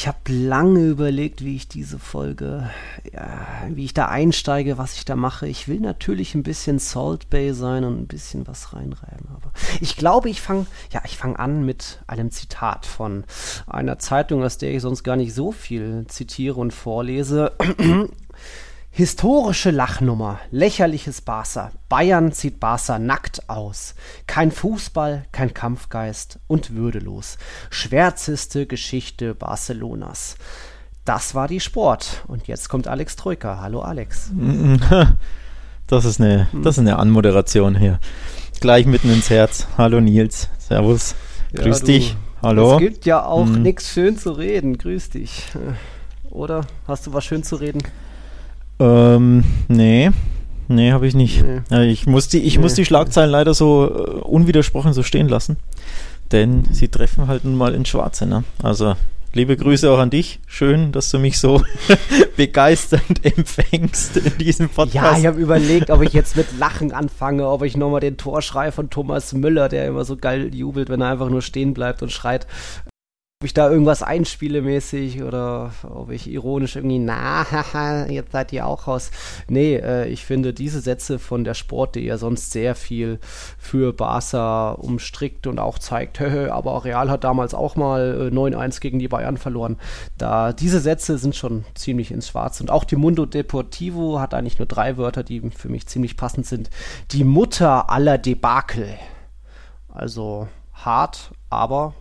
Ich 0.00 0.06
habe 0.06 0.32
lange 0.32 0.84
überlegt, 0.84 1.44
wie 1.44 1.56
ich 1.56 1.66
diese 1.66 1.98
Folge, 1.98 2.70
ja, 3.12 3.48
wie 3.68 3.84
ich 3.84 3.94
da 3.94 4.06
einsteige, 4.06 4.78
was 4.78 4.94
ich 4.94 5.04
da 5.04 5.16
mache. 5.16 5.48
Ich 5.48 5.66
will 5.66 5.80
natürlich 5.80 6.36
ein 6.36 6.44
bisschen 6.44 6.78
Salt 6.78 7.28
Bay 7.30 7.52
sein 7.52 7.82
und 7.82 7.98
ein 8.02 8.06
bisschen 8.06 8.46
was 8.46 8.74
reinreiben. 8.74 9.26
Aber 9.34 9.50
ich 9.80 9.96
glaube, 9.96 10.30
ich 10.30 10.40
fange, 10.40 10.66
ja, 10.92 11.02
ich 11.04 11.18
fange 11.18 11.40
an 11.40 11.66
mit 11.66 11.98
einem 12.06 12.30
Zitat 12.30 12.86
von 12.86 13.24
einer 13.66 13.98
Zeitung, 13.98 14.44
aus 14.44 14.56
der 14.56 14.72
ich 14.72 14.82
sonst 14.82 15.02
gar 15.02 15.16
nicht 15.16 15.34
so 15.34 15.50
viel 15.50 16.04
zitiere 16.06 16.60
und 16.60 16.72
vorlese. 16.72 17.50
Historische 18.98 19.70
Lachnummer, 19.70 20.40
lächerliches 20.50 21.20
Barca. 21.20 21.70
Bayern 21.88 22.32
zieht 22.32 22.58
Barca 22.58 22.98
nackt 22.98 23.48
aus. 23.48 23.94
Kein 24.26 24.50
Fußball, 24.50 25.24
kein 25.30 25.54
Kampfgeist 25.54 26.40
und 26.48 26.74
würdelos. 26.74 27.38
Schwärzeste 27.70 28.66
Geschichte 28.66 29.36
Barcelonas. 29.36 30.34
Das 31.04 31.36
war 31.36 31.46
die 31.46 31.60
Sport. 31.60 32.24
Und 32.26 32.48
jetzt 32.48 32.68
kommt 32.68 32.88
Alex 32.88 33.14
Troika. 33.14 33.60
Hallo 33.60 33.82
Alex. 33.82 34.32
Das 35.86 36.04
ist 36.04 36.20
eine, 36.20 36.48
das 36.52 36.74
ist 36.74 36.80
eine 36.80 36.98
Anmoderation 36.98 37.76
hier. 37.76 38.00
Gleich 38.60 38.84
mitten 38.84 39.10
ins 39.10 39.30
Herz. 39.30 39.68
Hallo 39.78 40.00
Nils. 40.00 40.48
Servus. 40.58 41.14
Grüß 41.54 41.80
ja, 41.80 41.86
dich. 41.86 42.16
Hallo. 42.42 42.72
Es 42.72 42.78
gibt 42.80 43.06
ja 43.06 43.24
auch 43.24 43.46
hm. 43.46 43.62
nichts 43.62 43.92
schön 43.92 44.18
zu 44.18 44.32
reden. 44.32 44.76
Grüß 44.76 45.10
dich. 45.10 45.44
Oder 46.30 46.66
hast 46.88 47.06
du 47.06 47.12
was 47.12 47.24
schön 47.24 47.44
zu 47.44 47.54
reden? 47.56 47.80
Ähm, 48.80 49.44
nee. 49.68 50.10
Nee, 50.68 50.92
habe 50.92 51.06
ich 51.06 51.14
nicht. 51.14 51.42
Nee. 51.70 51.86
Ich, 51.86 52.06
muss 52.06 52.28
die, 52.28 52.42
ich 52.42 52.56
nee. 52.56 52.62
muss 52.62 52.74
die 52.74 52.84
Schlagzeilen 52.84 53.30
leider 53.30 53.54
so 53.54 53.90
uh, 53.90 54.20
unwidersprochen 54.26 54.92
so 54.92 55.02
stehen 55.02 55.28
lassen. 55.28 55.56
Denn 56.30 56.64
sie 56.70 56.88
treffen 56.88 57.26
halt 57.26 57.44
nun 57.44 57.56
mal 57.56 57.74
in 57.74 57.86
Schwarze. 57.86 58.26
Ne? 58.26 58.44
Also 58.62 58.94
liebe 59.32 59.56
Grüße 59.56 59.90
auch 59.90 59.98
an 59.98 60.10
dich. 60.10 60.40
Schön, 60.46 60.92
dass 60.92 61.10
du 61.10 61.18
mich 61.18 61.38
so 61.38 61.62
begeisternd 62.36 63.24
empfängst 63.24 64.18
in 64.18 64.36
diesem 64.38 64.68
Podcast. 64.68 64.94
Ja, 64.94 65.18
ich 65.18 65.26
habe 65.26 65.40
überlegt, 65.40 65.90
ob 65.90 66.02
ich 66.02 66.12
jetzt 66.12 66.36
mit 66.36 66.46
Lachen 66.58 66.92
anfange, 66.92 67.48
ob 67.48 67.62
ich 67.62 67.76
nochmal 67.76 68.00
den 68.00 68.18
Torschrei 68.18 68.70
von 68.70 68.90
Thomas 68.90 69.32
Müller, 69.32 69.70
der 69.70 69.86
immer 69.86 70.04
so 70.04 70.16
geil 70.16 70.54
jubelt, 70.54 70.90
wenn 70.90 71.00
er 71.00 71.08
einfach 71.08 71.30
nur 71.30 71.40
stehen 71.40 71.72
bleibt 71.72 72.02
und 72.02 72.12
schreit, 72.12 72.46
ob 73.40 73.44
ich 73.44 73.54
da 73.54 73.70
irgendwas 73.70 74.02
einspiele 74.02 74.62
mäßig 74.62 75.22
oder 75.22 75.70
ob 75.88 76.10
ich 76.10 76.28
ironisch 76.28 76.74
irgendwie, 76.74 76.98
na, 76.98 77.48
haha, 77.48 78.06
jetzt 78.06 78.32
seid 78.32 78.52
ihr 78.52 78.66
auch 78.66 78.88
raus. 78.88 79.12
Nee, 79.46 79.76
äh, 79.76 80.08
ich 80.08 80.24
finde 80.24 80.52
diese 80.52 80.80
Sätze 80.80 81.20
von 81.20 81.44
der 81.44 81.54
Sport, 81.54 81.94
die 81.94 82.00
ja 82.00 82.18
sonst 82.18 82.50
sehr 82.50 82.74
viel 82.74 83.20
für 83.56 83.92
Barca 83.92 84.72
umstrickt 84.72 85.46
und 85.46 85.60
auch 85.60 85.78
zeigt, 85.78 86.20
aber 86.50 86.72
auch 86.72 86.84
Real 86.84 87.10
hat 87.10 87.22
damals 87.22 87.54
auch 87.54 87.76
mal 87.76 88.28
äh, 88.32 88.34
9-1 88.34 88.80
gegen 88.80 88.98
die 88.98 89.06
Bayern 89.06 89.36
verloren. 89.36 89.76
Da, 90.16 90.52
diese 90.52 90.80
Sätze 90.80 91.16
sind 91.16 91.36
schon 91.36 91.64
ziemlich 91.76 92.10
ins 92.10 92.30
Schwarz. 92.30 92.60
Und 92.60 92.72
auch 92.72 92.82
die 92.82 92.96
Mundo 92.96 93.24
Deportivo 93.24 94.18
hat 94.18 94.34
eigentlich 94.34 94.58
nur 94.58 94.66
drei 94.66 94.96
Wörter, 94.96 95.22
die 95.22 95.48
für 95.50 95.68
mich 95.68 95.86
ziemlich 95.86 96.16
passend 96.16 96.46
sind. 96.46 96.70
Die 97.12 97.22
Mutter 97.22 97.88
aller 97.88 98.18
Debakel. 98.18 98.88
Also 99.86 100.48
hart, 100.74 101.30
aber 101.50 101.94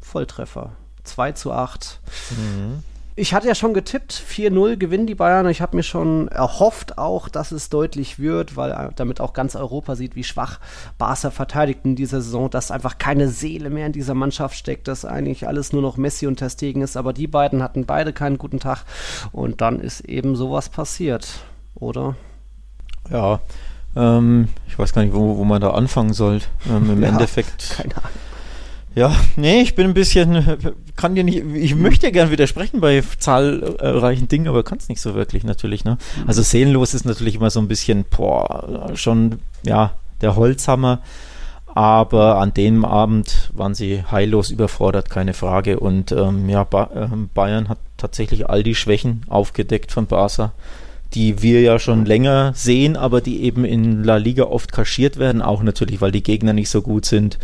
Volltreffer. 0.00 0.72
2 1.04 1.32
zu 1.32 1.52
8. 1.52 2.00
Mhm. 2.30 2.82
Ich 3.16 3.34
hatte 3.34 3.48
ja 3.48 3.54
schon 3.54 3.74
getippt, 3.74 4.14
4-0 4.14 4.76
gewinnen 4.76 5.06
die 5.06 5.14
Bayern. 5.14 5.46
Ich 5.48 5.60
habe 5.60 5.76
mir 5.76 5.82
schon 5.82 6.28
erhofft 6.28 6.96
auch, 6.96 7.28
dass 7.28 7.52
es 7.52 7.68
deutlich 7.68 8.18
wird, 8.18 8.56
weil 8.56 8.70
äh, 8.70 8.88
damit 8.96 9.20
auch 9.20 9.34
ganz 9.34 9.56
Europa 9.56 9.94
sieht, 9.94 10.16
wie 10.16 10.24
schwach 10.24 10.58
Barca 10.96 11.30
verteidigt 11.30 11.80
in 11.84 11.96
dieser 11.96 12.22
Saison, 12.22 12.48
dass 12.48 12.70
einfach 12.70 12.96
keine 12.98 13.28
Seele 13.28 13.68
mehr 13.68 13.86
in 13.86 13.92
dieser 13.92 14.14
Mannschaft 14.14 14.56
steckt, 14.56 14.88
dass 14.88 15.04
eigentlich 15.04 15.46
alles 15.46 15.72
nur 15.72 15.82
noch 15.82 15.98
Messi 15.98 16.26
und 16.28 16.36
Testegen 16.36 16.80
ist. 16.80 16.96
Aber 16.96 17.12
die 17.12 17.26
beiden 17.26 17.62
hatten 17.62 17.84
beide 17.84 18.14
keinen 18.14 18.38
guten 18.38 18.60
Tag 18.60 18.84
und 19.32 19.60
dann 19.60 19.80
ist 19.80 20.00
eben 20.02 20.34
sowas 20.36 20.70
passiert, 20.70 21.40
oder? 21.74 22.14
Ja, 23.10 23.40
ähm, 23.96 24.48
ich 24.66 24.78
weiß 24.78 24.94
gar 24.94 25.02
nicht, 25.02 25.14
wo, 25.14 25.36
wo 25.36 25.44
man 25.44 25.60
da 25.60 25.72
anfangen 25.72 26.14
soll. 26.14 26.40
Ähm, 26.70 26.88
Im 26.90 27.02
ja, 27.02 27.08
Endeffekt. 27.08 27.74
Keine 27.76 27.96
Ahnung 27.96 28.29
ja, 28.94 29.14
nee, 29.36 29.60
ich 29.60 29.74
bin 29.76 29.86
ein 29.86 29.94
bisschen, 29.94 30.74
kann 30.96 31.14
dir 31.14 31.22
nicht, 31.22 31.44
ich 31.54 31.76
möchte 31.76 32.06
ja 32.06 32.12
gern 32.12 32.30
widersprechen 32.30 32.80
bei 32.80 33.02
zahlreichen 33.18 34.26
Dingen, 34.26 34.48
aber 34.48 34.64
kann 34.64 34.78
es 34.78 34.88
nicht 34.88 35.00
so 35.00 35.14
wirklich 35.14 35.44
natürlich, 35.44 35.84
ne? 35.84 35.96
Also 36.26 36.42
seelenlos 36.42 36.94
ist 36.94 37.04
natürlich 37.04 37.36
immer 37.36 37.50
so 37.50 37.60
ein 37.60 37.68
bisschen, 37.68 38.04
boah, 38.04 38.90
schon, 38.94 39.38
ja, 39.62 39.92
der 40.20 40.36
Holzhammer. 40.36 41.00
Aber 41.72 42.38
an 42.38 42.52
dem 42.52 42.84
Abend 42.84 43.50
waren 43.54 43.74
sie 43.74 44.02
heillos 44.10 44.50
überfordert, 44.50 45.08
keine 45.08 45.34
Frage. 45.34 45.78
Und 45.78 46.10
ähm, 46.10 46.48
ja, 46.48 46.64
ba 46.64 46.90
äh, 46.92 47.16
Bayern 47.32 47.68
hat 47.68 47.78
tatsächlich 47.96 48.50
all 48.50 48.64
die 48.64 48.74
Schwächen 48.74 49.22
aufgedeckt 49.28 49.92
von 49.92 50.06
Barca, 50.06 50.50
die 51.14 51.42
wir 51.42 51.60
ja 51.60 51.78
schon 51.78 52.06
länger 52.06 52.52
sehen, 52.56 52.96
aber 52.96 53.20
die 53.20 53.44
eben 53.44 53.64
in 53.64 54.02
La 54.02 54.16
Liga 54.16 54.44
oft 54.44 54.72
kaschiert 54.72 55.16
werden, 55.16 55.42
auch 55.42 55.62
natürlich, 55.62 56.00
weil 56.00 56.10
die 56.10 56.24
Gegner 56.24 56.52
nicht 56.52 56.70
so 56.70 56.82
gut 56.82 57.04
sind 57.04 57.38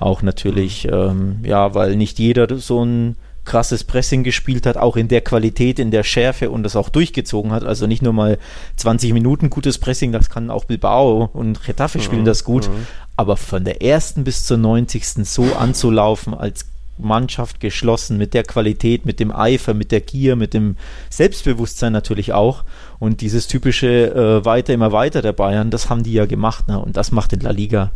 auch 0.00 0.22
natürlich, 0.22 0.84
mhm. 0.84 0.92
ähm, 0.92 1.36
ja, 1.44 1.74
weil 1.74 1.96
nicht 1.96 2.18
jeder 2.18 2.58
so 2.58 2.84
ein 2.84 3.16
krasses 3.44 3.84
Pressing 3.84 4.22
gespielt 4.22 4.66
hat, 4.66 4.76
auch 4.76 4.96
in 4.96 5.08
der 5.08 5.22
Qualität, 5.22 5.78
in 5.78 5.90
der 5.90 6.02
Schärfe 6.02 6.50
und 6.50 6.62
das 6.62 6.76
auch 6.76 6.88
durchgezogen 6.88 7.52
hat. 7.52 7.64
Also 7.64 7.86
nicht 7.86 8.02
nur 8.02 8.12
mal 8.12 8.38
20 8.76 9.12
Minuten 9.12 9.50
gutes 9.50 9.78
Pressing, 9.78 10.12
das 10.12 10.30
kann 10.30 10.50
auch 10.50 10.64
Bilbao 10.64 11.30
und 11.32 11.64
Getafe 11.64 11.98
mhm. 11.98 12.02
spielen 12.02 12.24
das 12.24 12.44
gut. 12.44 12.68
Mhm. 12.68 12.86
Aber 13.16 13.36
von 13.36 13.64
der 13.64 13.82
ersten 13.82 14.24
bis 14.24 14.44
zur 14.44 14.56
90. 14.56 15.26
so 15.26 15.54
anzulaufen 15.54 16.32
als 16.32 16.66
Mannschaft 16.96 17.60
geschlossen, 17.60 18.18
mit 18.18 18.34
der 18.34 18.44
Qualität, 18.44 19.06
mit 19.06 19.20
dem 19.20 19.32
Eifer, 19.32 19.72
mit 19.72 19.90
der 19.90 20.00
Gier, 20.02 20.36
mit 20.36 20.52
dem 20.52 20.76
Selbstbewusstsein 21.08 21.92
natürlich 21.92 22.32
auch. 22.34 22.64
Und 22.98 23.22
dieses 23.22 23.46
typische 23.46 24.14
äh, 24.14 24.44
Weiter, 24.44 24.74
immer 24.74 24.92
weiter 24.92 25.22
der 25.22 25.32
Bayern, 25.32 25.70
das 25.70 25.88
haben 25.88 26.02
die 26.02 26.12
ja 26.12 26.26
gemacht. 26.26 26.68
Ne? 26.68 26.78
Und 26.78 26.96
das 26.96 27.10
macht 27.10 27.32
in 27.32 27.40
La 27.40 27.50
Liga 27.50 27.90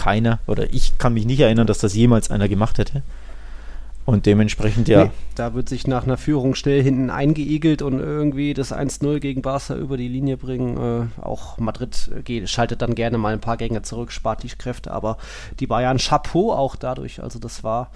keiner, 0.00 0.38
oder 0.46 0.72
ich 0.72 0.96
kann 0.96 1.12
mich 1.12 1.26
nicht 1.26 1.40
erinnern, 1.40 1.66
dass 1.66 1.78
das 1.78 1.94
jemals 1.94 2.30
einer 2.30 2.48
gemacht 2.48 2.78
hätte. 2.78 3.02
Und 4.06 4.24
dementsprechend, 4.24 4.88
ja. 4.88 5.04
Nee, 5.04 5.10
da 5.34 5.52
wird 5.52 5.68
sich 5.68 5.86
nach 5.86 6.04
einer 6.04 6.16
Führung 6.16 6.54
schnell 6.54 6.82
hinten 6.82 7.10
eingeigelt 7.10 7.82
und 7.82 8.00
irgendwie 8.00 8.54
das 8.54 8.72
1-0 8.72 9.20
gegen 9.20 9.42
Barca 9.42 9.76
über 9.76 9.98
die 9.98 10.08
Linie 10.08 10.38
bringen. 10.38 11.10
Äh, 11.18 11.22
auch 11.22 11.58
Madrid 11.58 12.10
geht, 12.24 12.48
schaltet 12.48 12.80
dann 12.80 12.94
gerne 12.94 13.18
mal 13.18 13.34
ein 13.34 13.42
paar 13.42 13.58
Gänge 13.58 13.82
zurück, 13.82 14.10
spart 14.10 14.42
die 14.42 14.48
Kräfte, 14.48 14.90
aber 14.90 15.18
die 15.60 15.66
Bayern 15.66 15.98
Chapeau 15.98 16.52
auch 16.52 16.76
dadurch. 16.76 17.22
Also 17.22 17.38
das 17.38 17.62
war 17.62 17.92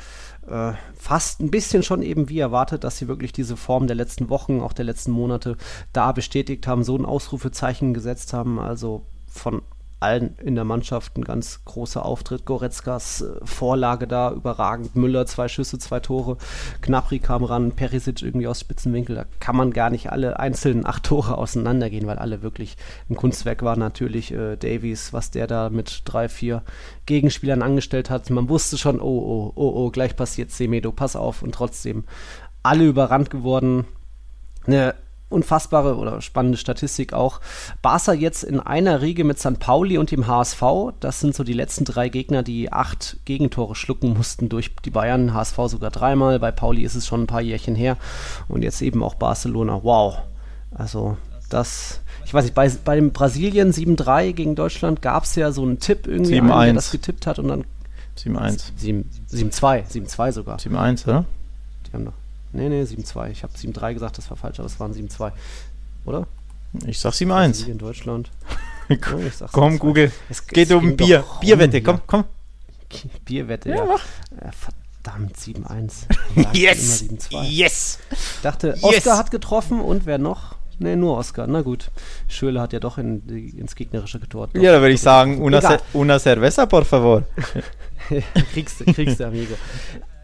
äh, 0.47 0.72
fast 0.94 1.41
ein 1.41 1.50
bisschen 1.50 1.82
schon 1.82 2.03
eben 2.03 2.28
wie 2.28 2.38
erwartet, 2.38 2.84
dass 2.84 2.98
sie 2.98 3.09
wirklich 3.09 3.32
diese 3.32 3.56
Form 3.56 3.86
der 3.86 3.97
letzten 3.97 4.28
Wochen, 4.28 4.60
auch 4.60 4.75
der 4.75 4.84
letzten 4.84 5.10
Monate 5.10 5.56
da 5.94 6.12
bestätigt 6.12 6.66
haben, 6.66 6.84
so 6.84 6.97
ein 6.97 7.06
Ausrufezeichen 7.06 7.94
gesetzt 7.94 8.34
haben. 8.34 8.60
Also 8.60 9.03
von 9.26 9.62
allen 10.04 10.37
in 10.38 10.54
der 10.54 10.65
Mannschaft 10.65 11.16
ein 11.16 11.25
ganz 11.25 11.65
großer 11.65 12.04
Auftritt. 12.04 12.44
Goretzkas 12.44 13.22
äh, 13.22 13.44
Vorlage 13.44 14.06
da 14.06 14.32
überragend. 14.32 14.94
Müller 14.97 15.25
zwei 15.26 15.48
Schüsse, 15.48 15.78
zwei 15.78 16.00
Tore. 16.00 16.37
Knapri 16.82 17.19
kam 17.19 17.42
ran, 17.42 17.72
Perisic 17.72 18.22
irgendwie 18.22 18.47
aus 18.47 18.60
Spitzenwinkel. 18.60 19.16
Da 19.16 19.25
kann 19.41 19.56
man 19.56 19.72
gar 19.72 19.88
nicht 19.88 20.12
alle 20.12 20.38
einzelnen 20.38 20.87
acht 20.87 21.04
Tore 21.04 21.38
auseinandergehen, 21.38 22.06
weil 22.06 22.19
alle 22.19 22.42
wirklich 22.42 22.76
ein 23.09 23.16
Kunstwerk 23.16 23.62
waren. 23.62 23.81
Natürlich 23.81 24.32
äh, 24.32 24.56
Davies, 24.56 25.12
was 25.12 25.31
der 25.31 25.47
da 25.47 25.70
mit 25.70 26.03
drei, 26.04 26.28
vier 26.28 26.62
Gegenspielern 27.06 27.62
angestellt 27.62 28.10
hat. 28.10 28.28
Man 28.28 28.48
wusste 28.50 28.76
schon, 28.76 29.00
oh, 29.00 29.04
oh, 29.04 29.53
oh, 29.54 29.72
oh, 29.75 29.91
gleich 29.91 30.16
passiert 30.16 30.50
Semedo, 30.50 30.92
pass 30.92 31.16
auf. 31.16 31.42
Und 31.42 31.54
trotzdem 31.54 32.04
alle 32.62 32.84
überrannt 32.84 33.30
geworden. 33.30 33.86
Eine 34.66 34.95
unfassbare 35.34 35.97
oder 35.97 36.21
spannende 36.22 36.57
Statistik 36.57 37.13
auch. 37.13 37.41
Barca 37.83 38.13
jetzt 38.13 38.45
in 38.45 38.60
einer 38.60 39.03
Riege 39.03 39.25
mit 39.25 39.39
St. 39.39 39.59
Pauli 39.59 39.98
und 39.98 40.10
dem 40.10 40.27
HSV. 40.27 40.63
Das 41.01 41.21
sind 41.21 41.34
so 41.34 41.45
die 41.45 41.53
letzten 41.53 41.84
drei 41.84 42.09
Gegner, 42.09 42.42
die 42.42 42.72
acht 42.72 43.19
Gegentore 43.25 43.75
schlucken 43.75 44.15
mussten 44.15 44.48
durch 44.48 44.75
die 44.84 44.91
Bayern. 44.91 45.34
HSV 45.34 45.57
sogar 45.66 45.91
dreimal. 45.91 46.39
Bei 46.39 46.53
Pauli 46.53 46.83
ist 46.83 46.95
es 46.95 47.07
schon 47.07 47.25
ein 47.25 47.27
paar 47.27 47.42
Jährchen 47.42 47.75
her. 47.75 47.97
Und 48.48 48.63
jetzt 48.63 48.81
eben 48.81 49.03
auch 49.03 49.15
Barcelona. 49.15 49.81
Wow. 49.83 50.19
Also 50.75 51.16
das, 51.51 52.01
ich 52.25 52.33
weiß 52.33 52.45
nicht, 52.45 52.54
bei, 52.54 52.71
bei 52.84 52.97
dem 52.97 53.13
Brasilien 53.13 53.72
7-3 53.72 54.33
gegen 54.33 54.54
Deutschland 54.54 55.03
gab 55.03 55.25
es 55.25 55.34
ja 55.34 55.53
so 55.53 55.63
einen 55.63 55.78
Tipp 55.78 56.07
irgendwie, 56.07 56.41
einen, 56.41 56.48
der 56.48 56.72
das 56.75 56.91
getippt 56.91 57.27
hat 57.27 57.39
und 57.39 57.48
dann 57.48 57.65
7-1. 58.19 58.72
7-2, 59.30 59.84
7-2 59.91 60.33
sogar. 60.33 60.59
7-1, 60.59 61.04
oder? 61.04 61.25
Die 61.87 61.92
haben 61.92 62.07
doch 62.07 62.23
Nee, 62.54 62.68
nee, 62.68 62.83
7-2. 62.83 63.30
Ich 63.30 63.42
habe 63.42 63.53
7-3 63.53 63.95
gesagt, 63.95 64.18
das 64.18 64.30
war 64.30 64.36
falsch, 64.36 64.60
aber 64.60 64.66
es 64.66 64.78
waren 64.78 64.92
7-2. 64.92 65.33
Oder? 66.06 66.27
Ich 66.86 66.98
sag 67.01 67.12
7-1. 67.12 67.66
In 67.66 67.78
Deutschland. 67.78 68.30
komm, 69.53 69.78
Google. 69.78 70.12
Es 70.28 70.47
geht 70.47 70.71
um 70.72 70.97
Bier. 70.97 71.24
Bierwette, 71.41 71.83
komm, 71.83 72.01
komm. 72.06 72.24
Bierwette, 73.24 73.71
ja. 73.71 73.77
ja. 73.77 74.51
Verdammt, 74.53 75.36
7-1. 75.36 75.92
yes! 76.53 77.04
Yes! 77.30 77.98
Ich 78.10 78.42
dachte, 78.42 78.74
Oscar 78.83 78.92
yes. 78.92 79.18
hat 79.18 79.30
getroffen 79.30 79.80
und 79.80 80.06
wer 80.06 80.18
noch? 80.18 80.54
Nee, 80.78 80.97
nur 80.97 81.16
Oscar. 81.18 81.47
Na 81.47 81.62
gut. 81.62 81.91
Schöle 82.28 82.60
hat 82.60 82.72
ja 82.72 82.80
doch 82.80 82.98
in, 82.98 83.28
ins 83.56 83.74
gegnerische 83.74 84.21
Tor. 84.28 84.48
Ja, 84.54 84.72
da 84.72 84.80
würde 84.80 84.95
ich 84.95 85.01
sagen, 85.01 85.41
una, 85.41 85.78
una 85.92 86.18
cerveza, 86.18 86.66
por 86.66 86.84
favor. 86.84 87.24
kriegst, 88.53 88.84
kriegst 88.86 89.21
du, 89.21 89.27
Amigo. 89.27 89.54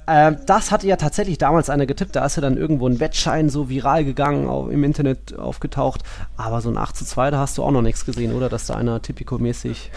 Ähm, 0.07 0.39
das 0.47 0.71
hatte 0.71 0.87
ja 0.87 0.97
tatsächlich 0.97 1.39
damals 1.39 1.71
einer 1.71 1.87
getippt. 1.87 2.17
Da 2.17 2.25
ist 2.25 2.37
ja 2.37 2.43
dann 2.43 2.57
irgendwo 2.57 2.89
ein 2.89 3.01
Wettschein 3.01 3.49
so 3.49 3.69
viral 3.69 4.05
gegangen, 4.05 4.49
auf, 4.49 4.71
im 4.71 4.83
Internet 4.83 5.39
aufgetaucht. 5.39 6.03
Aber 6.37 6.61
so 6.61 6.71
ein 6.71 6.77
8 6.77 6.97
zu 6.97 7.05
2, 7.05 7.31
da 7.31 7.39
hast 7.39 7.59
du 7.59 7.63
auch 7.63 7.71
noch 7.71 7.83
nichts 7.83 8.05
gesehen, 8.05 8.35
oder? 8.35 8.49
Dass 8.49 8.67
da 8.67 8.75
einer 8.75 9.03
typico-mäßig 9.03 9.91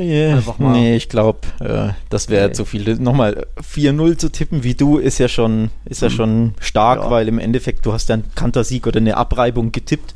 yeah, 0.00 0.34
einfach 0.36 0.58
mal. 0.58 0.72
Nee, 0.72 0.96
ich 0.96 1.08
glaube, 1.08 1.40
äh, 1.60 1.92
das 2.08 2.28
wäre 2.28 2.46
okay. 2.46 2.54
zu 2.54 2.64
viel. 2.64 2.96
Nochmal 2.96 3.46
4-0 3.60 4.18
zu 4.18 4.30
tippen 4.30 4.64
wie 4.64 4.74
du 4.74 4.98
ist 4.98 5.18
ja 5.18 5.28
schon, 5.28 5.70
ist 5.84 6.02
ja 6.02 6.08
mhm. 6.08 6.12
schon 6.12 6.54
stark, 6.60 7.02
ja. 7.02 7.10
weil 7.10 7.28
im 7.28 7.38
Endeffekt 7.38 7.84
du 7.84 7.92
hast 7.92 8.08
ja 8.08 8.14
einen 8.14 8.34
Kantersieg 8.34 8.86
oder 8.86 8.98
eine 8.98 9.16
Abreibung 9.16 9.72
getippt. 9.72 10.14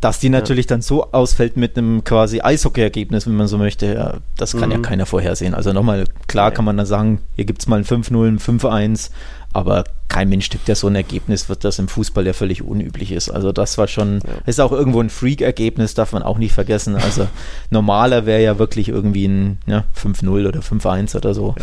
Dass 0.00 0.20
die 0.20 0.28
natürlich 0.28 0.66
ja. 0.66 0.70
dann 0.70 0.82
so 0.82 1.10
ausfällt 1.12 1.56
mit 1.56 1.78
einem 1.78 2.04
quasi 2.04 2.40
Eishockey-Ergebnis, 2.40 3.26
wenn 3.26 3.36
man 3.36 3.48
so 3.48 3.56
möchte, 3.56 3.94
ja, 3.94 4.14
das 4.36 4.52
kann 4.52 4.68
mhm. 4.68 4.76
ja 4.76 4.78
keiner 4.80 5.06
vorhersehen. 5.06 5.54
Also 5.54 5.72
nochmal, 5.72 6.04
klar 6.26 6.50
kann 6.50 6.64
man 6.64 6.76
dann 6.76 6.86
sagen, 6.86 7.20
hier 7.34 7.46
gibt 7.46 7.62
es 7.62 7.66
mal 7.66 7.78
ein 7.78 7.84
5-0, 7.84 8.28
ein 8.28 8.38
5-1, 8.38 9.10
aber 9.52 9.84
kein 10.08 10.28
Mensch 10.28 10.48
tippt 10.50 10.68
ja 10.68 10.74
so 10.74 10.86
ein 10.86 10.94
Ergebnis, 10.94 11.48
wird 11.48 11.64
das 11.64 11.78
im 11.78 11.88
Fußball 11.88 12.26
ja 12.26 12.34
völlig 12.34 12.62
unüblich 12.62 13.10
ist. 13.10 13.30
Also 13.30 13.52
das 13.52 13.78
war 13.78 13.88
schon, 13.88 14.20
ja. 14.20 14.34
ist 14.44 14.60
auch 14.60 14.72
irgendwo 14.72 15.00
ein 15.00 15.08
Freak-Ergebnis, 15.08 15.94
darf 15.94 16.12
man 16.12 16.22
auch 16.22 16.36
nicht 16.36 16.52
vergessen. 16.52 16.96
Also 16.96 17.26
normaler 17.70 18.26
wäre 18.26 18.42
ja 18.42 18.58
wirklich 18.58 18.90
irgendwie 18.90 19.26
ein 19.26 19.58
ja, 19.66 19.84
5-0 19.98 20.46
oder 20.46 20.60
5-1 20.60 21.16
oder 21.16 21.32
so. 21.32 21.54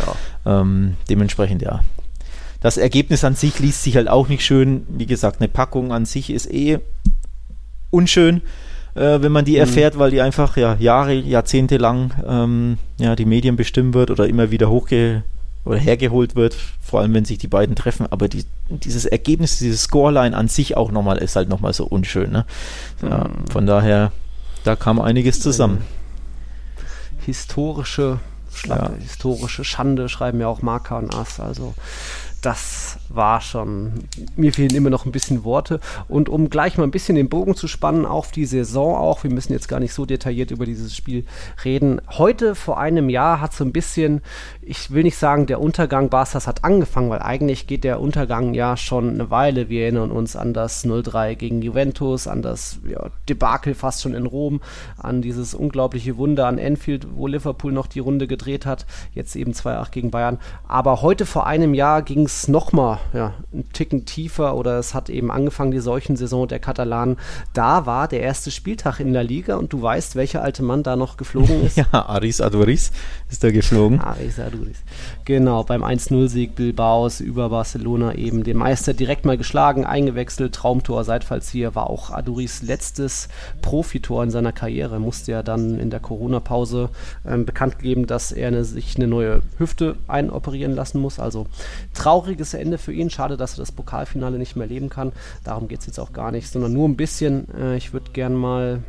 Ja. 0.44 0.60
Ähm, 0.60 0.96
dementsprechend 1.08 1.62
ja. 1.62 1.80
Das 2.60 2.78
Ergebnis 2.78 3.22
an 3.24 3.34
sich 3.34 3.58
liest 3.60 3.82
sich 3.82 3.94
halt 3.96 4.08
auch 4.08 4.28
nicht 4.28 4.44
schön. 4.44 4.86
Wie 4.88 5.06
gesagt, 5.06 5.40
eine 5.40 5.48
Packung 5.48 5.92
an 5.92 6.04
sich 6.04 6.30
ist 6.30 6.50
eh 6.50 6.80
unschön, 7.94 8.42
äh, 8.94 9.20
wenn 9.20 9.32
man 9.32 9.44
die 9.44 9.52
mhm. 9.52 9.60
erfährt, 9.60 9.98
weil 9.98 10.10
die 10.10 10.20
einfach 10.20 10.56
ja 10.56 10.76
Jahre, 10.78 11.14
Jahrzehnte 11.14 11.76
lang 11.78 12.12
ähm, 12.26 12.78
ja, 12.98 13.16
die 13.16 13.24
Medien 13.24 13.56
bestimmen 13.56 13.94
wird 13.94 14.10
oder 14.10 14.28
immer 14.28 14.50
wieder 14.50 14.68
hochge 14.68 15.22
oder 15.64 15.78
hergeholt 15.78 16.36
wird, 16.36 16.54
vor 16.82 17.00
allem 17.00 17.14
wenn 17.14 17.24
sich 17.24 17.38
die 17.38 17.48
beiden 17.48 17.74
treffen, 17.74 18.06
aber 18.10 18.28
die, 18.28 18.44
dieses 18.68 19.06
Ergebnis, 19.06 19.58
dieses 19.58 19.84
Scoreline 19.84 20.36
an 20.36 20.48
sich 20.48 20.76
auch 20.76 20.90
nochmal 20.90 21.18
ist 21.18 21.36
halt 21.36 21.48
nochmal 21.48 21.72
so 21.72 21.86
unschön. 21.86 22.30
Ne? 22.30 22.44
Ja, 23.02 23.28
mhm. 23.28 23.46
Von 23.50 23.66
daher, 23.66 24.12
da 24.64 24.76
kam 24.76 25.00
einiges 25.00 25.40
zusammen. 25.40 25.78
Historische 27.24 28.20
Schlappe, 28.54 28.92
ja. 28.92 29.02
historische 29.02 29.64
Schande, 29.64 30.08
schreiben 30.08 30.40
ja 30.40 30.46
auch 30.48 30.62
Marker 30.62 30.98
und 30.98 31.14
Ass. 31.14 31.40
Also 31.40 31.74
das 32.42 32.98
war 33.16 33.40
schon, 33.40 34.04
mir 34.36 34.52
fehlen 34.52 34.74
immer 34.74 34.90
noch 34.90 35.06
ein 35.06 35.12
bisschen 35.12 35.44
Worte. 35.44 35.80
Und 36.08 36.28
um 36.28 36.50
gleich 36.50 36.76
mal 36.76 36.84
ein 36.84 36.90
bisschen 36.90 37.16
den 37.16 37.28
Bogen 37.28 37.54
zu 37.54 37.68
spannen 37.68 38.06
auf 38.06 38.30
die 38.30 38.46
Saison 38.46 38.96
auch, 38.96 39.24
wir 39.24 39.30
müssen 39.30 39.52
jetzt 39.52 39.68
gar 39.68 39.80
nicht 39.80 39.94
so 39.94 40.06
detailliert 40.06 40.50
über 40.50 40.66
dieses 40.66 40.96
Spiel 40.96 41.24
reden. 41.64 42.00
Heute 42.10 42.54
vor 42.54 42.78
einem 42.78 43.08
Jahr 43.08 43.40
hat 43.40 43.52
so 43.52 43.64
ein 43.64 43.72
bisschen, 43.72 44.22
ich 44.62 44.90
will 44.90 45.02
nicht 45.02 45.16
sagen, 45.16 45.46
der 45.46 45.60
Untergang 45.60 46.08
Barsters 46.08 46.46
hat 46.46 46.64
angefangen, 46.64 47.10
weil 47.10 47.20
eigentlich 47.20 47.66
geht 47.66 47.84
der 47.84 48.00
Untergang 48.00 48.54
ja 48.54 48.76
schon 48.76 49.10
eine 49.10 49.30
Weile. 49.30 49.68
Wir 49.68 49.82
erinnern 49.82 50.10
uns 50.10 50.36
an 50.36 50.54
das 50.54 50.84
0-3 50.84 51.34
gegen 51.34 51.62
Juventus, 51.62 52.26
an 52.26 52.42
das 52.42 52.78
ja, 52.88 53.10
Debakel 53.28 53.74
fast 53.74 54.02
schon 54.02 54.14
in 54.14 54.26
Rom, 54.26 54.60
an 54.96 55.22
dieses 55.22 55.54
unglaubliche 55.54 56.16
Wunder 56.16 56.46
an 56.46 56.58
Enfield, 56.58 57.06
wo 57.14 57.26
Liverpool 57.26 57.72
noch 57.72 57.86
die 57.86 58.00
Runde 58.00 58.26
gedreht 58.26 58.66
hat, 58.66 58.86
jetzt 59.12 59.36
eben 59.36 59.52
2-8 59.52 59.90
gegen 59.90 60.10
Bayern. 60.10 60.38
Aber 60.66 61.02
heute 61.02 61.26
vor 61.26 61.46
einem 61.46 61.74
Jahr 61.74 62.02
ging 62.02 62.24
es 62.24 62.48
nochmal 62.48 62.98
ja, 63.12 63.34
einen 63.52 63.68
Ticken 63.72 64.04
tiefer 64.04 64.56
oder 64.56 64.78
es 64.78 64.94
hat 64.94 65.08
eben 65.10 65.30
angefangen, 65.30 65.70
die 65.70 65.80
Seuchensaison 65.80 66.48
der 66.48 66.58
Katalanen. 66.58 67.16
Da 67.52 67.86
war 67.86 68.08
der 68.08 68.20
erste 68.20 68.50
Spieltag 68.50 69.00
in 69.00 69.12
der 69.12 69.24
Liga 69.24 69.56
und 69.56 69.72
du 69.72 69.82
weißt, 69.82 70.16
welcher 70.16 70.42
alte 70.42 70.62
Mann 70.62 70.82
da 70.82 70.96
noch 70.96 71.16
geflogen 71.16 71.62
ist. 71.66 71.76
ja, 71.76 71.86
Aris 71.92 72.40
Aduris 72.40 72.92
ist 73.30 73.44
da 73.44 73.50
geflogen. 73.50 74.00
Aris 74.00 74.38
Aduris. 74.38 74.78
Genau, 75.26 75.62
beim 75.62 75.82
1-0-Sieg 75.82 76.54
Bilbaos 76.54 77.20
über 77.20 77.48
Barcelona 77.48 78.14
eben 78.14 78.44
den 78.44 78.58
Meister 78.58 78.92
direkt 78.92 79.24
mal 79.24 79.38
geschlagen, 79.38 79.86
eingewechselt, 79.86 80.54
Traumtor, 80.54 81.02
Seitfallzieher, 81.02 81.74
war 81.74 81.88
auch 81.88 82.10
Aduris 82.10 82.60
letztes 82.60 83.28
Profitor 83.62 84.22
in 84.22 84.30
seiner 84.30 84.52
Karriere. 84.52 85.00
Musste 85.00 85.32
ja 85.32 85.42
dann 85.42 85.78
in 85.78 85.88
der 85.88 86.00
Corona-Pause 86.00 86.90
ähm, 87.26 87.46
bekannt 87.46 87.78
geben, 87.78 88.06
dass 88.06 88.32
er 88.32 88.48
eine, 88.48 88.64
sich 88.64 88.96
eine 88.96 89.06
neue 89.06 89.40
Hüfte 89.56 89.96
einoperieren 90.08 90.74
lassen 90.74 91.00
muss. 91.00 91.18
Also 91.18 91.46
trauriges 91.94 92.52
Ende 92.52 92.76
für 92.76 92.92
ihn. 92.92 93.08
Schade, 93.08 93.38
dass 93.38 93.54
er 93.54 93.62
das 93.62 93.72
Pokalfinale 93.72 94.38
nicht 94.38 94.56
mehr 94.56 94.66
leben 94.66 94.90
kann. 94.90 95.12
Darum 95.42 95.68
geht 95.68 95.80
es 95.80 95.86
jetzt 95.86 96.00
auch 96.00 96.12
gar 96.12 96.32
nicht, 96.32 96.50
sondern 96.50 96.74
nur 96.74 96.86
ein 96.86 96.96
bisschen. 96.96 97.46
Äh, 97.58 97.78
ich 97.78 97.94
würde 97.94 98.10
gern 98.12 98.34
mal 98.34 98.82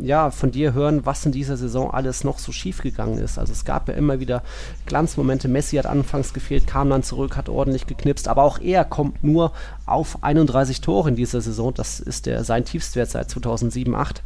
ja, 0.00 0.30
von 0.30 0.50
dir 0.50 0.72
hören, 0.72 1.04
was 1.04 1.24
in 1.26 1.32
dieser 1.32 1.56
Saison 1.56 1.90
alles 1.90 2.24
noch 2.24 2.38
so 2.38 2.52
schief 2.52 2.82
gegangen 2.82 3.18
ist. 3.18 3.38
Also 3.38 3.52
es 3.52 3.64
gab 3.64 3.88
ja 3.88 3.94
immer 3.94 4.20
wieder 4.20 4.42
Glanzmomente. 4.86 5.48
Messi 5.48 5.76
hat 5.76 5.86
anfangs 5.86 6.32
gefehlt, 6.32 6.66
kam 6.66 6.90
dann 6.90 7.02
zurück, 7.02 7.36
hat 7.36 7.48
ordentlich 7.48 7.86
geknipst, 7.86 8.28
aber 8.28 8.42
auch 8.42 8.58
er 8.58 8.84
kommt 8.84 9.22
nur 9.22 9.52
auf 9.86 10.22
31 10.22 10.80
Tore 10.80 11.10
in 11.10 11.16
dieser 11.16 11.40
Saison. 11.40 11.74
Das 11.74 12.00
ist 12.00 12.26
der, 12.26 12.44
sein 12.44 12.64
Tiefstwert 12.64 13.10
seit 13.10 13.28
2007-8 13.30 14.16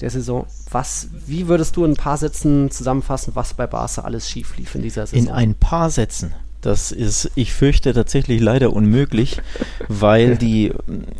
der 0.00 0.10
Saison. 0.10 0.46
Was, 0.70 1.08
wie 1.26 1.48
würdest 1.48 1.76
du 1.76 1.84
in 1.84 1.92
ein 1.92 1.96
paar 1.96 2.16
Sätzen 2.16 2.70
zusammenfassen, 2.70 3.34
was 3.34 3.54
bei 3.54 3.66
Barca 3.66 4.02
alles 4.02 4.28
schief 4.28 4.56
lief 4.56 4.74
in 4.74 4.82
dieser 4.82 5.06
Saison? 5.06 5.26
In 5.26 5.32
ein 5.32 5.54
paar 5.54 5.90
Sätzen. 5.90 6.32
Das 6.66 6.90
ist, 6.90 7.30
ich 7.36 7.52
fürchte, 7.52 7.94
tatsächlich 7.94 8.40
leider 8.40 8.72
unmöglich, 8.72 9.40
weil 9.86 10.36
die, 10.36 10.72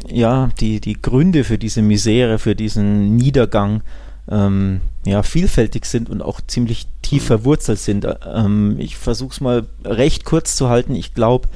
ja, 0.09 0.51
die, 0.59 0.81
die 0.81 1.01
Gründe 1.01 1.45
für 1.45 1.57
diese 1.57 1.83
Misere, 1.83 2.41
für 2.41 2.57
diesen 2.57 3.15
Niedergang 3.15 3.83
ähm, 4.29 4.81
ja, 5.05 5.23
vielfältig 5.23 5.85
sind 5.85 6.11
und 6.11 6.21
auch 6.21 6.41
ziemlich 6.45 6.89
tief 7.01 7.23
mhm. 7.23 7.27
verwurzelt 7.29 7.79
sind. 7.79 8.09
Ähm, 8.27 8.75
ich 8.81 8.97
versuche 8.97 9.35
es 9.35 9.41
mal 9.41 9.67
recht 9.85 10.25
kurz 10.25 10.57
zu 10.57 10.69
halten. 10.69 10.97
Ich 10.97 11.15
glaube, 11.15 11.47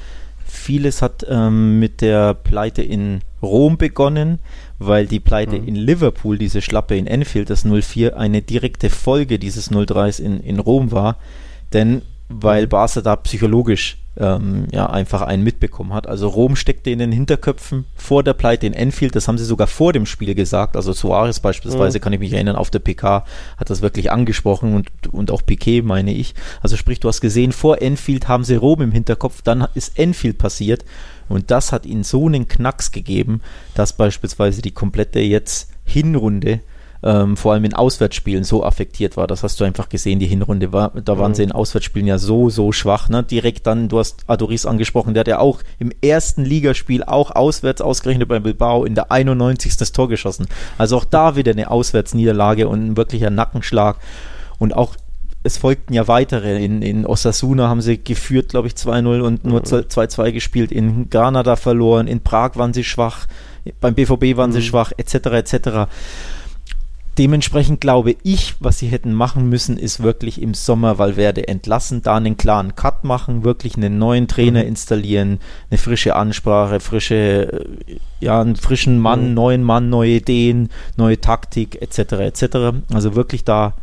vieles 0.45 1.01
hat 1.01 1.25
ähm, 1.29 1.81
mit 1.81 1.99
der 1.99 2.33
Pleite 2.33 2.83
in 2.83 3.19
Rom 3.43 3.77
begonnen, 3.77 4.39
weil 4.79 5.05
die 5.05 5.19
Pleite 5.19 5.59
mhm. 5.59 5.67
in 5.67 5.75
Liverpool, 5.75 6.37
diese 6.37 6.61
Schlappe 6.61 6.95
in 6.95 7.07
Enfield, 7.07 7.49
das 7.49 7.65
04, 7.65 8.15
eine 8.17 8.41
direkte 8.41 8.89
Folge 8.89 9.37
dieses 9.37 9.69
03s 9.69 10.21
in, 10.21 10.39
in 10.39 10.59
Rom 10.59 10.93
war. 10.93 11.17
Denn 11.73 12.03
weil 12.33 12.67
Barca 12.67 13.01
da 13.01 13.15
psychologisch 13.15 13.97
ähm, 14.17 14.67
ja 14.71 14.89
einfach 14.89 15.21
einen 15.21 15.43
mitbekommen 15.43 15.93
hat. 15.93 16.07
Also 16.07 16.27
Rom 16.27 16.55
steckte 16.55 16.89
in 16.89 16.99
den 16.99 17.11
Hinterköpfen 17.11 17.85
vor 17.95 18.23
der 18.23 18.33
Pleite 18.33 18.67
in 18.67 18.73
Enfield, 18.73 19.15
das 19.15 19.27
haben 19.27 19.37
sie 19.37 19.45
sogar 19.45 19.67
vor 19.67 19.93
dem 19.93 20.05
Spiel 20.05 20.35
gesagt. 20.35 20.75
Also 20.75 20.93
Suarez 20.93 21.39
beispielsweise, 21.39 21.97
mhm. 21.97 22.01
kann 22.01 22.13
ich 22.13 22.19
mich 22.19 22.33
erinnern, 22.33 22.55
auf 22.55 22.69
der 22.69 22.79
PK 22.79 23.25
hat 23.57 23.69
das 23.69 23.81
wirklich 23.81 24.11
angesprochen 24.11 24.75
und, 24.75 24.89
und 25.13 25.31
auch 25.31 25.45
Piquet, 25.45 25.81
meine 25.81 26.13
ich. 26.13 26.35
Also 26.61 26.75
sprich, 26.75 26.99
du 26.99 27.07
hast 27.07 27.21
gesehen, 27.21 27.51
vor 27.51 27.81
Enfield 27.81 28.27
haben 28.27 28.43
sie 28.43 28.55
Rom 28.55 28.81
im 28.81 28.91
Hinterkopf, 28.91 29.41
dann 29.41 29.67
ist 29.75 29.97
Enfield 29.97 30.37
passiert 30.37 30.83
und 31.29 31.49
das 31.49 31.71
hat 31.71 31.85
ihnen 31.85 32.03
so 32.03 32.27
einen 32.27 32.47
Knacks 32.47 32.91
gegeben, 32.91 33.41
dass 33.75 33.93
beispielsweise 33.93 34.61
die 34.61 34.71
komplette 34.71 35.19
jetzt 35.19 35.71
Hinrunde 35.85 36.59
ähm, 37.03 37.35
vor 37.37 37.53
allem 37.53 37.65
in 37.65 37.73
Auswärtsspielen 37.73 38.43
so 38.43 38.63
affektiert 38.63 39.17
war. 39.17 39.27
Das 39.27 39.43
hast 39.43 39.59
du 39.59 39.63
einfach 39.63 39.89
gesehen, 39.89 40.19
die 40.19 40.27
Hinrunde 40.27 40.71
war, 40.71 40.91
da 40.91 41.17
waren 41.17 41.31
mhm. 41.31 41.35
sie 41.35 41.43
in 41.43 41.51
Auswärtsspielen 41.51 42.07
ja 42.07 42.17
so, 42.17 42.49
so 42.49 42.71
schwach. 42.71 43.09
Ne? 43.09 43.23
Direkt 43.23 43.67
dann, 43.67 43.89
du 43.89 43.99
hast 43.99 44.23
Adoris 44.27 44.65
angesprochen, 44.65 45.13
der 45.13 45.21
hat 45.21 45.27
ja 45.27 45.39
auch 45.39 45.61
im 45.79 45.91
ersten 46.01 46.45
Ligaspiel 46.45 47.03
auch 47.03 47.31
auswärts 47.31 47.81
ausgerechnet 47.81 48.27
bei 48.27 48.39
Bilbao 48.39 48.85
in 48.85 48.95
der 48.95 49.11
91. 49.11 49.77
das 49.77 49.91
Tor 49.91 50.09
geschossen. 50.09 50.47
Also 50.77 50.97
auch 50.97 51.05
da 51.05 51.35
wieder 51.35 51.51
eine 51.51 51.71
Auswärtsniederlage 51.71 52.67
und 52.67 52.85
ein 52.85 52.97
wirklicher 52.97 53.29
Nackenschlag. 53.29 53.97
Und 54.59 54.75
auch 54.75 54.95
es 55.43 55.57
folgten 55.57 55.93
ja 55.93 56.07
weitere. 56.07 56.63
In, 56.63 56.81
in 56.81 57.05
Osasuna 57.05 57.67
haben 57.67 57.81
sie 57.81 57.97
geführt, 57.97 58.49
glaube 58.49 58.67
ich, 58.67 58.73
2-0 58.73 59.21
und 59.21 59.45
nur 59.45 59.61
2-2 59.61 60.27
mhm. 60.29 60.33
gespielt. 60.33 60.71
In 60.71 61.09
Granada 61.09 61.55
verloren, 61.55 62.07
in 62.07 62.21
Prag 62.21 62.55
waren 62.55 62.73
sie 62.73 62.83
schwach, 62.83 63.27
beim 63.79 63.95
BVB 63.95 64.37
waren 64.37 64.51
mhm. 64.51 64.55
sie 64.55 64.61
schwach, 64.61 64.91
etc. 64.97 65.15
etc. 65.15 65.69
Dementsprechend 67.17 67.81
glaube 67.81 68.15
ich, 68.23 68.55
was 68.59 68.79
sie 68.79 68.87
hätten 68.87 69.13
machen 69.13 69.49
müssen, 69.49 69.77
ist 69.77 70.01
wirklich 70.01 70.41
im 70.41 70.53
Sommer 70.53 70.97
Valverde 70.97 71.47
entlassen, 71.47 72.01
da 72.01 72.15
einen 72.15 72.37
klaren 72.37 72.75
Cut 72.75 73.03
machen, 73.03 73.43
wirklich 73.43 73.75
einen 73.75 73.97
neuen 73.97 74.29
Trainer 74.29 74.61
mhm. 74.61 74.69
installieren, 74.69 75.39
eine 75.69 75.77
frische 75.77 76.15
Ansprache, 76.15 76.79
frische, 76.79 77.67
äh, 77.85 77.97
ja, 78.21 78.39
einen 78.39 78.55
frischen 78.55 78.97
Mann, 78.97 79.29
mhm. 79.29 79.33
neuen 79.33 79.63
Mann, 79.63 79.89
neue 79.89 80.11
Ideen, 80.11 80.69
neue 80.95 81.19
Taktik, 81.19 81.81
etc. 81.81 82.13
etc. 82.13 82.43
Also 82.93 83.13
wirklich 83.15 83.43
da 83.43 83.73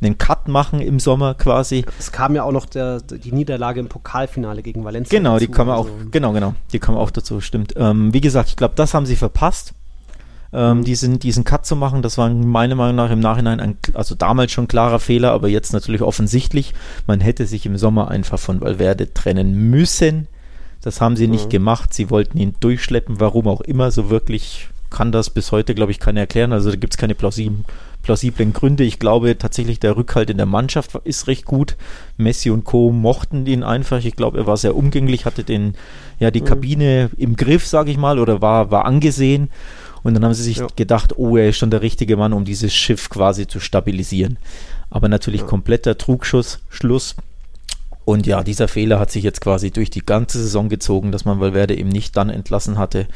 einen 0.00 0.18
Cut 0.18 0.48
machen 0.48 0.80
im 0.80 0.98
Sommer 0.98 1.34
quasi. 1.34 1.84
Es 1.98 2.10
kam 2.10 2.34
ja 2.34 2.42
auch 2.42 2.52
noch 2.52 2.66
der, 2.66 3.00
die 3.00 3.32
Niederlage 3.32 3.80
im 3.80 3.88
Pokalfinale 3.88 4.62
gegen 4.62 4.82
Valencia. 4.82 5.16
Genau, 5.16 5.34
dazu, 5.34 5.46
die 5.46 5.52
kam 5.52 5.68
also 5.68 5.90
auch, 5.90 6.10
genau, 6.10 6.32
genau, 6.32 6.54
die 6.72 6.78
kam 6.78 6.96
auch 6.96 7.10
dazu, 7.10 7.40
stimmt. 7.40 7.74
Ähm, 7.76 8.12
wie 8.14 8.20
gesagt, 8.20 8.48
ich 8.48 8.56
glaube, 8.56 8.74
das 8.76 8.94
haben 8.94 9.06
sie 9.06 9.16
verpasst 9.16 9.74
ähm, 10.52 10.84
diesen, 10.84 11.18
diesen 11.18 11.44
Cut 11.44 11.66
zu 11.66 11.76
machen. 11.76 12.02
Das 12.02 12.18
war 12.18 12.28
meiner 12.30 12.74
Meinung 12.74 12.96
nach 12.96 13.10
im 13.10 13.20
Nachhinein 13.20 13.60
ein, 13.60 13.76
also 13.94 14.14
damals 14.14 14.52
schon 14.52 14.68
klarer 14.68 14.98
Fehler, 14.98 15.32
aber 15.32 15.48
jetzt 15.48 15.72
natürlich 15.72 16.02
offensichtlich. 16.02 16.74
Man 17.06 17.20
hätte 17.20 17.46
sich 17.46 17.66
im 17.66 17.76
Sommer 17.76 18.10
einfach 18.10 18.38
von 18.38 18.60
Valverde 18.60 19.12
trennen 19.12 19.70
müssen. 19.70 20.28
Das 20.82 21.00
haben 21.00 21.16
sie 21.16 21.28
nicht 21.28 21.46
mhm. 21.46 21.50
gemacht. 21.50 21.94
Sie 21.94 22.10
wollten 22.10 22.38
ihn 22.38 22.54
durchschleppen, 22.60 23.20
warum 23.20 23.48
auch 23.48 23.60
immer. 23.60 23.90
So 23.90 24.10
wirklich 24.10 24.68
kann 24.90 25.12
das 25.12 25.30
bis 25.30 25.52
heute, 25.52 25.74
glaube 25.74 25.92
ich, 25.92 26.00
keiner 26.00 26.20
erklären. 26.20 26.52
Also 26.52 26.70
da 26.70 26.76
gibt 26.76 26.92
es 26.92 26.98
keine 26.98 27.14
plausiblen, 27.14 27.64
plausiblen 28.02 28.52
Gründe. 28.52 28.84
Ich 28.84 28.98
glaube 28.98 29.38
tatsächlich, 29.38 29.80
der 29.80 29.96
Rückhalt 29.96 30.28
in 30.28 30.36
der 30.36 30.46
Mannschaft 30.46 30.94
ist 31.04 31.28
recht 31.28 31.46
gut. 31.46 31.76
Messi 32.18 32.50
und 32.50 32.64
Co. 32.64 32.92
mochten 32.92 33.46
ihn 33.46 33.62
einfach. 33.62 34.04
Ich 34.04 34.16
glaube, 34.16 34.38
er 34.38 34.46
war 34.46 34.56
sehr 34.56 34.76
umgänglich, 34.76 35.24
hatte 35.24 35.44
den, 35.44 35.74
ja, 36.18 36.30
die 36.30 36.42
mhm. 36.42 36.46
Kabine 36.46 37.10
im 37.16 37.36
Griff, 37.36 37.66
sage 37.66 37.90
ich 37.90 37.96
mal, 37.96 38.18
oder 38.18 38.42
war, 38.42 38.70
war 38.70 38.84
angesehen. 38.84 39.50
Und 40.02 40.14
dann 40.14 40.24
haben 40.24 40.34
sie 40.34 40.42
sich 40.42 40.58
ja. 40.58 40.66
gedacht, 40.74 41.16
oh, 41.16 41.36
er 41.36 41.50
ist 41.50 41.58
schon 41.58 41.70
der 41.70 41.82
richtige 41.82 42.16
Mann, 42.16 42.32
um 42.32 42.44
dieses 42.44 42.74
Schiff 42.74 43.08
quasi 43.08 43.46
zu 43.46 43.60
stabilisieren. 43.60 44.38
Aber 44.90 45.08
natürlich 45.08 45.42
ja. 45.42 45.46
kompletter 45.46 45.96
Trugschuss, 45.96 46.60
Schluss. 46.68 47.16
Und 48.04 48.26
ja, 48.26 48.42
dieser 48.42 48.66
Fehler 48.66 48.98
hat 48.98 49.12
sich 49.12 49.22
jetzt 49.22 49.40
quasi 49.40 49.70
durch 49.70 49.90
die 49.90 50.04
ganze 50.04 50.38
Saison 50.42 50.68
gezogen, 50.68 51.12
dass 51.12 51.24
man 51.24 51.40
Valverde 51.40 51.76
eben 51.76 51.88
nicht 51.88 52.16
dann 52.16 52.30
entlassen 52.30 52.78
hatte. 52.78 53.06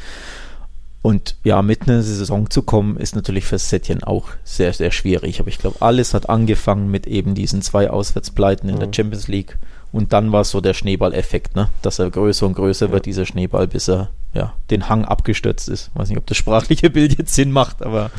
Und 1.01 1.35
ja, 1.43 1.61
mit 1.61 1.83
einer 1.83 2.01
Saison 2.01 2.49
zu 2.49 2.63
kommen, 2.63 2.97
ist 2.97 3.15
natürlich 3.15 3.45
für 3.45 3.59
Setien 3.59 4.03
auch 4.03 4.29
sehr, 4.43 4.73
sehr 4.73 4.91
schwierig. 4.91 5.39
Aber 5.39 5.49
ich 5.49 5.57
glaube, 5.57 5.81
alles 5.81 6.13
hat 6.13 6.29
angefangen 6.29 6.89
mit 6.89 7.05
eben 7.05 7.35
diesen 7.35 7.61
zwei 7.61 7.89
Auswärtspleiten 7.89 8.69
in 8.69 8.75
mhm. 8.75 8.79
der 8.79 8.93
Champions 8.93 9.27
League. 9.27 9.57
Und 9.97 10.13
dann 10.13 10.31
war 10.31 10.41
es 10.41 10.51
so 10.51 10.61
der 10.61 10.75
Schneeballeffekt, 10.75 11.55
ne? 11.55 11.69
dass 11.81 11.97
er 11.97 12.11
größer 12.11 12.45
und 12.45 12.53
größer 12.53 12.85
ja. 12.85 12.91
wird, 12.91 13.07
dieser 13.07 13.25
Schneeball, 13.25 13.67
bis 13.67 13.89
er 13.89 14.11
ja, 14.31 14.53
den 14.69 14.89
Hang 14.89 15.05
abgestürzt 15.05 15.67
ist. 15.69 15.89
Weiß 15.95 16.09
nicht, 16.09 16.19
ob 16.19 16.27
das 16.27 16.37
sprachliche 16.37 16.91
Bild 16.91 17.17
jetzt 17.17 17.33
Sinn 17.33 17.51
macht, 17.51 17.81
aber 17.81 18.11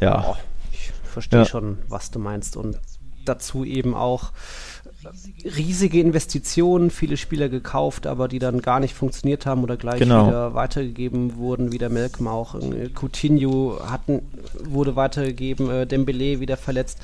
ja. 0.00 0.24
Oh, 0.28 0.36
ich 0.70 0.92
verstehe 1.02 1.40
ja. 1.40 1.44
schon, 1.44 1.78
was 1.88 2.12
du 2.12 2.20
meinst. 2.20 2.56
Und 2.56 2.78
dazu 3.24 3.64
eben 3.64 3.94
auch 3.94 4.30
riesige 5.44 6.00
Investitionen, 6.00 6.90
viele 6.90 7.16
Spieler 7.16 7.48
gekauft, 7.48 8.06
aber 8.06 8.28
die 8.28 8.38
dann 8.38 8.62
gar 8.62 8.80
nicht 8.80 8.94
funktioniert 8.94 9.46
haben 9.46 9.62
oder 9.62 9.76
gleich 9.76 9.98
genau. 9.98 10.28
wieder 10.28 10.54
weitergegeben 10.54 11.36
wurden, 11.36 11.72
wie 11.72 11.78
der 11.78 11.90
Malcolm 11.90 12.28
auch. 12.28 12.54
Coutinho 12.94 13.80
hatten, 13.84 14.22
wurde 14.62 14.96
weitergegeben, 14.96 15.70
äh, 15.70 15.86
Dembele 15.86 16.40
wieder 16.40 16.56
verletzt. 16.56 16.98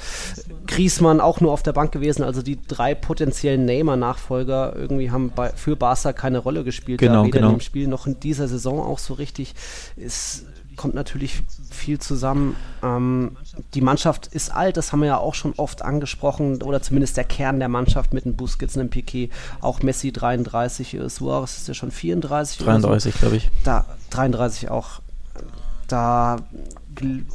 Griezmann 0.67 1.21
auch 1.21 1.40
nur 1.40 1.52
auf 1.52 1.62
der 1.62 1.73
Bank 1.73 1.93
gewesen, 1.93 2.23
also 2.23 2.43
die 2.43 2.59
drei 2.67 2.95
potenziellen 2.95 3.64
Neymar-Nachfolger 3.64 4.75
irgendwie 4.76 5.11
haben 5.11 5.33
bei, 5.35 5.50
für 5.50 5.76
Barca 5.76 6.12
keine 6.12 6.38
Rolle 6.38 6.64
gespielt, 6.64 7.00
genau, 7.00 7.25
weder 7.25 7.38
genau. 7.38 7.50
in 7.50 7.57
dem 7.57 7.61
Spiel 7.61 7.88
noch 7.88 8.07
in 8.07 8.21
dieser 8.21 8.49
Saison 8.49 8.81
auch 8.81 8.99
so 8.99 9.14
richtig. 9.14 9.55
Ist 9.97 10.47
kommt 10.79 10.95
natürlich 10.95 11.43
viel 11.71 11.99
zusammen. 11.99 12.57
Ähm, 12.83 13.37
die 13.75 13.83
Mannschaft 13.83 14.29
ist 14.29 14.51
alt, 14.51 14.79
das 14.79 14.93
haben 14.93 15.01
wir 15.01 15.09
ja 15.09 15.19
auch 15.19 15.35
schon 15.35 15.53
oft 15.59 15.83
angesprochen, 15.83 16.63
oder 16.63 16.81
zumindest 16.81 17.19
der 17.19 17.25
Kern 17.25 17.59
der 17.59 17.69
Mannschaft 17.69 18.15
mit 18.15 18.25
einem 18.25 18.37
Busquets, 18.37 18.79
einem 18.79 18.89
Piquet, 18.89 19.29
auch 19.61 19.83
Messi 19.83 20.13
33, 20.13 20.97
Suarez 21.09 21.59
ist 21.59 21.69
ja 21.69 21.75
schon 21.75 21.91
34. 21.91 22.65
33, 22.65 23.13
so. 23.13 23.21
glaube 23.21 23.37
ich. 23.37 23.51
Da, 23.65 23.85
33 24.11 24.71
auch. 24.71 25.03
Da 25.89 26.37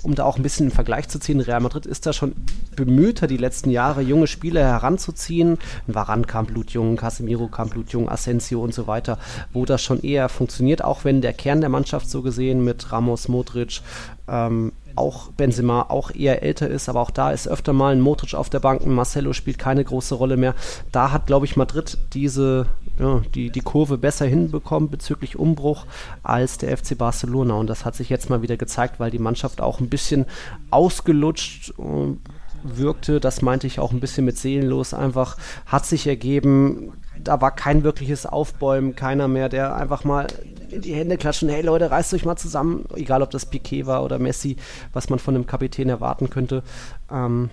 um 0.02 0.16
da 0.16 0.24
auch 0.24 0.38
ein 0.38 0.44
bisschen 0.44 0.66
einen 0.66 0.76
Vergleich 0.76 1.08
zu 1.08 1.20
ziehen, 1.20 1.40
Real 1.40 1.60
Madrid 1.60 1.86
ist 1.86 2.06
da 2.06 2.14
schon 2.14 2.36
bemühter, 2.76 3.28
die 3.28 3.38
letzten 3.38 3.70
Jahre 3.70 4.02
junge 4.02 4.28
Spieler 4.28 4.62
heranzuziehen. 4.62 5.58
Varan 5.88 6.28
kam 6.28 6.46
blutjung, 6.46 6.96
Casemiro 6.96 7.48
kam 7.48 7.70
blutjung, 7.70 8.10
Asensio 8.10 8.62
und 8.62 8.74
so 8.74 8.88
weiter, 8.88 9.18
wo 9.54 9.66
das 9.66 9.82
schon 9.82 10.02
eher 10.02 10.30
funktioniert, 10.30 10.84
auch 10.84 11.04
wenn 11.04 11.22
der 11.22 11.34
Kern 11.34 11.62
der 11.62 11.70
Mannschaft 11.70 12.10
so 12.10 12.22
gesehen 12.22 12.64
mit 12.64 12.92
Ramos, 12.92 13.28
Modric, 13.28 13.82
ähm, 14.28 14.72
auch 14.96 15.32
Benzema 15.32 15.84
auch 15.90 16.12
eher 16.14 16.44
älter 16.44 16.68
ist, 16.68 16.90
aber 16.90 17.02
auch 17.02 17.12
da 17.12 17.32
ist 17.32 17.48
öfter 17.48 17.74
mal 17.74 17.94
ein 17.94 18.02
Modric 18.02 18.34
auf 18.34 18.50
der 18.50 18.60
Bank, 18.60 18.82
ein 18.86 18.94
Marcelo 18.94 19.34
spielt 19.34 19.58
keine 19.58 19.84
große 19.84 20.16
Rolle 20.16 20.38
mehr. 20.38 20.56
Da 20.92 21.12
hat, 21.12 21.28
glaube 21.28 21.46
ich, 21.46 21.56
Madrid 21.56 21.98
diese, 22.14 22.68
ja, 23.00 23.22
die, 23.34 23.50
die 23.50 23.62
Kurve 23.62 23.98
besser 23.98 24.26
hinbekommen 24.26 24.90
bezüglich 24.90 25.38
Umbruch 25.38 25.86
als 26.22 26.58
der 26.58 26.78
FC 26.78 26.98
Barcelona. 26.98 27.56
Und 27.56 27.68
das 27.68 27.86
hat 27.86 27.96
sich 27.96 28.10
jetzt 28.10 28.30
mal 28.30 28.42
wieder 28.42 28.58
gezeigt, 28.58 29.00
weil 29.00 29.12
die 29.12 29.20
Mannschaft 29.20 29.62
auch 29.62 29.80
ein 29.80 29.90
bisschen 29.90 30.26
ausgelutscht 30.70 31.74
äh, 31.80 32.16
wirkte, 32.64 33.20
das 33.20 33.42
meinte 33.42 33.68
ich 33.68 33.80
auch 33.80 33.92
ein 33.92 34.00
bisschen 34.00 34.26
mit 34.26 34.38
seelenlos. 34.38 34.94
Einfach, 34.94 35.38
hat 35.66 35.86
sich 35.86 36.08
ergeben, 36.08 36.94
da 37.20 37.42
war 37.42 37.52
kein 37.52 37.84
wirkliches 37.84 38.26
Aufbäumen, 38.26 38.96
keiner 38.96 39.28
mehr, 39.28 39.50
der 39.50 39.76
einfach 39.76 40.04
mal 40.04 40.28
in 40.74 40.82
die 40.82 40.94
Hände 40.94 41.18
klatschen, 41.18 41.50
hey 41.50 41.62
Leute, 41.62 41.90
reißt 41.90 42.14
euch 42.14 42.26
mal 42.26 42.36
zusammen, 42.36 42.86
egal 42.96 43.22
ob 43.22 43.32
das 43.32 43.46
Piquet 43.46 43.86
war 43.86 44.04
oder 44.04 44.20
Messi, 44.20 44.58
was 44.92 45.10
man 45.10 45.20
von 45.20 45.36
einem 45.36 45.48
Kapitän 45.48 45.90
erwarten 45.90 46.30
könnte. 46.30 46.64
Ähm, 47.12 47.50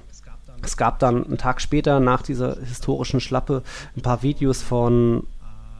es 0.62 0.76
gab 0.76 0.98
dann 0.98 1.24
einen 1.24 1.38
Tag 1.38 1.60
später 1.60 2.00
nach 2.00 2.22
dieser 2.22 2.56
historischen 2.60 3.20
Schlappe 3.20 3.62
ein 3.96 4.02
paar 4.02 4.22
Videos 4.22 4.62
von 4.62 5.24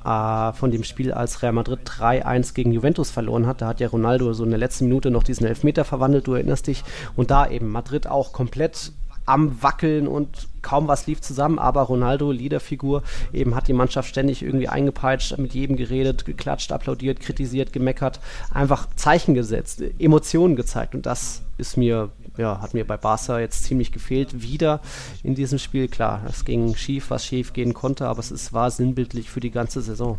äh, 0.04 0.52
von 0.52 0.70
dem 0.70 0.84
Spiel, 0.84 1.12
als 1.12 1.42
Real 1.42 1.52
Madrid 1.52 1.80
3-1 1.84 2.54
gegen 2.54 2.72
Juventus 2.72 3.10
verloren 3.10 3.46
hat. 3.46 3.60
Da 3.60 3.66
hat 3.66 3.80
ja 3.80 3.88
Ronaldo 3.88 4.32
so 4.32 4.44
in 4.44 4.50
der 4.50 4.58
letzten 4.58 4.86
Minute 4.86 5.10
noch 5.10 5.22
diesen 5.22 5.46
Elfmeter 5.46 5.84
verwandelt, 5.84 6.26
du 6.26 6.34
erinnerst 6.34 6.66
dich. 6.66 6.84
Und 7.16 7.30
da 7.30 7.46
eben 7.46 7.68
Madrid 7.68 8.06
auch 8.06 8.32
komplett 8.32 8.92
am 9.30 9.62
Wackeln 9.62 10.08
und 10.08 10.48
kaum 10.60 10.88
was 10.88 11.06
lief 11.06 11.20
zusammen, 11.20 11.58
aber 11.58 11.82
Ronaldo, 11.82 12.32
Leaderfigur, 12.32 13.02
eben 13.32 13.54
hat 13.54 13.68
die 13.68 13.72
Mannschaft 13.72 14.08
ständig 14.08 14.42
irgendwie 14.42 14.68
eingepeitscht, 14.68 15.38
mit 15.38 15.54
jedem 15.54 15.76
geredet, 15.76 16.24
geklatscht, 16.24 16.72
applaudiert, 16.72 17.20
kritisiert, 17.20 17.72
gemeckert, 17.72 18.20
einfach 18.52 18.88
Zeichen 18.96 19.34
gesetzt, 19.34 19.82
Emotionen 19.98 20.56
gezeigt 20.56 20.94
und 20.94 21.06
das 21.06 21.42
ist 21.58 21.76
mir, 21.76 22.10
ja, 22.36 22.60
hat 22.60 22.74
mir 22.74 22.84
bei 22.86 22.96
Barca 22.96 23.38
jetzt 23.38 23.64
ziemlich 23.64 23.92
gefehlt, 23.92 24.42
wieder 24.42 24.80
in 25.22 25.34
diesem 25.34 25.58
Spiel. 25.58 25.88
Klar, 25.88 26.22
es 26.28 26.44
ging 26.44 26.74
schief, 26.74 27.10
was 27.10 27.24
schief 27.24 27.52
gehen 27.52 27.74
konnte, 27.74 28.06
aber 28.06 28.20
es 28.20 28.30
ist, 28.30 28.52
war 28.52 28.70
sinnbildlich 28.70 29.30
für 29.30 29.40
die 29.40 29.50
ganze 29.50 29.82
Saison. 29.82 30.18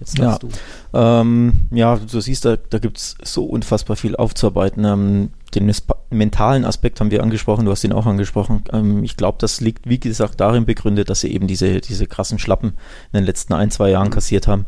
Jetzt 0.00 0.18
ja. 0.18 0.36
du. 0.38 0.48
Ähm, 0.92 1.52
ja, 1.70 1.96
du 1.96 2.20
siehst, 2.20 2.44
da, 2.44 2.56
da 2.56 2.78
gibt 2.78 2.98
es 2.98 3.16
so 3.22 3.44
unfassbar 3.44 3.96
viel 3.96 4.16
aufzuarbeiten. 4.16 4.84
Ähm, 4.84 5.30
den 5.54 5.72
mentalen 6.10 6.64
Aspekt 6.64 7.00
haben 7.00 7.10
wir 7.10 7.22
angesprochen, 7.22 7.64
du 7.64 7.70
hast 7.70 7.84
ihn 7.84 7.92
auch 7.92 8.06
angesprochen. 8.06 8.64
Ähm, 8.72 9.04
ich 9.04 9.16
glaube, 9.16 9.38
das 9.40 9.60
liegt, 9.60 9.88
wie 9.88 10.00
gesagt, 10.00 10.40
darin 10.40 10.64
begründet, 10.64 11.10
dass 11.10 11.20
sie 11.20 11.32
eben 11.32 11.46
diese, 11.46 11.80
diese 11.80 12.06
krassen 12.06 12.38
Schlappen 12.38 12.70
in 13.12 13.20
den 13.20 13.24
letzten 13.24 13.52
ein, 13.52 13.70
zwei 13.70 13.90
Jahren 13.90 14.08
mhm. 14.08 14.12
kassiert 14.12 14.46
haben. 14.46 14.66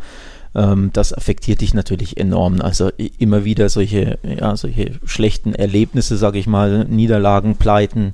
Ähm, 0.55 0.91
das 0.93 1.13
affektiert 1.13 1.61
dich 1.61 1.75
natürlich 1.75 2.17
enorm. 2.17 2.61
Also 2.61 2.91
immer 3.19 3.45
wieder 3.45 3.69
solche, 3.69 4.19
ja, 4.23 4.57
solche 4.57 4.93
schlechten 5.05 5.55
Erlebnisse, 5.55 6.17
sage 6.17 6.39
ich 6.39 6.47
mal, 6.47 6.85
Niederlagen, 6.85 7.57
Pleiten. 7.57 8.13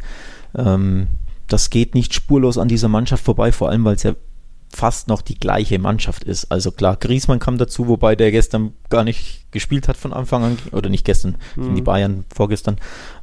Ähm, 0.56 1.08
das 1.48 1.70
geht 1.70 1.94
nicht 1.94 2.14
spurlos 2.14 2.58
an 2.58 2.68
dieser 2.68 2.88
Mannschaft 2.88 3.24
vorbei, 3.24 3.52
vor 3.52 3.68
allem 3.68 3.84
weil 3.84 3.96
es 3.96 4.04
ja 4.04 4.14
fast 4.72 5.08
noch 5.08 5.22
die 5.22 5.34
gleiche 5.34 5.78
Mannschaft 5.78 6.24
ist. 6.24 6.50
Also 6.50 6.70
klar, 6.70 6.96
Griesmann 6.96 7.38
kam 7.38 7.58
dazu, 7.58 7.88
wobei 7.88 8.14
der 8.14 8.30
gestern 8.30 8.72
gar 8.88 9.04
nicht 9.04 9.50
gespielt 9.50 9.88
hat 9.88 9.96
von 9.96 10.12
Anfang 10.12 10.44
an, 10.44 10.58
oder 10.72 10.88
nicht 10.88 11.04
gestern, 11.04 11.36
mhm. 11.56 11.74
die 11.74 11.82
Bayern 11.82 12.24
vorgestern. 12.32 12.78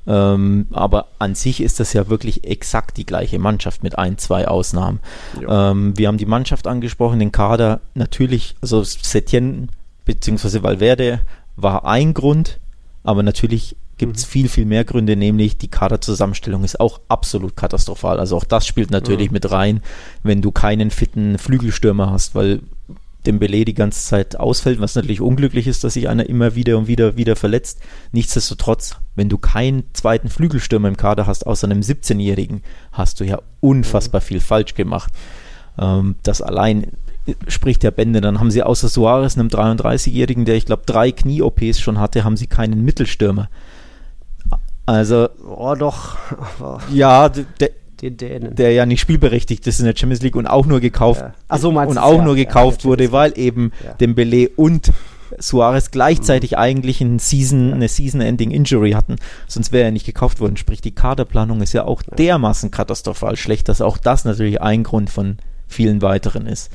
Ähm, 0.05 0.67
aber 0.71 1.07
an 1.19 1.35
sich 1.35 1.61
ist 1.61 1.79
das 1.79 1.93
ja 1.93 2.09
wirklich 2.09 2.43
exakt 2.43 2.97
die 2.97 3.05
gleiche 3.05 3.39
Mannschaft 3.39 3.83
mit 3.83 3.97
ein, 3.97 4.17
zwei 4.17 4.47
Ausnahmen. 4.47 4.99
Ähm, 5.47 5.97
wir 5.97 6.07
haben 6.07 6.17
die 6.17 6.25
Mannschaft 6.25 6.67
angesprochen, 6.67 7.19
den 7.19 7.31
Kader. 7.31 7.81
Natürlich, 7.93 8.55
also 8.61 8.83
Setien 8.83 9.69
bzw. 10.05 10.63
Valverde 10.63 11.21
war 11.55 11.85
ein 11.85 12.13
Grund, 12.13 12.59
aber 13.03 13.23
natürlich 13.23 13.77
gibt 13.97 14.17
es 14.17 14.25
mhm. 14.25 14.29
viel, 14.29 14.49
viel 14.49 14.65
mehr 14.65 14.83
Gründe, 14.83 15.15
nämlich 15.15 15.57
die 15.57 15.69
Kaderzusammenstellung 15.69 16.63
ist 16.63 16.79
auch 16.79 17.01
absolut 17.07 17.55
katastrophal. 17.55 18.19
Also 18.19 18.37
auch 18.37 18.43
das 18.43 18.65
spielt 18.65 18.91
natürlich 18.91 19.29
mhm. 19.29 19.33
mit 19.33 19.51
rein, 19.51 19.81
wenn 20.23 20.41
du 20.41 20.51
keinen 20.51 20.91
fitten 20.91 21.37
Flügelstürmer 21.37 22.11
hast, 22.11 22.35
weil 22.35 22.61
Dembele 23.25 23.65
die 23.65 23.73
ganze 23.73 23.99
Zeit 23.99 24.39
ausfällt, 24.39 24.79
was 24.79 24.95
natürlich 24.95 25.19
unglücklich 25.19 25.67
ist, 25.67 25.83
dass 25.83 25.95
sich 25.95 26.07
einer 26.07 26.27
immer 26.29 26.55
wieder 26.55 26.77
und 26.77 26.87
wieder 26.87 27.17
wieder 27.17 27.35
verletzt. 27.35 27.81
Nichtsdestotrotz, 28.13 28.95
wenn 29.15 29.27
du 29.27 29.37
keinen 29.37 29.83
zweiten 29.93 30.29
Flügelstürmer 30.29 30.87
im 30.87 30.95
Kader 30.95 31.27
hast, 31.27 31.45
außer 31.45 31.67
einem 31.67 31.81
17-Jährigen, 31.81 32.61
hast 32.93 33.19
du 33.19 33.25
ja 33.25 33.41
unfassbar 33.59 34.21
viel 34.21 34.39
falsch 34.39 34.75
gemacht. 34.75 35.11
Ähm, 35.77 36.15
das 36.23 36.41
allein 36.41 36.93
spricht 37.47 37.83
der 37.83 37.91
Bände. 37.91 38.21
Dann 38.21 38.39
haben 38.39 38.51
sie 38.51 38.63
außer 38.63 38.87
Suarez, 38.87 39.37
einem 39.37 39.49
33-Jährigen, 39.49 40.45
der 40.45 40.55
ich 40.55 40.65
glaube 40.65 40.83
drei 40.85 41.11
Knie-OPs 41.11 41.79
schon 41.79 41.99
hatte, 41.99 42.23
haben 42.23 42.37
sie 42.37 42.47
keinen 42.47 42.85
Mittelstürmer. 42.85 43.49
Also. 44.87 45.29
Oh, 45.45 45.75
doch. 45.75 46.17
ja, 46.91 47.29
der, 47.29 47.69
der 48.01 48.71
ja 48.71 48.85
nicht 48.85 49.01
spielberechtigt 49.01 49.65
ist 49.67 49.79
in 49.79 49.85
der 49.85 49.95
Champions 49.95 50.21
League 50.21 50.35
und 50.35 50.47
auch 50.47 50.65
nur 50.65 50.79
gekauft 50.79 51.21
ja. 51.21 51.33
Ach 51.47 51.57
so, 51.57 51.69
und 51.69 51.97
auch 51.97 52.17
ja, 52.17 52.23
nur 52.23 52.35
gekauft 52.35 52.83
ja, 52.83 52.89
wurde, 52.89 53.11
weil 53.11 53.33
eben 53.37 53.71
ja. 53.83 53.93
Dembele 53.93 54.49
und 54.49 54.91
Suarez 55.39 55.91
gleichzeitig 55.91 56.51
mhm. 56.51 56.57
eigentlich 56.57 57.01
ein 57.01 57.19
Season, 57.19 57.73
eine 57.73 57.87
Season-Ending 57.87 58.51
Injury 58.51 58.91
hatten, 58.91 59.17
sonst 59.47 59.71
wäre 59.71 59.85
er 59.85 59.91
nicht 59.91 60.05
gekauft 60.05 60.39
worden. 60.39 60.57
Sprich, 60.57 60.81
die 60.81 60.95
Kaderplanung 60.95 61.61
ist 61.61 61.73
ja 61.73 61.85
auch 61.85 62.01
dermaßen 62.03 62.71
katastrophal 62.71 63.35
schlecht, 63.35 63.67
dass 63.67 63.81
auch 63.81 63.97
das 63.97 64.25
natürlich 64.25 64.61
ein 64.61 64.83
Grund 64.83 65.09
von 65.09 65.37
vielen 65.67 66.01
weiteren 66.01 66.45
ist. 66.45 66.71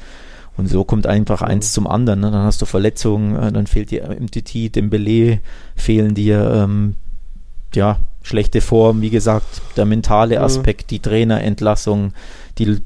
Und 0.57 0.69
so 0.69 0.85
kommt 0.85 1.07
einfach 1.07 1.40
mhm. 1.40 1.49
eins 1.49 1.73
zum 1.73 1.87
anderen. 1.87 2.21
Ne? 2.21 2.31
Dann 2.31 2.45
hast 2.45 2.61
du 2.61 2.66
Verletzungen, 2.66 3.37
äh, 3.37 3.52
dann 3.52 3.66
fehlt 3.66 3.90
dir 3.90 4.09
MTT, 4.09 4.75
Dembele, 4.76 5.40
fehlen 5.76 6.14
dir 6.14 6.64
ähm, 6.64 6.97
ja, 7.75 7.99
schlechte 8.23 8.61
Form, 8.61 9.00
wie 9.00 9.11
gesagt, 9.11 9.62
der 9.76 9.85
mentale 9.85 10.38
mhm. 10.38 10.45
Aspekt, 10.45 10.85
mhm. 10.85 10.88
die 10.88 11.00
Trainerentlassung, 11.00 12.12
die 12.59 12.83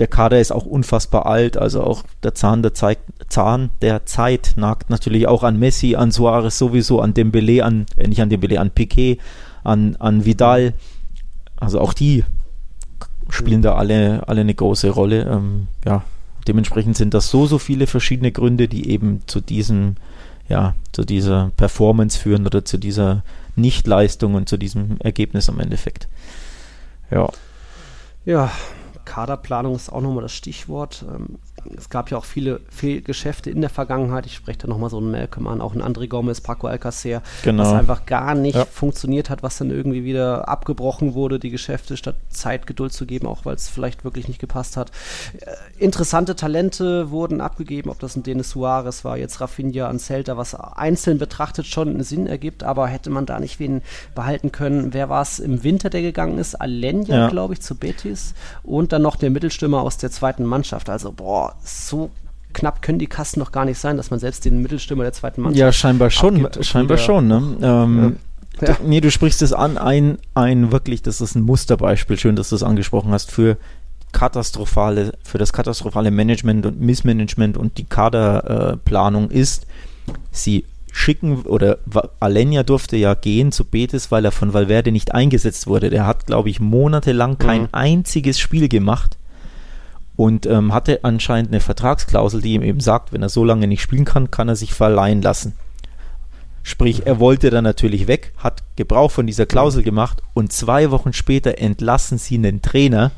der 0.00 0.08
Kader 0.08 0.40
ist 0.40 0.50
auch 0.50 0.64
unfassbar 0.64 1.26
alt, 1.26 1.58
also 1.58 1.82
auch 1.82 2.02
der 2.22 2.34
Zahn 2.34 2.62
der, 2.62 2.72
Zeit, 2.72 2.98
Zahn 3.28 3.68
der 3.82 4.06
Zeit 4.06 4.54
nagt 4.56 4.88
natürlich 4.88 5.28
auch 5.28 5.42
an 5.42 5.58
Messi, 5.58 5.94
an 5.94 6.10
Suarez 6.10 6.58
sowieso, 6.58 7.00
an 7.00 7.12
Dembele, 7.12 7.64
an, 7.64 7.84
äh, 7.96 8.08
nicht 8.08 8.22
an 8.22 8.30
Dembele, 8.30 8.58
an 8.60 8.70
Piquet, 8.70 9.18
an, 9.62 9.96
an 9.96 10.24
Vidal. 10.24 10.72
Also 11.56 11.80
auch 11.80 11.92
die 11.92 12.24
spielen 13.28 13.60
da 13.60 13.74
alle, 13.74 14.26
alle 14.26 14.40
eine 14.40 14.54
große 14.54 14.88
Rolle. 14.88 15.24
Ähm, 15.30 15.68
ja, 15.84 16.02
dementsprechend 16.48 16.96
sind 16.96 17.12
das 17.12 17.30
so, 17.30 17.46
so 17.46 17.58
viele 17.58 17.86
verschiedene 17.86 18.32
Gründe, 18.32 18.68
die 18.68 18.88
eben 18.88 19.20
zu 19.26 19.40
diesem, 19.40 19.96
ja, 20.50 20.74
zu 20.92 21.04
dieser 21.04 21.52
Performance 21.56 22.18
führen 22.18 22.44
oder 22.44 22.64
zu 22.64 22.76
dieser 22.76 23.22
Nichtleistung 23.54 24.34
und 24.34 24.48
zu 24.48 24.58
diesem 24.58 24.98
Ergebnis 24.98 25.48
am 25.48 25.60
Endeffekt. 25.60 26.08
Ja. 27.10 27.28
Ja, 28.26 28.50
Kaderplanung 29.04 29.76
ist 29.76 29.90
auch 29.90 30.00
nochmal 30.00 30.22
das 30.22 30.32
Stichwort. 30.32 31.04
Es 31.76 31.90
gab 31.90 32.10
ja 32.10 32.18
auch 32.18 32.24
viele 32.24 32.60
Fehlgeschäfte 32.70 33.50
in 33.50 33.60
der 33.60 33.70
Vergangenheit. 33.70 34.26
Ich 34.26 34.34
spreche 34.34 34.60
da 34.60 34.68
nochmal 34.68 34.90
so 34.90 34.98
einen 34.98 35.10
Malcolm 35.10 35.46
an, 35.46 35.60
auch 35.60 35.72
einen 35.72 35.82
André 35.82 36.08
Gomez, 36.08 36.40
Paco 36.40 36.66
Alcacer, 36.66 37.22
genau. 37.42 37.62
was 37.62 37.72
einfach 37.72 38.06
gar 38.06 38.34
nicht 38.34 38.56
ja. 38.56 38.64
funktioniert 38.64 39.30
hat, 39.30 39.42
was 39.42 39.58
dann 39.58 39.70
irgendwie 39.70 40.04
wieder 40.04 40.48
abgebrochen 40.48 41.14
wurde, 41.14 41.38
die 41.38 41.50
Geschäfte, 41.50 41.96
statt 41.96 42.16
Zeit, 42.28 42.66
Geduld 42.66 42.92
zu 42.92 43.06
geben, 43.06 43.26
auch 43.26 43.44
weil 43.44 43.54
es 43.54 43.68
vielleicht 43.68 44.04
wirklich 44.04 44.28
nicht 44.28 44.40
gepasst 44.40 44.76
hat. 44.76 44.90
Äh, 45.40 45.54
interessante 45.78 46.36
Talente 46.36 47.10
wurden 47.10 47.40
abgegeben, 47.40 47.90
ob 47.90 47.98
das 47.98 48.16
ein 48.16 48.22
Denis 48.22 48.50
Suarez 48.50 49.04
war, 49.04 49.16
jetzt 49.16 49.40
Rafinha 49.40 49.88
an 49.88 49.98
Celta, 49.98 50.36
was 50.36 50.54
einzeln 50.54 51.18
betrachtet 51.18 51.66
schon 51.66 51.88
einen 51.88 52.02
Sinn 52.02 52.26
ergibt, 52.26 52.62
aber 52.62 52.86
hätte 52.86 53.10
man 53.10 53.26
da 53.26 53.40
nicht 53.40 53.58
wen 53.58 53.82
behalten 54.14 54.52
können. 54.52 54.92
Wer 54.92 55.08
war 55.08 55.22
es 55.22 55.38
im 55.38 55.64
Winter, 55.64 55.90
der 55.90 56.02
gegangen 56.02 56.38
ist? 56.38 56.54
Alenya, 56.54 57.16
ja. 57.16 57.28
glaube 57.28 57.54
ich, 57.54 57.60
zu 57.60 57.74
Betis 57.74 58.34
und 58.62 58.92
dann 58.92 59.02
noch 59.02 59.16
der 59.16 59.30
Mittelstürmer 59.30 59.82
aus 59.82 59.96
der 59.98 60.10
zweiten 60.10 60.44
Mannschaft. 60.44 60.90
Also, 60.90 61.12
boah, 61.12 61.49
so 61.62 62.10
knapp 62.52 62.82
können 62.82 62.98
die 62.98 63.06
Kassen 63.06 63.38
noch 63.38 63.52
gar 63.52 63.64
nicht 63.64 63.78
sein, 63.78 63.96
dass 63.96 64.10
man 64.10 64.20
selbst 64.20 64.44
den 64.44 64.60
Mittelstürmer 64.60 65.04
der 65.04 65.12
zweiten 65.12 65.42
Mannschaft. 65.42 65.60
Ja, 65.60 65.72
scheinbar 65.72 66.10
schon, 66.10 66.48
scheinbar 66.62 66.98
schon. 66.98 67.28
Ne? 67.28 67.56
Ähm, 67.62 68.16
ja. 68.60 68.68
Ja. 68.68 68.76
Nee, 68.84 69.00
du 69.00 69.10
sprichst 69.10 69.40
es 69.42 69.52
an, 69.52 69.78
ein, 69.78 70.18
ein 70.34 70.70
wirklich, 70.70 71.02
das 71.02 71.20
ist 71.20 71.34
ein 71.34 71.42
Musterbeispiel, 71.42 72.18
schön, 72.18 72.36
dass 72.36 72.50
du 72.50 72.56
es 72.56 72.62
angesprochen 72.62 73.12
hast, 73.12 73.30
für 73.30 73.56
katastrophale, 74.12 75.12
für 75.22 75.38
das 75.38 75.52
katastrophale 75.52 76.10
Management 76.10 76.66
und 76.66 76.80
Missmanagement 76.80 77.56
und 77.56 77.78
die 77.78 77.84
Kaderplanung 77.84 79.30
äh, 79.30 79.38
ist, 79.38 79.66
sie 80.30 80.64
schicken 80.92 81.42
oder 81.42 81.78
Alenia 82.18 82.64
durfte 82.64 82.96
ja 82.96 83.14
gehen 83.14 83.52
zu 83.52 83.64
Betis, 83.64 84.10
weil 84.10 84.24
er 84.24 84.32
von 84.32 84.52
Valverde 84.52 84.90
nicht 84.90 85.14
eingesetzt 85.14 85.68
wurde. 85.68 85.88
Der 85.88 86.04
hat, 86.04 86.26
glaube 86.26 86.50
ich, 86.50 86.58
monatelang 86.58 87.38
kein 87.38 87.62
mhm. 87.62 87.68
einziges 87.70 88.40
Spiel 88.40 88.68
gemacht 88.68 89.16
und 90.20 90.44
ähm, 90.44 90.74
hatte 90.74 91.02
anscheinend 91.02 91.50
eine 91.50 91.60
Vertragsklausel, 91.60 92.42
die 92.42 92.52
ihm 92.52 92.62
eben 92.62 92.80
sagt, 92.80 93.10
wenn 93.10 93.22
er 93.22 93.30
so 93.30 93.42
lange 93.42 93.66
nicht 93.66 93.80
spielen 93.80 94.04
kann, 94.04 94.30
kann 94.30 94.50
er 94.50 94.54
sich 94.54 94.74
verleihen 94.74 95.22
lassen. 95.22 95.54
Sprich, 96.62 97.06
er 97.06 97.18
wollte 97.20 97.48
dann 97.48 97.64
natürlich 97.64 98.06
weg, 98.06 98.34
hat 98.36 98.62
Gebrauch 98.76 99.10
von 99.10 99.26
dieser 99.26 99.46
Klausel 99.46 99.82
gemacht 99.82 100.22
und 100.34 100.52
zwei 100.52 100.90
Wochen 100.90 101.14
später 101.14 101.56
entlassen 101.56 102.18
sie 102.18 102.34
einen 102.34 102.60
Trainer 102.60 103.12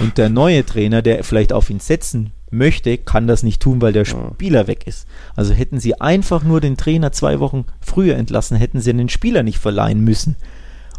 und 0.00 0.18
der 0.18 0.30
neue 0.30 0.66
Trainer, 0.66 1.00
der 1.00 1.22
vielleicht 1.22 1.52
auf 1.52 1.70
ihn 1.70 1.78
setzen 1.78 2.32
möchte, 2.50 2.98
kann 2.98 3.28
das 3.28 3.44
nicht 3.44 3.62
tun, 3.62 3.80
weil 3.80 3.92
der 3.92 4.04
Spieler 4.04 4.66
weg 4.66 4.88
ist. 4.88 5.06
Also 5.36 5.54
hätten 5.54 5.78
sie 5.78 6.00
einfach 6.00 6.42
nur 6.42 6.60
den 6.60 6.76
Trainer 6.76 7.12
zwei 7.12 7.38
Wochen 7.38 7.66
früher 7.80 8.16
entlassen, 8.16 8.56
hätten 8.56 8.80
sie 8.80 8.92
den 8.92 9.08
Spieler 9.08 9.44
nicht 9.44 9.60
verleihen 9.60 10.00
müssen. 10.00 10.34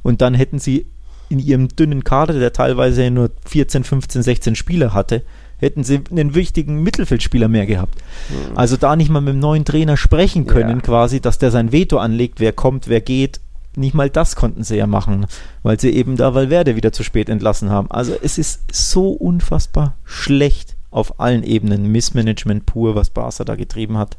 Und 0.03 0.21
dann 0.21 0.35
hätten 0.35 0.59
sie 0.59 0.85
in 1.29 1.39
ihrem 1.39 1.69
dünnen 1.69 2.03
Kader, 2.03 2.33
der 2.33 2.53
teilweise 2.53 3.09
nur 3.11 3.31
14, 3.45 3.83
15, 3.83 4.23
16 4.23 4.55
Spieler 4.55 4.93
hatte, 4.93 5.23
hätten 5.57 5.83
sie 5.83 6.01
einen 6.11 6.35
wichtigen 6.35 6.83
Mittelfeldspieler 6.83 7.47
mehr 7.47 7.65
gehabt. 7.65 7.95
Mhm. 8.29 8.57
Also 8.57 8.77
da 8.77 8.95
nicht 8.95 9.09
mal 9.09 9.21
mit 9.21 9.33
dem 9.33 9.39
neuen 9.39 9.65
Trainer 9.65 9.97
sprechen 9.97 10.45
können, 10.45 10.77
ja. 10.77 10.81
quasi, 10.81 11.21
dass 11.21 11.37
der 11.37 11.51
sein 11.51 11.71
Veto 11.71 11.97
anlegt, 11.97 12.39
wer 12.39 12.51
kommt, 12.51 12.87
wer 12.87 13.01
geht. 13.01 13.39
Nicht 13.75 13.95
mal 13.95 14.09
das 14.09 14.35
konnten 14.35 14.63
sie 14.63 14.75
ja 14.75 14.85
machen, 14.85 15.25
weil 15.63 15.79
sie 15.79 15.89
eben 15.89 16.15
da 16.15 16.35
Valverde 16.35 16.75
wieder 16.75 16.91
zu 16.91 17.03
spät 17.03 17.27
entlassen 17.27 17.71
haben. 17.71 17.89
Also 17.89 18.13
es 18.21 18.37
ist 18.37 18.61
so 18.71 19.09
unfassbar 19.09 19.95
schlecht 20.03 20.75
auf 20.91 21.19
allen 21.19 21.41
Ebenen. 21.43 21.91
Missmanagement 21.91 22.67
pur, 22.67 22.93
was 22.93 23.09
Barca 23.09 23.43
da 23.43 23.55
getrieben 23.55 23.97
hat. 23.97 24.15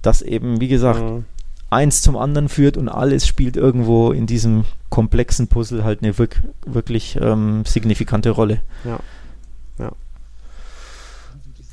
Das 0.00 0.22
eben, 0.22 0.60
wie 0.60 0.68
gesagt, 0.68 1.02
mhm 1.02 1.24
eins 1.72 2.02
zum 2.02 2.16
anderen 2.16 2.48
führt 2.48 2.76
und 2.76 2.88
alles 2.88 3.26
spielt 3.26 3.56
irgendwo 3.56 4.12
in 4.12 4.26
diesem 4.26 4.64
komplexen 4.90 5.48
Puzzle 5.48 5.84
halt 5.84 6.02
eine 6.02 6.18
wirk 6.18 6.42
wirklich 6.66 7.18
ähm, 7.20 7.64
signifikante 7.64 8.30
Rolle. 8.30 8.60
Ja. 8.84 9.00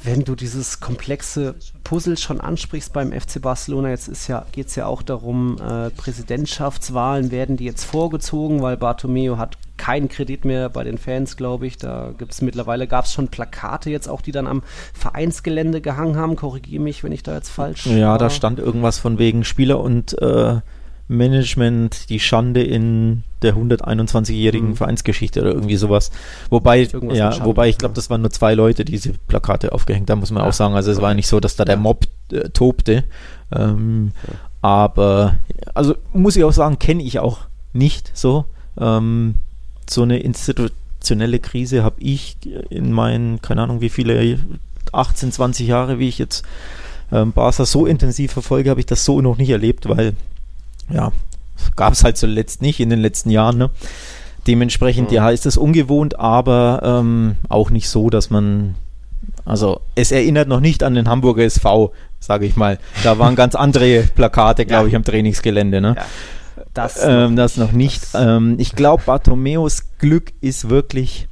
Wenn 0.01 0.23
du 0.23 0.35
dieses 0.35 0.79
komplexe 0.79 1.55
Puzzle 1.83 2.17
schon 2.17 2.39
ansprichst 2.39 2.93
beim 2.93 3.12
FC 3.12 3.41
Barcelona, 3.41 3.89
jetzt 3.89 4.27
ja, 4.29 4.45
geht 4.53 4.67
es 4.67 4.75
ja 4.75 4.85
auch 4.85 5.01
darum, 5.01 5.57
äh, 5.59 5.89
Präsidentschaftswahlen 5.89 7.31
werden 7.31 7.57
die 7.57 7.65
jetzt 7.65 7.83
vorgezogen, 7.83 8.62
weil 8.62 8.77
Bartomeo 8.77 9.38
hat 9.38 9.57
keinen 9.75 10.07
Kredit 10.07 10.45
mehr 10.45 10.69
bei 10.69 10.83
den 10.85 10.97
Fans, 10.97 11.35
glaube 11.35 11.67
ich. 11.67 11.77
Da 11.77 12.13
gibt 12.17 12.31
es 12.31 12.41
mittlerweile, 12.41 12.88
gab 12.88 13.05
es 13.05 13.13
schon 13.13 13.27
Plakate 13.27 13.89
jetzt 13.89 14.07
auch, 14.07 14.21
die 14.21 14.31
dann 14.31 14.47
am 14.47 14.63
Vereinsgelände 14.93 15.81
gehangen 15.81 16.15
haben. 16.15 16.35
Korrigiere 16.35 16.81
mich, 16.83 17.03
wenn 17.03 17.12
ich 17.12 17.23
da 17.23 17.35
jetzt 17.35 17.49
falsch 17.49 17.85
Ja, 17.88 18.12
war. 18.12 18.17
da 18.17 18.29
stand 18.29 18.59
irgendwas 18.59 18.99
von 18.99 19.19
wegen 19.19 19.43
Spieler 19.43 19.79
und 19.81 20.21
äh, 20.21 20.59
Management, 21.09 22.09
die 22.09 22.19
Schande 22.19 22.63
in 22.63 23.23
der 23.41 23.55
121-jährigen 23.55 24.69
mhm. 24.69 24.75
Vereinsgeschichte 24.75 25.41
oder 25.41 25.51
irgendwie 25.51 25.75
sowas. 25.75 26.11
Wobei, 26.49 26.87
ja, 27.11 27.43
wobei 27.43 27.67
ich 27.67 27.79
glaube, 27.79 27.95
das 27.95 28.09
waren 28.11 28.21
nur 28.21 28.29
zwei 28.29 28.53
Leute, 28.53 28.85
die 28.85 28.91
diese 28.91 29.13
Plakate 29.27 29.73
aufgehängt 29.73 30.09
haben, 30.09 30.19
muss 30.19 30.31
man 30.31 30.43
ja. 30.43 30.49
auch 30.49 30.53
sagen. 30.53 30.75
Also 30.75 30.91
es 30.91 31.01
war 31.01 31.13
nicht 31.15 31.27
so, 31.27 31.39
dass 31.39 31.55
da 31.55 31.65
der 31.65 31.77
Mob 31.77 32.05
äh, 32.31 32.49
tobte. 32.49 33.05
Ähm, 33.51 34.11
ja. 34.27 34.33
Aber, 34.61 35.37
also 35.73 35.95
muss 36.13 36.35
ich 36.35 36.43
auch 36.43 36.53
sagen, 36.53 36.77
kenne 36.77 37.01
ich 37.01 37.17
auch 37.17 37.39
nicht 37.73 38.11
so. 38.13 38.45
Ähm, 38.79 39.35
so 39.89 40.03
eine 40.03 40.19
institutionelle 40.19 41.39
Krise 41.39 41.83
habe 41.83 41.95
ich 41.99 42.37
in 42.69 42.91
meinen, 42.91 43.41
keine 43.41 43.63
Ahnung 43.63 43.81
wie 43.81 43.89
viele, 43.89 44.37
18, 44.91 45.31
20 45.31 45.67
Jahre, 45.67 45.97
wie 45.97 46.07
ich 46.07 46.19
jetzt 46.19 46.45
ähm, 47.11 47.31
Barca 47.31 47.65
so 47.65 47.87
intensiv 47.87 48.33
verfolge, 48.33 48.69
habe 48.69 48.79
ich 48.79 48.85
das 48.85 49.05
so 49.05 49.21
noch 49.21 49.37
nicht 49.37 49.49
erlebt, 49.49 49.89
weil 49.89 50.13
ja, 50.89 51.12
gab 51.75 51.93
es 51.93 52.04
halt 52.04 52.17
zuletzt 52.17 52.62
nicht 52.62 52.80
in 52.80 52.89
den 52.89 52.99
letzten 52.99 53.30
Jahren. 53.30 53.58
Ne? 53.58 53.69
Dementsprechend, 54.47 55.10
mhm. 55.10 55.15
ja, 55.15 55.30
ist 55.30 55.45
das 55.45 55.58
ungewohnt, 55.58 56.19
aber 56.19 56.82
ähm, 56.84 57.36
auch 57.49 57.69
nicht 57.69 57.89
so, 57.89 58.10
dass 58.10 58.30
man, 58.30 58.75
also 59.45 59.82
es 59.95 60.12
erinnert 60.12 60.47
noch 60.47 60.60
nicht 60.60 60.84
an 60.84 60.95
den 60.95 61.10
Hamburger 61.10 61.43
SV, 61.43 61.93
sage 62.19 62.45
ich 62.45 62.56
mal. 62.56 62.80
Da 63.04 63.19
waren 63.19 63.36
ganz 63.36 63.56
andere 63.56 64.04
Plakate, 64.15 64.65
glaube 64.65 64.86
ja. 64.86 64.89
ich, 64.89 64.95
am 64.95 65.04
Trainingsgelände. 65.04 65.82
Ne? 65.82 65.95
Ja. 65.97 66.06
Das, 66.73 66.99
ähm, 67.04 67.36
das 67.36 67.58
noch 67.58 67.71
nicht. 67.71 68.02
Ähm, 68.13 68.56
ich 68.58 68.73
glaube, 68.73 69.04
Bartomeus 69.06 69.97
Glück 69.97 70.34
ist 70.39 70.69
wirklich, 70.69 71.28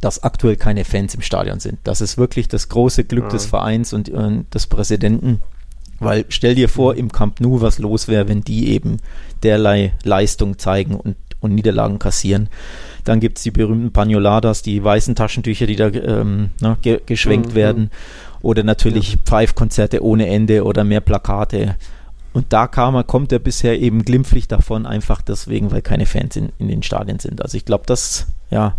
dass 0.00 0.22
aktuell 0.22 0.56
keine 0.56 0.84
Fans 0.84 1.14
im 1.14 1.22
Stadion 1.22 1.60
sind. 1.60 1.78
Das 1.84 2.00
ist 2.00 2.18
wirklich 2.18 2.48
das 2.48 2.68
große 2.68 3.04
Glück 3.04 3.24
ja. 3.24 3.30
des 3.30 3.46
Vereins 3.46 3.92
und, 3.92 4.08
und 4.08 4.52
des 4.52 4.66
Präsidenten. 4.66 5.40
Weil 5.98 6.26
stell 6.28 6.54
dir 6.54 6.68
vor, 6.68 6.94
im 6.94 7.10
Camp 7.10 7.40
Nou, 7.40 7.60
was 7.60 7.78
los 7.78 8.08
wäre, 8.08 8.28
wenn 8.28 8.42
die 8.42 8.68
eben 8.70 8.98
derlei 9.42 9.92
Leistung 10.04 10.58
zeigen 10.58 10.94
und, 10.94 11.16
und 11.40 11.54
Niederlagen 11.54 11.98
kassieren. 11.98 12.48
Dann 13.04 13.20
gibt 13.20 13.38
es 13.38 13.44
die 13.44 13.50
berühmten 13.50 13.92
Pagnoladas, 13.92 14.62
die 14.62 14.82
weißen 14.82 15.14
Taschentücher, 15.14 15.66
die 15.66 15.76
da 15.76 15.88
ähm, 15.88 16.50
ne, 16.60 16.76
ge 16.82 17.00
geschwenkt 17.06 17.50
mhm. 17.50 17.54
werden. 17.54 17.90
Oder 18.42 18.62
natürlich 18.62 19.12
ja. 19.12 19.18
Pfeifkonzerte 19.24 20.04
ohne 20.04 20.28
Ende 20.28 20.64
oder 20.64 20.84
mehr 20.84 21.00
Plakate. 21.00 21.76
Und 22.32 22.52
da 22.52 22.66
kam, 22.66 23.06
kommt 23.06 23.32
er 23.32 23.38
bisher 23.38 23.80
eben 23.80 24.04
glimpflich 24.04 24.46
davon, 24.46 24.84
einfach 24.84 25.22
deswegen, 25.22 25.72
weil 25.72 25.80
keine 25.80 26.04
Fans 26.04 26.36
in, 26.36 26.52
in 26.58 26.68
den 26.68 26.82
Stadien 26.82 27.18
sind. 27.18 27.40
Also 27.40 27.56
ich 27.56 27.64
glaube, 27.64 27.84
das, 27.86 28.26
ja, 28.50 28.74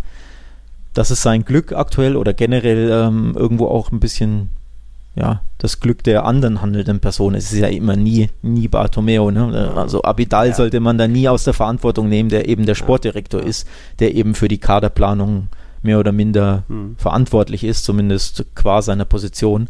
das 0.94 1.10
ist 1.10 1.24
sein 1.24 1.44
Glück 1.44 1.74
aktuell 1.74 2.16
oder 2.16 2.34
generell 2.34 2.92
ähm, 2.92 3.34
irgendwo 3.36 3.68
auch 3.68 3.92
ein 3.92 4.00
bisschen, 4.00 4.50
ja, 5.18 5.42
das 5.58 5.80
Glück 5.80 6.04
der 6.04 6.26
anderen 6.26 6.62
handelnden 6.62 7.00
Personen. 7.00 7.36
Es 7.36 7.52
ist 7.52 7.60
ja 7.60 7.68
immer 7.68 7.96
nie, 7.96 8.30
nie 8.44 8.68
Bartomeo. 8.68 9.32
Ne? 9.32 9.74
Also 9.76 10.04
Abidal 10.04 10.50
ja. 10.50 10.54
sollte 10.54 10.80
man 10.80 10.98
da 10.98 11.08
nie 11.08 11.28
aus 11.28 11.44
der 11.44 11.54
Verantwortung 11.54 12.08
nehmen, 12.08 12.30
der 12.30 12.48
eben 12.48 12.66
der 12.68 12.76
Sportdirektor 12.76 13.42
ja. 13.42 13.48
ist, 13.48 13.68
der 14.00 14.14
eben 14.14 14.36
für 14.36 14.48
die 14.48 14.60
Kaderplanung 14.60 15.48
mehr 15.82 16.00
oder 16.00 16.12
minder 16.12 16.64
hm. 16.68 16.96
verantwortlich 16.98 17.64
ist, 17.64 17.84
zumindest 17.84 18.46
qua 18.54 18.82
seiner 18.82 19.06
Position. 19.06 19.70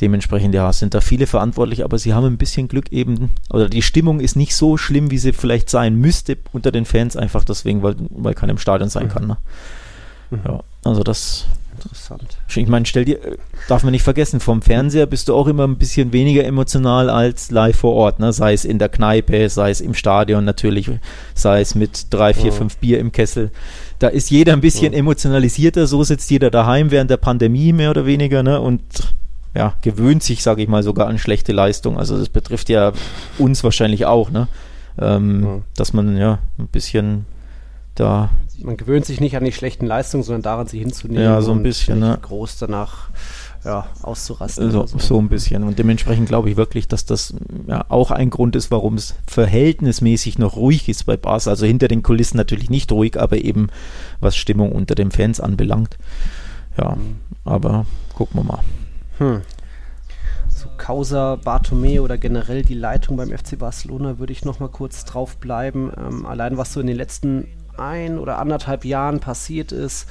Dementsprechend, 0.00 0.54
ja, 0.54 0.72
sind 0.72 0.94
da 0.94 1.02
viele 1.02 1.26
verantwortlich, 1.26 1.84
aber 1.84 1.98
sie 1.98 2.14
haben 2.14 2.24
ein 2.24 2.38
bisschen 2.38 2.68
Glück 2.68 2.90
eben, 2.90 3.28
oder 3.50 3.68
die 3.68 3.82
Stimmung 3.82 4.20
ist 4.20 4.34
nicht 4.34 4.54
so 4.54 4.78
schlimm, 4.78 5.10
wie 5.10 5.18
sie 5.18 5.34
vielleicht 5.34 5.68
sein 5.68 5.94
müsste 5.94 6.38
unter 6.52 6.72
den 6.72 6.86
Fans, 6.86 7.18
einfach 7.18 7.44
deswegen, 7.44 7.82
weil, 7.82 7.96
weil 8.08 8.32
keiner 8.32 8.52
im 8.52 8.58
Stadion 8.58 8.88
sein 8.88 9.06
mhm. 9.06 9.10
kann. 9.10 9.26
Ne? 9.26 9.36
Mhm. 10.30 10.40
Ja, 10.46 10.60
also 10.84 11.02
das 11.02 11.46
Interessant. 11.82 12.36
Ich 12.54 12.68
meine, 12.68 12.86
stell 12.86 13.04
dir, 13.04 13.24
äh, 13.24 13.36
darf 13.68 13.82
man 13.82 13.92
nicht 13.92 14.02
vergessen, 14.02 14.40
vom 14.40 14.62
Fernseher 14.62 15.06
bist 15.06 15.28
du 15.28 15.34
auch 15.34 15.46
immer 15.46 15.66
ein 15.66 15.78
bisschen 15.78 16.12
weniger 16.12 16.44
emotional 16.44 17.08
als 17.08 17.50
live 17.50 17.76
vor 17.76 17.94
Ort, 17.94 18.18
ne? 18.18 18.32
Sei 18.32 18.52
es 18.52 18.64
in 18.64 18.78
der 18.78 18.88
Kneipe, 18.88 19.48
sei 19.48 19.70
es 19.70 19.80
im 19.80 19.94
Stadion 19.94 20.44
natürlich, 20.44 20.90
sei 21.34 21.60
es 21.60 21.74
mit 21.74 22.06
drei, 22.10 22.34
vier, 22.34 22.46
ja. 22.46 22.52
fünf 22.52 22.76
Bier 22.76 22.98
im 22.98 23.12
Kessel. 23.12 23.50
Da 23.98 24.08
ist 24.08 24.30
jeder 24.30 24.52
ein 24.52 24.60
bisschen 24.60 24.92
ja. 24.92 24.98
emotionalisierter, 24.98 25.86
so 25.86 26.02
sitzt 26.04 26.30
jeder 26.30 26.50
daheim 26.50 26.90
während 26.90 27.10
der 27.10 27.16
Pandemie 27.16 27.72
mehr 27.72 27.90
oder 27.90 28.06
weniger, 28.06 28.42
ne? 28.42 28.60
Und 28.60 28.82
ja, 29.54 29.74
gewöhnt 29.82 30.22
sich, 30.22 30.42
sage 30.42 30.62
ich 30.62 30.68
mal, 30.68 30.82
sogar 30.82 31.08
an 31.08 31.18
schlechte 31.18 31.52
Leistung. 31.52 31.98
Also 31.98 32.18
das 32.18 32.28
betrifft 32.28 32.68
ja 32.68 32.92
uns 33.38 33.64
wahrscheinlich 33.64 34.06
auch, 34.06 34.30
ne? 34.30 34.48
Ähm, 34.98 35.44
ja. 35.44 35.60
Dass 35.76 35.92
man 35.92 36.16
ja 36.16 36.38
ein 36.58 36.68
bisschen 36.68 37.26
da. 37.94 38.30
Man 38.62 38.76
gewöhnt 38.76 39.04
sich 39.06 39.20
nicht 39.20 39.36
an 39.36 39.44
die 39.44 39.52
schlechten 39.52 39.86
Leistungen, 39.86 40.22
sondern 40.22 40.42
daran, 40.42 40.66
sie 40.66 40.78
hinzunehmen. 40.78 41.22
Ja, 41.22 41.40
so 41.42 41.52
ein 41.52 41.62
bisschen, 41.62 41.98
ne? 41.98 42.18
Groß 42.20 42.58
danach 42.58 43.10
ja, 43.64 43.86
auszurasten. 44.02 44.70
So, 44.70 44.86
so. 44.86 44.98
so, 44.98 45.18
ein 45.18 45.28
bisschen. 45.28 45.64
Und 45.64 45.78
dementsprechend 45.78 46.28
glaube 46.28 46.50
ich 46.50 46.56
wirklich, 46.56 46.88
dass 46.88 47.04
das 47.04 47.34
ja 47.66 47.84
auch 47.88 48.10
ein 48.10 48.30
Grund 48.30 48.56
ist, 48.56 48.70
warum 48.70 48.94
es 48.94 49.14
verhältnismäßig 49.26 50.38
noch 50.38 50.56
ruhig 50.56 50.88
ist 50.88 51.04
bei 51.04 51.16
Barca. 51.16 51.50
Also 51.50 51.66
hinter 51.66 51.88
den 51.88 52.02
Kulissen 52.02 52.36
natürlich 52.36 52.70
nicht 52.70 52.90
ruhig, 52.92 53.20
aber 53.20 53.36
eben 53.38 53.68
was 54.20 54.36
Stimmung 54.36 54.72
unter 54.72 54.94
den 54.94 55.10
Fans 55.10 55.40
anbelangt. 55.40 55.98
Ja, 56.78 56.96
mhm. 56.96 57.18
aber 57.44 57.86
gucken 58.14 58.40
wir 58.40 58.44
mal. 58.44 58.60
Hm. 59.18 59.42
So 60.48 60.68
Causa 60.76 61.36
Bartomeu 61.36 62.02
oder 62.02 62.18
generell 62.18 62.62
die 62.62 62.74
Leitung 62.74 63.16
beim 63.16 63.30
FC 63.30 63.58
Barcelona 63.58 64.18
würde 64.18 64.32
ich 64.32 64.44
noch 64.44 64.60
mal 64.60 64.68
kurz 64.68 65.04
drauf 65.04 65.36
bleiben. 65.36 65.92
Ähm, 65.96 66.26
allein 66.26 66.56
was 66.56 66.72
so 66.72 66.80
in 66.80 66.86
den 66.86 66.96
letzten 66.96 67.46
ein 67.80 68.18
oder 68.18 68.38
anderthalb 68.38 68.84
Jahren 68.84 69.20
passiert 69.20 69.72
ist. 69.72 70.08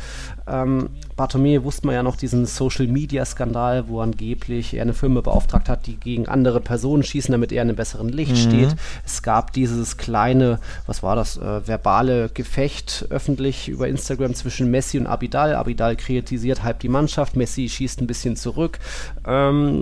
Ähm, 0.47 0.89
Bartomeu 1.19 1.63
wusste 1.63 1.85
man 1.85 1.95
ja 1.95 2.03
noch 2.03 2.15
diesen 2.15 2.45
Social-Media-Skandal, 2.45 3.87
wo 3.87 4.01
angeblich 4.01 4.73
er 4.73 4.81
eine 4.81 4.93
Firma 4.93 5.21
beauftragt 5.21 5.69
hat, 5.69 5.85
die 5.85 5.97
gegen 5.97 6.27
andere 6.27 6.59
Personen 6.59 7.03
schießen, 7.03 7.31
damit 7.31 7.51
er 7.51 7.61
in 7.61 7.69
einem 7.69 7.75
besseren 7.75 8.09
Licht 8.09 8.31
mhm. 8.31 8.37
steht. 8.37 8.75
Es 9.05 9.21
gab 9.21 9.53
dieses 9.53 9.97
kleine, 9.97 10.59
was 10.87 11.03
war 11.03 11.15
das, 11.15 11.37
äh, 11.37 11.67
verbale 11.67 12.29
Gefecht 12.33 13.05
öffentlich 13.09 13.69
über 13.69 13.87
Instagram 13.87 14.33
zwischen 14.33 14.71
Messi 14.71 14.97
und 14.97 15.05
Abidal. 15.07 15.55
Abidal 15.55 15.95
kritisiert 15.95 16.63
halb 16.63 16.79
die 16.79 16.89
Mannschaft, 16.89 17.35
Messi 17.35 17.69
schießt 17.69 18.01
ein 18.01 18.07
bisschen 18.07 18.35
zurück. 18.35 18.79
Ähm, 19.27 19.81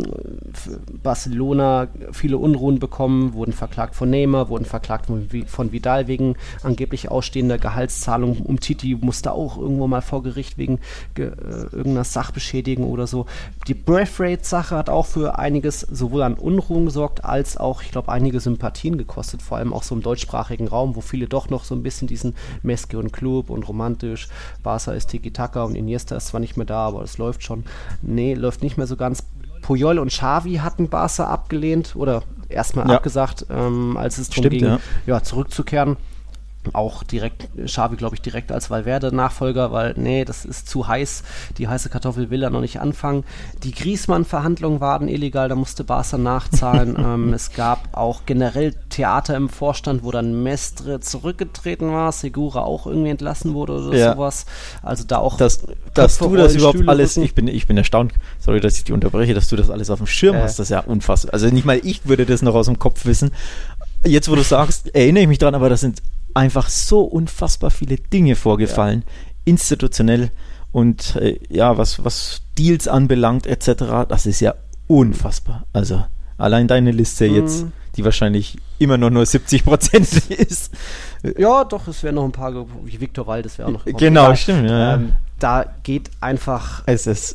Barcelona 1.04 1.88
viele 2.12 2.38
Unruhen 2.38 2.80
bekommen, 2.80 3.34
wurden 3.34 3.54
verklagt 3.54 3.96
von 3.96 4.10
Neymar, 4.10 4.50
wurden 4.50 4.66
verklagt 4.66 5.06
von, 5.06 5.30
von 5.46 5.72
Vidal 5.72 6.08
wegen 6.08 6.36
angeblich 6.64 7.10
ausstehender 7.10 7.58
Gehalt. 7.58 7.78
Gehaltszahlung. 7.78 8.42
Um 8.42 8.60
Titi 8.60 8.98
musste 9.00 9.32
auch 9.32 9.58
irgendwo 9.58 9.88
mal 9.88 10.02
vor 10.02 10.24
Gericht 10.24 10.58
wegen 10.58 10.80
äh, 11.28 11.76
irgendeiner 11.76 12.04
Sachbeschädigung 12.04 12.88
oder 12.90 13.08
so. 13.08 13.26
Die 13.68 13.74
Breath 13.74 14.20
Rate 14.20 14.44
Sache 14.44 14.76
hat 14.76 14.90
auch 14.90 15.06
für 15.06 15.38
einiges 15.40 15.82
sowohl 15.82 16.24
an 16.24 16.36
Unruhen 16.36 16.86
gesorgt, 16.86 17.26
als 17.26 17.58
auch, 17.58 17.82
ich 17.82 17.92
glaube, 17.92 18.12
einige 18.12 18.40
Sympathien 18.40 18.98
gekostet, 18.98 19.42
vor 19.42 19.58
allem 19.58 19.74
auch 19.74 19.84
so 19.84 19.96
im 19.96 20.02
deutschsprachigen 20.02 20.68
Raum, 20.68 20.96
wo 20.96 21.02
viele 21.02 21.28
doch 21.28 21.50
noch 21.50 21.64
so 21.64 21.76
ein 21.76 21.84
bisschen 21.84 22.08
diesen 22.08 22.36
Meske 22.64 22.98
und 22.98 23.14
Club 23.14 23.50
und 23.50 23.68
romantisch, 23.68 24.28
Barca 24.64 24.94
ist 24.94 25.08
Tiki-Taka 25.08 25.64
und 25.64 25.76
Iniesta 25.76 26.16
ist 26.16 26.28
zwar 26.28 26.40
nicht 26.40 26.58
mehr 26.58 26.66
da, 26.66 26.88
aber 26.88 27.04
es 27.04 27.18
läuft 27.18 27.44
schon. 27.44 27.64
Nee, 28.02 28.34
läuft 28.34 28.64
nicht 28.64 28.78
mehr 28.78 28.88
so 28.88 28.96
ganz. 28.96 29.24
Puyol 29.62 30.00
und 30.00 30.10
Xavi 30.10 30.56
hatten 30.56 30.88
Barca 30.88 31.26
abgelehnt 31.26 31.96
oder 31.96 32.24
erstmal 32.48 32.88
ja. 32.88 32.96
abgesagt, 32.96 33.46
ähm, 33.50 33.98
als 33.98 34.18
es 34.18 34.30
darum 34.30 34.50
ging, 34.50 34.64
ja. 34.64 34.80
ja. 35.06 35.24
zurückzukehren 35.24 35.98
auch 36.74 37.04
direkt, 37.04 37.48
Xavi 37.66 37.96
glaube 37.96 38.16
ich 38.16 38.22
direkt 38.22 38.52
als 38.52 38.70
Valverde-Nachfolger, 38.70 39.72
weil 39.72 39.94
nee, 39.98 40.26
das 40.26 40.46
ist 40.46 40.68
zu 40.70 40.88
heiß, 40.88 41.24
die 41.58 41.68
heiße 41.68 41.90
Kartoffel 41.90 42.30
will 42.30 42.44
er 42.44 42.50
noch 42.50 42.62
nicht 42.62 42.80
anfangen. 42.80 43.24
Die 43.64 43.72
Griesmann-Verhandlungen 43.72 44.80
waren 44.80 45.08
illegal, 45.08 45.50
da 45.50 45.56
musste 45.56 45.84
Barca 45.84 46.18
nachzahlen. 46.18 46.96
ähm, 47.00 47.34
es 47.34 47.54
gab 47.54 47.96
auch 47.98 48.22
generell 48.26 48.74
Theater 48.90 49.36
im 49.36 49.50
Vorstand, 49.50 50.04
wo 50.04 50.12
dann 50.12 50.44
Mestre 50.44 51.00
zurückgetreten 51.00 51.92
war, 51.92 52.12
Segura 52.12 52.62
auch 52.62 52.88
irgendwie 52.88 53.10
entlassen 53.10 53.54
wurde 53.54 53.74
oder 53.74 53.98
ja. 53.98 54.14
sowas. 54.14 54.46
Also 54.84 55.04
da 55.06 55.18
auch. 55.18 55.38
Dass, 55.38 55.66
dass 55.94 56.18
du 56.18 56.36
das 56.36 56.56
überhaupt 56.56 56.78
Stühle 56.78 56.92
alles, 56.92 57.18
ich 57.18 57.34
bin, 57.34 57.48
ich 57.48 57.68
bin 57.68 57.78
erstaunt, 57.78 58.14
sorry, 58.40 58.60
dass 58.60 58.78
ich 58.78 58.84
dich 58.84 58.94
unterbreche, 58.94 59.34
dass 59.34 59.48
du 59.48 59.56
das 59.56 59.70
alles 59.70 59.90
auf 59.90 60.00
dem 60.00 60.08
Schirm 60.08 60.36
äh. 60.36 60.42
hast, 60.42 60.60
das 60.60 60.68
ist 60.68 60.72
ja 60.72 60.82
unfassbar. 60.82 61.34
Also 61.34 61.48
nicht 61.48 61.66
mal 61.66 61.80
ich 61.84 62.08
würde 62.08 62.26
das 62.26 62.42
noch 62.42 62.56
aus 62.56 62.66
dem 62.66 62.80
Kopf 62.80 63.06
wissen. 63.06 63.32
Jetzt, 64.06 64.30
wo 64.30 64.36
du 64.36 64.44
sagst, 64.44 64.94
erinnere 64.96 65.24
ich 65.24 65.28
mich 65.28 65.38
dran, 65.38 65.56
aber 65.56 65.70
das 65.70 65.82
sind 65.82 66.02
einfach 66.38 66.70
so 66.70 67.02
unfassbar 67.02 67.72
viele 67.72 67.98
Dinge 67.98 68.36
vorgefallen, 68.36 69.04
ja. 69.06 69.14
institutionell 69.46 70.32
und 70.72 71.16
äh, 71.16 71.40
ja, 71.50 71.78
was, 71.78 72.04
was 72.04 72.42
Deals 72.58 72.88
anbelangt 72.88 73.48
etc., 73.48 74.08
das 74.08 74.26
ist 74.26 74.40
ja 74.40 74.56
unfassbar. 74.88 75.66
Also 75.74 76.06
allein 76.38 76.68
deine 76.68 76.92
Liste 76.92 77.28
mhm. 77.28 77.36
jetzt, 77.36 77.66
die 77.96 78.06
wahrscheinlich 78.06 78.58
immer 78.78 78.98
noch 78.98 79.10
nur 79.10 79.26
70 79.26 79.66
Prozent 79.66 80.14
ist. 80.30 80.72
Ja, 81.38 81.64
doch, 81.64 81.88
es 81.88 82.04
wären 82.04 82.16
noch 82.16 82.26
ein 82.26 82.32
paar, 82.32 82.54
wie 82.86 83.02
Viktor 83.02 83.26
Wald, 83.28 83.46
das 83.46 83.58
wäre 83.58 83.70
auch 83.70 83.74
noch. 83.74 83.86
Genau, 83.86 84.36
stimmt, 84.36 84.70
ja. 84.70 84.96
Ähm, 84.96 85.14
da 85.40 85.66
geht 85.84 86.10
einfach 86.20 86.84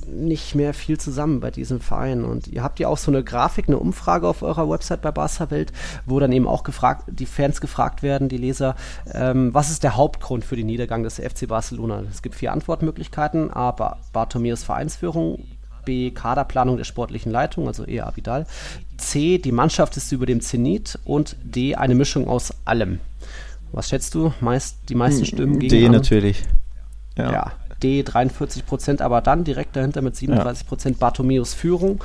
nicht 0.09 0.55
mehr 0.55 0.75
viel 0.75 0.99
zusammen 0.99 1.41
bei 1.41 1.51
diesem 1.51 1.81
Verein. 1.81 2.25
Und 2.25 2.49
ihr 2.49 2.63
habt 2.63 2.81
ja 2.81 2.89
auch 2.89 2.99
so 2.99 3.11
eine 3.11 3.23
Grafik, 3.23 3.69
eine 3.69 3.79
Umfrage 3.79 4.27
auf 4.27 4.43
eurer 4.43 4.69
Website 4.69 5.03
bei 5.03 5.13
Barca 5.13 5.51
Welt, 5.51 5.73
wo 6.05 6.19
dann 6.19 6.33
eben 6.33 6.49
auch 6.49 6.65
gefragt, 6.65 7.05
die 7.07 7.27
Fans 7.27 7.61
gefragt 7.61 8.03
werden, 8.03 8.29
die 8.29 8.39
Leser, 8.39 8.75
ähm, 9.13 9.55
was 9.55 9.71
ist 9.71 9.85
der 9.85 9.97
Hauptgrund 9.97 10.45
für 10.45 10.57
den 10.57 10.67
Niedergang 10.67 11.05
des 11.05 11.21
FC 11.21 11.47
Barcelona? 11.47 12.03
Es 12.11 12.23
gibt 12.23 12.35
vier 12.35 12.53
Antwortmöglichkeiten. 12.53 13.53
A. 13.53 13.71
Bartomeus 14.13 14.65
Vereinsführung. 14.65 15.45
B. 15.85 16.11
Kaderplanung 16.13 16.77
der 16.77 16.85
sportlichen 16.85 17.33
Leitung, 17.33 17.67
also 17.67 17.85
eher 17.85 18.07
Abidal. 18.07 18.47
C. 18.97 19.39
Die 19.39 19.51
Mannschaft 19.53 19.97
ist 19.97 20.13
über 20.13 20.27
dem 20.27 20.41
Zenit. 20.41 20.99
Und 21.05 21.37
D. 21.43 21.77
Eine 21.77 21.95
Mischung 21.95 22.29
aus 22.29 22.53
allem. 22.65 22.99
Was 23.73 23.89
schätzt 23.89 24.15
du? 24.15 24.33
Meist, 24.41 24.89
die 24.89 24.95
meisten 24.95 25.25
Stimmen 25.25 25.59
gegen 25.59 25.71
D 25.71 25.89
natürlich. 25.89 26.45
Ja. 27.17 27.33
ja. 27.33 27.53
D 27.83 28.03
43 28.03 28.67
Prozent, 28.67 29.03
aber 29.03 29.21
dann 29.21 29.45
direkt 29.45 29.77
dahinter 29.77 30.03
mit 30.03 30.17
37 30.17 30.67
Prozent 30.67 30.97
ja. 30.97 31.01
Bartomeus 31.01 31.55
Führung, 31.55 32.03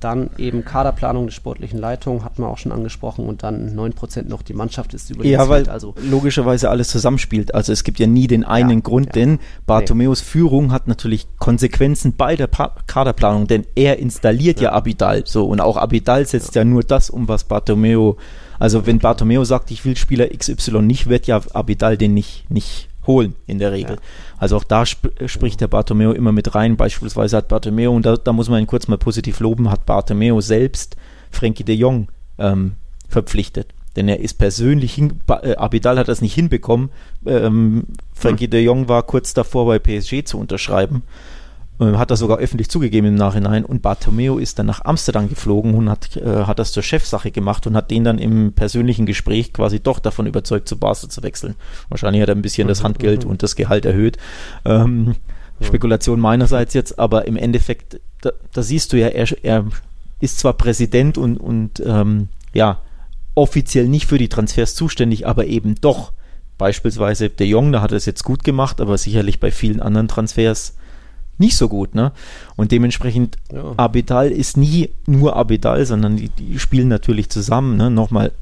dann 0.00 0.30
eben 0.38 0.64
Kaderplanung 0.64 1.26
der 1.26 1.32
sportlichen 1.32 1.78
Leitung, 1.78 2.24
hat 2.24 2.38
man 2.38 2.50
auch 2.50 2.58
schon 2.58 2.72
angesprochen 2.72 3.26
und 3.26 3.42
dann 3.42 3.74
9 3.74 3.92
Prozent 3.92 4.28
noch 4.28 4.42
die 4.42 4.54
Mannschaft 4.54 4.94
ist 4.94 5.10
über 5.10 5.24
Ja, 5.24 5.48
weil 5.48 5.68
also 5.68 5.94
logischerweise 6.02 6.70
alles 6.70 6.88
zusammenspielt. 6.88 7.54
Also 7.54 7.72
es 7.72 7.84
gibt 7.84 7.98
ja 7.98 8.06
nie 8.06 8.26
den 8.26 8.44
einen 8.44 8.70
ja, 8.70 8.80
Grund, 8.80 9.06
ja. 9.06 9.12
denn 9.12 9.38
Bartomeus 9.66 10.20
nee. 10.20 10.26
Führung 10.26 10.72
hat 10.72 10.88
natürlich 10.88 11.26
Konsequenzen 11.38 12.14
bei 12.16 12.36
der 12.36 12.46
pa 12.46 12.74
Kaderplanung, 12.86 13.46
denn 13.46 13.66
er 13.74 13.98
installiert 13.98 14.60
ja, 14.60 14.72
Abidal 14.72 15.24
so 15.26 15.46
und 15.46 15.60
auch 15.60 15.76
Abidal 15.76 16.26
setzt 16.26 16.54
ja, 16.54 16.64
nur 16.64 16.82
das 16.82 17.10
um, 17.10 17.28
was 17.28 17.44
Bartomeo 17.44 18.16
also 18.58 18.86
wenn 18.86 18.98
Bartomeo 18.98 19.44
sagt, 19.44 19.70
ich 19.70 19.84
will 19.84 19.96
Spieler 19.96 20.28
XY 20.28 20.82
nicht, 20.82 21.08
wird 21.08 21.26
ja 21.26 21.40
Abidal 21.52 21.96
den 21.96 22.14
nicht, 22.14 22.50
nicht 22.50 22.88
holen 23.08 23.34
in 23.46 23.58
der 23.58 23.72
Regel. 23.72 23.96
Ja. 23.96 24.02
Also 24.38 24.56
auch 24.56 24.64
da 24.64 24.82
sp 24.86 25.10
spricht 25.26 25.60
der 25.60 25.66
Bartomeo 25.66 26.12
immer 26.12 26.30
mit 26.30 26.54
rein. 26.54 26.76
Beispielsweise 26.76 27.38
hat 27.38 27.48
Bartomeo, 27.48 27.92
und 27.92 28.06
da, 28.06 28.16
da, 28.16 28.32
muss 28.32 28.48
man 28.48 28.60
ihn 28.60 28.68
kurz 28.68 28.86
mal 28.86 28.98
positiv 28.98 29.40
loben, 29.40 29.68
hat 29.68 29.84
Bartomeo 29.86 30.40
selbst 30.40 30.96
Frankie 31.32 31.64
de 31.64 31.74
Jong 31.74 32.08
ähm, 32.38 32.76
verpflichtet. 33.08 33.74
Denn 33.96 34.06
er 34.06 34.20
ist 34.20 34.34
persönlich, 34.34 34.94
hin, 34.94 35.20
äh, 35.42 35.56
Abidal 35.56 35.98
hat 35.98 36.06
das 36.06 36.20
nicht 36.20 36.34
hinbekommen. 36.34 36.90
Ähm, 37.26 37.86
Frankie 38.14 38.44
hm. 38.44 38.50
de 38.50 38.62
Jong 38.62 38.88
war 38.88 39.02
kurz 39.02 39.34
davor 39.34 39.66
bei 39.66 39.80
PSG 39.80 40.24
zu 40.24 40.38
unterschreiben 40.38 41.02
hat 41.80 42.10
er 42.10 42.16
sogar 42.16 42.38
öffentlich 42.38 42.68
zugegeben 42.68 43.08
im 43.08 43.14
Nachhinein. 43.14 43.64
Und 43.64 43.82
Bartomeo 43.82 44.38
ist 44.38 44.58
dann 44.58 44.66
nach 44.66 44.84
Amsterdam 44.84 45.28
geflogen 45.28 45.74
und 45.74 45.88
hat, 45.88 46.16
äh, 46.16 46.44
hat 46.44 46.58
das 46.58 46.72
zur 46.72 46.82
Chefsache 46.82 47.30
gemacht 47.30 47.66
und 47.66 47.76
hat 47.76 47.90
den 47.90 48.04
dann 48.04 48.18
im 48.18 48.52
persönlichen 48.52 49.06
Gespräch 49.06 49.52
quasi 49.52 49.80
doch 49.80 49.98
davon 50.00 50.26
überzeugt, 50.26 50.68
zu 50.68 50.76
Basel 50.76 51.08
zu 51.08 51.22
wechseln. 51.22 51.54
Wahrscheinlich 51.88 52.22
hat 52.22 52.28
er 52.28 52.34
ein 52.34 52.42
bisschen 52.42 52.68
das 52.68 52.82
Handgeld 52.82 53.24
und 53.24 53.42
das 53.42 53.54
Gehalt 53.54 53.84
erhöht. 53.84 54.16
Ähm, 54.64 55.14
Spekulation 55.60 56.20
meinerseits 56.20 56.74
jetzt, 56.74 56.98
aber 56.98 57.26
im 57.26 57.36
Endeffekt, 57.36 58.00
da, 58.20 58.30
da 58.52 58.62
siehst 58.62 58.92
du 58.92 58.98
ja, 58.98 59.08
er, 59.08 59.26
er 59.42 59.64
ist 60.20 60.38
zwar 60.38 60.54
Präsident 60.54 61.18
und, 61.18 61.36
und 61.36 61.82
ähm, 61.84 62.28
ja, 62.52 62.80
offiziell 63.34 63.88
nicht 63.88 64.06
für 64.06 64.18
die 64.18 64.28
Transfers 64.28 64.74
zuständig, 64.74 65.26
aber 65.26 65.46
eben 65.46 65.76
doch. 65.76 66.12
Beispielsweise 66.58 67.30
der 67.30 67.46
Jong, 67.46 67.70
da 67.70 67.82
hat 67.82 67.92
er 67.92 67.96
es 67.96 68.06
jetzt 68.06 68.24
gut 68.24 68.42
gemacht, 68.42 68.80
aber 68.80 68.98
sicherlich 68.98 69.38
bei 69.38 69.52
vielen 69.52 69.80
anderen 69.80 70.08
Transfers 70.08 70.74
nicht 71.38 71.56
so 71.56 71.68
gut. 71.68 71.94
Ne? 71.94 72.12
Und 72.56 72.72
dementsprechend, 72.72 73.36
ja. 73.52 73.72
Abidal 73.76 74.30
ist 74.30 74.56
nie 74.56 74.90
nur 75.06 75.36
Abidal, 75.36 75.84
sondern 75.86 76.16
die, 76.16 76.28
die 76.28 76.58
spielen 76.58 76.88
natürlich 76.88 77.28
zusammen. 77.30 77.76
Ne? 77.76 77.90
Nochmal, 77.90 78.32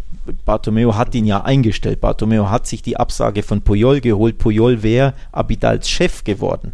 Bartomeo 0.45 0.97
hat 0.97 1.15
ihn 1.15 1.27
ja 1.27 1.43
eingestellt. 1.43 2.01
Bartomeo 2.01 2.51
hat 2.51 2.67
sich 2.67 2.83
die 2.83 2.97
Absage 2.97 3.43
von 3.43 3.63
Puyol 3.63 4.01
geholt. 4.01 4.39
Puyol 4.39 4.83
wäre 4.83 5.15
Abidals 5.33 5.89
Chef 5.89 6.25
geworden. 6.25 6.73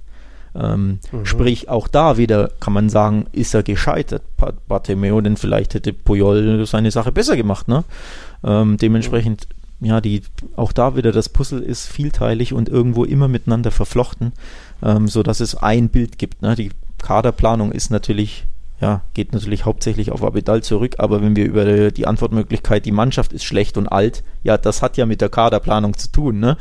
Ähm, 0.54 0.98
mhm. 1.10 1.24
Sprich, 1.24 1.68
auch 1.68 1.88
da 1.88 2.18
wieder 2.18 2.50
kann 2.60 2.72
man 2.72 2.90
sagen, 2.90 3.26
ist 3.32 3.54
er 3.54 3.62
gescheitert, 3.62 4.22
Bartomeo, 4.68 5.20
denn 5.20 5.36
vielleicht 5.36 5.74
hätte 5.74 5.92
Puyol 5.92 6.66
seine 6.66 6.90
Sache 6.90 7.10
besser 7.10 7.36
gemacht. 7.36 7.68
Ne? 7.68 7.84
Ähm, 8.44 8.76
dementsprechend 8.76 9.46
ja, 9.82 10.00
die, 10.00 10.22
auch 10.54 10.72
da 10.72 10.96
wieder 10.96 11.10
das 11.10 11.28
Puzzle 11.28 11.60
ist 11.60 11.88
vielteilig 11.88 12.52
und 12.52 12.68
irgendwo 12.68 13.04
immer 13.04 13.26
miteinander 13.26 13.72
verflochten, 13.72 14.32
ähm, 14.82 15.08
so 15.08 15.22
dass 15.22 15.40
es 15.40 15.54
ein 15.54 15.88
Bild 15.88 16.18
gibt. 16.18 16.42
Ne? 16.42 16.54
Die 16.54 16.70
Kaderplanung 17.02 17.72
ist 17.72 17.90
natürlich, 17.90 18.46
ja, 18.80 19.02
geht 19.14 19.32
natürlich 19.32 19.64
hauptsächlich 19.64 20.10
auf 20.10 20.22
Abidal 20.22 20.62
zurück, 20.62 20.96
aber 20.98 21.22
wenn 21.22 21.36
wir 21.36 21.44
über 21.44 21.90
die 21.90 22.06
Antwortmöglichkeit, 22.06 22.84
die 22.86 22.92
Mannschaft 22.92 23.32
ist 23.32 23.44
schlecht 23.44 23.76
und 23.76 23.88
alt, 23.88 24.22
ja, 24.42 24.58
das 24.58 24.82
hat 24.82 24.96
ja 24.96 25.06
mit 25.06 25.20
der 25.20 25.28
Kaderplanung 25.28 25.96
zu 25.96 26.10
tun, 26.10 26.40
ne? 26.40 26.56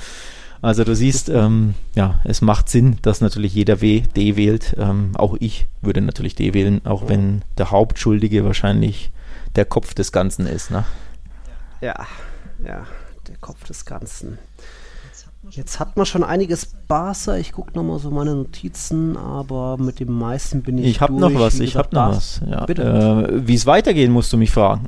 Also 0.63 0.83
du 0.83 0.95
siehst, 0.95 1.27
ähm, 1.29 1.73
ja, 1.95 2.21
es 2.23 2.41
macht 2.41 2.69
Sinn, 2.69 2.97
dass 3.01 3.19
natürlich 3.19 3.55
jeder 3.55 3.81
W, 3.81 4.03
D 4.15 4.35
wählt. 4.35 4.75
Ähm, 4.77 5.11
auch 5.15 5.35
ich 5.39 5.65
würde 5.81 6.01
natürlich 6.01 6.35
D 6.35 6.53
wählen, 6.53 6.85
auch 6.85 7.09
wenn 7.09 7.41
der 7.57 7.71
Hauptschuldige 7.71 8.45
wahrscheinlich 8.45 9.09
der 9.55 9.65
Kopf 9.65 9.95
des 9.95 10.11
Ganzen 10.11 10.45
ist. 10.45 10.69
Ne? 10.69 10.85
Ja, 11.81 12.05
ja, 12.63 12.85
der 13.27 13.37
Kopf 13.39 13.63
des 13.65 13.85
Ganzen. 13.85 14.37
Jetzt 15.49 15.79
hat 15.79 15.97
man 15.97 16.05
schon 16.05 16.23
einiges 16.23 16.67
Barca. 16.87 17.35
Ich 17.35 17.51
gucke 17.51 17.71
nochmal 17.75 17.99
so 17.99 18.11
meine 18.11 18.35
Notizen, 18.35 19.17
aber 19.17 19.77
mit 19.77 19.99
dem 19.99 20.13
meisten 20.13 20.61
bin 20.61 20.77
ich. 20.77 20.85
Ich 20.85 21.01
habe 21.01 21.13
noch 21.13 21.33
was, 21.33 21.59
ich 21.59 21.75
habe 21.75 21.89
noch 21.95 22.09
was. 22.09 22.41
Ja. 22.47 22.65
Bitte. 22.65 22.83
Äh, 23.29 23.47
Wie 23.47 23.55
es 23.55 23.65
weitergehen, 23.65 24.11
musst 24.11 24.31
du 24.31 24.37
mich 24.37 24.51
fragen. 24.51 24.85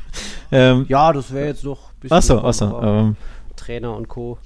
ähm, 0.52 0.84
ja, 0.88 1.12
das 1.12 1.32
wäre 1.32 1.46
jetzt 1.48 1.64
noch 1.64 1.90
ein 1.90 2.00
bisschen. 2.00 2.16
Achso, 2.16 2.38
achso. 2.38 2.82
Ähm, 2.82 3.16
Trainer 3.56 3.96
und 3.96 4.08
Co 4.08 4.38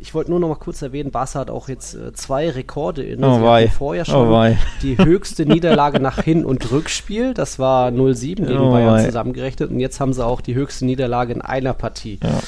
ich 0.00 0.14
wollte 0.14 0.30
nur 0.30 0.40
noch 0.40 0.48
mal 0.48 0.56
kurz 0.56 0.82
erwähnen, 0.82 1.10
Barca 1.10 1.40
hat 1.40 1.50
auch 1.50 1.68
jetzt 1.68 1.94
äh, 1.94 2.12
zwei 2.12 2.50
Rekorde 2.50 3.02
in. 3.02 3.22
Oh 3.22 3.42
wei. 3.42 3.68
vorher 3.68 4.04
oh 4.08 4.10
schon 4.10 4.28
oh 4.28 4.56
die 4.82 4.98
höchste 4.98 5.46
Niederlage 5.46 6.00
nach 6.00 6.22
Hin- 6.22 6.44
und 6.44 6.70
Rückspiel. 6.70 7.34
Das 7.34 7.58
war 7.58 7.88
0-7 7.90 8.46
gegen 8.46 8.58
oh 8.58 8.70
Bayern 8.70 8.94
wei. 8.94 9.04
zusammengerechnet. 9.04 9.70
Und 9.70 9.80
jetzt 9.80 10.00
haben 10.00 10.12
sie 10.12 10.24
auch 10.24 10.40
die 10.40 10.54
höchste 10.54 10.86
Niederlage 10.86 11.32
in 11.32 11.42
einer 11.42 11.74
Partie. 11.74 12.18
Ja. 12.22 12.40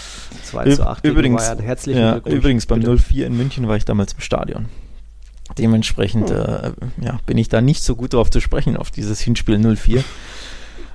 2 0.45 0.75
zu 0.75 0.87
8 0.87 1.05
übrigens, 1.05 1.43
gegen 1.43 1.57
Bayern. 1.57 1.67
Herzlichen 1.67 2.01
ja, 2.01 2.13
Glückwunsch. 2.13 2.37
Übrigens 2.37 2.67
beim 2.67 2.81
0-4 2.81 3.27
in 3.27 3.37
München 3.37 3.69
war 3.69 3.77
ich 3.77 3.85
damals 3.85 4.13
im 4.15 4.21
Stadion. 4.21 4.67
Dementsprechend 5.59 6.31
hm. 6.31 6.37
äh, 6.37 6.71
ja, 7.05 7.19
bin 7.27 7.39
ich 7.39 7.49
da 7.49 7.61
nicht 7.61 7.83
so 7.83 7.97
gut 7.97 8.15
drauf 8.15 8.31
zu 8.31 8.41
sprechen, 8.41 8.77
auf 8.77 8.91
dieses 8.91 9.21
Hinspiel 9.21 9.57
0-4. 9.57 10.03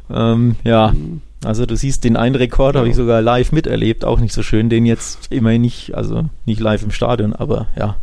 Ähm, 0.10 0.56
ja, 0.64 0.92
hm. 0.92 1.22
Also 1.44 1.66
du 1.66 1.76
siehst, 1.76 2.04
den 2.04 2.18
einen 2.18 2.36
Rekord 2.36 2.76
ja. 2.76 2.80
habe 2.80 2.90
ich 2.90 2.96
sogar 2.96 3.22
live 3.22 3.52
miterlebt, 3.52 4.04
auch 4.06 4.20
nicht 4.20 4.34
so 4.34 4.42
schön, 4.42 4.70
den 4.70 4.86
jetzt 4.86 5.32
immerhin 5.32 5.62
nicht, 5.62 5.94
also 5.94 6.26
nicht 6.46 6.60
live 6.60 6.84
im 6.84 6.92
Stadion, 6.92 7.34
aber 7.34 7.68
ja. 7.76 7.98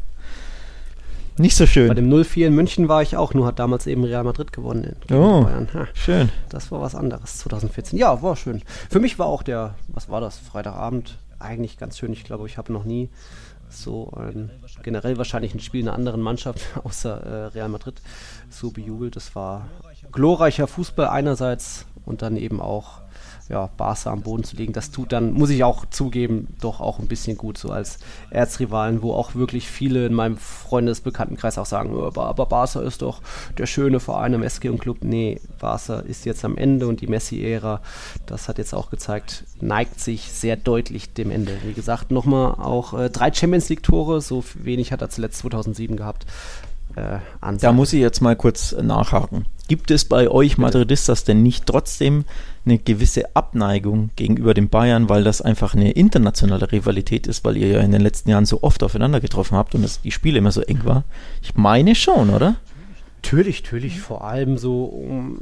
Nicht 1.36 1.56
so 1.56 1.66
schön. 1.66 1.88
Bei 1.88 1.94
dem 1.94 2.08
0-4 2.08 2.46
in 2.46 2.54
München 2.54 2.88
war 2.88 3.02
ich 3.02 3.16
auch, 3.16 3.34
nur 3.34 3.44
hat 3.44 3.58
damals 3.58 3.88
eben 3.88 4.04
Real 4.04 4.22
Madrid 4.22 4.52
gewonnen. 4.52 4.94
oh, 5.10 5.42
Bayern. 5.42 5.68
Ha, 5.74 5.88
schön. 5.92 6.30
Das 6.48 6.70
war 6.70 6.80
was 6.80 6.94
anderes, 6.94 7.38
2014. 7.38 7.98
Ja, 7.98 8.22
war 8.22 8.36
schön. 8.36 8.62
Für 8.88 9.00
mich 9.00 9.18
war 9.18 9.26
auch 9.26 9.42
der, 9.42 9.74
was 9.88 10.08
war 10.08 10.20
das, 10.20 10.38
Freitagabend, 10.38 11.18
eigentlich 11.40 11.76
ganz 11.76 11.98
schön. 11.98 12.12
Ich 12.12 12.22
glaube, 12.22 12.46
ich 12.46 12.56
habe 12.56 12.72
noch 12.72 12.84
nie 12.84 13.08
so 13.68 14.12
ein, 14.16 14.50
generell 14.84 15.18
wahrscheinlich 15.18 15.54
ein 15.54 15.60
Spiel 15.60 15.82
einer 15.82 15.94
anderen 15.94 16.20
Mannschaft, 16.20 16.60
außer 16.84 17.20
äh, 17.20 17.44
Real 17.46 17.68
Madrid, 17.68 18.00
so 18.48 18.70
bejubelt. 18.70 19.16
Das 19.16 19.34
war 19.34 19.66
glorreicher 20.12 20.68
Fußball 20.68 21.08
einerseits 21.08 21.86
und 22.04 22.22
dann 22.22 22.36
eben 22.36 22.60
auch 22.60 23.00
ja, 23.48 23.68
Barca 23.76 24.10
am 24.10 24.22
Boden 24.22 24.44
zu 24.44 24.56
legen, 24.56 24.72
das 24.72 24.90
tut 24.90 25.12
dann, 25.12 25.32
muss 25.32 25.50
ich 25.50 25.64
auch 25.64 25.84
zugeben, 25.90 26.48
doch 26.60 26.80
auch 26.80 26.98
ein 26.98 27.08
bisschen 27.08 27.36
gut, 27.36 27.58
so 27.58 27.70
als 27.70 27.98
Erzrivalen, 28.30 29.02
wo 29.02 29.12
auch 29.12 29.34
wirklich 29.34 29.68
viele 29.68 30.06
in 30.06 30.14
meinem 30.14 30.38
Freundesbekanntenkreis 30.38 31.58
auch 31.58 31.66
sagen, 31.66 31.94
aber 31.94 32.46
Barca 32.46 32.80
ist 32.80 33.02
doch 33.02 33.20
der 33.58 33.66
schöne 33.66 34.00
Verein 34.00 34.32
im 34.32 34.42
SG 34.42 34.70
und 34.70 34.78
Club. 34.78 34.98
Nee, 35.02 35.40
Barca 35.60 36.00
ist 36.00 36.24
jetzt 36.24 36.44
am 36.44 36.56
Ende 36.56 36.86
und 36.86 37.00
die 37.00 37.06
Messi-Ära, 37.06 37.82
das 38.26 38.48
hat 38.48 38.58
jetzt 38.58 38.74
auch 38.74 38.90
gezeigt, 38.90 39.44
neigt 39.60 40.00
sich 40.00 40.32
sehr 40.32 40.56
deutlich 40.56 41.12
dem 41.12 41.30
Ende. 41.30 41.58
Wie 41.64 41.74
gesagt, 41.74 42.10
nochmal 42.10 42.52
auch 42.52 42.98
äh, 42.98 43.10
drei 43.10 43.32
Champions 43.32 43.68
League-Tore, 43.68 44.22
so 44.22 44.42
wenig 44.54 44.90
hat 44.90 45.02
er 45.02 45.10
zuletzt 45.10 45.38
2007 45.38 45.96
gehabt. 45.96 46.24
Äh, 46.96 47.18
da 47.58 47.72
muss 47.72 47.92
ich 47.92 48.00
jetzt 48.00 48.20
mal 48.20 48.36
kurz 48.36 48.72
nachhaken. 48.72 49.46
Gibt 49.66 49.90
es 49.90 50.04
bei 50.04 50.28
euch 50.28 50.58
Madridistas 50.58 51.24
denn 51.24 51.42
nicht 51.42 51.64
trotzdem 51.66 52.24
eine 52.66 52.78
gewisse 52.78 53.34
Abneigung 53.34 54.10
gegenüber 54.16 54.52
den 54.52 54.68
Bayern, 54.68 55.08
weil 55.08 55.24
das 55.24 55.40
einfach 55.40 55.74
eine 55.74 55.92
internationale 55.92 56.70
Rivalität 56.70 57.26
ist, 57.26 57.44
weil 57.44 57.56
ihr 57.56 57.68
ja 57.68 57.80
in 57.80 57.92
den 57.92 58.02
letzten 58.02 58.30
Jahren 58.30 58.44
so 58.44 58.62
oft 58.62 58.82
aufeinander 58.82 59.20
getroffen 59.20 59.56
habt 59.56 59.74
und 59.74 59.82
das, 59.82 60.02
die 60.02 60.10
Spiele 60.10 60.38
immer 60.38 60.52
so 60.52 60.60
eng 60.60 60.80
war? 60.84 61.04
Ich 61.42 61.54
meine 61.54 61.94
schon, 61.94 62.30
oder? 62.30 62.56
Natürlich, 63.22 63.62
natürlich, 63.62 64.00
vor 64.00 64.24
allem 64.24 64.58
so 64.58 64.84
um 64.84 65.40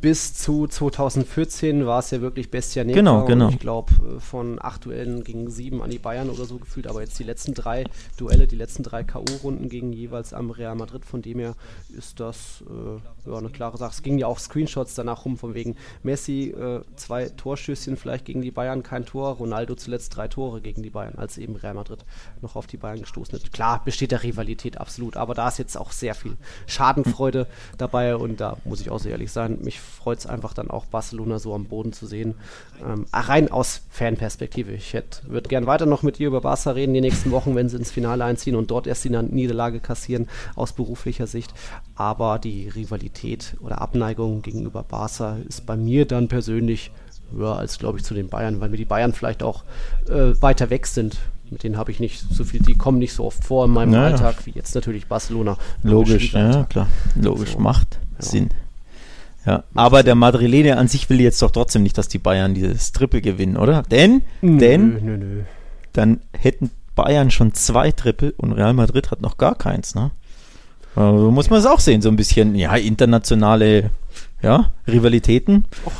bis 0.00 0.34
zu 0.34 0.66
2014 0.66 1.86
war 1.86 1.98
es 1.98 2.10
ja 2.10 2.20
wirklich 2.20 2.50
Bestia 2.50 2.84
Negra. 2.84 2.98
Genau, 2.98 3.24
genau. 3.24 3.48
ich 3.48 3.58
glaube, 3.58 3.92
äh, 4.16 4.20
von 4.20 4.58
acht 4.60 4.84
Duellen 4.84 5.24
gegen 5.24 5.50
sieben 5.50 5.82
an 5.82 5.90
die 5.90 5.98
Bayern 5.98 6.30
oder 6.30 6.44
so 6.44 6.58
gefühlt. 6.58 6.86
Aber 6.86 7.00
jetzt 7.00 7.18
die 7.18 7.24
letzten 7.24 7.54
drei 7.54 7.84
Duelle, 8.16 8.46
die 8.46 8.56
letzten 8.56 8.82
drei 8.82 9.02
K.O.-Runden 9.02 9.68
gegen 9.68 9.92
jeweils 9.92 10.32
am 10.32 10.50
Real 10.50 10.76
Madrid. 10.76 11.04
Von 11.04 11.22
dem 11.22 11.38
her 11.40 11.54
ist 11.96 12.20
das 12.20 12.62
äh, 12.68 13.30
ja, 13.30 13.36
eine 13.36 13.50
klare 13.50 13.76
Sache. 13.76 13.92
Es 13.92 14.02
gingen 14.02 14.18
ja 14.18 14.26
auch 14.26 14.38
Screenshots 14.38 14.94
danach 14.94 15.24
rum, 15.24 15.36
von 15.36 15.54
wegen 15.54 15.76
Messi 16.02 16.54
äh, 16.56 16.80
zwei 16.96 17.28
Torschüsschen 17.28 17.96
vielleicht 17.96 18.24
gegen 18.24 18.40
die 18.40 18.50
Bayern, 18.50 18.82
kein 18.82 19.04
Tor. 19.04 19.36
Ronaldo 19.36 19.74
zuletzt 19.74 20.16
drei 20.16 20.28
Tore 20.28 20.60
gegen 20.60 20.82
die 20.82 20.90
Bayern, 20.90 21.14
als 21.16 21.38
eben 21.38 21.56
Real 21.56 21.74
Madrid 21.74 22.04
noch 22.40 22.56
auf 22.56 22.66
die 22.66 22.76
Bayern 22.76 23.00
gestoßen 23.00 23.36
ist. 23.36 23.52
Klar, 23.52 23.82
besteht 23.84 24.12
der 24.12 24.22
Rivalität 24.22 24.78
absolut. 24.78 25.16
Aber 25.16 25.34
da 25.34 25.48
ist 25.48 25.58
jetzt 25.58 25.76
auch 25.76 25.90
sehr 25.90 26.14
viel 26.14 26.36
Schadenfreude 26.66 27.46
dabei. 27.78 28.16
Und 28.16 28.40
da 28.40 28.56
muss 28.64 28.80
ich 28.80 28.90
auch 28.90 28.98
so 29.00 29.08
ehrlich 29.08 29.32
sein, 29.32 29.58
mich 29.62 29.80
freut 29.88 30.18
es 30.18 30.26
einfach 30.26 30.54
dann 30.54 30.70
auch, 30.70 30.86
Barcelona 30.86 31.38
so 31.38 31.54
am 31.54 31.64
Boden 31.64 31.92
zu 31.92 32.06
sehen. 32.06 32.34
Ähm, 32.84 33.06
rein 33.12 33.50
aus 33.50 33.82
Fanperspektive. 33.90 34.72
Ich 34.72 34.96
würde 35.26 35.48
gern 35.48 35.66
weiter 35.66 35.86
noch 35.86 36.02
mit 36.02 36.20
ihr 36.20 36.28
über 36.28 36.40
Barca 36.40 36.70
reden 36.70 36.94
die 36.94 37.00
nächsten 37.00 37.30
Wochen, 37.30 37.54
wenn 37.56 37.68
sie 37.68 37.76
ins 37.76 37.90
Finale 37.90 38.24
einziehen 38.24 38.56
und 38.56 38.70
dort 38.70 38.86
erst 38.86 39.04
die 39.04 39.10
Niederlage 39.10 39.80
kassieren, 39.80 40.28
aus 40.54 40.72
beruflicher 40.72 41.26
Sicht. 41.26 41.52
Aber 41.94 42.38
die 42.38 42.68
Rivalität 42.68 43.56
oder 43.60 43.80
Abneigung 43.80 44.42
gegenüber 44.42 44.82
Barca 44.82 45.38
ist 45.48 45.66
bei 45.66 45.76
mir 45.76 46.06
dann 46.06 46.28
persönlich 46.28 46.90
höher 47.32 47.56
als, 47.56 47.78
glaube 47.78 47.98
ich, 47.98 48.04
zu 48.04 48.14
den 48.14 48.28
Bayern, 48.28 48.60
weil 48.60 48.70
mir 48.70 48.76
die 48.76 48.84
Bayern 48.84 49.12
vielleicht 49.12 49.42
auch 49.42 49.64
äh, 50.08 50.40
weiter 50.40 50.70
weg 50.70 50.86
sind 50.86 51.18
mit 51.50 51.62
denen 51.62 51.76
habe 51.76 51.90
ich 51.90 52.00
nicht 52.00 52.20
so 52.30 52.44
viel, 52.44 52.60
die 52.60 52.74
kommen 52.74 52.98
nicht 52.98 53.12
so 53.12 53.24
oft 53.24 53.44
vor 53.44 53.64
in 53.64 53.70
meinem 53.70 53.92
naja. 53.92 54.12
Alltag 54.12 54.46
wie 54.46 54.50
jetzt 54.50 54.74
natürlich 54.74 55.06
Barcelona. 55.06 55.56
Logisch, 55.82 56.32
ja, 56.32 56.64
klar. 56.64 56.88
Logisch, 57.14 57.52
so. 57.52 57.58
macht 57.58 57.98
ja. 58.16 58.22
Sinn. 58.24 58.50
Ja, 59.46 59.64
aber 59.74 60.02
der 60.02 60.14
Madrilene 60.14 60.76
an 60.76 60.88
sich 60.88 61.08
will 61.08 61.20
jetzt 61.20 61.40
doch 61.40 61.50
trotzdem 61.50 61.82
nicht, 61.82 61.96
dass 61.96 62.08
die 62.08 62.18
Bayern 62.18 62.54
dieses 62.54 62.92
Triple 62.92 63.22
gewinnen, 63.22 63.56
oder? 63.56 63.82
Denn, 63.82 64.22
nö, 64.42 64.58
denn, 64.58 65.04
nö, 65.04 65.16
nö. 65.16 65.42
dann 65.92 66.20
hätten 66.32 66.70
Bayern 66.94 67.30
schon 67.30 67.54
zwei 67.54 67.92
Triple 67.92 68.32
und 68.36 68.52
Real 68.52 68.74
Madrid 68.74 69.10
hat 69.10 69.20
noch 69.22 69.38
gar 69.38 69.54
keins, 69.54 69.94
ne? 69.94 70.10
Also 70.96 71.30
muss 71.30 71.48
man 71.48 71.60
es 71.60 71.66
auch 71.66 71.78
sehen, 71.78 72.02
so 72.02 72.08
ein 72.08 72.16
bisschen, 72.16 72.56
ja, 72.56 72.74
internationale 72.74 73.90
ja, 74.42 74.72
Rivalitäten. 74.86 75.64
Och, 75.86 75.92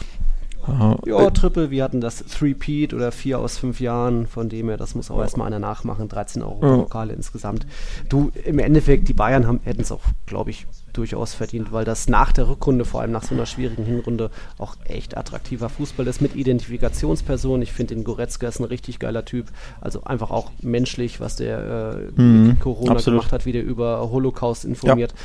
ja, 1.06 1.26
äh, 1.26 1.30
Triple, 1.30 1.70
wir 1.70 1.84
hatten 1.84 2.00
das 2.00 2.24
3-Peat 2.26 2.94
oder 2.94 3.12
4 3.12 3.38
aus 3.38 3.58
5 3.58 3.80
Jahren, 3.80 4.26
von 4.26 4.48
dem 4.48 4.68
her, 4.68 4.76
das 4.76 4.94
muss 4.94 5.10
auch 5.10 5.20
erstmal 5.20 5.46
einer 5.46 5.58
nachmachen, 5.58 6.08
13 6.08 6.42
Euro 6.42 6.58
ja. 6.62 6.76
Pokale 6.76 7.12
insgesamt. 7.12 7.66
Du, 8.08 8.30
im 8.44 8.58
Endeffekt, 8.58 9.08
die 9.08 9.14
Bayern 9.14 9.60
hätten 9.64 9.80
es 9.80 9.92
auch, 9.92 10.02
glaube 10.26 10.50
ich, 10.50 10.66
durchaus 10.92 11.34
verdient, 11.34 11.72
weil 11.72 11.84
das 11.84 12.08
nach 12.08 12.32
der 12.32 12.48
Rückrunde, 12.48 12.84
vor 12.84 13.00
allem 13.00 13.12
nach 13.12 13.22
so 13.22 13.34
einer 13.34 13.46
schwierigen 13.46 13.84
Hinrunde, 13.84 14.30
auch 14.58 14.76
echt 14.84 15.16
attraktiver 15.16 15.68
Fußball 15.68 16.06
ist 16.06 16.20
mit 16.20 16.34
Identifikationsperson. 16.34 17.62
Ich 17.62 17.72
finde 17.72 17.94
den 17.94 18.04
Goretzka 18.04 18.48
ist 18.48 18.58
ein 18.58 18.64
richtig 18.64 18.98
geiler 18.98 19.24
Typ. 19.24 19.46
Also 19.80 20.04
einfach 20.04 20.30
auch 20.30 20.50
menschlich, 20.60 21.20
was 21.20 21.36
der 21.36 22.02
äh, 22.16 22.20
mhm, 22.20 22.58
Corona 22.58 22.92
absolut. 22.92 23.20
gemacht 23.20 23.32
hat, 23.32 23.46
wie 23.46 23.52
der 23.52 23.64
über 23.64 24.10
Holocaust 24.10 24.64
informiert. 24.64 25.12
Ja 25.12 25.18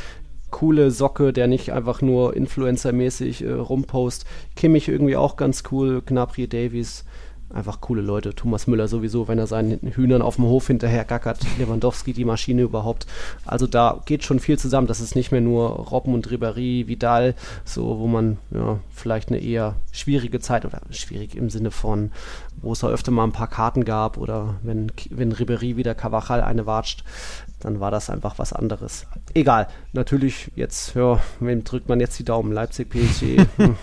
coole 0.53 0.91
Socke, 0.91 1.33
der 1.33 1.47
nicht 1.47 1.73
einfach 1.73 2.01
nur 2.01 2.35
Influencer-mäßig 2.35 3.43
äh, 3.43 3.51
rumpost. 3.51 4.25
Kimmich 4.55 4.87
irgendwie 4.87 5.17
auch 5.17 5.35
ganz 5.35 5.63
cool, 5.71 6.01
Gnabry 6.05 6.47
Davies 6.47 7.03
einfach 7.53 7.81
coole 7.81 8.01
Leute. 8.01 8.33
Thomas 8.33 8.67
Müller 8.67 8.87
sowieso, 8.87 9.27
wenn 9.27 9.37
er 9.37 9.47
seinen 9.47 9.79
Hühnern 9.93 10.21
auf 10.21 10.35
dem 10.35 10.45
Hof 10.45 10.67
hinterher 10.67 11.05
gackert. 11.05 11.39
Lewandowski, 11.59 12.13
die 12.13 12.25
Maschine 12.25 12.63
überhaupt. 12.63 13.05
Also 13.45 13.67
da 13.67 14.01
geht 14.05 14.23
schon 14.23 14.39
viel 14.39 14.57
zusammen. 14.57 14.87
Das 14.87 14.99
ist 14.99 15.15
nicht 15.15 15.31
mehr 15.31 15.41
nur 15.41 15.69
Robben 15.69 16.13
und 16.13 16.27
Ribéry, 16.27 16.87
Vidal, 16.87 17.35
so 17.63 17.99
wo 17.99 18.07
man 18.07 18.37
ja, 18.51 18.79
vielleicht 18.91 19.29
eine 19.29 19.39
eher 19.39 19.75
schwierige 19.91 20.39
Zeit 20.39 20.65
oder 20.65 20.81
schwierig 20.89 21.35
im 21.35 21.49
Sinne 21.49 21.71
von, 21.71 22.11
wo 22.61 22.73
es 22.73 22.79
da 22.79 22.87
öfter 22.87 23.11
mal 23.11 23.23
ein 23.23 23.31
paar 23.31 23.49
Karten 23.49 23.85
gab 23.85 24.17
oder 24.17 24.55
wenn, 24.63 24.91
wenn 25.09 25.33
Ribéry 25.33 25.77
wieder 25.77 25.95
Cavachal 25.95 26.41
eine 26.41 26.65
watscht, 26.65 27.03
dann 27.63 27.79
war 27.79 27.91
das 27.91 28.09
einfach 28.09 28.39
was 28.39 28.53
anderes. 28.53 29.07
Egal, 29.33 29.67
natürlich 29.93 30.51
jetzt, 30.55 30.95
ja, 30.95 31.19
wem 31.39 31.63
drückt 31.63 31.87
man 31.87 31.99
jetzt 31.99 32.19
die 32.19 32.25
Daumen? 32.25 32.51
Leipzig, 32.51 32.89
PSG, 32.89 33.45
hm, 33.57 33.75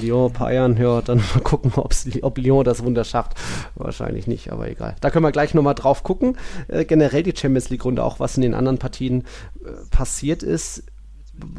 Lyon, 0.00 0.32
Bayern, 0.32 0.76
ja, 0.76 1.02
dann 1.02 1.18
mal 1.18 1.42
gucken, 1.42 1.72
ob 1.74 2.38
Lyon 2.38 2.64
das 2.64 2.84
Wunder 2.84 3.04
schafft. 3.04 3.34
Wahrscheinlich 3.74 4.26
nicht, 4.26 4.52
aber 4.52 4.68
egal. 4.68 4.96
Da 5.00 5.10
können 5.10 5.24
wir 5.24 5.32
gleich 5.32 5.54
nochmal 5.54 5.74
drauf 5.74 6.02
gucken. 6.02 6.36
Äh, 6.68 6.84
generell 6.84 7.22
die 7.22 7.36
Champions 7.36 7.68
League-Runde, 7.70 8.04
auch 8.04 8.20
was 8.20 8.36
in 8.36 8.42
den 8.42 8.54
anderen 8.54 8.78
Partien 8.78 9.24
äh, 9.64 9.70
passiert 9.90 10.42
ist 10.42 10.84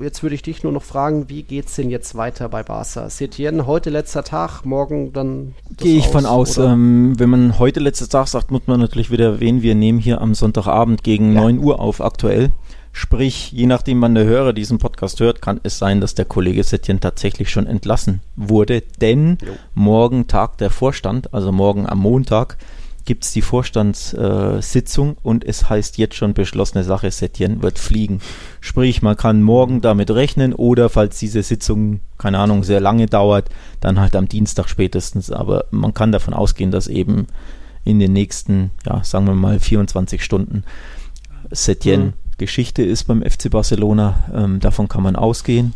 jetzt 0.02 0.24
würde 0.24 0.36
ich 0.36 0.42
dich 0.42 0.64
nur 0.64 0.72
noch 0.72 0.84
fragen, 0.84 1.30
wie 1.30 1.44
geht 1.44 1.68
es 1.68 1.76
denn 1.76 1.90
jetzt 1.90 2.16
weiter 2.16 2.50
bei 2.50 2.64
Barca? 2.64 3.10
Setien, 3.10 3.66
heute 3.66 3.90
letzter 3.90 4.24
Tag, 4.24 4.64
morgen 4.66 5.14
dann. 5.14 5.56
Gehe 5.78 5.98
ich 5.98 6.06
aus, 6.06 6.12
von 6.12 6.26
aus. 6.26 6.58
Ähm, 6.58 7.14
wenn 7.18 7.30
man 7.30 7.60
heute 7.60 7.80
letzter 7.80 8.08
Tag 8.08 8.28
sagt, 8.28 8.52
muss 8.52 8.68
man 8.68 8.80
natürlich 8.80 9.12
wieder 9.12 9.26
erwähnen, 9.26 9.62
wir 9.62 9.76
nehmen 9.76 10.00
hier 10.00 10.22
am 10.22 10.36
Sonntagabend 10.36 11.04
gegen 11.04 11.34
ja. 11.34 11.42
9 11.42 11.60
Uhr 11.60 11.80
auf 11.80 12.02
aktuell. 12.02 12.52
Sprich, 12.92 13.52
je 13.52 13.68
nachdem, 13.68 14.02
wann 14.02 14.16
der 14.16 14.26
Hörer 14.26 14.54
diesen 14.54 14.80
Podcast 14.80 15.20
hört, 15.20 15.40
kann 15.40 15.60
es 15.62 15.78
sein, 15.78 16.02
dass 16.02 16.16
der 16.16 16.26
Kollege 16.26 16.64
Setien 16.64 17.00
tatsächlich 17.00 17.52
schon 17.52 17.68
entlassen 17.68 18.22
wurde. 18.36 18.82
Denn 19.02 19.38
jo. 19.46 19.54
morgen 19.76 20.26
tagt 20.26 20.62
der 20.62 20.72
Vorstand, 20.72 21.32
also 21.32 21.52
morgen 21.52 21.88
am 21.88 22.00
Montag, 22.00 22.58
gibt 23.08 23.24
es 23.24 23.32
die 23.32 23.42
Vorstandssitzung 23.42 25.12
äh, 25.14 25.16
und 25.24 25.44
es 25.44 25.68
heißt 25.68 25.98
jetzt 25.98 26.16
schon 26.16 26.36
beschlossene 26.36 26.84
Sache, 26.84 27.10
Setien 27.10 27.64
wird 27.64 27.80
fliegen. 27.80 28.20
Sprich, 28.62 29.02
man 29.02 29.18
kann 29.18 29.42
morgen 29.42 29.82
damit 29.82 30.12
rechnen 30.12 30.54
oder 30.54 30.90
falls 30.90 31.18
diese 31.18 31.42
Sitzung, 31.42 32.02
keine 32.20 32.38
Ahnung, 32.38 32.64
sehr 32.64 32.82
lange 32.82 33.08
dauert, 33.08 33.50
dann 33.80 34.00
halt 34.00 34.16
am 34.16 34.28
Dienstag 34.28 34.70
spätestens. 34.70 35.32
Aber 35.32 35.66
man 35.72 35.96
kann 35.96 36.12
davon 36.12 36.36
ausgehen, 36.36 36.70
dass 36.70 36.88
eben 36.88 37.28
in 37.84 38.00
den 38.00 38.14
nächsten, 38.14 38.72
ja, 38.86 39.04
sagen 39.04 39.26
wir 39.26 39.34
mal 39.34 39.60
24 39.60 40.24
Stunden 40.24 40.64
Setien 41.50 42.08
mhm. 42.08 42.14
Geschichte 42.38 42.84
ist 42.84 43.06
beim 43.06 43.24
FC 43.24 43.50
Barcelona. 43.50 44.26
Ähm, 44.36 44.60
davon 44.60 44.88
kann 44.90 45.02
man 45.02 45.16
ausgehen. 45.16 45.74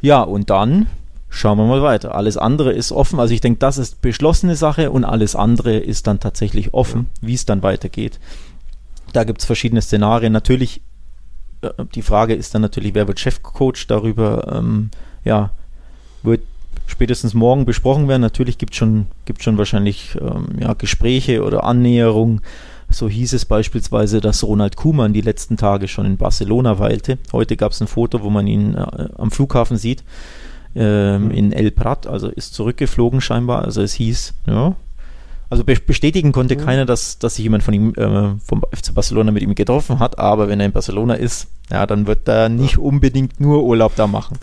Ja, 0.00 0.22
und 0.22 0.50
dann 0.50 0.86
schauen 1.32 1.58
wir 1.58 1.64
mal 1.64 1.82
weiter. 1.82 2.14
Alles 2.14 2.36
andere 2.36 2.72
ist 2.72 2.92
offen. 2.92 3.18
Also 3.18 3.32
ich 3.32 3.40
denke, 3.40 3.58
das 3.58 3.78
ist 3.78 4.02
beschlossene 4.02 4.54
Sache 4.54 4.90
und 4.90 5.04
alles 5.04 5.34
andere 5.34 5.76
ist 5.76 6.06
dann 6.06 6.20
tatsächlich 6.20 6.74
offen, 6.74 7.06
ja. 7.20 7.28
wie 7.28 7.34
es 7.34 7.46
dann 7.46 7.62
weitergeht. 7.62 8.20
Da 9.12 9.24
gibt 9.24 9.40
es 9.40 9.46
verschiedene 9.46 9.82
Szenarien. 9.82 10.32
Natürlich, 10.32 10.82
äh, 11.62 11.70
die 11.94 12.02
Frage 12.02 12.34
ist 12.34 12.54
dann 12.54 12.62
natürlich, 12.62 12.94
wer 12.94 13.08
wird 13.08 13.18
Chefcoach 13.18 13.86
darüber? 13.88 14.52
Ähm, 14.54 14.90
ja, 15.24 15.50
wird 16.22 16.42
spätestens 16.86 17.32
morgen 17.32 17.64
besprochen 17.64 18.08
werden. 18.08 18.22
Natürlich 18.22 18.58
gibt 18.58 18.74
es 18.74 18.78
schon, 18.78 19.06
gibt's 19.24 19.44
schon 19.44 19.58
wahrscheinlich 19.58 20.16
ähm, 20.20 20.48
ja, 20.60 20.74
Gespräche 20.74 21.42
oder 21.42 21.64
Annäherungen 21.64 22.42
so 22.92 23.08
hieß 23.08 23.32
es 23.32 23.46
beispielsweise, 23.46 24.20
dass 24.20 24.44
Ronald 24.44 24.76
Kuhmann 24.76 25.14
die 25.14 25.22
letzten 25.22 25.56
Tage 25.56 25.88
schon 25.88 26.04
in 26.04 26.18
Barcelona 26.18 26.78
weilte. 26.78 27.18
Heute 27.32 27.56
gab 27.56 27.72
es 27.72 27.80
ein 27.80 27.86
Foto, 27.86 28.22
wo 28.22 28.28
man 28.28 28.46
ihn 28.46 28.74
äh, 28.74 29.08
am 29.16 29.30
Flughafen 29.30 29.78
sieht, 29.78 30.04
ähm, 30.74 31.26
mhm. 31.26 31.30
in 31.30 31.52
El 31.52 31.70
Prat, 31.70 32.06
also 32.06 32.28
ist 32.28 32.54
zurückgeflogen 32.54 33.20
scheinbar. 33.20 33.64
Also 33.64 33.82
es 33.82 33.94
hieß, 33.94 34.34
ja. 34.46 34.76
Also 35.50 35.64
bestätigen 35.64 36.32
konnte 36.32 36.56
mhm. 36.56 36.60
keiner, 36.60 36.86
dass, 36.86 37.18
dass 37.18 37.34
sich 37.34 37.42
jemand 37.42 37.62
von 37.62 37.74
ihm, 37.74 37.92
äh, 37.94 38.40
vom 38.42 38.62
FC 38.74 38.94
Barcelona 38.94 39.32
mit 39.32 39.42
ihm 39.42 39.54
getroffen 39.54 39.98
hat, 39.98 40.18
aber 40.18 40.48
wenn 40.48 40.60
er 40.60 40.66
in 40.66 40.72
Barcelona 40.72 41.12
ist, 41.12 41.48
ja, 41.70 41.84
dann 41.84 42.06
wird 42.06 42.26
er 42.26 42.48
nicht 42.48 42.78
unbedingt 42.78 43.38
nur 43.38 43.62
Urlaub 43.62 43.94
da 43.94 44.06
machen. 44.06 44.38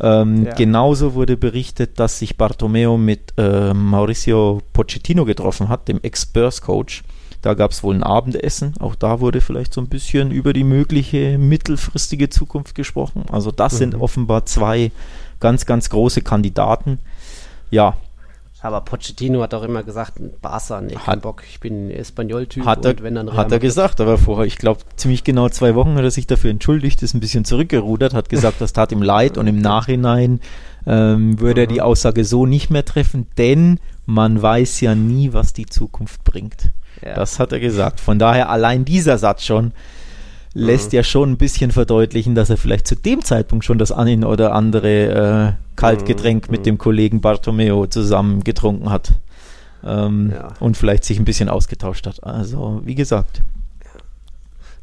Ähm, 0.00 0.46
ja. 0.46 0.54
Genauso 0.54 1.14
wurde 1.14 1.36
berichtet, 1.36 1.98
dass 1.98 2.20
sich 2.20 2.36
Bartomeo 2.36 2.96
mit 2.96 3.34
äh, 3.36 3.74
Mauricio 3.74 4.62
Pochettino 4.72 5.24
getroffen 5.24 5.68
hat, 5.68 5.88
dem 5.88 6.00
Ex-Spurs-Coach. 6.00 7.02
Da 7.42 7.54
gab 7.54 7.72
es 7.72 7.82
wohl 7.82 7.94
ein 7.94 8.02
Abendessen. 8.02 8.74
Auch 8.80 8.94
da 8.94 9.20
wurde 9.20 9.40
vielleicht 9.40 9.74
so 9.74 9.80
ein 9.80 9.88
bisschen 9.88 10.30
über 10.30 10.52
die 10.52 10.64
mögliche 10.64 11.36
mittelfristige 11.36 12.30
Zukunft 12.30 12.74
gesprochen. 12.74 13.24
Also 13.30 13.50
das 13.50 13.74
mhm. 13.74 13.78
sind 13.78 13.94
offenbar 13.96 14.46
zwei 14.46 14.92
ganz, 15.40 15.66
ganz 15.66 15.90
große 15.90 16.22
Kandidaten. 16.22 16.98
Ja, 17.70 17.96
aber 18.64 18.80
Pochettino 18.80 19.42
hat 19.42 19.52
auch 19.52 19.62
immer 19.62 19.82
gesagt, 19.82 20.14
Barca, 20.40 20.80
nee, 20.80 20.94
kein 20.94 21.20
Bock, 21.20 21.42
ich 21.46 21.60
bin 21.60 21.90
Espanol-Typ 21.90 22.64
hat 22.64 22.82
er, 22.86 22.98
wenn 23.02 23.14
dann 23.14 23.28
Real 23.28 23.36
Hat 23.36 23.52
er 23.52 23.58
gesagt, 23.58 24.00
aber 24.00 24.16
vorher, 24.16 24.46
ich 24.46 24.56
glaube, 24.56 24.80
ziemlich 24.96 25.22
genau 25.22 25.50
zwei 25.50 25.74
Wochen 25.74 25.96
hat 25.96 26.02
er 26.02 26.10
sich 26.10 26.26
dafür 26.26 26.50
entschuldigt, 26.50 27.02
ist 27.02 27.12
ein 27.12 27.20
bisschen 27.20 27.44
zurückgerudert, 27.44 28.14
hat 28.14 28.30
gesagt, 28.30 28.62
das 28.62 28.72
tat 28.72 28.90
ihm 28.90 29.02
leid 29.02 29.36
und 29.36 29.48
im 29.48 29.60
Nachhinein 29.60 30.40
ähm, 30.86 31.38
würde 31.40 31.62
er 31.62 31.66
die 31.66 31.74
mhm. 31.74 31.80
Aussage 31.80 32.24
so 32.24 32.46
nicht 32.46 32.70
mehr 32.70 32.86
treffen, 32.86 33.26
denn 33.36 33.80
man 34.06 34.40
weiß 34.40 34.80
ja 34.80 34.94
nie, 34.94 35.34
was 35.34 35.52
die 35.52 35.66
Zukunft 35.66 36.24
bringt. 36.24 36.70
Ja. 37.04 37.16
Das 37.16 37.38
hat 37.38 37.52
er 37.52 37.60
gesagt. 37.60 38.00
Von 38.00 38.18
daher 38.18 38.48
allein 38.48 38.86
dieser 38.86 39.18
Satz 39.18 39.44
schon 39.44 39.72
lässt 40.54 40.92
mhm. 40.92 40.96
ja 40.96 41.02
schon 41.02 41.32
ein 41.32 41.36
bisschen 41.36 41.70
verdeutlichen, 41.72 42.34
dass 42.34 42.48
er 42.48 42.56
vielleicht 42.56 42.86
zu 42.86 42.94
dem 42.94 43.22
Zeitpunkt 43.22 43.64
schon 43.64 43.78
das 43.78 43.92
ein 43.92 44.24
oder 44.24 44.54
andere 44.54 45.56
äh, 45.58 45.76
Kaltgetränk 45.76 46.48
mhm. 46.48 46.52
mit 46.52 46.66
dem 46.66 46.78
Kollegen 46.78 47.20
Bartomeo 47.20 47.86
zusammen 47.86 48.42
getrunken 48.44 48.90
hat. 48.90 49.12
Ähm, 49.84 50.32
ja. 50.34 50.54
Und 50.60 50.76
vielleicht 50.76 51.04
sich 51.04 51.18
ein 51.18 51.26
bisschen 51.26 51.50
ausgetauscht 51.50 52.06
hat. 52.06 52.24
Also, 52.24 52.80
wie 52.84 52.94
gesagt, 52.94 53.42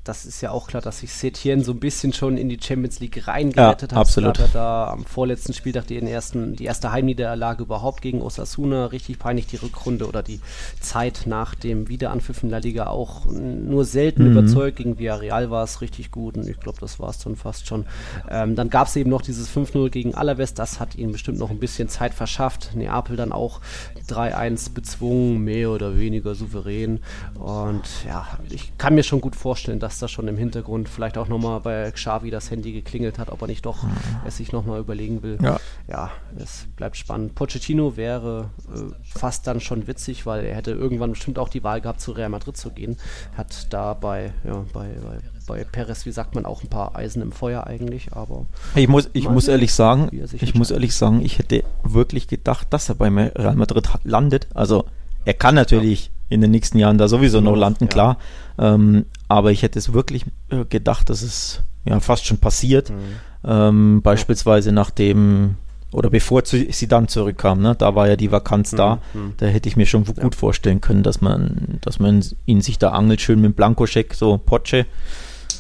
das 0.04 0.26
ist 0.26 0.42
ja 0.42 0.50
auch 0.50 0.68
klar, 0.68 0.82
dass 0.82 1.00
sich 1.00 1.14
Setien 1.14 1.64
so 1.64 1.74
ein 1.74 1.80
bisschen 1.80 2.12
schon 2.12 2.36
in 2.38 2.50
die 2.50 2.58
Champions 2.60 3.00
League 3.00 3.28
reingerettet 3.28 3.92
ja, 3.92 3.98
hat. 3.98 4.02
Absolut. 4.02 4.40
Hat 4.40 4.48
er 4.48 4.54
da 4.54 4.88
am 4.88 5.06
vorletzten 5.06 5.54
Spieltag 5.54 5.86
den 5.88 6.08
ersten, 6.08 6.56
die 6.56 6.66
erste 6.66 6.92
Heimniederlage 6.92 7.64
überhaupt 7.64 8.02
gegen 8.02 8.22
Osasuna, 8.22 8.88
richtig 8.88 9.20
peinlich 9.20 9.46
die 9.46 9.58
Rückrunde 9.58 10.08
oder 10.08 10.24
die 10.24 10.40
Zeit 10.80 11.24
nach 11.28 11.54
dem 11.54 11.88
Wiederanpfiff 11.88 12.42
in 12.42 12.50
La 12.50 12.58
Liga 12.58 12.88
auch 12.88 13.28
nur 13.28 13.86
selten 13.86 14.26
mhm. 14.26 14.38
überzeugt. 14.38 14.78
Gegen 14.78 14.98
Villarreal 14.98 15.52
war 15.52 15.64
es 15.64 15.82
richtig 15.82 16.10
gut 16.10 16.36
und 16.36 16.48
ich 16.48 16.60
glaube, 16.60 16.80
das 16.82 17.00
war 17.00 17.10
es 17.10 17.20
dann 17.20 17.36
fast 17.36 17.68
schon. 17.68 17.86
Ähm, 18.28 18.56
dann 18.56 18.72
gab 18.72 18.88
es 18.88 18.96
eben 18.96 19.12
noch 19.12 19.22
dieses 19.22 19.56
5-0 19.56 19.90
gegen 19.90 20.16
Alaves, 20.16 20.56
das 20.56 20.80
hat 20.80 20.96
ihnen 20.96 21.12
bestimmt 21.12 21.38
noch 21.38 21.52
ein 21.52 21.60
bisschen 21.60 21.90
Zeit 21.90 22.16
verschafft. 22.16 22.72
Neapel 22.76 23.18
dann 23.18 23.32
auch 23.32 23.62
3-1 24.10 24.74
bezwungen, 24.74 25.44
mehr 25.44 25.70
oder 25.70 26.00
weniger 26.00 26.34
souverän. 26.34 27.02
Und 27.36 27.84
ja, 28.08 28.28
ich 28.50 28.76
kann 28.80 28.96
mir 28.96 29.04
schon 29.04 29.22
gut 29.22 29.36
vorstellen, 29.36 29.80
dass 29.80 29.91
dass 29.92 30.00
da 30.00 30.08
schon 30.08 30.30
im 30.30 30.38
Hintergrund 30.38 30.88
vielleicht 30.88 31.18
auch 31.18 31.28
nochmal 31.28 31.60
bei 31.60 31.92
Xavi 31.92 32.32
das 32.32 32.50
Handy 32.50 32.72
geklingelt 32.72 33.20
hat, 33.20 33.30
ob 33.30 33.42
er 33.42 33.48
nicht 33.48 33.66
doch 33.66 33.84
mhm. 33.84 33.92
es 34.26 34.38
sich 34.38 34.54
nochmal 34.54 34.80
überlegen 34.80 35.22
will. 35.22 35.38
Ja. 35.44 35.60
ja, 35.90 36.12
es 36.38 36.68
bleibt 36.78 36.96
spannend. 36.96 37.36
Pochettino 37.36 37.98
wäre 37.98 38.52
äh, 38.74 38.80
fast 39.04 39.48
dann 39.48 39.60
schon 39.60 39.88
witzig, 39.88 40.26
weil 40.26 40.46
er 40.46 40.56
hätte 40.56 40.72
irgendwann 40.72 41.12
bestimmt 41.12 41.38
auch 41.38 41.50
die 41.50 41.64
Wahl 41.66 41.82
gehabt, 41.82 42.00
zu 42.00 42.14
Real 42.14 42.30
Madrid 42.30 42.56
zu 42.56 42.70
gehen. 42.70 42.96
Hat 43.36 43.74
da 43.74 43.94
bei, 43.94 44.32
ja, 44.46 44.64
bei, 44.72 44.88
bei 45.04 45.20
bei 45.48 45.66
Perez, 45.66 46.06
wie 46.06 46.12
sagt 46.12 46.36
man, 46.36 46.46
auch 46.46 46.64
ein 46.64 46.70
paar 46.70 46.96
Eisen 46.96 47.22
im 47.22 47.34
Feuer 47.34 47.68
eigentlich, 47.68 48.14
aber. 48.14 48.46
Ich 48.76 48.88
muss, 48.88 49.10
ich 49.12 49.28
muss 49.28 49.50
ehrlich 49.50 49.74
sagen, 49.74 50.10
ich 50.12 50.56
muss 50.56 50.72
ehrlich 50.72 50.96
sagen, 50.96 51.22
ich 51.26 51.40
hätte 51.40 51.66
wirklich 51.84 52.28
gedacht, 52.28 52.68
dass 52.70 52.88
er 52.88 52.96
bei 52.96 53.10
Real 53.10 53.56
Madrid 53.56 53.90
landet. 54.04 54.48
Also 54.54 54.86
er 55.26 55.34
kann 55.34 55.56
natürlich 55.56 56.06
ja. 56.06 56.12
in 56.30 56.42
den 56.42 56.52
nächsten 56.52 56.78
Jahren 56.78 56.98
da 56.98 57.08
sowieso 57.08 57.42
noch 57.42 57.56
landen, 57.56 57.86
ja. 57.86 57.90
klar. 57.90 58.18
Ähm, 58.58 59.06
aber 59.32 59.52
ich 59.52 59.64
hätte 59.64 59.80
es 59.80 59.94
wirklich 59.94 60.26
äh, 60.50 60.66
gedacht, 60.66 61.10
dass 61.10 61.22
es 61.22 61.64
ja 61.86 62.00
fast 62.00 62.26
schon 62.26 62.38
passiert. 62.38 62.90
Mhm. 62.90 62.96
Ähm, 63.44 64.02
beispielsweise 64.02 64.72
nachdem 64.72 65.56
oder 65.94 66.10
bevor 66.10 66.44
sie 66.46 66.88
dann 66.88 67.10
zurückkam, 67.10 67.62
ne? 67.62 67.76
da 67.76 67.96
war 67.96 68.08
ja 68.08 68.16
die 68.16 68.32
Vakanz 68.32 68.72
mhm. 68.72 68.78
da. 68.78 69.00
Da 69.38 69.46
hätte 69.46 69.68
ich 69.68 69.76
mir 69.76 69.86
schon 69.86 70.06
gut 70.06 70.18
ja. 70.18 70.30
vorstellen 70.38 70.80
können, 70.80 71.04
dass 71.04 71.22
man, 71.22 71.80
dass 71.82 72.00
man 72.00 72.24
ihn 72.46 72.62
sich 72.62 72.78
da 72.78 72.92
angelt, 72.92 73.20
schön 73.20 73.42
mit 73.42 73.56
Blankoscheck, 73.56 74.14
so 74.14 74.38
Potsche 74.38 74.86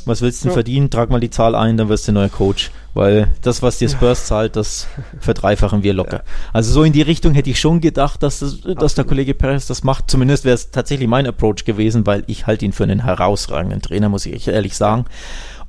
was 0.06 0.22
willst 0.22 0.42
du 0.42 0.44
denn 0.44 0.52
ja. 0.52 0.54
verdienen? 0.54 0.90
Trag 0.90 1.10
mal 1.10 1.20
die 1.20 1.30
Zahl 1.30 1.56
ein, 1.56 1.78
dann 1.78 1.90
wirst 1.90 2.08
du 2.08 2.12
neuer 2.12 2.30
Coach. 2.30 2.72
Weil 2.94 3.30
das, 3.42 3.62
was 3.62 3.78
dir 3.78 3.88
Spurs 3.88 4.26
zahlt, 4.26 4.56
das 4.56 4.88
verdreifachen 5.20 5.84
wir 5.84 5.94
locker. 5.94 6.18
Ja. 6.18 6.24
Also 6.52 6.74
so 6.74 6.84
in 6.84 6.94
die 6.94 7.02
Richtung 7.02 7.34
hätte 7.34 7.50
ich 7.50 7.60
schon 7.60 7.80
gedacht, 7.80 8.22
dass, 8.22 8.40
das, 8.40 8.62
dass 8.62 8.96
der 8.96 9.06
Kollege 9.06 9.34
Perez 9.34 9.66
das 9.68 9.84
macht. 9.84 10.12
Zumindest 10.12 10.44
wäre 10.44 10.56
es 10.56 10.72
tatsächlich 10.72 11.08
mein 11.08 11.26
Approach 11.26 11.64
gewesen, 11.66 12.06
weil 12.06 12.24
ich 12.28 12.48
halte 12.48 12.66
ihn 12.66 12.74
für 12.74 12.84
einen 12.84 13.04
herausragenden 13.04 13.82
Trainer, 13.82 14.10
muss 14.10 14.26
ich 14.26 14.48
ehrlich 14.48 14.76
sagen. 14.76 15.06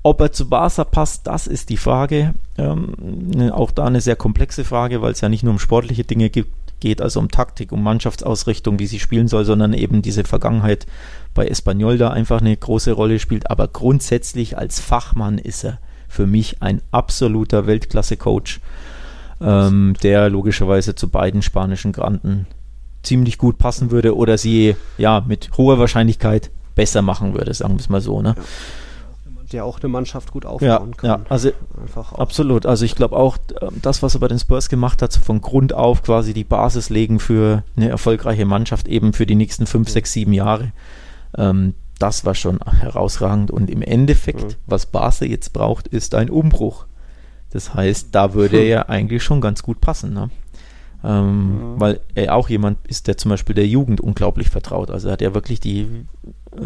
Ob 0.04 0.20
er 0.20 0.32
zu 0.32 0.48
Barca 0.48 0.82
passt, 0.82 1.28
das 1.28 1.46
ist 1.46 1.68
die 1.68 1.76
Frage. 1.76 2.34
Ähm, 2.58 3.52
auch 3.52 3.70
da 3.70 3.84
eine 3.84 4.00
sehr 4.00 4.16
komplexe 4.16 4.64
Frage, 4.64 5.00
weil 5.00 5.12
es 5.12 5.20
ja 5.20 5.28
nicht 5.28 5.44
nur 5.44 5.52
um 5.52 5.60
sportliche 5.60 6.02
Dinge 6.02 6.28
gibt, 6.28 6.50
geht, 6.82 7.00
also 7.00 7.20
um 7.20 7.30
Taktik, 7.30 7.72
um 7.72 7.82
Mannschaftsausrichtung, 7.82 8.78
wie 8.78 8.86
sie 8.86 8.98
spielen 8.98 9.28
soll, 9.28 9.46
sondern 9.46 9.72
eben 9.72 10.02
diese 10.02 10.24
Vergangenheit 10.24 10.86
bei 11.32 11.46
Espanyol 11.46 11.96
da 11.96 12.10
einfach 12.10 12.40
eine 12.40 12.54
große 12.54 12.92
Rolle 12.92 13.18
spielt. 13.18 13.50
Aber 13.50 13.68
grundsätzlich 13.68 14.58
als 14.58 14.80
Fachmann 14.80 15.38
ist 15.38 15.64
er 15.64 15.78
für 16.08 16.26
mich 16.26 16.60
ein 16.60 16.82
absoluter 16.90 17.66
Weltklasse-Coach, 17.66 18.60
ähm, 19.40 19.94
der 20.02 20.28
logischerweise 20.28 20.94
zu 20.94 21.08
beiden 21.08 21.40
spanischen 21.40 21.92
Granden 21.92 22.46
ziemlich 23.02 23.38
gut 23.38 23.58
passen 23.58 23.90
würde 23.90 24.16
oder 24.16 24.36
sie 24.36 24.76
ja 24.98 25.24
mit 25.26 25.50
hoher 25.56 25.78
Wahrscheinlichkeit 25.78 26.50
besser 26.74 27.00
machen 27.00 27.34
würde, 27.34 27.54
sagen 27.54 27.74
wir 27.74 27.80
es 27.80 27.88
mal 27.88 28.00
so. 28.00 28.22
Ne? 28.22 28.34
Der 29.52 29.64
auch 29.64 29.80
eine 29.80 29.88
Mannschaft 29.88 30.32
gut 30.32 30.46
aufbauen 30.46 30.90
ja, 30.90 30.96
kann. 30.96 31.20
Ja, 31.22 31.26
also 31.28 31.50
absolut. 32.16 32.66
Also 32.66 32.84
ich 32.84 32.94
glaube 32.94 33.16
auch, 33.16 33.36
ähm, 33.60 33.80
das, 33.82 34.02
was 34.02 34.14
er 34.14 34.20
bei 34.20 34.28
den 34.28 34.38
Spurs 34.38 34.68
gemacht 34.68 35.02
hat, 35.02 35.12
so 35.12 35.20
von 35.20 35.40
Grund 35.40 35.72
auf 35.72 36.02
quasi 36.02 36.34
die 36.34 36.44
Basis 36.44 36.90
legen 36.90 37.20
für 37.20 37.62
eine 37.76 37.88
erfolgreiche 37.88 38.46
Mannschaft 38.46 38.88
eben 38.88 39.12
für 39.12 39.26
die 39.26 39.34
nächsten 39.34 39.66
fünf, 39.66 39.88
mhm. 39.88 39.92
sechs, 39.92 40.12
sieben 40.12 40.32
Jahre. 40.32 40.72
Ähm, 41.36 41.74
das 41.98 42.24
war 42.24 42.34
schon 42.34 42.58
herausragend. 42.80 43.50
Und 43.50 43.70
im 43.70 43.82
Endeffekt, 43.82 44.42
mhm. 44.42 44.54
was 44.66 44.87
Basel 44.87 45.31
jetzt 45.31 45.52
braucht, 45.52 45.87
ist 45.87 46.14
ein 46.14 46.31
Umbruch. 46.31 46.87
Das 47.50 47.74
heißt, 47.74 48.08
da 48.12 48.35
würde 48.35 48.56
er 48.58 48.66
ja 48.66 48.88
eigentlich 48.88 49.22
schon 49.22 49.40
ganz 49.40 49.62
gut 49.62 49.81
passen. 49.81 50.12
Ne? 50.12 50.31
Ähm, 51.04 51.74
mhm. 51.74 51.81
Weil 51.81 52.00
er 52.14 52.35
auch 52.35 52.48
jemand 52.48 52.79
ist, 52.87 53.06
der 53.06 53.16
zum 53.16 53.31
Beispiel 53.31 53.54
der 53.54 53.66
Jugend 53.66 54.00
unglaublich 54.00 54.50
vertraut. 54.50 54.90
Also 54.90 55.08
er 55.08 55.12
hat 55.12 55.22
ja 55.22 55.35
wirklich 55.35 55.60
die, 55.60 56.06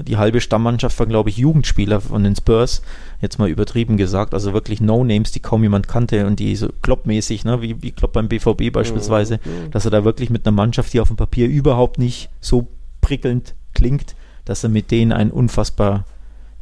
die 0.03 0.17
halbe 0.17 0.41
Stammmannschaft 0.41 0.97
von, 0.97 1.09
glaube 1.09 1.31
ich, 1.31 1.37
Jugendspieler 1.37 2.01
von 2.01 2.25
den 2.25 2.35
Spurs, 2.35 2.83
jetzt 3.21 3.39
mal 3.39 3.49
übertrieben 3.49 3.97
gesagt, 3.97 4.35
also 4.35 4.53
wirklich 4.53 4.81
No-Names, 4.81 5.33
die 5.33 5.41
kaum 5.41 5.63
jemand 5.63 5.89
kannte 5.89 6.27
und 6.27 6.41
die 6.41 6.57
so 6.57 6.69
Klopp-mäßig, 6.83 7.45
ne, 7.45 7.63
wie, 7.63 7.83
wie 7.83 7.93
Klopp 7.93 8.13
beim 8.13 8.29
BVB 8.29 8.73
beispielsweise, 8.73 9.39
mhm. 9.45 9.71
dass 9.71 9.85
er 9.85 9.91
da 9.91 10.05
wirklich 10.05 10.31
mit 10.31 10.47
einer 10.47 10.55
Mannschaft, 10.55 10.93
die 10.93 11.01
auf 11.01 11.09
dem 11.09 11.17
Papier 11.17 11.49
überhaupt 11.49 11.99
nicht 11.99 12.31
so 12.41 12.67
prickelnd 13.01 13.55
klingt, 13.75 14.17
dass 14.45 14.65
er 14.65 14.71
mit 14.71 14.91
denen 14.91 15.13
einen 15.13 15.31
unfassbar 15.31 16.05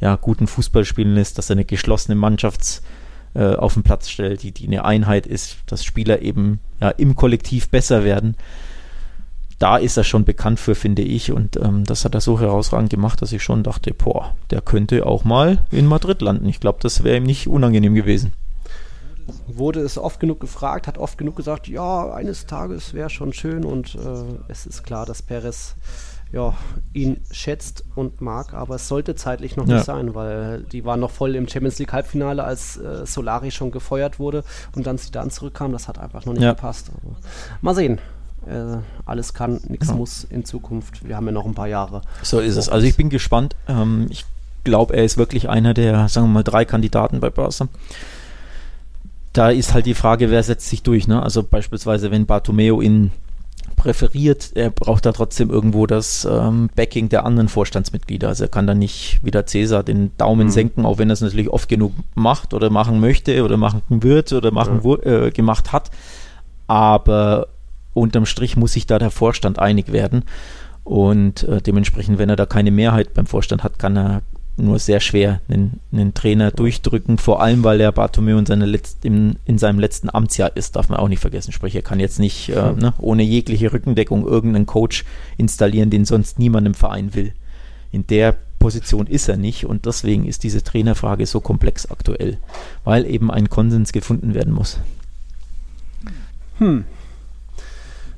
ja, 0.01 0.16
guten 0.16 0.47
Fußball 0.47 0.85
spielen 0.85 1.14
lässt, 1.14 1.39
dass 1.39 1.51
er 1.51 1.55
eine 1.55 1.64
geschlossene 1.64 2.18
Mannschafts- 2.18 2.83
äh, 3.35 3.57
auf 3.57 3.75
den 3.75 3.83
Platz 3.83 4.09
stellt, 4.09 4.45
die, 4.45 4.53
die 4.53 4.68
eine 4.68 4.85
Einheit 4.85 5.27
ist, 5.27 5.57
dass 5.66 5.85
Spieler 5.85 6.22
eben 6.22 6.61
ja, 6.81 6.91
im 6.91 7.16
Kollektiv 7.16 7.68
besser 7.68 8.05
werden. 8.05 8.37
Da 9.59 9.76
ist 9.76 9.96
er 9.96 10.05
schon 10.05 10.24
bekannt 10.24 10.61
für, 10.61 10.74
finde 10.74 11.02
ich. 11.02 11.32
Und 11.32 11.57
ähm, 11.57 11.84
das 11.84 12.05
hat 12.05 12.14
er 12.14 12.20
so 12.20 12.40
herausragend 12.40 12.90
gemacht, 12.90 13.22
dass 13.22 13.32
ich 13.32 13.42
schon 13.42 13.62
dachte, 13.62 13.94
boah, 13.94 14.34
der 14.50 14.61
könnte 14.61 15.07
auch 15.07 15.24
mal 15.24 15.64
in 15.70 15.86
Madrid 15.86 16.22
landen. 16.22 16.48
Ich 16.48 16.61
glaube, 16.61 16.78
das 16.82 17.05
wäre 17.05 17.16
ihm 17.18 17.24
nicht 17.24 17.46
unangenehm 17.46 17.94
gewesen 17.94 18.32
wurde 19.46 19.80
es 19.80 19.96
oft 19.96 20.20
genug 20.20 20.40
gefragt, 20.40 20.86
hat 20.86 20.98
oft 20.98 21.16
genug 21.16 21.36
gesagt, 21.36 21.66
ja, 21.68 22.12
eines 22.12 22.46
Tages 22.46 22.92
wäre 22.92 23.09
schon 23.09 23.32
schön 23.32 23.64
und 23.64 23.94
äh, 23.94 24.24
es 24.48 24.66
ist 24.66 24.82
klar, 24.82 25.07
dass 25.07 25.22
Perez 25.22 25.76
ja, 26.32 26.55
ihn 26.92 27.20
schätzt 27.30 27.84
und 27.94 28.20
mag, 28.20 28.55
aber 28.55 28.74
es 28.74 28.88
sollte 28.88 29.14
zeitlich 29.14 29.57
noch 29.57 29.68
ja. 29.68 29.76
nicht 29.76 29.84
sein, 29.84 30.14
weil 30.14 30.64
die 30.64 30.84
waren 30.84 30.98
noch 30.98 31.12
voll 31.12 31.36
im 31.36 31.48
Champions 31.48 31.78
League 31.78 31.92
Halbfinale, 31.92 32.42
als 32.42 32.76
äh, 32.76 33.07
Solari 33.07 33.52
schon 33.52 33.70
gefeuert 33.70 34.18
wurde 34.18 34.42
und 34.74 34.86
dann 34.86 34.98
sie 34.98 35.12
dann 35.12 35.30
zurückkam. 35.30 35.70
Das 35.70 35.86
hat 35.86 35.98
einfach 35.98 36.24
noch 36.26 36.32
nicht 36.32 36.42
ja. 36.42 36.52
gepasst. 36.52 36.90
Aber 36.92 37.16
mal 37.61 37.74
sehen. 37.74 38.00
Äh, 38.49 38.78
alles 39.07 39.34
kann, 39.34 39.61
nichts 39.68 39.88
ja. 39.88 39.95
muss 39.95 40.24
in 40.24 40.45
Zukunft. 40.45 41.07
Wir 41.07 41.16
haben 41.16 41.26
ja 41.26 41.32
noch 41.32 41.47
ein 41.47 41.55
paar 41.55 41.68
Jahre. 41.68 42.03
So 42.22 42.40
ist 42.40 42.57
es. 42.57 42.68
Also 42.68 42.86
ich 42.86 42.97
bin 42.97 43.11
gespannt. 43.11 43.57
Ähm, 43.68 44.07
ich 44.11 44.24
glaube, 44.64 44.95
er 44.95 45.05
ist 45.05 45.16
wirklich 45.16 45.49
einer 45.49 45.74
der, 45.74 46.09
sagen 46.09 46.28
wir 46.28 46.32
mal, 46.32 46.42
drei 46.42 46.64
Kandidaten 46.64 47.20
bei 47.20 47.30
Barca 47.30 47.68
da 49.34 49.51
ist 49.51 49.74
halt 49.74 49.84
die 49.86 49.95
Frage, 49.95 50.30
wer 50.30 50.45
setzt 50.45 50.68
sich 50.68 50.84
durch. 50.84 51.09
Ne? 51.09 51.20
Also 51.20 51.42
beispielsweise, 51.42 52.12
wenn 52.12 52.24
Bartomeo 52.24 52.80
in 52.80 53.11
präferiert. 53.76 54.53
Er 54.55 54.70
braucht 54.70 55.05
da 55.05 55.12
trotzdem 55.12 55.51
irgendwo 55.51 55.86
das 55.86 56.26
ähm, 56.30 56.70
Backing 56.74 57.09
der 57.09 57.26
anderen 57.26 57.49
Vorstandsmitglieder. 57.49 58.28
Also 58.28 58.45
er 58.45 58.49
kann 58.49 58.66
da 58.66 58.74
nicht 58.74 59.20
wie 59.22 59.30
der 59.30 59.47
Cäsar 59.47 59.82
den 59.82 60.16
Daumen 60.16 60.47
mhm. 60.47 60.53
senken, 60.53 60.86
auch 60.86 60.99
wenn 60.99 61.11
er 61.11 61.14
es 61.14 61.20
natürlich 61.20 61.51
oft 61.51 61.68
genug 61.68 61.92
macht 62.14 62.55
oder 62.55 62.70
machen 62.70 63.01
möchte 63.01 63.45
oder 63.45 63.57
machen 63.57 63.82
wird 63.88 64.32
oder 64.32 64.53
machen 64.53 64.80
ja. 64.82 65.26
äh, 65.26 65.30
gemacht 65.30 65.72
hat. 65.72 65.90
Aber 66.66 67.49
unterm 67.95 68.26
Strich 68.26 68.57
muss 68.57 68.72
sich 68.72 68.86
da 68.86 68.99
der 68.99 69.11
Vorstand 69.11 69.59
einig 69.59 69.92
werden. 69.92 70.24
Und 70.82 71.45
äh, 71.45 71.62
dementsprechend, 71.62 72.18
wenn 72.18 72.28
er 72.28 72.36
da 72.36 72.45
keine 72.45 72.70
Mehrheit 72.70 73.14
beim 73.14 73.26
Vorstand 73.26 73.64
hat, 73.64 73.78
kann 73.78 73.97
er 73.97 74.22
nur 74.57 74.78
sehr 74.78 75.01
schwer 75.01 75.40
einen, 75.49 75.80
einen 75.92 76.14
Trainer 76.14 76.51
durchdrücken, 76.51 77.18
vor 77.18 77.42
allem 77.42 77.64
weil 77.64 77.80
er 77.80 77.90
Bartomeu 77.90 78.38
in, 78.38 78.47
seine 78.47 78.66
Letz-, 78.66 78.97
in, 79.03 79.36
in, 79.45 79.59
seinem 79.59 79.78
letzten 79.78 80.11
Amtsjahr 80.11 80.57
ist, 80.57 80.76
darf 80.76 80.88
man 80.88 80.99
auch 80.99 81.09
nicht 81.09 81.20
vergessen. 81.20 81.53
Sprich, 81.53 81.74
er 81.74 81.82
kann 81.82 81.99
jetzt 81.99 82.20
nicht 82.20 82.51
äh, 82.51 82.70
hm. 82.70 82.78
ne, 82.78 82.95
ohne 82.99 83.22
jegliche 83.22 83.72
Rückendeckung 83.72 84.26
irgendeinen 84.26 84.66
Coach 84.66 85.05
installieren, 85.38 85.90
den 85.90 86.05
sonst 86.05 86.38
niemand 86.38 86.66
im 86.66 86.74
Verein 86.74 87.14
will. 87.14 87.32
In 87.90 88.07
der 88.07 88.36
Position 88.59 89.07
ist 89.07 89.28
er 89.28 89.36
nicht 89.36 89.66
und 89.66 89.86
deswegen 89.86 90.24
ist 90.24 90.45
diese 90.45 90.62
Trainerfrage 90.62 91.26
so 91.26 91.40
komplex 91.40 91.90
aktuell, 91.90 92.38
weil 92.84 93.07
eben 93.07 93.30
ein 93.30 93.51
Konsens 93.51 93.92
gefunden 93.92 94.34
werden 94.34 94.53
muss. 94.53 94.78
Hm. 96.59 96.84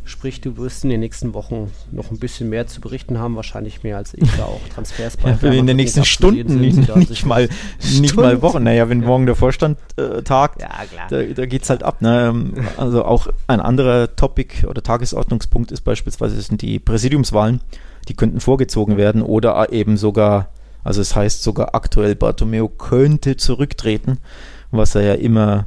Sprich, 0.06 0.40
du 0.40 0.56
wirst 0.56 0.84
in 0.84 0.90
den 0.90 1.00
nächsten 1.00 1.34
Wochen 1.34 1.72
noch 1.90 2.12
ein 2.12 2.20
bisschen 2.20 2.48
mehr 2.48 2.68
zu 2.68 2.80
berichten 2.80 3.18
haben, 3.18 3.34
wahrscheinlich 3.34 3.82
mehr 3.82 3.96
als 3.96 4.14
ich 4.14 4.30
da 4.36 4.44
auch 4.44 4.60
Transfers 4.74 5.16
bei 5.16 5.30
ja, 5.30 5.50
In 5.50 5.66
den 5.66 5.76
nächsten 5.76 6.04
Stunden, 6.04 6.60
nicht, 6.60 6.94
nicht 6.94 7.26
mal, 7.26 7.48
nicht 7.82 8.14
mal 8.14 8.40
Wochen. 8.40 8.62
Naja, 8.62 8.88
wenn 8.88 9.00
ja. 9.00 9.06
morgen 9.08 9.26
der 9.26 9.34
Vorstand 9.34 9.78
äh, 9.96 10.22
tagt, 10.22 10.62
ja, 10.62 10.70
da, 11.10 11.22
da 11.24 11.46
geht 11.46 11.64
es 11.64 11.70
halt 11.70 11.82
ab. 11.82 12.02
Ne? 12.02 12.28
Ähm, 12.28 12.54
also 12.76 13.04
auch 13.04 13.26
ein 13.48 13.58
anderer 13.58 14.14
Topic 14.14 14.64
oder 14.64 14.80
Tagesordnungspunkt 14.80 15.72
ist 15.72 15.80
beispielsweise 15.80 16.40
sind 16.40 16.62
die 16.62 16.78
Präsidiumswahlen. 16.78 17.60
Die 18.06 18.14
könnten 18.14 18.38
vorgezogen 18.38 18.96
werden 18.96 19.22
oder 19.22 19.72
eben 19.72 19.96
sogar, 19.96 20.50
also 20.84 21.00
es 21.00 21.16
heißt 21.16 21.42
sogar 21.42 21.74
aktuell, 21.74 22.14
Bartomeo 22.14 22.68
könnte 22.68 23.36
zurücktreten, 23.36 24.18
was 24.70 24.94
er 24.94 25.02
ja 25.02 25.14
immer 25.14 25.66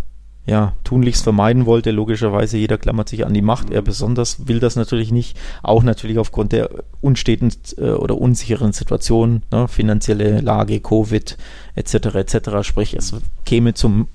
ja, 0.49 0.73
tunlichst 0.83 1.23
vermeiden 1.23 1.67
wollte. 1.67 1.91
Logischerweise, 1.91 2.57
jeder 2.57 2.79
klammert 2.79 3.07
sich 3.07 3.23
an 3.23 3.35
die 3.35 3.43
Macht. 3.43 3.69
Er 3.69 3.83
besonders 3.83 4.47
will 4.47 4.59
das 4.59 4.75
natürlich 4.75 5.11
nicht. 5.11 5.37
Auch 5.61 5.83
natürlich 5.83 6.17
aufgrund 6.17 6.53
der 6.53 6.71
unsteten 7.01 7.51
äh, 7.77 7.91
oder 7.91 8.17
unsicheren 8.17 8.71
Situation, 8.71 9.43
ne, 9.51 9.67
finanzielle 9.67 10.41
Lage, 10.41 10.79
Covid 10.79 11.37
etc. 11.75 11.93
etc. 11.93 12.37
Sprich, 12.63 12.95
es 12.95 13.13
käme 13.45 13.75
zum 13.75 14.07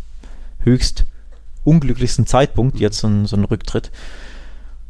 höchst 0.58 1.06
unglücklichsten 1.62 2.26
Zeitpunkt 2.26 2.80
jetzt 2.80 2.98
so 2.98 3.06
ein, 3.06 3.26
so 3.26 3.36
ein 3.36 3.44
Rücktritt. 3.44 3.92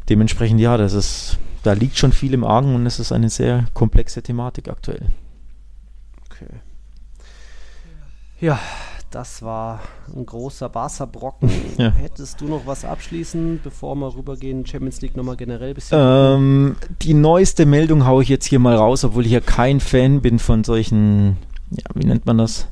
Dementsprechend, 0.09 0.61
ja, 0.61 0.79
das 0.79 0.95
ist, 0.95 1.37
da 1.63 1.75
liegt 1.75 1.99
schon 1.99 2.13
viel 2.13 2.33
im 2.33 2.45
Argen 2.45 2.75
und 2.75 2.87
es 2.87 2.99
ist 2.99 3.13
eine 3.13 3.29
sehr 3.29 3.67
komplexe 3.75 4.23
Thematik 4.23 4.69
aktuell. 4.69 5.09
Okay. 6.31 6.49
Ja, 8.41 8.59
das 9.15 9.43
war 9.43 9.81
ein 10.15 10.27
großer 10.27 10.69
Barca-Brocken. 10.69 11.51
Ja. 11.77 11.91
Hättest 11.91 12.41
du 12.41 12.45
noch 12.45 12.67
was 12.67 12.85
abschließen, 12.85 13.59
bevor 13.65 13.97
wir 13.97 14.15
rübergehen, 14.15 14.65
Champions 14.65 15.01
League 15.01 15.17
nochmal 15.17 15.37
generell 15.37 15.71
ein 15.71 15.75
bisschen? 15.75 15.99
Ähm, 16.01 16.77
die 17.03 17.15
neueste 17.15 17.67
Meldung 17.67 18.07
haue 18.07 18.23
ich 18.23 18.29
jetzt 18.29 18.47
hier 18.47 18.61
mal 18.61 18.77
raus, 18.77 19.05
obwohl 19.05 19.27
ich 19.27 19.33
ja 19.33 19.41
kein 19.41 19.81
Fan 19.81 20.21
bin 20.21 20.39
von 20.39 20.63
solchen, 20.63 21.37
ja, 21.71 21.85
wie 21.95 22.07
nennt 22.07 22.27
man 22.27 22.39
das? 22.39 22.69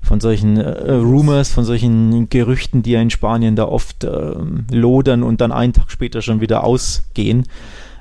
Von 0.00 0.20
solchen 0.20 0.56
äh, 0.56 0.92
Rumors, 0.92 1.50
von 1.50 1.64
solchen 1.64 2.30
Gerüchten, 2.30 2.82
die 2.82 2.92
ja 2.92 3.02
in 3.02 3.10
Spanien 3.10 3.54
da 3.54 3.66
oft 3.66 4.04
äh, 4.04 4.34
lodern 4.70 5.22
und 5.22 5.42
dann 5.42 5.52
einen 5.52 5.74
Tag 5.74 5.90
später 5.90 6.22
schon 6.22 6.40
wieder 6.40 6.64
ausgehen 6.64 7.44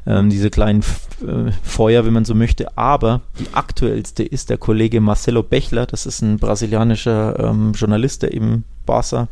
ähm, 0.07 0.29
diese 0.29 0.49
kleinen 0.49 0.81
äh, 1.25 1.51
Feuer, 1.61 2.05
wenn 2.05 2.13
man 2.13 2.25
so 2.25 2.33
möchte. 2.33 2.77
Aber 2.77 3.21
die 3.39 3.53
aktuellste 3.53 4.23
ist 4.23 4.49
der 4.49 4.57
Kollege 4.57 5.01
Marcelo 5.01 5.43
Bechler, 5.43 5.85
das 5.85 6.05
ist 6.05 6.21
ein 6.21 6.37
brasilianischer 6.37 7.37
ähm, 7.39 7.73
Journalist, 7.73 8.23
der 8.23 8.33
eben 8.33 8.63
Barca, 8.85 9.27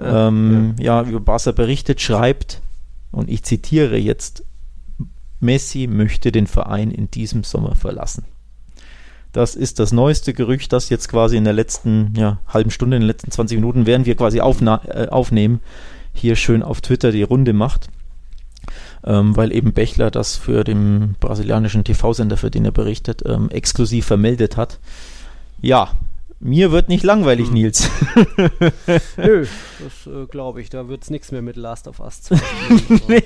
ähm, 0.00 0.74
ja. 0.78 1.02
ja, 1.02 1.08
über 1.08 1.20
Barca 1.20 1.52
berichtet, 1.52 2.00
schreibt, 2.00 2.60
und 3.12 3.30
ich 3.30 3.44
zitiere 3.44 3.96
jetzt, 3.96 4.42
Messi 5.38 5.86
möchte 5.86 6.32
den 6.32 6.48
Verein 6.48 6.90
in 6.90 7.10
diesem 7.10 7.44
Sommer 7.44 7.76
verlassen. 7.76 8.24
Das 9.30 9.54
ist 9.54 9.78
das 9.78 9.92
neueste 9.92 10.32
Gerücht, 10.32 10.72
das 10.72 10.88
jetzt 10.88 11.08
quasi 11.08 11.36
in 11.36 11.44
der 11.44 11.52
letzten 11.52 12.12
ja, 12.16 12.40
halben 12.48 12.70
Stunde, 12.70 12.96
in 12.96 13.02
den 13.02 13.06
letzten 13.06 13.30
20 13.30 13.58
Minuten, 13.58 13.86
während 13.86 14.06
wir 14.06 14.16
quasi 14.16 14.38
äh, 14.38 15.08
aufnehmen, 15.08 15.60
hier 16.12 16.34
schön 16.34 16.64
auf 16.64 16.80
Twitter 16.80 17.12
die 17.12 17.22
Runde 17.22 17.52
macht 17.52 17.88
ähm, 19.06 19.36
weil 19.36 19.52
eben 19.52 19.72
Bechler 19.72 20.10
das 20.10 20.36
für 20.36 20.64
den 20.64 21.16
brasilianischen 21.20 21.84
TV-Sender, 21.84 22.36
für 22.36 22.50
den 22.50 22.64
er 22.64 22.72
berichtet, 22.72 23.22
ähm, 23.26 23.50
exklusiv 23.50 24.06
vermeldet 24.06 24.56
hat. 24.56 24.78
Ja, 25.60 25.90
mir 26.40 26.72
wird 26.72 26.90
nicht 26.90 27.04
langweilig, 27.04 27.46
hm. 27.46 27.54
Nils. 27.54 27.88
Nö, 29.16 29.46
das 29.46 30.06
äh, 30.06 30.26
glaube 30.26 30.60
ich. 30.60 30.68
Da 30.68 30.88
wird 30.88 31.02
es 31.02 31.08
nichts 31.10 31.32
mehr 31.32 31.40
mit 31.40 31.56
Last 31.56 31.88
of 31.88 32.00
Us 32.00 32.20
zu 32.20 32.34
nee. 33.08 33.22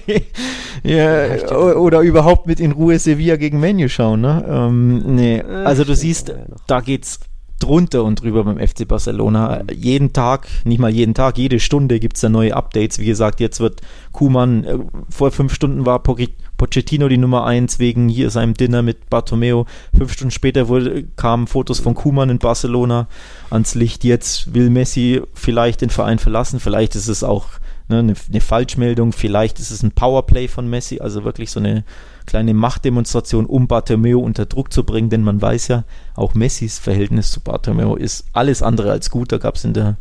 ja, 0.85 1.51
Oder 1.51 2.01
überhaupt 2.03 2.47
mit 2.47 2.61
in 2.61 2.71
Ruhe 2.71 2.99
Sevilla 2.99 3.35
gegen 3.35 3.59
Menu 3.59 3.89
schauen. 3.89 4.21
Ne? 4.21 4.45
Ähm, 4.49 5.17
nee, 5.17 5.39
äh, 5.39 5.65
also 5.65 5.83
du 5.83 5.97
siehst, 5.97 6.33
da 6.69 6.81
geht's 6.81 7.19
drunter 7.59 8.05
und 8.05 8.23
drüber 8.23 8.45
beim 8.45 8.59
FC 8.59 8.87
Barcelona. 8.87 9.63
Jeden 9.73 10.13
Tag, 10.13 10.47
nicht 10.65 10.79
mal 10.79 10.91
jeden 10.91 11.15
Tag, 11.15 11.39
jede 11.39 11.61
Stunde 11.61 12.01
gibt 12.01 12.17
es 12.17 12.21
da 12.21 12.29
neue 12.29 12.55
Updates. 12.55 12.99
Wie 12.99 13.07
gesagt, 13.07 13.41
jetzt 13.41 13.61
wird 13.61 13.81
Kuman, 14.13 14.65
äh, 14.65 14.79
vor 15.11 15.31
fünf 15.31 15.55
Stunden 15.55 15.85
war 15.85 16.03
Pochettino 16.03 17.09
die 17.09 17.19
Nummer 17.19 17.45
eins 17.45 17.79
wegen 17.79 18.09
hier 18.09 18.31
seinem 18.31 18.55
Dinner 18.55 18.83
mit 18.83 19.11
Bartomeo. 19.11 19.67
Fünf 19.97 20.13
Stunden 20.13 20.31
später 20.31 20.69
wurde, 20.69 21.05
kamen 21.17 21.47
Fotos 21.47 21.81
von 21.81 21.95
Kuman 21.95 22.31
in 22.31 22.39
Barcelona 22.39 23.09
ans 23.51 23.75
Licht. 23.75 24.05
Jetzt 24.05 24.55
will 24.55 24.71
Messi 24.71 25.23
vielleicht 25.35 25.81
den 25.81 25.91
Verein 25.91 26.19
verlassen. 26.19 26.61
Vielleicht 26.61 26.95
ist 26.95 27.09
es 27.09 27.25
auch 27.25 27.47
ne, 27.89 27.99
eine, 27.99 28.15
eine 28.29 28.41
Falschmeldung. 28.41 29.13
Vielleicht 29.13 29.59
ist 29.59 29.71
es 29.71 29.83
ein 29.83 29.93
Powerplay 29.93 30.49
von 30.49 30.69
Messi, 30.69 31.01
also 31.01 31.25
wirklich 31.25 31.51
so 31.51 31.61
eine 31.61 31.85
kleine 32.29 32.53
Machtdemonstration, 32.53 33.47
um 33.47 33.69
Bartomeu 33.69 34.19
unter 34.19 34.45
Druck 34.45 34.71
zu 34.71 34.85
bringen, 34.85 35.09
denn 35.09 35.23
man 35.23 35.41
weiß 35.41 35.69
ja, 35.69 35.85
auch 36.15 36.35
Messis 36.35 36.79
Verhältnis 36.79 37.31
zu 37.31 37.41
Bartomeu 37.41 37.95
ist 37.95 38.27
alles 38.35 38.63
andere 38.63 38.91
als 38.91 39.09
gut. 39.09 39.33
Da 39.33 39.39
gab 39.39 39.57
es 39.57 39.65
in 39.65 39.73
der 39.73 39.97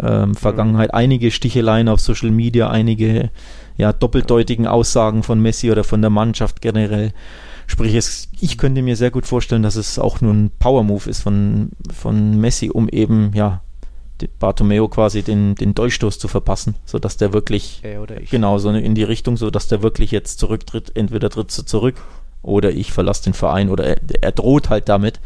ähm, 0.00 0.36
Vergangenheit 0.36 0.94
einige 0.94 1.32
Sticheleien 1.32 1.88
auf 1.88 1.98
Social 1.98 2.30
Media, 2.30 2.70
einige 2.70 3.30
ja, 3.76 3.92
doppeldeutigen 3.92 4.68
Aussagen 4.68 5.24
von 5.24 5.40
Messi 5.40 5.72
oder 5.72 5.82
von 5.82 6.00
der 6.00 6.10
Mannschaft 6.10 6.60
generell. 6.60 7.12
Sprich, 7.66 7.92
es, 7.96 8.28
ich 8.40 8.56
könnte 8.56 8.82
mir 8.82 8.94
sehr 8.94 9.10
gut 9.10 9.26
vorstellen, 9.26 9.64
dass 9.64 9.74
es 9.74 9.98
auch 9.98 10.20
nur 10.20 10.32
ein 10.32 10.52
Power-Move 10.60 11.10
ist 11.10 11.22
von, 11.22 11.70
von 11.92 12.40
Messi, 12.40 12.70
um 12.70 12.88
eben 12.88 13.32
ja 13.34 13.62
Bartomeo 14.38 14.88
quasi 14.88 15.22
den, 15.22 15.54
den 15.54 15.74
Durchstoß 15.74 16.18
zu 16.18 16.28
verpassen, 16.28 16.74
sodass 16.84 17.16
der 17.16 17.32
wirklich, 17.32 17.82
genau, 18.30 18.58
so 18.58 18.70
in 18.70 18.94
die 18.94 19.04
Richtung, 19.04 19.36
so 19.36 19.50
dass 19.50 19.68
der 19.68 19.82
wirklich 19.82 20.10
jetzt 20.10 20.38
zurücktritt, 20.38 20.92
entweder 20.96 21.30
tritt 21.30 21.56
du 21.56 21.62
zurück 21.62 21.96
oder 22.42 22.70
ich 22.70 22.92
verlasse 22.92 23.24
den 23.24 23.34
Verein 23.34 23.68
oder 23.68 23.84
er, 23.84 23.96
er 24.20 24.32
droht 24.32 24.70
halt 24.70 24.88
damit, 24.88 25.20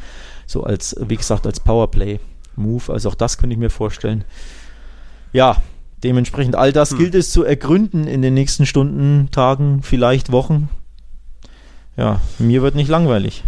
so 0.46 0.64
als, 0.64 0.96
wie 1.00 1.16
gesagt, 1.16 1.46
als 1.46 1.60
Powerplay-Move, 1.60 2.92
also 2.92 3.08
auch 3.08 3.14
das 3.14 3.38
könnte 3.38 3.54
ich 3.54 3.60
mir 3.60 3.70
vorstellen. 3.70 4.24
Ja, 5.32 5.56
dementsprechend 6.04 6.56
all 6.56 6.72
das 6.72 6.90
hm. 6.90 6.98
gilt 6.98 7.14
es 7.14 7.30
zu 7.30 7.44
ergründen 7.44 8.06
in 8.06 8.22
den 8.22 8.34
nächsten 8.34 8.66
Stunden, 8.66 9.30
Tagen, 9.30 9.82
vielleicht 9.82 10.32
Wochen. 10.32 10.68
Ja, 11.96 12.20
mir 12.38 12.62
wird 12.62 12.74
nicht 12.74 12.88
langweilig. 12.88 13.44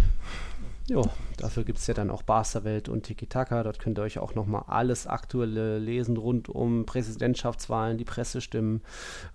Ja, 0.87 1.01
Dafür 1.37 1.63
gibt 1.63 1.79
es 1.79 1.87
ja 1.87 1.93
dann 1.93 2.09
auch 2.09 2.23
Barca-Welt 2.23 2.89
und 2.89 3.03
Tiki-Taka. 3.03 3.63
Dort 3.63 3.79
könnt 3.79 3.99
ihr 3.99 4.03
euch 4.03 4.19
auch 4.19 4.35
nochmal 4.35 4.63
alles 4.67 5.07
Aktuelle 5.07 5.79
lesen 5.79 6.17
rund 6.17 6.49
um 6.49 6.85
Präsidentschaftswahlen, 6.85 7.97
die 7.97 8.05
Pressestimmen, 8.05 8.81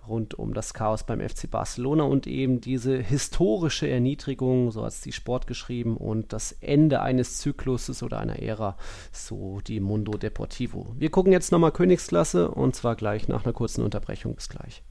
rund 0.07 0.33
um 0.33 0.53
das 0.53 0.73
Chaos 0.73 1.03
beim 1.03 1.21
FC 1.21 1.49
Barcelona 1.49 2.03
und 2.03 2.27
eben 2.27 2.61
diese 2.61 2.97
historische 2.97 3.89
Erniedrigung, 3.89 4.71
so 4.71 4.83
hat 4.83 4.93
es 4.93 5.01
die 5.01 5.11
Sport 5.11 5.47
geschrieben, 5.47 5.97
und 5.97 6.33
das 6.33 6.51
Ende 6.51 7.01
eines 7.01 7.37
Zykluses 7.39 8.03
oder 8.03 8.19
einer 8.19 8.41
Ära, 8.41 8.77
so 9.11 9.59
die 9.61 9.79
Mundo 9.79 10.13
Deportivo. 10.13 10.93
Wir 10.97 11.09
gucken 11.09 11.31
jetzt 11.31 11.51
nochmal 11.51 11.71
Königsklasse 11.71 12.51
und 12.51 12.75
zwar 12.75 12.95
gleich 12.95 13.27
nach 13.27 13.45
einer 13.45 13.53
kurzen 13.53 13.83
Unterbrechung. 13.83 14.35
Bis 14.35 14.49
gleich. 14.49 14.83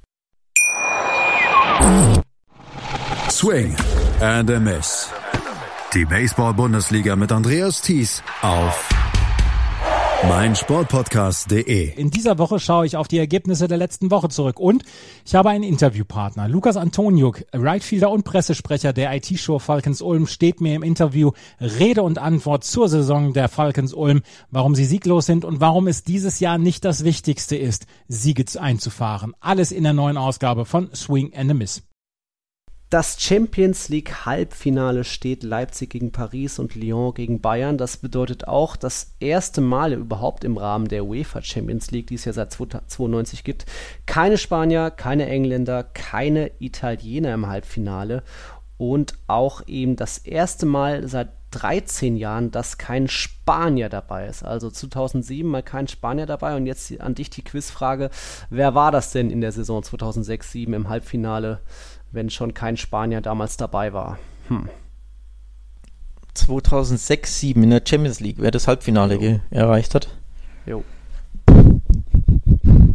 Swing 3.31 3.75
and 4.21 4.51
a 4.51 4.61
Miss. 4.61 5.13
Die 5.95 6.05
Baseball-Bundesliga 6.05 7.17
mit 7.17 7.33
Andreas 7.33 7.83
Thies 7.83 8.23
auf 8.43 8.89
meinsportpodcast.de. 10.29 11.95
In 11.97 12.11
dieser 12.11 12.39
Woche 12.39 12.61
schaue 12.61 12.87
ich 12.87 12.97
auf 12.97 13.09
die 13.09 13.19
Ergebnisse 13.19 13.67
der 13.67 13.77
letzten 13.77 14.09
Woche 14.13 14.29
zurück 14.29 14.61
und 14.61 14.85
ich 15.27 15.35
habe 15.35 15.51
einen 15.51 15.65
Interviewpartner. 15.65 16.49
Lukas 16.49 16.77
Antoniuk, 16.77 17.45
Rightfielder 17.53 18.09
und 18.09 18.23
Pressesprecher 18.23 18.93
der 18.93 19.13
IT-Show 19.17 19.59
Falcons 19.59 20.01
Ulm, 20.01 20.29
steht 20.29 20.61
mir 20.61 20.77
im 20.77 20.85
Interview 20.85 21.33
Rede 21.61 22.05
und 22.05 22.19
Antwort 22.19 22.63
zur 22.63 22.89
Saison 22.89 23.33
der 23.33 23.49
Falcons 23.49 23.93
Ulm, 23.93 24.23
warum 24.53 24.77
sie 24.77 24.85
sieglos 24.85 25.27
sind 25.27 25.45
und 25.45 25.61
warum 25.61 25.89
es 25.89 26.05
dieses 26.05 26.39
Jahr 26.39 26.59
nicht 26.59 26.85
das 26.85 27.03
Wichtigste 27.03 27.57
ist, 27.57 27.87
Siege 28.07 28.45
einzufahren. 28.61 29.35
Alles 29.41 29.73
in 29.73 29.83
der 29.83 29.93
neuen 29.93 30.19
Ausgabe 30.19 30.67
von 30.67 30.89
Swing 30.95 31.35
and 31.35 31.51
a 31.51 31.55
Miss. 31.55 31.83
Das 32.91 33.23
Champions 33.23 33.89
League 33.89 34.27
Halbfinale 34.27 35.05
steht 35.05 35.45
Leipzig 35.45 35.91
gegen 35.91 36.11
Paris 36.11 36.59
und 36.59 36.75
Lyon 36.75 37.15
gegen 37.15 37.41
Bayern. 37.41 37.79
Das 37.79 37.99
bedeutet 37.99 38.49
auch 38.49 38.75
das 38.75 39.15
erste 39.21 39.61
Mal 39.61 39.93
überhaupt 39.93 40.43
im 40.43 40.57
Rahmen 40.57 40.89
der 40.89 41.05
UEFA 41.05 41.41
Champions 41.41 41.93
League, 41.93 42.09
die 42.09 42.17
es 42.17 42.25
ja 42.25 42.33
seit 42.33 42.51
1992 42.53 43.45
gibt, 43.45 43.67
keine 44.07 44.39
Spanier, 44.39 44.91
keine 44.91 45.27
Engländer, 45.27 45.85
keine 45.85 46.51
Italiener 46.59 47.33
im 47.33 47.47
Halbfinale 47.47 48.25
und 48.77 49.15
auch 49.29 49.63
eben 49.69 49.95
das 49.95 50.19
erste 50.19 50.67
Mal 50.67 51.07
seit 51.07 51.29
13 51.53 52.17
Jahren, 52.17 52.51
dass 52.51 52.79
kein 52.79 53.09
Spanier 53.09 53.89
dabei 53.89 54.27
ist. 54.27 54.45
Also 54.45 54.71
2007 54.71 55.49
mal 55.49 55.63
kein 55.63 55.89
Spanier 55.89 56.27
dabei. 56.27 56.57
Und 56.57 56.67
jetzt 56.67 57.01
an 57.01 57.15
dich 57.15 57.31
die 57.31 57.43
Quizfrage: 57.43 58.11
Wer 58.51 58.75
war 58.75 58.93
das 58.93 59.13
denn 59.13 59.31
in 59.31 59.41
der 59.41 59.53
Saison 59.53 59.83
2006-2007 59.83 60.75
im 60.75 60.89
Halbfinale 60.89 61.61
wenn 62.13 62.31
schon 62.31 62.55
kein 62.55 62.77
Spanier 62.77 63.21
damals 63.21 63.57
dabei 63.57 63.93
war. 63.93 64.19
Hm. 64.49 64.69
2006, 66.35 67.41
7 67.41 67.63
in 67.63 67.71
der 67.71 67.83
Champions 67.87 68.21
League, 68.21 68.37
wer 68.39 68.51
das 68.51 68.69
Halbfinale 68.69 69.41
erreicht 69.51 69.95
hat. 69.95 70.09
Jo. 70.67 70.85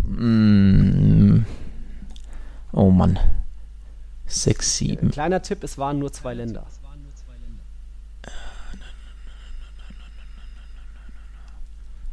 Mm. 0.07 1.45
Oh 2.71 2.89
Mann. 2.89 3.19
6, 4.27 4.77
7. 4.77 5.11
Kleiner 5.11 5.41
Tipp, 5.41 5.63
es 5.63 5.77
waren 5.77 5.99
nur 5.99 6.11
zwei 6.11 6.33
Länder. 6.33 6.65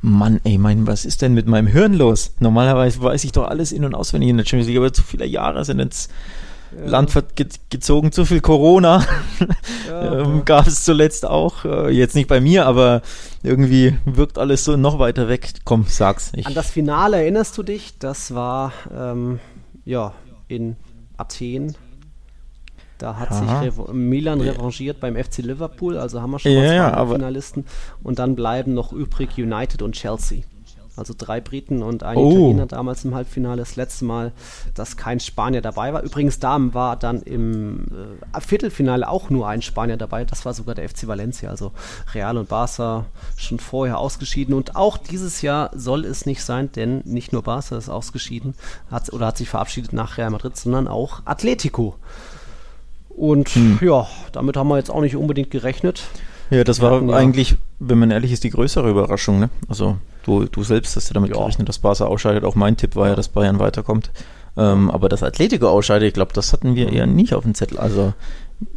Mann, 0.05 0.41
ey, 0.43 0.59
mein, 0.59 0.89
was 0.89 1.05
ist 1.05 1.23
denn 1.23 1.33
mit 1.33 1.47
meinem 1.47 1.69
Hirn 1.69 1.95
los? 1.95 2.35
Normalerweise 2.41 3.01
weiß 3.01 3.23
ich 3.23 3.31
doch 3.31 3.47
alles 3.47 3.71
in- 3.71 3.85
und 3.85 3.95
auswendig 3.95 4.31
in 4.31 4.37
der 4.37 4.45
Champions 4.45 4.67
League, 4.67 4.79
aber 4.79 4.93
zu 4.93 5.03
viele 5.03 5.25
Jahre 5.27 5.65
sind 5.65 5.79
jetzt 5.79 6.11
ja. 6.79 6.87
Land 6.87 7.13
gezogen, 7.71 8.13
zu 8.13 8.25
viel 8.25 8.41
Corona 8.41 9.05
ja, 9.89 10.21
ähm, 10.21 10.45
gab 10.45 10.67
es 10.67 10.85
zuletzt 10.85 11.27
auch. 11.27 11.65
Äh, 11.65 11.91
jetzt 11.91 12.15
nicht 12.15 12.29
bei 12.29 12.41
mir, 12.41 12.67
aber 12.67 13.03
irgendwie 13.43 13.97
wirkt 14.05 14.39
alles 14.39 14.65
so 14.65 14.77
noch 14.77 14.99
weiter 14.99 15.29
weg. 15.29 15.53
Komm, 15.65 15.87
sag's. 15.89 16.33
Ich. 16.35 16.47
An 16.47 16.55
das 16.55 16.71
Finale 16.71 17.19
erinnerst 17.19 17.57
du 17.59 17.63
dich? 17.63 17.99
Das 17.99 18.35
war 18.35 18.73
ähm, 18.95 19.41
ja 19.85 20.15
in 20.49 20.77
Athen. 21.17 21.77
Da 22.99 23.19
hat 23.19 23.33
Aha. 23.33 23.61
sich 23.61 23.67
Revo 23.67 23.93
Milan 23.93 24.41
revanchiert 24.41 25.01
beim 25.01 25.17
FC 25.17 25.39
Liverpool, 25.39 25.99
also 25.99 26.23
haben 26.23 26.31
wir 26.31 26.39
schon 26.39 26.55
mal 26.55 26.95
zwei 26.95 27.15
Finalisten. 27.15 27.65
Und 28.03 28.21
dann 28.21 28.37
bleiben 28.37 28.75
noch 28.75 28.93
übrig 28.93 29.31
United 29.39 29.83
und 29.83 29.97
Chelsea. 29.97 30.43
Also 30.95 31.15
drei 31.17 31.41
Briten 31.41 31.83
und 31.83 32.03
ein 32.03 32.19
oh. 32.19 32.31
Italiener 32.31 32.67
damals 32.67 33.05
im 33.05 33.15
Halbfinale. 33.15 33.57
Das 33.57 33.77
letzte 33.77 34.05
Mal, 34.05 34.33
dass 34.75 34.99
kein 34.99 35.21
Spanier 35.21 35.63
dabei 35.63 35.95
war. 35.95 36.03
Übrigens, 36.03 36.39
da 36.39 36.59
war 36.75 36.97
dann 36.97 37.23
im 37.23 37.87
äh, 38.35 38.41
Viertelfinale 38.41 39.09
auch 39.09 39.31
nur 39.31 39.49
ein 39.49 39.63
Spanier 39.63 39.97
dabei. 39.97 40.25
Das 40.25 40.45
war 40.45 40.53
sogar 40.53 40.75
der 40.75 40.89
FC 40.89 41.07
Valencia. 41.07 41.49
Also 41.49 41.73
Real 42.13 42.37
und 42.37 42.51
Barca 42.51 43.07
schon 43.37 43.59
vorher 43.59 43.99
ausgeschieden. 43.99 44.55
Und 44.55 44.77
auch 44.77 44.99
dieses 44.99 45.41
Jahr 45.41 45.71
soll 45.75 46.05
es 46.05 46.27
nicht 46.27 46.45
sein, 46.45 46.71
denn 46.73 47.01
nicht 47.05 47.33
nur 47.33 47.43
Barca 47.43 47.77
ist 47.79 47.89
ausgeschieden 47.89 48.55
hat, 48.91 49.13
oder 49.13 49.27
hat 49.27 49.39
sich 49.39 49.49
verabschiedet 49.49 49.93
nach 49.95 50.19
Real 50.19 50.31
Madrid, 50.31 50.57
sondern 50.57 50.89
auch 50.89 51.23
Atletico. 51.25 51.97
Und 53.09 53.49
hm. 53.51 53.79
ja, 53.81 54.07
damit 54.33 54.57
haben 54.57 54.69
wir 54.69 54.77
jetzt 54.77 54.91
auch 54.91 55.01
nicht 55.01 55.17
unbedingt 55.17 55.51
gerechnet. 55.51 56.05
Ja, 56.51 56.65
das 56.65 56.81
war 56.81 57.03
eigentlich, 57.15 57.57
wenn 57.89 57.99
man 57.99 58.11
ehrlich 58.11 58.33
ist, 58.33 58.45
die 58.45 58.51
größere 58.51 58.91
Überraschung. 58.91 59.41
Ne? 59.41 59.51
Also 59.69 59.97
Du, 60.25 60.45
du 60.45 60.63
selbst 60.63 60.97
hast 60.97 61.09
ja 61.09 61.15
damit 61.15 61.31
ja. 61.31 61.41
gerechnet, 61.41 61.69
dass 61.69 61.79
Barca 61.79 62.05
ausscheidet. 62.05 62.45
Auch 62.45 62.55
mein 62.55 62.77
Tipp 62.77 62.97
war 62.97 63.09
ja, 63.09 63.15
dass 63.15 63.29
Bayern 63.29 63.59
weiterkommt. 63.59 64.11
Ähm, 64.57 64.91
aber 64.91 65.09
das 65.09 65.23
Atletico 65.23 65.69
ausscheidet, 65.69 66.09
ich 66.09 66.15
glaube, 66.15 66.33
das 66.35 66.53
hatten 66.53 66.75
wir 66.75 66.93
eher 66.93 67.07
nicht 67.07 67.35
auf 67.35 67.43
dem 67.43 67.55
Zettel. 67.55 67.79
Also 67.79 68.13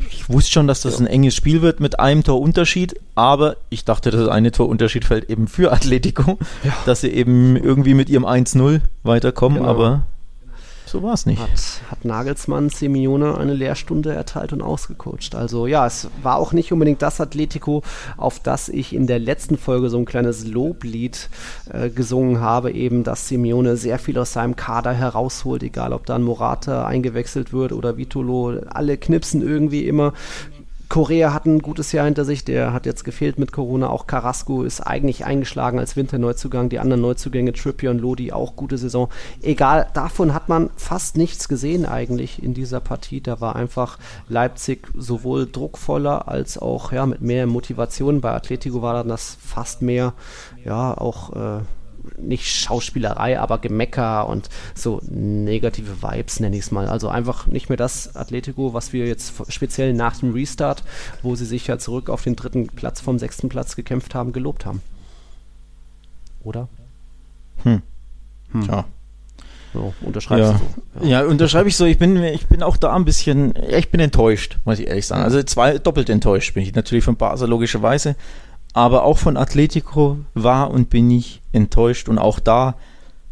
ich 0.09 0.29
wusste 0.29 0.51
schon, 0.51 0.67
dass 0.67 0.81
das 0.81 0.95
ja. 0.95 1.01
ein 1.01 1.07
enges 1.07 1.35
Spiel 1.35 1.61
wird 1.61 1.79
mit 1.79 1.99
einem 1.99 2.23
Torunterschied, 2.23 2.99
aber 3.13 3.57
ich 3.69 3.85
dachte, 3.85 4.09
das 4.09 4.27
eine 4.29 4.51
Torunterschied 4.51 5.05
fällt 5.05 5.29
eben 5.29 5.47
für 5.47 5.71
Atletico, 5.71 6.39
ja. 6.63 6.73
dass 6.85 7.01
sie 7.01 7.09
eben 7.09 7.55
irgendwie 7.55 7.93
mit 7.93 8.09
ihrem 8.09 8.25
1-0 8.25 8.81
weiterkommen, 9.03 9.59
genau. 9.59 9.69
aber 9.69 10.03
so 10.95 11.03
war 11.03 11.13
es 11.13 11.25
nicht. 11.25 11.41
Hat, 11.41 11.81
hat 11.91 12.05
Nagelsmann 12.05 12.69
Simeone 12.69 13.37
eine 13.37 13.53
Lehrstunde 13.53 14.13
erteilt 14.13 14.53
und 14.53 14.61
ausgecoacht. 14.61 15.35
Also 15.35 15.67
ja, 15.67 15.85
es 15.85 16.07
war 16.23 16.37
auch 16.37 16.53
nicht 16.53 16.71
unbedingt 16.71 17.01
das 17.01 17.19
Atletico, 17.19 17.83
auf 18.15 18.39
das 18.39 18.69
ich 18.69 18.95
in 18.95 19.05
der 19.05 19.19
letzten 19.19 19.57
Folge 19.57 19.89
so 19.89 19.97
ein 19.97 20.05
kleines 20.05 20.47
Loblied 20.47 21.29
äh, 21.69 21.89
gesungen 21.89 22.39
habe, 22.39 22.71
eben, 22.71 23.03
dass 23.03 23.27
Simeone 23.27 23.75
sehr 23.75 23.99
viel 23.99 24.17
aus 24.17 24.31
seinem 24.31 24.55
Kader 24.55 24.93
herausholt, 24.93 25.63
egal 25.63 25.91
ob 25.91 26.05
dann 26.05 26.23
Morata 26.23 26.85
eingewechselt 26.85 27.51
wird 27.51 27.73
oder 27.73 27.97
Vitolo, 27.97 28.61
alle 28.67 28.95
knipsen 28.95 29.41
irgendwie 29.41 29.85
immer 29.85 30.13
Korea 30.89 31.33
hat 31.33 31.45
ein 31.45 31.59
gutes 31.59 31.91
Jahr 31.91 32.05
hinter 32.05 32.25
sich, 32.25 32.45
der 32.45 32.73
hat 32.73 32.86
jetzt 32.86 33.03
gefehlt 33.03 33.39
mit 33.39 33.51
Corona. 33.51 33.89
Auch 33.89 34.07
Carrasco 34.07 34.63
ist 34.63 34.81
eigentlich 34.81 35.25
eingeschlagen 35.25 35.79
als 35.79 35.95
Winterneuzugang. 35.95 36.69
Die 36.69 36.79
anderen 36.79 37.01
Neuzugänge, 37.01 37.53
Trippier 37.53 37.91
und 37.91 37.99
Lodi, 37.99 38.31
auch 38.31 38.55
gute 38.55 38.77
Saison. 38.77 39.09
Egal, 39.41 39.88
davon 39.93 40.33
hat 40.33 40.49
man 40.49 40.69
fast 40.75 41.17
nichts 41.17 41.47
gesehen 41.47 41.86
eigentlich 41.86 42.43
in 42.43 42.53
dieser 42.53 42.79
Partie. 42.79 43.21
Da 43.21 43.41
war 43.41 43.55
einfach 43.55 43.97
Leipzig 44.29 44.88
sowohl 44.95 45.47
druckvoller 45.51 46.27
als 46.27 46.57
auch 46.57 46.91
ja, 46.91 47.05
mit 47.05 47.21
mehr 47.21 47.47
Motivation. 47.47 48.21
Bei 48.21 48.31
Atletico 48.33 48.81
war 48.81 48.93
dann 48.93 49.07
das 49.07 49.38
fast 49.39 49.81
mehr, 49.81 50.13
ja, 50.63 50.95
auch. 50.97 51.33
Äh, 51.36 51.61
nicht 52.17 52.47
Schauspielerei, 52.47 53.39
aber 53.39 53.59
Gemecker 53.59 54.27
und 54.27 54.49
so 54.73 55.01
negative 55.09 56.01
Vibes, 56.01 56.39
nenne 56.39 56.55
ich 56.55 56.63
es 56.63 56.71
mal. 56.71 56.87
Also 56.87 57.09
einfach 57.09 57.47
nicht 57.47 57.69
mehr 57.69 57.77
das 57.77 58.15
Atletico, 58.15 58.73
was 58.73 58.93
wir 58.93 59.07
jetzt 59.07 59.33
speziell 59.49 59.93
nach 59.93 60.17
dem 60.17 60.33
Restart, 60.33 60.83
wo 61.21 61.35
sie 61.35 61.45
sich 61.45 61.67
ja 61.67 61.77
zurück 61.77 62.09
auf 62.09 62.23
den 62.23 62.35
dritten 62.35 62.67
Platz 62.67 63.01
vom 63.01 63.19
sechsten 63.19 63.49
Platz 63.49 63.75
gekämpft 63.75 64.15
haben, 64.15 64.33
gelobt 64.33 64.65
haben. 64.65 64.81
Oder? 66.43 66.67
Hm. 67.63 67.81
hm. 68.51 68.61
Ja. 68.63 68.85
So, 69.75 69.93
unterschreibst 70.01 70.51
ja. 70.51 70.61
du. 70.99 71.05
Ja. 71.05 71.21
ja, 71.21 71.27
unterschreibe 71.27 71.67
ich 71.67 71.75
so. 71.75 71.83
Ich 71.85 71.97
bin, 71.97 72.23
ich 72.23 72.47
bin 72.47 72.63
auch 72.63 72.77
da 72.77 72.95
ein 72.95 73.03
bisschen, 73.03 73.53
ich 73.69 73.91
bin 73.91 73.99
enttäuscht, 73.99 74.57
muss 74.63 74.79
ich 74.79 74.87
ehrlich 74.87 75.05
sagen. 75.05 75.23
Also 75.23 75.43
zwei, 75.43 75.79
doppelt 75.79 76.09
enttäuscht 76.09 76.53
bin 76.53 76.63
ich 76.63 76.73
natürlich 76.73 77.03
von 77.03 77.17
Basel 77.17 77.49
logischerweise, 77.49 78.15
aber 78.76 79.05
auch 79.05 79.17
von 79.17 79.38
Atletico 79.38 80.17
war 80.34 80.69
und 80.69 80.89
bin 80.89 81.09
ich 81.09 81.41
enttäuscht 81.53 82.09
und 82.09 82.19
auch 82.19 82.41
da 82.41 82.76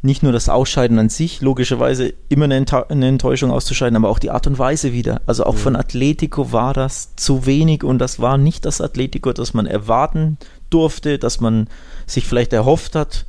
nicht 0.01 0.23
nur 0.23 0.31
das 0.31 0.47
Ausscheiden 0.47 0.97
an 0.99 1.09
sich, 1.09 1.41
logischerweise 1.41 2.13
immer 2.29 2.45
eine, 2.45 2.65
eine 2.89 3.07
Enttäuschung 3.07 3.51
auszuscheiden, 3.51 3.97
aber 3.97 4.07
auch 4.07 4.19
die 4.19 4.31
Art 4.31 4.47
und 4.47 4.57
Weise 4.57 4.93
wieder. 4.93 5.21
Also 5.25 5.45
auch 5.45 5.55
mhm. 5.55 5.59
von 5.59 5.75
Atletico 5.75 6.53
war 6.53 6.73
das 6.73 7.15
zu 7.17 7.45
wenig 7.45 7.83
und 7.83 7.99
das 7.99 8.21
war 8.21 8.37
nicht 8.37 8.63
das 8.63 8.79
Atletico, 8.79 9.33
das 9.33 9.53
man 9.53 9.65
erwarten 9.65 10.37
durfte, 10.69 11.19
das 11.19 11.41
man 11.41 11.67
sich 12.05 12.25
vielleicht 12.25 12.53
erhofft 12.53 12.95
hat. 12.95 13.25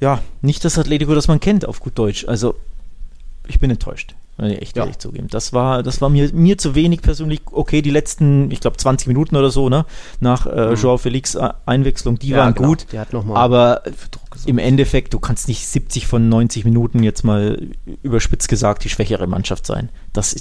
ja, 0.00 0.22
nicht 0.40 0.64
das 0.64 0.78
Atletico, 0.78 1.14
das 1.14 1.28
man 1.28 1.40
kennt, 1.40 1.66
auf 1.66 1.80
gut 1.80 1.98
Deutsch. 1.98 2.26
Also, 2.26 2.54
ich 3.46 3.58
bin 3.58 3.70
enttäuscht. 3.70 4.14
Echt 4.38 4.76
ja. 4.76 4.84
ehrlich 4.84 4.98
zugeben. 4.98 5.26
Das 5.28 5.52
war, 5.52 5.82
das 5.82 6.00
war 6.00 6.08
mir, 6.08 6.32
mir 6.32 6.56
zu 6.58 6.74
wenig 6.76 7.02
persönlich. 7.02 7.40
Okay, 7.50 7.82
die 7.82 7.90
letzten, 7.90 8.50
ich 8.52 8.60
glaube, 8.60 8.76
20 8.76 9.08
Minuten 9.08 9.36
oder 9.36 9.50
so, 9.50 9.68
ne? 9.68 9.84
Nach 10.20 10.46
äh, 10.46 10.70
mhm. 10.70 10.74
Joao 10.76 10.96
Felix 10.96 11.36
Einwechslung, 11.66 12.18
die 12.18 12.28
ja, 12.28 12.38
waren 12.38 12.54
genau. 12.54 12.68
gut. 12.68 12.86
aber 13.34 13.82
im 14.46 14.58
Endeffekt, 14.58 15.14
du 15.14 15.18
kannst 15.18 15.48
nicht 15.48 15.66
70 15.66 16.06
von 16.06 16.28
90 16.28 16.64
Minuten 16.64 17.02
jetzt 17.02 17.24
mal 17.24 17.68
überspitzt 18.02 18.48
gesagt 18.48 18.84
die 18.84 18.88
schwächere 18.88 19.26
Mannschaft 19.26 19.66
sein. 19.66 19.88
Das 20.12 20.36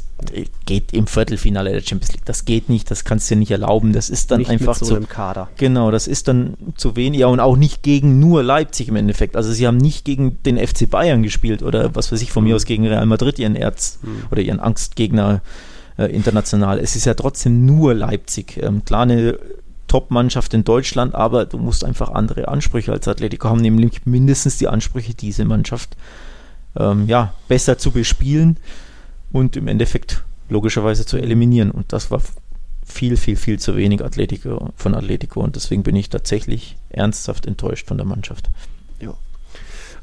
geht 0.65 0.93
im 0.93 1.07
Viertelfinale 1.07 1.71
der 1.71 1.81
Champions 1.81 2.13
League. 2.13 2.25
Das 2.25 2.45
geht 2.45 2.69
nicht, 2.69 2.89
das 2.91 3.05
kannst 3.05 3.29
du 3.29 3.35
dir 3.35 3.39
nicht 3.39 3.51
erlauben. 3.51 3.93
Das 3.93 4.09
ist 4.09 4.31
dann 4.31 4.39
nicht 4.39 4.49
einfach 4.49 4.79
mit 4.79 4.87
so 4.87 4.95
einem 4.95 5.09
Kader. 5.09 5.49
Genau, 5.57 5.91
das 5.91 6.07
ist 6.07 6.27
dann 6.27 6.55
zu 6.75 6.95
wenig. 6.95 7.21
Ja, 7.21 7.27
und 7.27 7.39
auch 7.39 7.55
nicht 7.55 7.83
gegen 7.83 8.19
nur 8.19 8.43
Leipzig 8.43 8.87
im 8.87 8.95
Endeffekt. 8.95 9.35
Also 9.35 9.51
sie 9.51 9.67
haben 9.67 9.77
nicht 9.77 10.05
gegen 10.05 10.41
den 10.43 10.57
FC 10.57 10.89
Bayern 10.89 11.23
gespielt 11.23 11.63
oder 11.63 11.95
was 11.95 12.11
weiß 12.11 12.21
ich 12.21 12.31
von 12.31 12.43
mhm. 12.43 12.49
mir 12.49 12.55
aus 12.55 12.65
gegen 12.65 12.87
Real 12.87 13.05
Madrid, 13.05 13.39
ihren 13.39 13.55
Erz 13.55 13.99
mhm. 14.01 14.23
oder 14.31 14.41
ihren 14.41 14.59
Angstgegner 14.59 15.41
äh, 15.97 16.05
international. 16.05 16.79
Es 16.79 16.95
ist 16.95 17.05
ja 17.05 17.13
trotzdem 17.13 17.65
nur 17.65 17.93
Leipzig. 17.93 18.57
Ähm, 18.61 18.85
klar, 18.85 19.03
eine 19.03 19.37
Top-Mannschaft 19.87 20.53
in 20.53 20.63
Deutschland, 20.63 21.15
aber 21.15 21.45
du 21.45 21.57
musst 21.57 21.83
einfach 21.83 22.09
andere 22.09 22.47
Ansprüche 22.47 22.91
als 22.91 23.07
Atletico 23.07 23.49
haben, 23.49 23.61
nämlich 23.61 24.05
mindestens 24.05 24.57
die 24.57 24.67
Ansprüche, 24.67 25.13
diese 25.13 25.45
Mannschaft 25.45 25.95
ähm, 26.75 27.07
ja, 27.07 27.33
besser 27.47 27.77
zu 27.77 27.91
bespielen 27.91 28.57
und 29.31 29.55
im 29.55 29.67
Endeffekt 29.67 30.23
logischerweise 30.49 31.05
zu 31.05 31.17
eliminieren. 31.17 31.71
Und 31.71 31.93
das 31.93 32.11
war 32.11 32.21
viel, 32.85 33.17
viel, 33.17 33.35
viel 33.35 33.59
zu 33.59 33.75
wenig 33.75 34.03
Atletico 34.03 34.69
von 34.75 34.95
Atletico 34.95 35.41
und 35.41 35.55
deswegen 35.55 35.83
bin 35.83 35.95
ich 35.95 36.09
tatsächlich 36.09 36.77
ernsthaft 36.89 37.45
enttäuscht 37.45 37.87
von 37.87 37.97
der 37.97 38.05
Mannschaft. 38.05 38.49
Ja. 38.99 39.13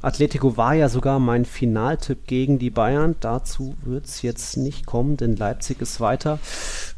Atletico 0.04 0.58
war 0.58 0.74
ja 0.74 0.90
sogar 0.90 1.18
mein 1.18 1.46
Finaltipp 1.46 2.26
gegen 2.26 2.58
die 2.58 2.68
Bayern. 2.68 3.16
Dazu 3.20 3.74
wird 3.84 4.04
es 4.04 4.20
jetzt 4.20 4.58
nicht 4.58 4.84
kommen, 4.84 5.16
denn 5.16 5.34
Leipzig 5.34 5.80
ist 5.80 5.98
weiter. 5.98 6.38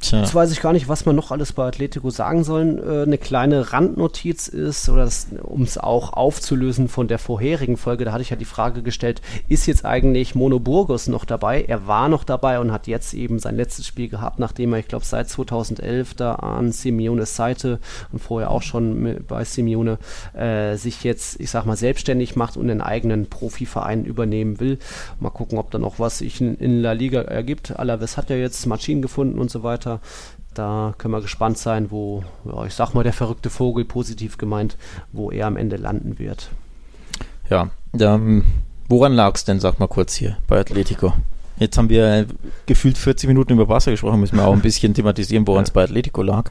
Tja. 0.00 0.20
Jetzt 0.20 0.34
weiß 0.34 0.50
ich 0.50 0.60
gar 0.60 0.72
nicht, 0.72 0.88
was 0.88 1.06
man 1.06 1.14
noch 1.14 1.30
alles 1.30 1.52
bei 1.52 1.64
Atletico 1.64 2.10
sagen 2.10 2.42
soll. 2.42 2.82
Äh, 2.84 3.02
eine 3.04 3.16
kleine 3.18 3.72
Randnotiz 3.72 4.48
ist, 4.48 4.88
oder 4.88 5.08
um 5.42 5.62
es 5.62 5.78
auch 5.78 6.14
aufzulösen 6.14 6.88
von 6.88 7.06
der 7.06 7.18
vorherigen 7.18 7.76
Folge, 7.76 8.04
da 8.04 8.12
hatte 8.12 8.22
ich 8.22 8.30
ja 8.30 8.36
die 8.36 8.44
Frage 8.44 8.82
gestellt, 8.82 9.22
ist 9.48 9.66
jetzt 9.66 9.84
eigentlich 9.84 10.34
Mono 10.34 10.58
Burgos 10.58 11.06
noch 11.06 11.24
dabei? 11.24 11.62
Er 11.62 11.86
war 11.86 12.08
noch 12.08 12.24
dabei 12.24 12.58
und 12.58 12.72
hat 12.72 12.88
jetzt 12.88 13.14
eben 13.14 13.38
sein 13.38 13.56
letztes 13.56 13.86
Spiel 13.86 14.08
gehabt, 14.08 14.40
nachdem 14.40 14.72
er, 14.72 14.80
ich 14.80 14.88
glaube, 14.88 15.04
seit 15.04 15.28
2011 15.28 16.14
da 16.14 16.34
an 16.34 16.72
Simeones 16.72 17.36
Seite 17.36 17.78
und 18.10 18.18
vorher 18.18 18.50
auch 18.50 18.62
schon 18.62 19.24
bei 19.28 19.44
Simeone 19.44 19.98
äh, 20.34 20.74
sich 20.76 21.04
jetzt, 21.04 21.38
ich 21.40 21.50
sag 21.50 21.66
mal, 21.66 21.76
selbstständig 21.76 22.34
macht 22.34 22.56
und 22.56 22.68
einen 22.68 22.80
eigenen 22.80 22.95
Profiverein 23.26 24.04
übernehmen 24.04 24.60
will. 24.60 24.78
Mal 25.20 25.30
gucken, 25.30 25.58
ob 25.58 25.70
da 25.70 25.78
noch 25.78 25.98
was 25.98 26.18
sich 26.18 26.40
in, 26.40 26.56
in 26.56 26.80
La 26.82 26.92
Liga 26.92 27.22
ergibt. 27.22 27.78
Alaves 27.78 28.16
hat 28.16 28.30
ja 28.30 28.36
jetzt 28.36 28.66
Maschinen 28.66 29.02
gefunden 29.02 29.38
und 29.38 29.50
so 29.50 29.62
weiter. 29.62 30.00
Da 30.54 30.94
können 30.96 31.12
wir 31.12 31.20
gespannt 31.20 31.58
sein, 31.58 31.90
wo, 31.90 32.24
ja, 32.44 32.64
ich 32.64 32.72
sag 32.72 32.94
mal, 32.94 33.04
der 33.04 33.12
verrückte 33.12 33.50
Vogel 33.50 33.84
positiv 33.84 34.38
gemeint, 34.38 34.78
wo 35.12 35.30
er 35.30 35.46
am 35.46 35.56
Ende 35.56 35.76
landen 35.76 36.18
wird. 36.18 36.48
Ja, 37.50 37.70
ähm, 38.00 38.44
woran 38.88 39.12
lag 39.12 39.34
es 39.34 39.44
denn, 39.44 39.60
sag 39.60 39.78
mal 39.78 39.86
kurz 39.86 40.14
hier 40.14 40.38
bei 40.46 40.58
Atletico? 40.58 41.12
Jetzt 41.58 41.78
haben 41.78 41.88
wir 41.88 42.26
gefühlt 42.66 42.98
40 42.98 43.28
Minuten 43.28 43.54
über 43.54 43.68
Wasser 43.68 43.90
gesprochen, 43.90 44.20
müssen 44.20 44.36
wir 44.36 44.46
auch 44.46 44.52
ein 44.52 44.60
bisschen 44.60 44.92
thematisieren, 44.92 45.46
woran 45.46 45.64
es 45.64 45.70
bei 45.70 45.84
Atletico 45.84 46.22
lag. 46.22 46.50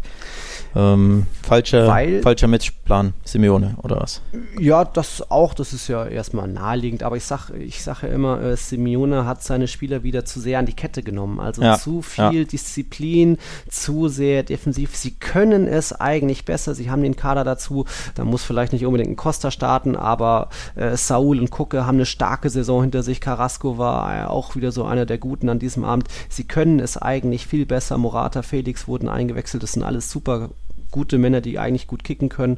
Ähm, 0.75 1.25
falscher, 1.41 1.87
Weil, 1.87 2.21
falscher 2.21 2.47
Matchplan, 2.47 3.13
Simeone, 3.23 3.77
oder 3.81 4.01
was? 4.01 4.21
Ja, 4.59 4.83
das 4.83 5.31
auch, 5.31 5.53
das 5.53 5.71
ist 5.71 5.87
ja 5.87 6.05
erstmal 6.05 6.49
naheliegend, 6.49 7.01
aber 7.01 7.15
ich 7.15 7.23
sage 7.23 7.55
ich 7.57 7.81
sag 7.81 8.03
ja 8.03 8.09
immer, 8.09 8.41
äh, 8.41 8.57
Simeone 8.57 9.25
hat 9.25 9.41
seine 9.41 9.69
Spieler 9.69 10.03
wieder 10.03 10.25
zu 10.25 10.41
sehr 10.41 10.59
an 10.59 10.65
die 10.65 10.73
Kette 10.73 11.01
genommen. 11.01 11.39
Also 11.39 11.61
ja, 11.61 11.77
zu 11.77 12.01
viel 12.01 12.39
ja. 12.39 12.43
Disziplin, 12.43 13.37
zu 13.69 14.09
sehr 14.09 14.43
defensiv. 14.43 14.97
Sie 14.97 15.11
können 15.11 15.65
es 15.65 15.93
eigentlich 15.93 16.43
besser, 16.43 16.75
sie 16.75 16.91
haben 16.91 17.03
den 17.03 17.15
Kader 17.15 17.45
dazu. 17.45 17.85
Da 18.15 18.25
muss 18.25 18.43
vielleicht 18.43 18.73
nicht 18.73 18.85
unbedingt 18.85 19.11
ein 19.11 19.15
Costa 19.15 19.51
starten, 19.51 19.95
aber 19.95 20.49
äh, 20.75 20.97
Saul 20.97 21.39
und 21.39 21.51
Kucke 21.51 21.85
haben 21.85 21.95
eine 21.95 22.05
starke 22.05 22.49
Saison 22.49 22.81
hinter 22.81 23.01
sich. 23.01 23.21
Carrasco 23.21 23.77
war 23.77 24.13
äh, 24.13 24.25
auch 24.25 24.57
wieder 24.57 24.73
so 24.73 24.83
einer 24.83 25.05
der 25.05 25.19
Guten 25.19 25.47
an 25.47 25.59
diesem 25.59 25.85
Abend. 25.85 26.09
Sie 26.27 26.43
können 26.43 26.81
es 26.81 26.97
eigentlich 26.97 27.47
viel 27.47 27.65
besser. 27.65 27.97
Morata, 27.97 28.41
Felix 28.41 28.89
wurden 28.89 29.07
eingewechselt, 29.07 29.63
das 29.63 29.71
sind 29.71 29.83
alles 29.83 30.11
super 30.11 30.49
gute 30.95 31.17
Männer, 31.17 31.41
die 31.41 31.59
eigentlich 31.59 31.87
gut 31.87 32.05
kicken 32.05 32.29
können. 32.29 32.57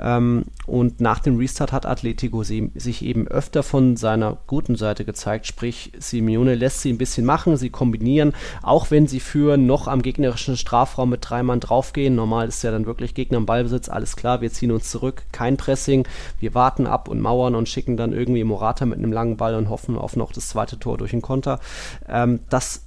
Ähm, 0.00 0.46
und 0.66 1.00
nach 1.00 1.20
dem 1.20 1.36
Restart 1.38 1.70
hat 1.70 1.86
Atletico 1.86 2.42
sie, 2.42 2.72
sich 2.74 3.04
eben 3.04 3.28
öfter 3.28 3.62
von 3.62 3.96
seiner 3.96 4.38
guten 4.48 4.74
Seite 4.74 5.04
gezeigt. 5.04 5.46
Sprich, 5.46 5.92
Simeone 5.96 6.56
lässt 6.56 6.82
sie 6.82 6.92
ein 6.92 6.98
bisschen 6.98 7.24
machen, 7.24 7.56
sie 7.56 7.70
kombinieren, 7.70 8.34
auch 8.62 8.90
wenn 8.90 9.06
sie 9.06 9.20
führen, 9.20 9.66
noch 9.66 9.86
am 9.86 10.02
gegnerischen 10.02 10.56
Strafraum 10.56 11.10
mit 11.10 11.20
drei 11.22 11.44
Mann 11.44 11.60
draufgehen. 11.60 12.16
Normal 12.16 12.48
ist 12.48 12.64
ja 12.64 12.72
dann 12.72 12.86
wirklich 12.86 13.14
Gegner 13.14 13.38
im 13.38 13.46
Ballbesitz, 13.46 13.88
alles 13.88 14.16
klar, 14.16 14.40
wir 14.40 14.50
ziehen 14.50 14.72
uns 14.72 14.90
zurück, 14.90 15.22
kein 15.30 15.56
Pressing, 15.56 16.08
wir 16.40 16.54
warten 16.54 16.88
ab 16.88 17.08
und 17.08 17.20
mauern 17.20 17.54
und 17.54 17.68
schicken 17.68 17.96
dann 17.96 18.12
irgendwie 18.12 18.42
Morata 18.42 18.84
mit 18.84 18.98
einem 18.98 19.12
langen 19.12 19.36
Ball 19.36 19.54
und 19.54 19.70
hoffen 19.70 19.96
auf 19.96 20.16
noch 20.16 20.32
das 20.32 20.48
zweite 20.48 20.80
Tor 20.80 20.98
durch 20.98 21.12
den 21.12 21.22
Konter. 21.22 21.60
Ähm, 22.08 22.40
das 22.50 22.85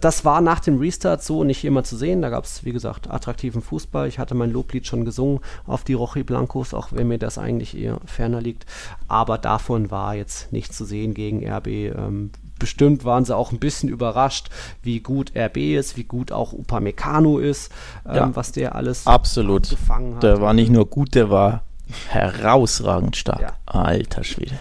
das 0.00 0.24
war 0.24 0.40
nach 0.40 0.60
dem 0.60 0.78
Restart 0.78 1.22
so 1.22 1.44
nicht 1.44 1.64
immer 1.64 1.84
zu 1.84 1.96
sehen. 1.96 2.22
Da 2.22 2.30
gab 2.30 2.44
es, 2.44 2.64
wie 2.64 2.72
gesagt, 2.72 3.10
attraktiven 3.10 3.62
Fußball. 3.62 4.06
Ich 4.08 4.18
hatte 4.18 4.34
mein 4.34 4.50
Loblied 4.50 4.86
schon 4.86 5.04
gesungen 5.04 5.40
auf 5.66 5.84
die 5.84 5.94
Rochi 5.94 6.22
Blancos, 6.22 6.74
auch 6.74 6.88
wenn 6.92 7.08
mir 7.08 7.18
das 7.18 7.38
eigentlich 7.38 7.76
eher 7.76 7.98
ferner 8.04 8.40
liegt. 8.40 8.66
Aber 9.08 9.38
davon 9.38 9.90
war 9.90 10.14
jetzt 10.14 10.52
nichts 10.52 10.76
zu 10.76 10.84
sehen 10.84 11.14
gegen 11.14 11.46
RB. 11.48 11.66
Ähm, 11.66 12.30
bestimmt 12.58 13.04
waren 13.04 13.24
sie 13.24 13.34
auch 13.34 13.52
ein 13.52 13.58
bisschen 13.58 13.88
überrascht, 13.88 14.50
wie 14.82 15.00
gut 15.00 15.32
RB 15.36 15.56
ist, 15.56 15.96
wie 15.96 16.04
gut 16.04 16.30
auch 16.30 16.52
Upamecano 16.52 17.38
ist, 17.38 17.72
ähm, 18.06 18.14
ja, 18.14 18.30
was 18.34 18.52
der 18.52 18.74
alles 18.76 19.06
absolut. 19.06 19.70
gefangen 19.70 20.16
hat. 20.16 20.22
Der 20.22 20.40
war 20.40 20.52
nicht 20.52 20.70
nur 20.70 20.86
gut, 20.86 21.14
der 21.14 21.30
war 21.30 21.62
herausragend 22.08 23.16
stark. 23.16 23.40
Ja. 23.40 23.52
Alter 23.66 24.22
Schwede 24.22 24.58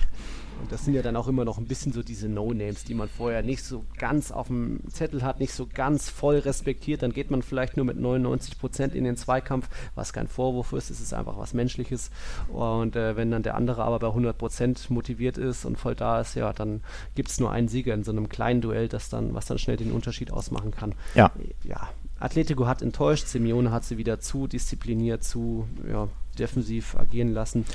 das 0.70 0.86
sind 0.86 0.93
ja 0.93 1.01
dann 1.01 1.15
auch 1.15 1.28
immer 1.28 1.45
noch 1.45 1.57
ein 1.57 1.65
bisschen 1.65 1.91
so 1.91 2.03
diese 2.03 2.30
No-Names, 2.30 2.84
die 2.84 2.93
man 2.93 3.09
vorher 3.09 3.43
nicht 3.43 3.63
so 3.63 3.86
ganz 3.97 4.32
auf 4.32 4.47
dem 4.47 4.80
Zettel 4.89 5.24
hat, 5.24 5.39
nicht 5.39 5.53
so 5.53 5.67
ganz 5.72 6.09
voll 6.09 6.39
respektiert. 6.39 7.03
Dann 7.03 7.11
geht 7.11 7.32
man 7.32 7.41
vielleicht 7.41 7.76
nur 7.78 7.86
mit 7.86 7.99
99 7.99 8.59
Prozent 8.59 8.95
in 8.95 9.03
den 9.03 9.17
Zweikampf, 9.17 9.70
was 9.95 10.13
kein 10.13 10.28
Vorwurf 10.28 10.74
ist, 10.74 10.89
es 10.89 11.01
ist 11.01 11.13
einfach 11.13 11.38
was 11.38 11.53
Menschliches. 11.53 12.11
Und 12.49 12.95
äh, 12.95 13.15
wenn 13.15 13.32
dann 13.32 13.43
der 13.43 13.55
andere 13.55 13.84
aber 13.84 13.99
bei 13.99 14.07
100 14.07 14.38
Prozent 14.38 14.89
motiviert 14.89 15.38
ist 15.38 15.65
und 15.65 15.78
voll 15.78 15.95
da 15.95 16.22
ist, 16.22 16.36
ja, 16.36 16.53
dann 16.53 16.82
gibt 17.15 17.30
es 17.30 17.39
nur 17.39 17.51
einen 17.51 17.67
Sieger 17.67 17.93
in 17.93 18.03
so 18.03 18.11
einem 18.11 18.30
kleinen 18.30 18.61
Duell, 18.61 18.88
das 18.88 19.09
dann, 19.09 19.34
was 19.34 19.45
dann 19.45 19.57
schnell 19.57 19.78
den 19.78 19.91
Unterschied 19.91 20.32
ausmachen 20.32 20.72
kann. 20.72 20.95
Ja. 21.15 21.32
Ja, 21.63 21.89
Atletico 22.20 22.67
hat 22.67 22.82
enttäuscht, 22.82 23.28
Simeone 23.28 23.72
hat 23.72 23.86
sie 23.86 23.97
wieder 23.97 24.20
zu 24.20 24.47
diszipliniert, 24.47 25.24
zu 25.24 25.67
ja, 25.89 26.07
defensiv 26.38 26.95
agieren 26.95 27.34
lassen. 27.34 27.65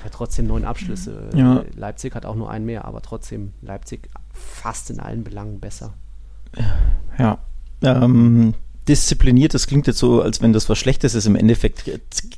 Aber 0.00 0.10
trotzdem 0.10 0.46
neun 0.46 0.64
Abschlüsse. 0.64 1.30
Ja. 1.34 1.64
Leipzig 1.74 2.14
hat 2.14 2.26
auch 2.26 2.36
nur 2.36 2.50
einen 2.50 2.66
mehr, 2.66 2.84
aber 2.84 3.02
trotzdem 3.02 3.52
Leipzig 3.62 4.08
fast 4.32 4.90
in 4.90 5.00
allen 5.00 5.24
Belangen 5.24 5.60
besser. 5.60 5.94
Ja. 7.18 7.38
Ähm, 7.82 8.54
diszipliniert, 8.88 9.54
das 9.54 9.66
klingt 9.66 9.86
jetzt 9.86 9.98
so, 9.98 10.22
als 10.22 10.40
wenn 10.40 10.52
das 10.52 10.68
was 10.68 10.78
Schlechtes 10.78 11.14
ist. 11.14 11.26
Im 11.26 11.36
Endeffekt 11.36 11.90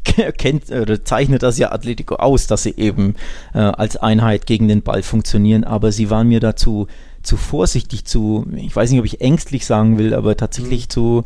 kennt 0.38 0.70
oder 0.70 1.04
zeichnet 1.04 1.42
das 1.42 1.59
ja 1.59 1.72
Atletico 1.72 2.16
aus, 2.16 2.46
dass 2.46 2.62
sie 2.62 2.74
eben 2.76 3.14
äh, 3.54 3.59
als 3.59 3.96
Einheit 3.96 4.46
gegen 4.46 4.68
den 4.68 4.82
Ball 4.82 5.02
funktionieren, 5.02 5.64
aber 5.64 5.92
sie 5.92 6.11
waren 6.11 6.28
mir 6.28 6.40
dazu 6.40 6.86
zu 7.28 7.36
vorsichtig, 7.36 8.06
zu, 8.06 8.46
ich 8.56 8.74
weiß 8.74 8.90
nicht, 8.90 9.00
ob 9.00 9.06
ich 9.06 9.20
ängstlich 9.20 9.66
sagen 9.66 9.98
will, 9.98 10.14
aber 10.14 10.36
tatsächlich 10.36 10.86
mhm. 10.86 10.90
zu, 10.90 11.24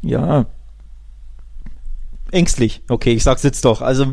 ja, 0.00 0.46
ängstlich. 2.32 2.82
Okay, 2.88 3.12
ich 3.12 3.22
sag's 3.22 3.42
jetzt 3.42 3.64
doch. 3.66 3.82
Also 3.82 4.06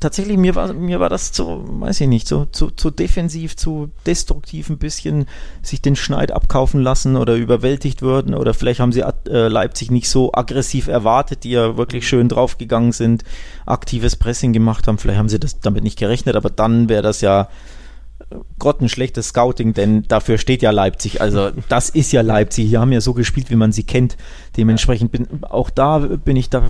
tatsächlich, 0.00 0.36
mir 0.36 0.56
war, 0.56 0.72
mir 0.72 0.98
war 0.98 1.08
das 1.08 1.30
zu, 1.30 1.64
weiß 1.66 2.00
ich 2.02 2.08
nicht, 2.08 2.26
so 2.26 2.46
zu, 2.46 2.70
zu 2.70 2.90
defensiv, 2.90 3.56
zu 3.56 3.90
destruktiv 4.06 4.70
ein 4.70 4.78
bisschen 4.78 5.26
sich 5.62 5.80
den 5.80 5.94
Schneid 5.94 6.32
abkaufen 6.32 6.82
lassen 6.82 7.16
oder 7.16 7.36
überwältigt 7.36 8.02
würden 8.02 8.34
oder 8.34 8.52
vielleicht 8.52 8.80
haben 8.80 8.92
sie 8.92 9.02
äh, 9.02 9.48
Leipzig 9.48 9.90
nicht 9.92 10.10
so 10.10 10.32
aggressiv 10.34 10.88
erwartet, 10.88 11.44
die 11.44 11.50
ja 11.50 11.76
wirklich 11.76 12.06
schön 12.06 12.28
draufgegangen 12.28 12.92
sind, 12.92 13.22
aktives 13.66 14.16
Pressing 14.16 14.52
gemacht 14.52 14.88
haben. 14.88 14.98
Vielleicht 14.98 15.18
haben 15.18 15.28
sie 15.28 15.40
das 15.40 15.60
damit 15.60 15.84
nicht 15.84 15.98
gerechnet, 15.98 16.34
aber 16.34 16.50
dann 16.50 16.88
wäre 16.88 17.02
das 17.02 17.20
ja 17.20 17.48
grottenschlechtes 18.58 19.28
Scouting, 19.28 19.74
denn 19.74 20.04
dafür 20.08 20.38
steht 20.38 20.62
ja 20.62 20.70
Leipzig. 20.70 21.20
Also 21.20 21.50
das 21.68 21.88
ist 21.90 22.12
ja 22.12 22.20
Leipzig. 22.22 22.70
Die 22.70 22.78
haben 22.78 22.92
ja 22.92 23.00
so 23.00 23.14
gespielt, 23.14 23.50
wie 23.50 23.56
man 23.56 23.72
sie 23.72 23.84
kennt. 23.84 24.16
Dementsprechend 24.56 25.12
bin 25.12 25.26
auch 25.44 25.70
da 25.70 25.98
bin 25.98 26.36
ich 26.36 26.50
da 26.50 26.68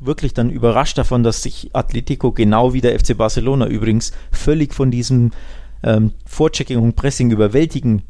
wirklich 0.00 0.34
dann 0.34 0.50
überrascht 0.50 0.98
davon, 0.98 1.22
dass 1.22 1.42
sich 1.42 1.70
Atletico 1.72 2.32
genau 2.32 2.72
wie 2.72 2.80
der 2.80 2.98
FC 2.98 3.16
Barcelona 3.16 3.66
übrigens 3.66 4.12
völlig 4.30 4.74
von 4.74 4.90
diesem 4.90 5.30
ähm, 5.82 6.12
Vorchecking 6.26 6.78
und 6.78 6.96
Pressing 6.96 7.30
überwältigen 7.30 8.02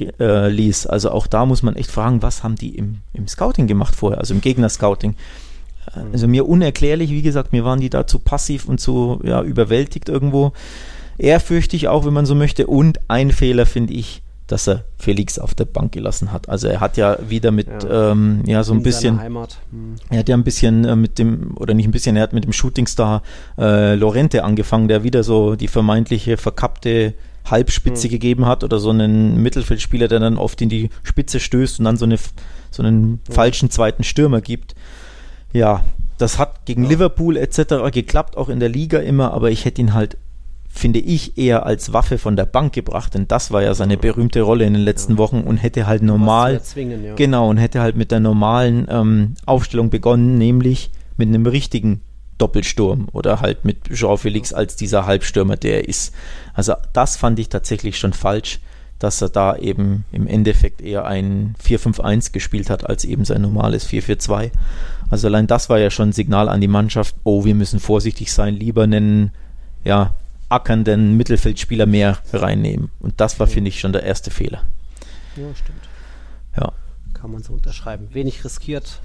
äh, 0.00 0.48
ließ. 0.48 0.86
Also 0.86 1.10
auch 1.10 1.26
da 1.26 1.46
muss 1.46 1.62
man 1.62 1.76
echt 1.76 1.90
fragen, 1.90 2.22
was 2.22 2.42
haben 2.42 2.56
die 2.56 2.76
im, 2.76 2.98
im 3.12 3.28
Scouting 3.28 3.66
gemacht 3.66 3.94
vorher, 3.94 4.18
also 4.18 4.34
im 4.34 4.40
Gegner-Scouting. 4.40 5.14
also 6.12 6.26
mir 6.26 6.48
unerklärlich, 6.48 7.10
wie 7.10 7.22
gesagt, 7.22 7.52
mir 7.52 7.64
waren 7.64 7.80
die 7.80 7.90
da 7.90 8.06
zu 8.06 8.18
passiv 8.18 8.66
und 8.66 8.80
zu 8.80 9.20
ja, 9.24 9.42
überwältigt 9.42 10.08
irgendwo. 10.08 10.52
Ehrfürchtig 11.18 11.88
auch, 11.88 12.04
wenn 12.04 12.12
man 12.12 12.26
so 12.26 12.34
möchte. 12.34 12.66
Und 12.66 12.98
ein 13.08 13.30
Fehler 13.30 13.66
finde 13.66 13.94
ich, 13.94 14.22
dass 14.46 14.68
er 14.68 14.84
Felix 14.98 15.38
auf 15.38 15.54
der 15.54 15.64
Bank 15.64 15.92
gelassen 15.92 16.30
hat. 16.32 16.48
Also 16.48 16.68
er 16.68 16.80
hat 16.80 16.96
ja 16.96 17.18
wieder 17.28 17.50
mit 17.50 17.66
ja, 17.82 18.12
ähm, 18.12 18.42
ja 18.46 18.62
so 18.62 18.74
ein 18.74 18.82
bisschen 18.82 19.20
hm. 19.22 19.36
er 20.10 20.18
hat 20.18 20.28
ja 20.28 20.36
ein 20.36 20.44
bisschen 20.44 20.84
äh, 20.84 20.96
mit 20.96 21.18
dem 21.18 21.56
oder 21.56 21.72
nicht 21.72 21.88
ein 21.88 21.92
bisschen, 21.92 22.16
er 22.16 22.22
hat 22.22 22.34
mit 22.34 22.44
dem 22.44 22.52
Shootingstar 22.52 23.22
äh, 23.56 23.94
Lorente 23.94 24.44
angefangen, 24.44 24.88
der 24.88 25.02
wieder 25.02 25.22
so 25.22 25.56
die 25.56 25.68
vermeintliche 25.68 26.36
verkappte 26.36 27.14
Halbspitze 27.50 28.04
hm. 28.04 28.10
gegeben 28.10 28.46
hat 28.46 28.64
oder 28.64 28.78
so 28.78 28.90
einen 28.90 29.42
Mittelfeldspieler, 29.42 30.08
der 30.08 30.20
dann 30.20 30.36
oft 30.36 30.60
in 30.60 30.68
die 30.68 30.90
Spitze 31.02 31.40
stößt 31.40 31.78
und 31.78 31.86
dann 31.86 31.96
so 31.96 32.04
eine 32.04 32.18
so 32.70 32.82
einen 32.82 33.20
ja. 33.28 33.34
falschen 33.34 33.70
zweiten 33.70 34.02
Stürmer 34.02 34.40
gibt. 34.40 34.74
Ja, 35.52 35.84
das 36.18 36.38
hat 36.38 36.66
gegen 36.66 36.84
ja. 36.84 36.90
Liverpool 36.90 37.36
etc. 37.36 37.90
geklappt, 37.92 38.36
auch 38.36 38.48
in 38.48 38.60
der 38.60 38.68
Liga 38.68 38.98
immer, 38.98 39.32
aber 39.32 39.50
ich 39.50 39.64
hätte 39.64 39.80
ihn 39.80 39.94
halt 39.94 40.16
finde 40.74 40.98
ich, 40.98 41.38
eher 41.38 41.64
als 41.66 41.92
Waffe 41.92 42.18
von 42.18 42.34
der 42.34 42.46
Bank 42.46 42.72
gebracht, 42.72 43.14
denn 43.14 43.28
das 43.28 43.52
war 43.52 43.62
ja 43.62 43.74
seine 43.74 43.96
berühmte 43.96 44.42
Rolle 44.42 44.64
in 44.64 44.74
den 44.74 44.82
letzten. 44.82 45.16
Wochen 45.18 45.42
und 45.42 45.58
hätte 45.58 45.86
halt 45.86 46.02
normal, 46.02 46.60
zwingen, 46.62 47.04
ja. 47.04 47.14
genau, 47.14 47.48
und 47.48 47.58
hätte 47.58 47.80
halt 47.80 47.94
mit 47.94 48.10
der 48.10 48.18
normalen 48.18 48.88
ähm, 48.90 49.34
Aufstellung 49.46 49.90
begonnen, 49.90 50.36
nämlich 50.36 50.90
mit 51.16 51.28
einem 51.28 51.46
richtigen 51.46 52.00
Doppelsturm 52.38 53.08
oder 53.12 53.40
halt 53.40 53.64
mit 53.64 53.84
Jean 53.92 54.18
Felix 54.18 54.52
als 54.52 54.74
dieser 54.74 55.06
Halbstürmer, 55.06 55.56
der 55.56 55.82
er 55.82 55.88
ist. 55.88 56.12
Also 56.54 56.74
das 56.92 57.16
fand 57.16 57.38
ich 57.38 57.48
tatsächlich 57.48 57.96
schon 57.96 58.12
falsch, 58.12 58.58
dass 58.98 59.22
er 59.22 59.28
da 59.28 59.56
eben 59.56 60.04
im 60.10 60.26
Endeffekt 60.26 60.80
eher 60.80 61.04
ein 61.06 61.54
4-5-1 61.64 62.32
gespielt 62.32 62.68
hat, 62.68 62.88
als 62.88 63.04
eben 63.04 63.24
sein 63.24 63.42
normales 63.42 63.88
4-4-2. 63.88 64.50
Also 65.08 65.28
allein 65.28 65.46
das 65.46 65.68
war 65.68 65.78
ja 65.78 65.90
schon 65.90 66.08
ein 66.08 66.12
Signal 66.12 66.48
an 66.48 66.60
die 66.60 66.68
Mannschaft, 66.68 67.14
oh, 67.22 67.44
wir 67.44 67.54
müssen 67.54 67.78
vorsichtig 67.78 68.32
sein, 68.32 68.56
lieber 68.56 68.82
einen 68.82 69.30
ja, 69.84 70.16
ackernden 70.54 71.16
Mittelfeldspieler 71.16 71.86
mehr 71.86 72.18
reinnehmen. 72.32 72.90
Und 73.00 73.20
das 73.20 73.40
war, 73.40 73.46
finde 73.46 73.68
ich, 73.68 73.80
schon 73.80 73.92
der 73.92 74.04
erste 74.04 74.30
Fehler. 74.30 74.62
Ja, 75.36 75.54
stimmt. 75.54 75.82
Ja. 76.56 76.72
Kann 77.12 77.32
man 77.32 77.42
so 77.42 77.52
unterschreiben. 77.54 78.14
Wenig 78.14 78.44
riskiert, 78.44 79.00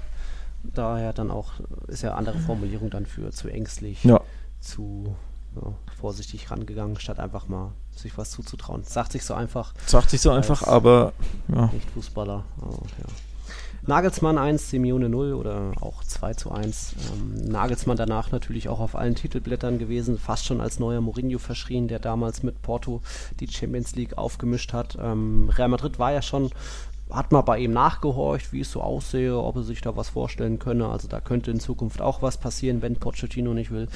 daher 0.62 1.12
dann 1.12 1.30
auch, 1.30 1.54
ist 1.88 2.02
ja 2.02 2.14
andere 2.14 2.38
Formulierung 2.38 2.90
dann 2.90 3.06
für 3.06 3.30
zu 3.30 3.48
ängstlich, 3.48 4.04
ja. 4.04 4.20
zu 4.60 5.16
ja, 5.56 5.74
vorsichtig 5.98 6.50
rangegangen, 6.50 6.98
statt 7.00 7.18
einfach 7.18 7.48
mal 7.48 7.72
sich 7.96 8.16
was 8.16 8.30
zuzutrauen. 8.30 8.84
Sagt 8.84 9.12
sich 9.12 9.24
so 9.24 9.34
einfach. 9.34 9.74
Sagt 9.86 10.10
sich 10.10 10.20
so 10.20 10.30
einfach, 10.30 10.62
aber 10.62 11.12
ja. 11.48 11.66
Nicht 11.72 11.90
Fußballer. 11.90 12.44
Aber, 12.60 12.76
ja. 12.98 13.29
Nagelsmann 13.86 14.38
1, 14.38 14.70
Simeone 14.70 15.08
0 15.08 15.32
oder 15.34 15.72
auch 15.80 16.04
2 16.04 16.34
zu 16.34 16.50
1. 16.50 16.94
Ähm, 17.12 17.50
Nagelsmann 17.50 17.96
danach 17.96 18.30
natürlich 18.30 18.68
auch 18.68 18.80
auf 18.80 18.94
allen 18.94 19.14
Titelblättern 19.14 19.78
gewesen, 19.78 20.18
fast 20.18 20.46
schon 20.46 20.60
als 20.60 20.78
neuer 20.78 21.00
Mourinho 21.00 21.38
verschrien, 21.38 21.88
der 21.88 21.98
damals 21.98 22.42
mit 22.42 22.62
Porto 22.62 23.00
die 23.40 23.48
Champions 23.48 23.96
League 23.96 24.18
aufgemischt 24.18 24.72
hat. 24.72 24.98
Ähm, 25.00 25.50
Real 25.56 25.68
Madrid 25.68 25.98
war 25.98 26.12
ja 26.12 26.22
schon 26.22 26.50
hat 27.10 27.32
mal 27.32 27.42
bei 27.42 27.58
ihm 27.58 27.72
nachgehorcht, 27.72 28.52
wie 28.52 28.60
es 28.60 28.70
so 28.70 28.82
aussehe, 28.82 29.36
ob 29.36 29.56
er 29.56 29.62
sich 29.62 29.80
da 29.80 29.96
was 29.96 30.10
vorstellen 30.10 30.58
könne. 30.58 30.88
Also 30.88 31.08
da 31.08 31.20
könnte 31.20 31.50
in 31.50 31.58
Zukunft 31.60 32.00
auch 32.00 32.22
was 32.22 32.38
passieren, 32.38 32.82
wenn 32.82 32.96
Pochettino 32.96 33.52
nicht 33.52 33.70
will. 33.70 33.88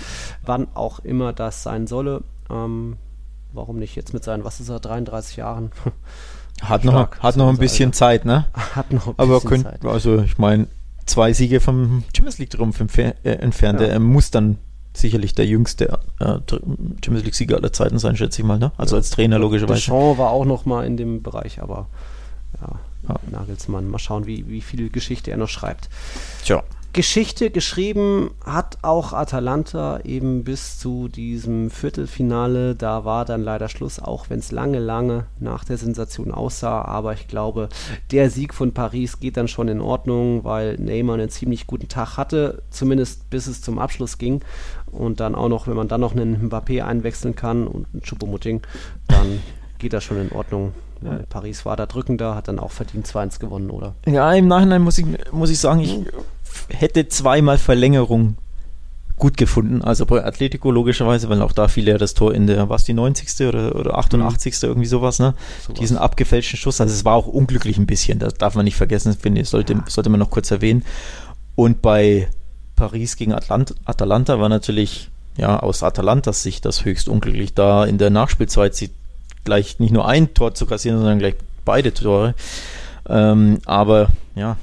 Wann 0.43 0.67
auch 0.75 0.99
immer 0.99 1.33
das 1.33 1.63
sein 1.63 1.87
solle. 1.87 2.25
Ähm, 2.51 2.97
warum 3.53 3.79
nicht 3.79 3.95
jetzt 3.95 4.13
mit 4.15 4.25
seinen, 4.25 4.45
was 4.45 4.61
ist 4.61 4.69
er, 4.69 4.81
33 4.81 5.37
Jahren? 5.37 5.71
Hat 6.69 6.85
noch, 6.85 7.19
hat 7.19 7.37
noch 7.37 7.49
ein 7.49 7.59
bisschen 7.59 7.89
Alter. 7.89 7.99
Zeit, 7.99 8.25
ne? 8.25 8.47
Hat 8.75 8.93
noch 8.93 9.09
ein 9.09 9.15
Aber 9.17 9.35
bisschen 9.35 9.51
könnt, 9.51 9.65
Zeit. 9.65 9.85
Also 9.85 10.23
ich 10.23 10.39
meine, 10.39 10.67
zwei 11.07 11.33
Siege 11.33 11.61
vom 11.61 12.05
Champions 12.15 12.39
League 12.39 12.51
Trumpf 12.51 12.81
äh, 12.99 13.13
entfernt. 13.23 13.81
Ja. 13.81 13.87
Er 13.87 14.01
muss 14.01 14.31
dann 14.31 14.59
sicherlich 14.97 15.35
der 15.35 15.47
jüngste 15.47 15.99
äh, 16.21 16.39
Champions 16.49 17.25
League 17.25 17.35
Sieger 17.35 17.57
aller 17.57 17.73
Zeiten 17.73 17.99
sein, 17.99 18.17
schätze 18.17 18.43
ich 18.43 18.47
mal. 18.47 18.59
Ne? 18.59 18.73
Also 18.77 18.95
ja. 18.95 18.99
als 18.99 19.11
Trainer 19.11 19.39
logischerweise. 19.39 19.81
Deschamps 19.81 20.19
war 20.19 20.31
auch 20.31 20.45
noch 20.45 20.67
mal 20.67 20.87
in 20.87 20.97
dem 20.97 21.23
Bereich, 21.23 21.61
aber 21.61 21.89
ja, 22.61 22.79
ja. 23.09 23.17
Nagelsmann. 23.31 23.89
Mal 23.89 23.99
schauen, 23.99 24.27
wie, 24.27 24.49
wie 24.49 24.61
viel 24.61 24.91
Geschichte 24.91 25.31
er 25.31 25.37
noch 25.37 25.49
schreibt. 25.49 25.89
Tja. 26.45 26.63
Geschichte 26.95 27.51
geschrieben 27.51 28.31
hat 28.47 28.79
auch 28.83 29.13
Atalanta 29.13 29.99
eben 30.05 30.45
bis 30.45 30.79
zu 30.79 31.09
diesem 31.09 31.69
Viertelfinale. 31.69 32.77
Da 32.77 33.05
war 33.05 33.25
dann 33.25 33.43
leider 33.43 33.69
Schluss, 33.69 33.99
auch 33.99 34.31
wenn 34.31 34.39
es 34.39 34.53
lange, 34.53 34.79
lange 34.79 35.27
nach 35.41 35.65
der 35.65 35.77
Sensation 35.77 36.31
aussah. 36.31 36.83
Aber 36.83 37.13
ich 37.13 37.27
glaube, 37.27 37.69
der 38.13 38.31
Sieg 38.31 38.55
von 38.55 38.73
Paris 38.73 39.19
geht 39.19 39.37
dann 39.37 39.49
schon 39.49 39.67
in 39.67 39.81
Ordnung, 39.81 40.45
weil 40.45 40.77
Neymar 40.77 41.15
einen 41.15 41.31
ziemlich 41.31 41.67
guten 41.67 41.89
Tag 41.89 42.17
hatte, 42.17 42.63
zumindest 42.71 43.29
bis 43.29 43.49
es 43.49 43.61
zum 43.61 43.81
Abschluss 43.81 44.17
ging. 44.17 44.41
Und 44.93 45.19
dann 45.19 45.35
auch 45.35 45.49
noch, 45.49 45.67
wenn 45.67 45.77
man 45.77 45.89
dann 45.89 46.01
noch 46.01 46.13
einen 46.13 46.49
Mbappé 46.49 46.85
einwechseln 46.85 47.35
kann 47.35 47.67
und 47.67 47.89
einen 47.93 48.03
Choupo-Moting, 48.03 48.63
dann 49.09 49.43
geht 49.79 49.93
das 49.95 50.05
schon 50.05 50.21
in 50.21 50.31
Ordnung. 50.31 50.73
Ja, 51.03 51.19
Paris 51.29 51.67
war 51.67 51.77
da 51.77 51.87
drückender, 51.87 52.37
hat 52.37 52.47
dann 52.47 52.61
auch 52.61 52.71
verdient 52.71 53.09
2-1 53.09 53.41
gewonnen, 53.41 53.71
oder? 53.71 53.97
Ja, 54.07 54.33
im 54.33 54.47
Nachhinein 54.47 54.81
muss 54.81 54.97
ich, 54.99 55.07
muss 55.33 55.51
ich 55.51 55.59
sagen, 55.59 55.81
ich 55.81 56.05
hätte 56.69 57.09
zweimal 57.09 57.59
Verlängerung 57.59 58.37
gut 59.17 59.37
gefunden. 59.37 59.83
Also 59.83 60.07
bei 60.07 60.25
Atletico 60.25 60.71
logischerweise, 60.71 61.29
weil 61.29 61.41
auch 61.41 61.53
da 61.53 61.69
fiel 61.69 61.87
ja 61.87 61.99
das 61.99 62.15
Tor 62.15 62.35
in 62.35 62.47
der, 62.47 62.69
was 62.69 62.85
die 62.85 62.95
90. 62.95 63.47
oder, 63.47 63.77
oder 63.77 63.97
88. 63.99 64.55
Mhm. 64.55 64.69
irgendwie 64.69 64.89
sowas, 64.89 65.19
ne? 65.19 65.35
Sowas. 65.65 65.79
Diesen 65.79 65.97
abgefälschten 65.97 66.59
Schuss. 66.59 66.81
Also 66.81 66.93
es 66.93 67.05
war 67.05 67.15
auch 67.15 67.27
unglücklich 67.27 67.79
ein 67.79 67.87
bisschen, 67.87 68.19
das 68.19 68.35
darf 68.35 68.55
man 68.55 68.65
nicht 68.65 68.77
vergessen, 68.77 69.17
finde 69.17 69.43
ich, 69.43 69.49
sollte, 69.49 69.75
ja. 69.75 69.85
sollte 69.87 70.11
man 70.11 70.21
noch 70.21 70.31
kurz 70.31 70.51
erwähnen. 70.51 70.85
Und 71.55 71.81
bei 71.81 72.29
Paris 72.75 73.17
gegen 73.17 73.33
Atlant 73.33 73.75
Atalanta 73.85 74.41
war 74.41 74.49
natürlich, 74.49 75.11
ja, 75.37 75.61
aus 75.61 75.83
Atalantas 75.83 76.43
Sicht 76.43 76.65
das 76.65 76.85
höchst 76.85 77.09
unglücklich, 77.09 77.55
da 77.55 77.85
in 77.85 77.99
der 77.99 78.11
Nachspielzeit 78.11 78.75
sie 78.75 78.91
gleich 79.45 79.79
nicht 79.79 79.93
nur 79.93 80.09
ein 80.09 80.35
Tor 80.35 80.55
zu 80.55 80.67
kassieren, 80.67 80.99
sondern 80.99 81.21
gleich 81.21 81.37
beide 81.65 81.95
Tore. 81.95 82.35
Ähm, 83.09 83.59
aber 83.65 84.09
ja, 84.35 84.57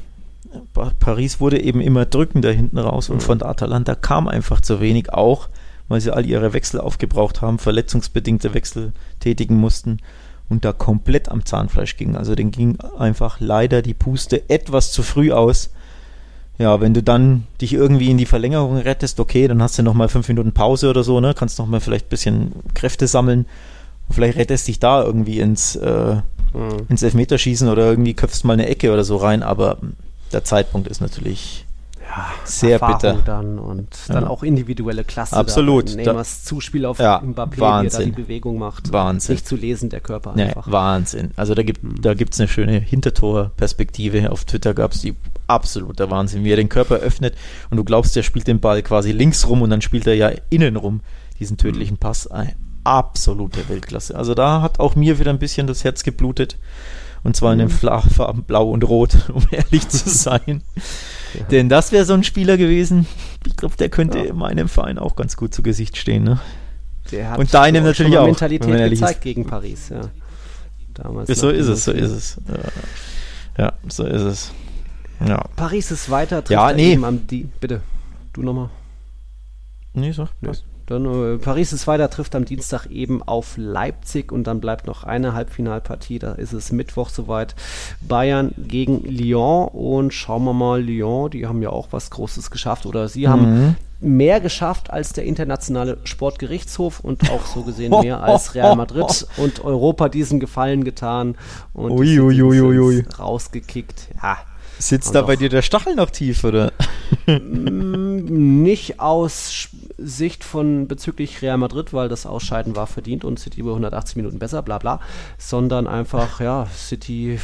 Paris 1.00 1.40
wurde 1.40 1.62
eben 1.62 1.82
immer 1.82 2.06
drückender 2.06 2.52
hinten 2.52 2.78
raus 2.78 3.10
und 3.10 3.18
mhm. 3.18 3.22
von 3.22 3.40
der 3.40 3.50
Atalanta 3.50 3.96
kam 3.96 4.28
einfach 4.28 4.62
zu 4.62 4.80
wenig, 4.80 5.14
auch 5.14 5.50
weil 5.88 6.02
sie 6.02 6.14
all 6.14 6.26
ihre 6.26 6.54
Wechsel 6.54 6.80
aufgebraucht 6.80 7.42
haben, 7.42 7.60
verletzungsbedingte 7.60 8.54
Wechsel 8.54 8.94
tätigen 9.20 9.56
mussten 9.56 9.98
und 10.50 10.66
da 10.66 10.74
komplett 10.74 11.30
am 11.30 11.46
Zahnfleisch 11.46 11.98
ging. 11.98 12.16
Also 12.16 12.34
den 12.36 12.52
ging 12.52 12.78
einfach 12.98 13.40
leider 13.40 13.82
die 13.82 13.94
Puste 13.94 14.50
etwas 14.50 14.92
zu 14.92 15.04
früh 15.04 15.32
aus. 15.32 15.72
Ja, 16.58 16.80
wenn 16.80 16.94
du 16.94 17.02
dann 17.02 17.46
dich 17.60 17.74
irgendwie 17.74 18.12
in 18.12 18.18
die 18.18 18.26
Verlängerung 18.26 18.78
rettest, 18.78 19.20
okay, 19.20 19.48
dann 19.48 19.62
hast 19.62 19.78
du 19.80 19.84
nochmal 19.84 20.10
fünf 20.10 20.28
Minuten 20.28 20.52
Pause 20.52 20.90
oder 20.90 21.04
so, 21.04 21.20
ne? 21.20 21.34
Kannst 21.34 21.58
nochmal 21.58 21.80
vielleicht 21.80 22.08
ein 22.08 22.10
bisschen 22.10 22.52
Kräfte 22.74 23.08
sammeln. 23.08 23.46
Und 24.08 24.16
vielleicht 24.16 24.38
rettest 24.38 24.68
dich 24.68 24.80
da 24.80 25.04
irgendwie 25.04 25.40
ins, 25.40 25.76
äh, 25.78 26.16
mhm. 26.54 26.86
ins 26.90 27.02
Elfmeterschießen 27.02 27.68
oder 27.68 27.86
irgendwie 27.86 28.14
köpfst 28.14 28.44
mal 28.44 28.54
eine 28.54 28.68
Ecke 28.68 28.94
oder 28.94 29.04
so 29.04 29.16
rein, 29.16 29.44
aber 29.44 29.78
der 30.34 30.44
Zeitpunkt 30.44 30.88
ist 30.88 31.02
natürlich 31.02 31.66
ja, 32.02 32.26
sehr 32.44 32.72
Erfahrung 32.74 32.98
bitter. 32.98 33.22
dann 33.26 33.60
und 33.60 33.88
ja. 34.08 34.16
dann 34.16 34.26
auch 34.26 34.44
individuelle 34.44 35.04
Klasse. 35.04 35.36
Absolut. 35.36 35.96
Neymars 35.96 36.44
Zuspiel 36.44 36.86
auf 36.86 37.00
ja, 37.00 37.20
Mbappé, 37.20 37.60
Wahnsinn. 37.60 37.92
wie 37.92 37.96
er 37.96 38.00
da 38.00 38.06
die 38.06 38.24
Bewegung 38.24 38.58
macht. 38.58 38.92
Wahnsinn. 38.92 39.36
Nicht 39.36 39.48
zu 39.48 39.56
lesen, 39.56 39.90
der 39.90 40.02
Körper 40.02 40.34
einfach. 40.34 40.66
Nee, 40.66 40.72
Wahnsinn. 40.72 41.32
Also 41.36 41.56
da 41.56 41.64
gibt 41.64 41.84
mhm. 41.84 42.02
eine 42.04 42.48
schöne 42.48 42.80
Hintertorperspektive. 42.80 44.32
Auf 44.32 44.46
Twitter 44.46 44.74
gab 44.74 44.92
es 44.92 45.02
die 45.02 45.16
absoluter 45.48 46.10
Wahnsinn, 46.10 46.44
wie 46.44 46.52
er 46.52 46.58
den 46.58 46.70
Körper 46.70 46.96
öffnet 46.96 47.36
und 47.70 47.78
du 47.78 47.84
glaubst, 47.84 48.16
der 48.16 48.24
spielt 48.24 48.48
den 48.48 48.60
Ball 48.60 48.82
quasi 48.82 49.12
links 49.12 49.48
rum 49.48 49.62
und 49.62 49.70
dann 49.70 49.82
spielt 49.82 50.08
er 50.08 50.16
ja 50.16 50.32
innen 50.50 50.76
rum, 50.76 51.02
diesen 51.40 51.58
tödlichen 51.58 51.96
mhm. 51.96 52.00
Pass. 52.00 52.28
Eine 52.28 52.56
absolute 52.84 53.70
Weltklasse. 53.70 54.16
Also 54.16 54.34
da 54.34 54.62
hat 54.62 54.80
auch 54.80 54.96
mir 54.96 55.20
wieder 55.20 55.32
ein 55.32 55.40
bisschen 55.40 55.68
das 55.68 55.84
Herz 55.84 56.04
geblutet. 56.04 56.58
Und 57.24 57.36
zwar 57.36 57.54
in 57.54 57.60
den 57.60 57.68
mhm. 57.68 58.10
Farben 58.10 58.44
Blau 58.44 58.70
und 58.70 58.84
Rot, 58.84 59.30
um 59.34 59.44
ehrlich 59.52 59.88
zu 59.90 60.10
sein. 60.10 60.64
ja. 61.34 61.44
Denn 61.52 61.70
das 61.70 61.92
wäre 61.92 62.06
so 62.06 62.14
ein 62.14 62.24
Spieler 62.24 62.58
gewesen. 62.58 63.08
Ich 63.46 63.56
glaube, 63.56 63.76
der 63.78 63.90
könnte 63.90 64.20
ja. 64.20 64.34
meinem 64.34 64.68
Verein 64.68 64.98
auch 64.98 65.16
ganz 65.16 65.38
gut 65.38 65.54
zu 65.54 65.64
Gesicht 65.64 65.98
stehen. 65.98 66.24
Ne? 66.24 66.40
und 67.38 67.54
deinem 67.54 67.84
natürlich 67.84 68.18
auch. 68.18 68.26
Mentalität 68.26 68.90
gezeigt 68.90 69.22
gegen 69.22 69.46
Paris, 69.46 69.90
ja. 69.90 70.02
Damals 70.94 71.40
so 71.40 71.50
ist 71.50 71.68
es, 71.68 71.84
so 71.84 71.92
ist 71.92 72.12
es. 72.12 72.42
Ja, 73.58 73.74
so 73.88 74.06
ist 74.06 74.22
es. 74.22 74.52
Ja. 75.26 75.46
Paris 75.56 75.92
ist 75.92 76.10
weiter, 76.10 76.44
trifft 76.44 76.52
ja, 76.52 76.74
nee. 76.74 76.94
eben 76.94 77.06
am 77.06 77.28
die. 77.28 77.50
Bitte, 77.60 77.82
du 78.34 78.42
nochmal. 78.44 78.70
Nee, 79.94 80.12
so. 80.12 80.28
Nee. 80.40 80.52
Dann 80.92 81.06
äh, 81.06 81.38
Paris 81.38 81.72
ist 81.72 81.88
weiter, 81.88 82.10
trifft 82.10 82.36
am 82.36 82.44
Dienstag 82.44 82.88
eben 82.88 83.24
auf 83.24 83.54
Leipzig 83.56 84.32
und 84.32 84.46
dann 84.46 84.60
bleibt 84.60 84.88
noch 84.88 85.04
eine 85.06 85.34
Halbfinalpartie. 85.34 86.20
Da 86.20 86.34
ist 86.34 86.52
es 86.52 86.72
Mittwoch 86.72 87.10
soweit. 87.10 87.56
Bayern 88.02 88.54
gegen 88.58 89.02
Lyon 89.04 89.70
und 89.70 90.14
schauen 90.14 90.44
wir 90.44 90.54
mal, 90.54 90.82
Lyon, 90.82 91.30
die 91.32 91.48
haben 91.48 91.62
ja 91.62 91.70
auch 91.70 91.88
was 91.92 92.10
Großes 92.10 92.52
geschafft 92.52 92.86
oder 92.86 93.08
sie 93.08 93.28
mhm. 93.28 93.30
haben 93.30 93.76
mehr 94.02 94.42
geschafft 94.42 94.90
als 94.90 95.14
der 95.14 95.26
internationale 95.26 96.00
Sportgerichtshof 96.04 97.00
und 97.00 97.30
auch 97.32 97.46
so 97.46 97.62
gesehen 97.62 97.92
mehr 98.02 98.24
als 98.24 98.56
Real 98.56 98.76
Madrid 98.76 99.28
und 99.38 99.64
Europa 99.64 100.10
diesen 100.10 100.40
Gefallen 100.40 100.84
getan 100.84 101.36
und 101.74 101.92
ui, 101.92 102.20
ui, 102.20 102.42
ui, 102.42 103.06
rausgekickt. 103.18 104.10
Ja. 104.22 104.38
Sitzt 104.82 105.14
da 105.14 105.22
bei 105.22 105.36
dir 105.36 105.50
der 105.50 105.62
Stachel 105.62 105.94
noch 105.94 106.10
tief, 106.10 106.44
oder? 106.44 106.74
Mm, 107.28 108.64
nicht 108.64 109.00
aus 109.00 109.70
Sicht 109.98 110.44
von 110.44 110.88
bezüglich 110.88 111.42
Real 111.44 111.58
Madrid, 111.58 111.94
weil 111.94 112.10
das 112.10 112.26
Ausscheiden 112.26 112.76
war 112.76 112.88
verdient 112.88 113.24
und 113.24 113.40
City 113.40 113.60
über 113.60 113.72
180 113.72 114.16
Minuten 114.16 114.40
besser, 114.40 114.64
bla 114.64 114.80
bla, 114.80 115.00
sondern 115.38 115.86
einfach, 115.86 116.40
ja, 116.40 116.66
City, 116.76 117.40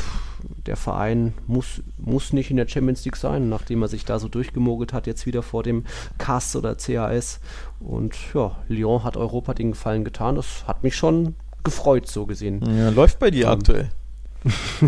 der 0.65 0.77
Verein 0.77 1.35
muss, 1.45 1.83
muss 1.97 2.33
nicht 2.33 2.49
in 2.49 2.57
der 2.57 2.67
Champions 2.67 3.05
League 3.05 3.17
sein, 3.17 3.49
nachdem 3.49 3.83
er 3.83 3.87
sich 3.87 4.03
da 4.03 4.17
so 4.17 4.27
durchgemogelt 4.29 4.91
hat, 4.91 5.05
jetzt 5.05 5.27
wieder 5.27 5.43
vor 5.43 5.61
dem 5.61 5.85
CAS 6.17 6.55
oder 6.55 6.73
CAS. 6.73 7.39
Und 7.79 8.15
ja, 8.33 8.57
Lyon 8.67 9.03
hat 9.03 9.15
Europa 9.15 9.53
den 9.53 9.71
Gefallen 9.71 10.03
getan. 10.03 10.35
Das 10.35 10.65
hat 10.65 10.83
mich 10.83 10.95
schon 10.95 11.35
gefreut, 11.63 12.07
so 12.07 12.25
gesehen. 12.25 12.63
Ja, 12.77 12.89
läuft 12.89 13.19
bei 13.19 13.29
dir 13.29 13.47
um, 13.47 13.53
aktuell. 13.53 13.89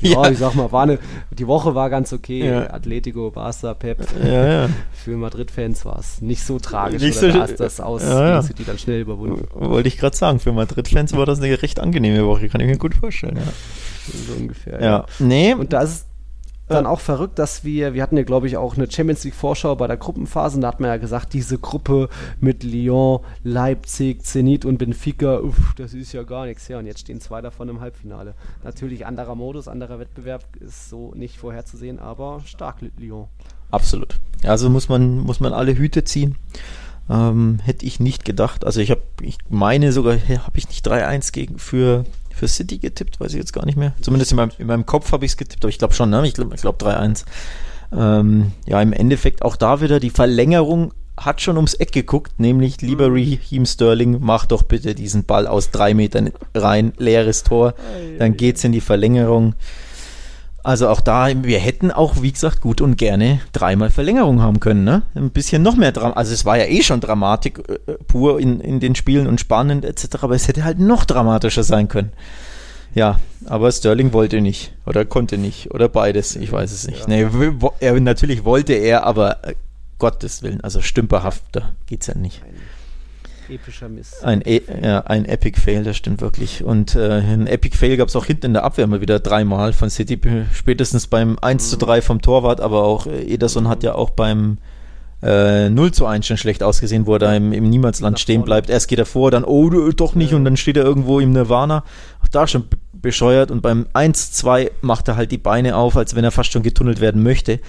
ja, 0.00 0.22
ja, 0.22 0.30
ich 0.30 0.38
sag 0.38 0.54
mal, 0.54 0.70
war 0.70 0.82
eine, 0.82 0.98
die 1.30 1.46
Woche 1.46 1.74
war 1.74 1.90
ganz 1.90 2.12
okay. 2.12 2.46
Ja. 2.46 2.70
Atletico, 2.72 3.30
Barca, 3.30 3.74
Pep. 3.74 4.06
Ja. 4.24 4.68
Für 4.92 5.16
Madrid-Fans 5.16 5.84
war 5.84 5.98
es 5.98 6.20
nicht 6.20 6.44
so 6.44 6.58
tragisch. 6.58 7.02
Nicht 7.02 7.18
so, 7.18 7.28
da 7.28 7.44
ist 7.44 7.60
das 7.60 7.80
aus 7.80 8.02
ja, 8.02 8.42
City 8.42 8.64
dann 8.64 8.78
schnell 8.78 9.00
überwunden. 9.00 9.46
Wollte 9.54 9.88
ich 9.88 9.98
gerade 9.98 10.16
sagen, 10.16 10.38
für 10.40 10.52
Madrid-Fans 10.52 11.16
war 11.16 11.26
das 11.26 11.40
eine 11.40 11.62
recht 11.62 11.80
angenehme 11.80 12.26
Woche, 12.26 12.48
kann 12.48 12.60
ich 12.60 12.66
mir 12.66 12.78
gut 12.78 12.94
vorstellen. 12.94 13.38
So 14.06 14.34
ungefähr. 14.34 14.80
Ja. 14.80 15.06
Nee. 15.18 15.54
Und 15.54 15.72
da 15.72 15.86
dann 16.68 16.86
auch 16.86 17.00
verrückt, 17.00 17.38
dass 17.38 17.64
wir, 17.64 17.94
wir 17.94 18.02
hatten 18.02 18.16
ja 18.16 18.24
glaube 18.24 18.46
ich 18.46 18.56
auch 18.56 18.76
eine 18.76 18.90
Champions 18.90 19.24
League 19.24 19.34
Vorschau 19.34 19.76
bei 19.76 19.86
der 19.86 19.96
Gruppenphase 19.96 20.56
und 20.56 20.62
da 20.62 20.68
hat 20.68 20.80
man 20.80 20.90
ja 20.90 20.96
gesagt, 20.96 21.32
diese 21.32 21.58
Gruppe 21.58 22.08
mit 22.40 22.64
Lyon, 22.64 23.20
Leipzig, 23.44 24.24
Zenit 24.24 24.64
und 24.64 24.78
Benfica, 24.78 25.38
uff, 25.40 25.74
das 25.76 25.94
ist 25.94 26.12
ja 26.12 26.22
gar 26.24 26.46
nichts. 26.46 26.66
Ja, 26.68 26.78
und 26.78 26.86
jetzt 26.86 27.00
stehen 27.00 27.20
zwei 27.20 27.40
davon 27.40 27.68
im 27.68 27.80
Halbfinale. 27.80 28.34
Natürlich 28.64 29.06
anderer 29.06 29.34
Modus, 29.34 29.68
anderer 29.68 29.98
Wettbewerb 29.98 30.44
ist 30.60 30.90
so 30.90 31.12
nicht 31.14 31.38
vorherzusehen, 31.38 31.98
aber 31.98 32.40
stark 32.44 32.76
Lyon. 32.98 33.26
Absolut. 33.70 34.16
Also 34.44 34.70
muss 34.70 34.88
man, 34.88 35.18
muss 35.18 35.40
man 35.40 35.52
alle 35.52 35.76
Hüte 35.76 36.04
ziehen. 36.04 36.36
Ähm, 37.08 37.60
hätte 37.62 37.86
ich 37.86 38.00
nicht 38.00 38.24
gedacht. 38.24 38.64
Also 38.64 38.80
ich 38.80 38.90
habe, 38.90 39.02
ich 39.22 39.38
meine 39.48 39.92
sogar, 39.92 40.14
habe 40.14 40.58
ich 40.58 40.68
nicht 40.68 40.86
3-1 40.86 41.32
gegen 41.32 41.58
für 41.58 42.04
für 42.36 42.48
City 42.48 42.78
getippt, 42.78 43.18
weiß 43.18 43.32
ich 43.32 43.38
jetzt 43.38 43.52
gar 43.52 43.64
nicht 43.64 43.78
mehr. 43.78 43.92
Zumindest 44.02 44.30
in 44.30 44.36
meinem, 44.36 44.50
in 44.58 44.66
meinem 44.66 44.86
Kopf 44.86 45.10
habe 45.12 45.24
ich 45.24 45.32
es 45.32 45.36
getippt, 45.36 45.64
aber 45.64 45.70
ich 45.70 45.78
glaube 45.78 45.94
schon, 45.94 46.10
ne? 46.10 46.26
Ich 46.26 46.34
glaube 46.34 46.54
glaub 46.56 46.80
3-1. 46.82 47.24
Ähm, 47.96 48.52
ja, 48.66 48.82
im 48.82 48.92
Endeffekt 48.92 49.42
auch 49.42 49.56
da 49.56 49.80
wieder 49.80 50.00
die 50.00 50.10
Verlängerung 50.10 50.92
hat 51.18 51.40
schon 51.40 51.56
ums 51.56 51.72
Eck 51.72 51.92
geguckt, 51.92 52.38
nämlich 52.38 52.82
lieber 52.82 53.08
mhm. 53.08 53.14
Raheem 53.14 53.64
Sterling, 53.64 54.18
mach 54.20 54.44
doch 54.44 54.62
bitte 54.62 54.94
diesen 54.94 55.24
Ball 55.24 55.46
aus 55.46 55.70
drei 55.70 55.94
Metern 55.94 56.30
rein, 56.54 56.92
leeres 56.98 57.42
Tor, 57.42 57.74
dann 58.18 58.36
geht's 58.36 58.64
in 58.64 58.72
die 58.72 58.82
Verlängerung. 58.82 59.54
Also 60.66 60.88
auch 60.88 61.00
da, 61.00 61.28
wir 61.44 61.60
hätten 61.60 61.92
auch, 61.92 62.22
wie 62.22 62.32
gesagt, 62.32 62.60
gut 62.60 62.80
und 62.80 62.96
gerne 62.96 63.40
dreimal 63.52 63.88
Verlängerung 63.88 64.42
haben 64.42 64.58
können. 64.58 64.82
Ne? 64.82 65.02
Ein 65.14 65.30
bisschen 65.30 65.62
noch 65.62 65.76
mehr 65.76 65.92
Drama. 65.92 66.14
Also 66.14 66.34
es 66.34 66.44
war 66.44 66.58
ja 66.58 66.64
eh 66.64 66.82
schon 66.82 66.98
Dramatik 66.98 67.62
äh, 67.68 67.92
pur 68.08 68.40
in, 68.40 68.58
in 68.58 68.80
den 68.80 68.96
Spielen 68.96 69.28
und 69.28 69.38
spannend 69.38 69.84
etc. 69.84 70.16
Aber 70.22 70.34
es 70.34 70.48
hätte 70.48 70.64
halt 70.64 70.80
noch 70.80 71.04
dramatischer 71.04 71.62
sein 71.62 71.86
können. 71.86 72.12
Ja, 72.96 73.20
aber 73.44 73.70
Sterling 73.70 74.12
wollte 74.12 74.40
nicht 74.40 74.72
oder 74.86 75.04
konnte 75.04 75.38
nicht 75.38 75.70
oder 75.70 75.88
beides. 75.88 76.34
Ich 76.34 76.50
weiß 76.50 76.72
es 76.72 76.88
nicht. 76.88 77.08
Ja. 77.08 77.28
Nee, 77.28 77.52
er, 77.78 78.00
natürlich 78.00 78.44
wollte 78.44 78.72
er, 78.72 79.04
aber 79.04 79.46
äh, 79.46 79.54
Gottes 80.00 80.42
Willen, 80.42 80.62
also 80.62 80.80
stümperhafter 80.80 81.74
geht's 81.86 82.08
ja 82.08 82.16
nicht. 82.16 82.42
Nein 82.44 82.56
epischer 83.50 83.88
Mist. 83.88 84.24
Ein, 84.24 84.42
e 84.44 84.62
ja, 84.82 85.00
ein 85.00 85.24
Epic 85.24 85.60
Fail, 85.60 85.84
das 85.84 85.96
stimmt 85.96 86.20
wirklich. 86.20 86.64
Und 86.64 86.94
äh, 86.94 87.20
ein 87.20 87.46
Epic 87.46 87.76
Fail 87.76 87.96
gab 87.96 88.08
es 88.08 88.16
auch 88.16 88.26
hinten 88.26 88.46
in 88.46 88.52
der 88.54 88.64
Abwehr 88.64 88.86
mal 88.86 89.00
wieder 89.00 89.20
dreimal 89.20 89.72
von 89.72 89.90
City, 89.90 90.20
spätestens 90.52 91.06
beim 91.06 91.38
1 91.40 91.70
zu 91.70 91.76
3 91.76 92.02
vom 92.02 92.20
Torwart, 92.20 92.60
aber 92.60 92.84
auch 92.84 93.06
äh, 93.06 93.22
Ederson 93.22 93.68
hat 93.68 93.82
ja 93.82 93.94
auch 93.94 94.10
beim 94.10 94.58
äh, 95.22 95.70
0 95.70 95.92
zu 95.92 96.06
1 96.06 96.26
schon 96.26 96.36
schlecht 96.36 96.62
ausgesehen, 96.62 97.06
wo 97.06 97.14
er 97.14 97.18
da 97.18 97.34
im, 97.34 97.52
im 97.52 97.68
Niemandsland 97.68 98.20
stehen 98.20 98.42
bleibt. 98.42 98.70
Erst 98.70 98.88
geht 98.88 98.98
er 98.98 99.06
vor, 99.06 99.30
dann, 99.30 99.44
oh, 99.44 99.70
doch 99.90 100.14
nicht, 100.14 100.34
und 100.34 100.44
dann 100.44 100.56
steht 100.56 100.76
er 100.76 100.84
irgendwo 100.84 101.20
im 101.20 101.32
Nirvana. 101.32 101.84
Auch 102.22 102.28
da 102.28 102.46
schon 102.46 102.64
bescheuert. 102.92 103.50
Und 103.50 103.62
beim 103.62 103.86
1-2 103.94 104.70
macht 104.82 105.08
er 105.08 105.16
halt 105.16 105.30
die 105.32 105.38
Beine 105.38 105.76
auf, 105.76 105.96
als 105.96 106.14
wenn 106.14 106.24
er 106.24 106.30
fast 106.32 106.52
schon 106.52 106.62
getunnelt 106.62 107.00
werden 107.00 107.22
möchte. 107.22 107.60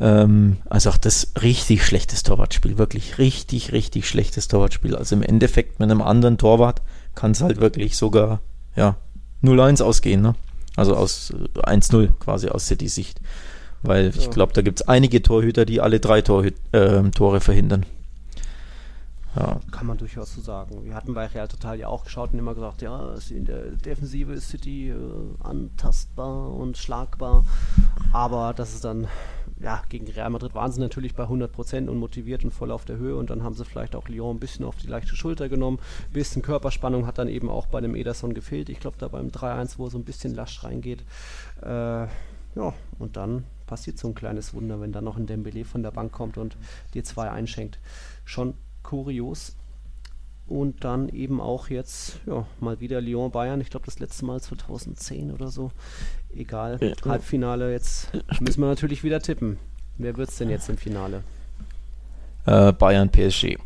Ähm, 0.00 0.58
also 0.66 0.90
auch 0.90 0.96
das 0.96 1.32
richtig 1.42 1.84
schlechtes 1.84 2.22
Torwartspiel, 2.22 2.78
wirklich 2.78 3.18
richtig, 3.18 3.72
richtig 3.72 4.08
schlechtes 4.08 4.48
Torwartspiel. 4.48 4.94
Also 4.94 5.16
im 5.16 5.22
Endeffekt 5.22 5.80
mit 5.80 5.90
einem 5.90 6.02
anderen 6.02 6.38
Torwart 6.38 6.82
kann 7.14 7.32
es 7.32 7.40
halt 7.40 7.60
wirklich 7.60 7.96
sogar 7.96 8.40
ja, 8.76 8.96
0-1 9.42 9.82
ausgehen, 9.82 10.22
ne? 10.22 10.34
Also 10.76 10.94
aus 10.94 11.34
1-0 11.54 12.04
äh, 12.04 12.08
quasi 12.20 12.48
aus 12.48 12.66
City-Sicht. 12.66 13.20
Weil 13.82 14.12
ich 14.16 14.30
glaube, 14.30 14.52
da 14.52 14.62
gibt 14.62 14.80
es 14.80 14.88
einige 14.88 15.22
Torhüter, 15.22 15.64
die 15.64 15.80
alle 15.80 16.00
drei 16.00 16.20
Torhü 16.20 16.50
äh, 16.72 17.02
Tore 17.10 17.40
verhindern. 17.40 17.86
Ja. 19.36 19.60
Kann 19.70 19.86
man 19.86 19.98
durchaus 19.98 20.34
so 20.34 20.40
sagen. 20.40 20.84
Wir 20.84 20.94
hatten 20.94 21.14
bei 21.14 21.26
Real 21.26 21.46
Total 21.46 21.78
ja 21.78 21.86
auch 21.88 22.04
geschaut 22.04 22.32
und 22.32 22.38
immer 22.38 22.54
gesagt, 22.54 22.82
ja, 22.82 23.14
in 23.30 23.44
der 23.44 23.70
Defensive 23.70 24.32
ist 24.32 24.48
City 24.48 24.90
äh, 24.90 24.94
antastbar 25.44 26.52
und 26.54 26.76
schlagbar. 26.76 27.44
Aber 28.12 28.52
das 28.54 28.74
ist 28.74 28.84
dann 28.84 29.06
ja, 29.60 29.82
gegen 29.88 30.06
Real 30.08 30.30
Madrid 30.30 30.54
waren 30.54 30.70
sie 30.70 30.80
natürlich 30.80 31.14
bei 31.14 31.24
100% 31.24 31.88
und 31.88 31.98
motiviert 31.98 32.44
und 32.44 32.52
voll 32.52 32.70
auf 32.70 32.84
der 32.84 32.96
Höhe 32.96 33.16
und 33.16 33.30
dann 33.30 33.42
haben 33.42 33.54
sie 33.54 33.64
vielleicht 33.64 33.96
auch 33.96 34.08
Lyon 34.08 34.36
ein 34.36 34.40
bisschen 34.40 34.64
auf 34.64 34.76
die 34.76 34.86
leichte 34.86 35.16
Schulter 35.16 35.48
genommen. 35.48 35.78
Ein 36.08 36.12
bisschen 36.12 36.42
Körperspannung 36.42 37.06
hat 37.06 37.18
dann 37.18 37.28
eben 37.28 37.50
auch 37.50 37.66
bei 37.66 37.80
dem 37.80 37.94
Ederson 37.94 38.34
gefehlt. 38.34 38.68
Ich 38.68 38.80
glaube, 38.80 38.96
da 38.98 39.08
beim 39.08 39.28
3-1, 39.28 39.78
wo 39.78 39.88
so 39.88 39.98
ein 39.98 40.04
bisschen 40.04 40.34
lasch 40.34 40.62
reingeht. 40.62 41.04
Äh, 41.62 42.06
ja, 42.58 42.74
und 42.98 43.16
dann 43.16 43.44
passiert 43.66 43.98
so 43.98 44.08
ein 44.08 44.14
kleines 44.14 44.54
Wunder, 44.54 44.80
wenn 44.80 44.92
dann 44.92 45.04
noch 45.04 45.16
ein 45.16 45.26
Dembele 45.26 45.64
von 45.64 45.82
der 45.82 45.90
Bank 45.90 46.12
kommt 46.12 46.38
und 46.38 46.56
dir 46.94 47.04
zwei 47.04 47.30
einschenkt. 47.30 47.78
Schon 48.24 48.54
kurios. 48.82 49.56
Und 50.46 50.82
dann 50.82 51.10
eben 51.10 51.42
auch 51.42 51.68
jetzt, 51.68 52.20
ja, 52.24 52.46
mal 52.58 52.80
wieder 52.80 53.02
Lyon-Bayern. 53.02 53.60
Ich 53.60 53.68
glaube, 53.68 53.84
das 53.84 53.98
letzte 53.98 54.24
Mal 54.24 54.40
2010 54.40 55.30
oder 55.30 55.48
so 55.48 55.72
egal. 56.34 56.78
Ja. 56.80 56.92
Halbfinale, 57.10 57.72
jetzt 57.72 58.10
müssen 58.40 58.60
wir 58.60 58.68
natürlich 58.68 59.04
wieder 59.04 59.20
tippen. 59.20 59.58
Wer 59.96 60.16
wird 60.16 60.28
es 60.28 60.36
denn 60.36 60.50
jetzt 60.50 60.68
im 60.68 60.76
Finale? 60.76 61.22
Äh, 62.46 62.72
Bayern 62.72 63.10
PSG. 63.10 63.58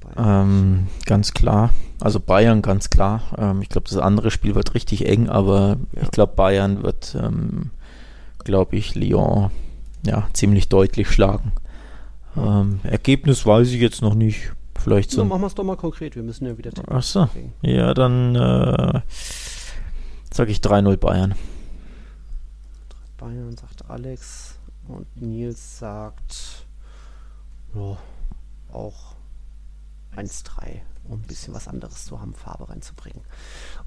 Bayern. 0.00 0.16
Ähm, 0.16 0.86
ganz 1.06 1.34
klar. 1.34 1.74
Also 2.00 2.20
Bayern 2.20 2.62
ganz 2.62 2.90
klar. 2.90 3.22
Ähm, 3.36 3.62
ich 3.62 3.68
glaube, 3.68 3.88
das 3.88 3.98
andere 3.98 4.30
Spiel 4.30 4.54
wird 4.54 4.74
richtig 4.74 5.06
eng, 5.06 5.28
aber 5.28 5.76
ja. 5.94 6.02
ich 6.02 6.10
glaube, 6.10 6.34
Bayern 6.34 6.82
wird, 6.82 7.16
ähm, 7.20 7.70
glaube 8.44 8.76
ich, 8.76 8.94
Lyon 8.94 9.50
ja, 10.06 10.28
ziemlich 10.32 10.68
deutlich 10.68 11.10
schlagen. 11.10 11.52
Ähm, 12.36 12.80
Ergebnis 12.82 13.44
weiß 13.44 13.68
ich 13.68 13.80
jetzt 13.80 14.02
noch 14.02 14.14
nicht. 14.14 14.52
Vielleicht 14.78 15.10
so. 15.10 15.22
Na, 15.22 15.28
machen 15.28 15.42
wir 15.42 15.46
es 15.48 15.54
doch 15.54 15.64
mal 15.64 15.76
konkret. 15.76 16.14
Wir 16.14 16.22
müssen 16.22 16.46
ja 16.46 16.56
wieder 16.56 16.70
tippen. 16.70 16.92
Achso. 16.92 17.28
Ja, 17.62 17.94
dann 17.94 18.36
äh, 18.36 19.00
sage 20.32 20.52
ich 20.52 20.58
3-0 20.58 20.96
Bayern. 20.96 21.34
Bayern, 23.18 23.56
sagt 23.56 23.88
Alex. 23.90 24.58
Und 24.86 25.06
Nils 25.20 25.80
sagt, 25.80 26.66
ja, 27.74 27.98
auch 28.72 29.14
1-3, 30.16 30.80
um 31.08 31.18
ein 31.18 31.22
bisschen 31.22 31.52
was 31.52 31.68
anderes 31.68 32.06
zu 32.06 32.20
haben, 32.20 32.32
Farbe 32.32 32.70
reinzubringen. 32.70 33.20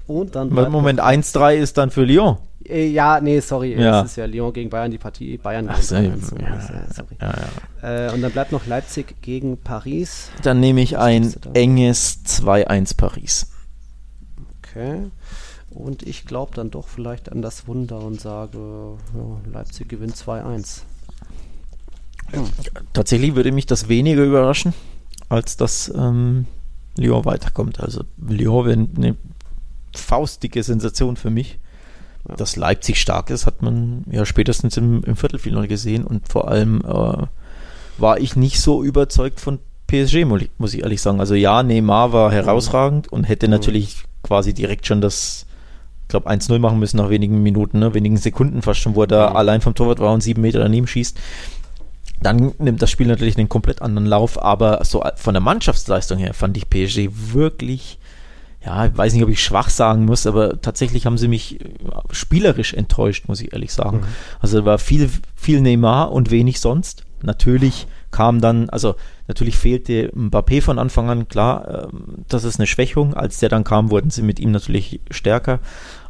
Und 0.06 0.36
dann. 0.36 0.50
Moment, 0.50 1.00
1-3 1.00 1.56
ist 1.56 1.76
dann 1.78 1.90
für 1.90 2.04
Lyon? 2.04 2.38
Äh, 2.64 2.86
ja, 2.86 3.20
nee, 3.20 3.40
sorry. 3.40 3.74
Ja. 3.74 4.02
Es 4.02 4.12
ist 4.12 4.16
ja 4.16 4.26
Lyon 4.26 4.52
gegen 4.52 4.70
Bayern, 4.70 4.90
die 4.90 4.98
Partie. 4.98 5.38
Bayern 5.38 5.68
Ach, 5.68 5.82
so, 5.82 5.96
Bayern, 5.96 6.22
ja. 6.38 6.60
Ja, 7.20 7.34
ja. 7.82 8.08
Äh, 8.08 8.12
und 8.12 8.22
dann 8.22 8.30
bleibt 8.30 8.52
noch 8.52 8.66
Leipzig 8.66 9.20
gegen 9.22 9.56
Paris. 9.56 10.30
Dann 10.42 10.60
nehme 10.60 10.82
ich 10.82 10.98
ein 10.98 11.34
enges 11.54 12.24
2-1 12.24 12.96
Paris. 12.96 13.50
Okay. 14.58 15.10
Und 15.74 16.02
ich 16.02 16.26
glaube 16.26 16.54
dann 16.54 16.70
doch 16.70 16.88
vielleicht 16.88 17.30
an 17.32 17.42
das 17.42 17.66
Wunder 17.66 18.00
und 18.00 18.20
sage, 18.20 18.58
ja, 18.58 19.50
Leipzig 19.52 19.88
gewinnt 19.88 20.16
2-1. 20.16 20.82
Ja. 22.32 22.44
Tatsächlich 22.92 23.34
würde 23.34 23.52
mich 23.52 23.66
das 23.66 23.88
weniger 23.88 24.24
überraschen, 24.24 24.74
als 25.28 25.56
dass 25.56 25.92
ähm, 25.94 26.46
Lyon 26.96 27.24
weiterkommt. 27.24 27.80
Also 27.80 28.04
Lyon 28.18 28.66
wäre 28.66 28.88
eine 28.96 29.16
faustdicke 29.94 30.62
Sensation 30.62 31.16
für 31.16 31.30
mich. 31.30 31.58
Ja. 32.28 32.36
Dass 32.36 32.56
Leipzig 32.56 33.00
stark 33.00 33.30
ist, 33.30 33.46
hat 33.46 33.62
man 33.62 34.04
ja 34.10 34.24
spätestens 34.24 34.76
im, 34.76 35.02
im 35.04 35.16
Viertelfinale 35.16 35.66
gesehen 35.66 36.04
und 36.04 36.28
vor 36.28 36.48
allem 36.48 36.80
äh, 36.82 37.26
war 37.98 38.20
ich 38.20 38.36
nicht 38.36 38.60
so 38.60 38.84
überzeugt 38.84 39.40
von 39.40 39.58
PSG, 39.88 40.24
muss 40.24 40.74
ich 40.74 40.82
ehrlich 40.82 41.02
sagen. 41.02 41.20
Also 41.20 41.34
ja, 41.34 41.62
Neymar 41.62 42.12
war 42.12 42.32
herausragend 42.32 43.12
und 43.12 43.24
hätte 43.24 43.46
mhm. 43.46 43.52
natürlich 43.52 44.04
quasi 44.22 44.54
direkt 44.54 44.86
schon 44.86 45.00
das 45.00 45.46
glaube, 46.12 46.30
1-0 46.30 46.58
machen 46.58 46.78
müssen 46.78 46.98
nach 46.98 47.10
wenigen 47.10 47.42
Minuten, 47.42 47.80
ne? 47.80 47.94
wenigen 47.94 48.16
Sekunden 48.16 48.62
fast 48.62 48.80
schon, 48.80 48.94
wo 48.94 49.02
er 49.02 49.08
da 49.08 49.30
mhm. 49.30 49.36
allein 49.36 49.60
vom 49.60 49.74
Torwart 49.74 49.98
war 49.98 50.12
und 50.12 50.22
sieben 50.22 50.42
Meter 50.42 50.60
daneben 50.60 50.86
schießt. 50.86 51.18
Dann 52.22 52.52
nimmt 52.58 52.80
das 52.80 52.90
Spiel 52.90 53.08
natürlich 53.08 53.36
einen 53.36 53.48
komplett 53.48 53.82
anderen 53.82 54.06
Lauf, 54.06 54.40
aber 54.40 54.84
so 54.84 55.04
von 55.16 55.34
der 55.34 55.40
Mannschaftsleistung 55.40 56.18
her 56.18 56.34
fand 56.34 56.56
ich 56.56 56.70
PSG 56.70 57.08
wirklich, 57.32 57.98
ja, 58.64 58.86
ich 58.86 58.96
weiß 58.96 59.12
nicht, 59.14 59.24
ob 59.24 59.28
ich 59.28 59.42
schwach 59.42 59.70
sagen 59.70 60.04
muss, 60.04 60.26
aber 60.26 60.60
tatsächlich 60.60 61.04
haben 61.04 61.18
sie 61.18 61.26
mich 61.26 61.60
äh, 61.60 61.64
spielerisch 62.12 62.74
enttäuscht, 62.74 63.26
muss 63.26 63.40
ich 63.40 63.52
ehrlich 63.52 63.72
sagen. 63.72 63.98
Mhm. 63.98 64.06
Also 64.40 64.64
war 64.64 64.78
viel, 64.78 65.10
viel 65.34 65.60
Neymar 65.60 66.12
und 66.12 66.30
wenig 66.30 66.60
sonst. 66.60 67.04
natürlich 67.22 67.88
kam 68.12 68.40
dann, 68.40 68.68
also 68.70 68.94
natürlich 69.26 69.56
fehlte 69.56 70.10
Mbappé 70.10 70.62
von 70.62 70.78
Anfang 70.78 71.10
an, 71.10 71.28
klar, 71.28 71.88
ähm, 71.92 72.24
das 72.28 72.44
ist 72.44 72.60
eine 72.60 72.66
Schwächung. 72.68 73.14
Als 73.14 73.38
der 73.38 73.48
dann 73.48 73.64
kam, 73.64 73.90
wurden 73.90 74.10
sie 74.10 74.22
mit 74.22 74.38
ihm 74.38 74.52
natürlich 74.52 75.00
stärker. 75.10 75.58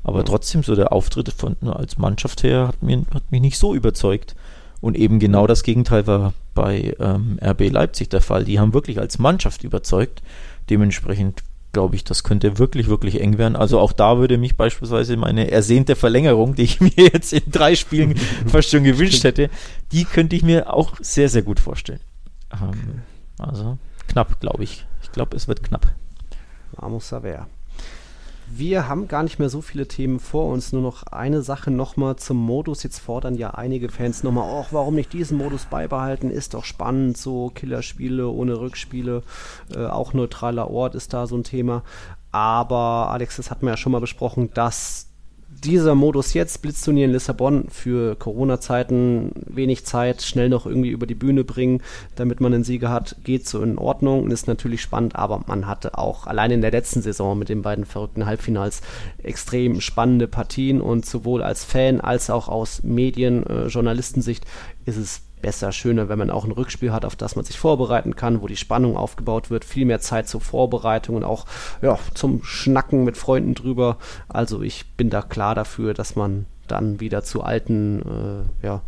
Aber 0.05 0.25
trotzdem, 0.25 0.63
so 0.63 0.75
der 0.75 0.93
Auftritt 0.93 1.33
von, 1.33 1.57
als 1.63 1.99
Mannschaft 1.99 2.43
her 2.43 2.69
hat, 2.69 2.83
mir, 2.83 3.05
hat 3.15 3.31
mich 3.31 3.41
nicht 3.41 3.59
so 3.59 3.75
überzeugt. 3.75 4.35
Und 4.81 4.97
eben 4.97 5.21
genau 5.21 5.47
das 5.47 5.63
Gegenteil 5.63 6.07
war 6.09 6.35
bei 6.55 6.97
ähm, 6.99 7.39
RB 7.41 7.71
Leipzig 7.71 8.11
der 8.11 8.21
Fall. 8.21 8.45
Die 8.45 8.59
haben 8.59 8.75
wirklich 8.75 8.99
als 8.99 9.19
Mannschaft 9.19 9.63
überzeugt. 9.63 10.23
Dementsprechend 10.71 11.43
glaube 11.73 11.97
ich, 11.97 12.05
das 12.05 12.23
könnte 12.23 12.59
wirklich, 12.59 12.89
wirklich 12.89 13.21
eng 13.21 13.39
werden. 13.39 13.57
Also 13.57 13.81
auch 13.81 13.93
da 13.93 14.19
würde 14.19 14.39
mich 14.39 14.57
beispielsweise 14.57 15.17
meine 15.17 15.51
ersehnte 15.51 15.97
Verlängerung, 15.97 16.55
die 16.55 16.63
ich 16.63 16.81
mir 16.81 16.93
jetzt 16.97 17.33
in 17.33 17.51
drei 17.51 17.75
Spielen 17.75 18.17
fast 18.47 18.71
schon 18.71 18.85
gewünscht 18.85 19.25
hätte, 19.25 19.51
die 19.91 20.05
könnte 20.05 20.37
ich 20.37 20.43
mir 20.43 20.73
auch 20.73 20.95
sehr, 21.01 21.29
sehr 21.29 21.43
gut 21.43 21.61
vorstellen. 21.61 22.01
Ähm, 22.53 23.03
also 23.39 23.79
knapp, 24.09 24.41
glaube 24.41 24.65
ich. 24.65 24.85
Ich 25.03 25.13
glaube, 25.13 25.37
es 25.37 25.49
wird 25.49 25.63
knapp. 25.63 25.87
Vamos 26.73 27.13
a 27.13 27.21
ver. 27.21 27.47
Wir 28.55 28.87
haben 28.87 29.09
gar 29.09 29.23
nicht 29.23 29.39
mehr 29.39 29.49
so 29.49 29.63
viele 29.63 29.89
Themen 29.89 30.21
vor 30.21 30.49
uns, 30.53 30.75
nur 30.75 30.83
noch 30.83 31.05
eine 31.05 31.41
Sache 31.41 31.71
nochmal 31.71 32.17
zum 32.17 32.37
Modus. 32.37 32.83
Jetzt 32.83 32.99
fordern 32.99 33.35
ja 33.35 33.53
einige 33.53 33.89
Fans 33.89 34.23
nochmal, 34.23 34.63
ach, 34.63 34.75
warum 34.75 34.95
nicht 34.95 35.15
diesen 35.15 35.39
Modus 35.39 35.65
beibehalten? 35.65 36.31
Ist 36.31 36.53
doch 36.53 36.67
spannend, 36.67 37.17
so 37.17 37.51
Killerspiele 37.55 38.29
ohne 38.29 38.61
Rückspiele, 38.61 39.23
äh, 39.75 39.87
auch 39.87 40.13
neutraler 40.13 40.71
Ort 40.71 40.95
ist 40.95 41.15
da 41.15 41.27
so 41.27 41.35
ein 41.35 41.45
Thema. 41.45 41.83
Aber 42.31 43.09
Alex, 43.11 43.37
das 43.37 43.51
hatten 43.51 43.65
wir 43.65 43.71
ja 43.71 43.77
schon 43.79 43.93
mal 43.93 44.03
besprochen, 44.03 44.51
dass 44.53 45.09
dieser 45.65 45.95
Modus 45.95 46.35
jetzt, 46.35 46.63
Blitzturnier 46.63 47.05
in 47.05 47.13
Lissabon, 47.13 47.67
für 47.69 48.17
Corona-Zeiten 48.17 49.33
wenig 49.47 49.85
Zeit, 49.85 50.23
schnell 50.23 50.49
noch 50.49 50.67
irgendwie 50.67 50.91
über 50.91 51.07
die 51.07 51.15
Bühne 51.15 51.45
bringen, 51.45 51.83
damit 52.17 52.41
man 52.41 52.53
einen 52.53 52.65
Sieger 52.65 52.91
hat, 52.91 53.17
geht 53.25 53.49
so 53.49 53.63
in 53.63 53.79
Ordnung 53.79 54.25
und 54.25 54.31
ist 54.31 54.49
natürlich 54.49 54.83
spannend, 54.83 55.17
aber 55.17 55.45
man 55.47 55.67
hatte 55.67 55.97
auch 55.99 56.27
allein 56.27 56.51
in 56.51 56.61
der 56.61 56.71
letzten 56.71 57.03
Saison 57.03 57.39
mit 57.39 57.49
den 57.49 57.63
beiden 57.63 57.85
verrückten 57.85 58.27
Halbfinals 58.27 58.83
extrem 59.23 59.81
spannende 59.81 60.29
Partien 60.29 60.81
und 60.81 61.07
sowohl 61.07 61.43
als 61.43 61.65
Fan 61.65 62.01
als 62.01 62.31
auch 62.31 62.49
aus 62.49 62.83
Medien, 62.83 63.47
äh, 63.47 63.67
Journalistensicht 63.67 64.45
ist 64.85 64.97
es 64.97 65.23
besser, 65.43 65.73
schöner, 65.73 66.09
wenn 66.09 66.19
man 66.19 66.31
auch 66.31 66.45
ein 66.45 66.53
Rückspiel 66.53 66.93
hat, 66.93 67.05
auf 67.05 67.17
das 67.17 67.37
man 67.37 67.45
sich 67.45 67.59
vorbereiten 67.59 68.17
kann, 68.17 68.41
wo 68.41 68.47
die 68.47 68.57
Spannung 68.57 68.97
aufgebaut 68.97 69.51
wird, 69.51 69.65
viel 69.65 69.85
mehr 69.85 70.01
Zeit 70.01 70.29
zur 70.29 70.41
Vorbereitung 70.41 71.17
und 71.17 71.25
auch 71.25 71.45
ja, 71.83 71.99
zum 72.15 72.43
Schnacken 72.45 73.05
mit 73.05 73.17
Freunden 73.17 73.55
drüber. 73.55 73.99
Also 74.29 74.63
ich 74.63 74.87
bin 74.97 75.11
da 75.11 75.21
klar 75.21 75.55
dafür, 75.55 75.93
dass 75.93 76.17
man 76.17 76.47
dann 76.69 77.01
wieder 77.01 77.23
zu 77.23 77.43
alten, 77.43 78.47
äh, 78.63 78.67
ja, 78.67 78.83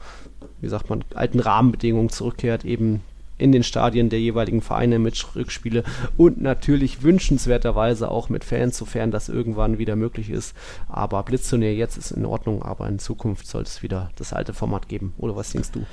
wie 0.60 0.68
sagt 0.68 0.88
man, 0.88 1.04
alten 1.14 1.40
Rahmenbedingungen 1.40 2.08
zurückkehrt, 2.08 2.64
eben 2.64 3.02
in 3.36 3.52
den 3.52 3.64
Stadien 3.64 4.08
der 4.08 4.20
jeweiligen 4.20 4.62
Vereine 4.62 4.98
mit 4.98 5.34
Rückspiele 5.34 5.82
und 6.16 6.40
natürlich 6.40 7.02
wünschenswerterweise 7.02 8.10
auch 8.10 8.28
mit 8.28 8.44
Fans, 8.44 8.78
sofern 8.78 9.10
das 9.10 9.28
irgendwann 9.28 9.78
wieder 9.78 9.96
möglich 9.96 10.30
ist. 10.30 10.54
Aber 10.88 11.22
Blitzturnier 11.24 11.74
jetzt 11.74 11.96
ist 11.96 12.12
in 12.12 12.26
Ordnung, 12.26 12.62
aber 12.62 12.88
in 12.88 12.98
Zukunft 12.98 13.46
soll 13.46 13.62
es 13.62 13.82
wieder 13.82 14.10
das 14.16 14.32
alte 14.32 14.54
Format 14.54 14.88
geben. 14.88 15.14
Oder 15.18 15.34
was 15.34 15.50
denkst 15.50 15.72
du? 15.72 15.84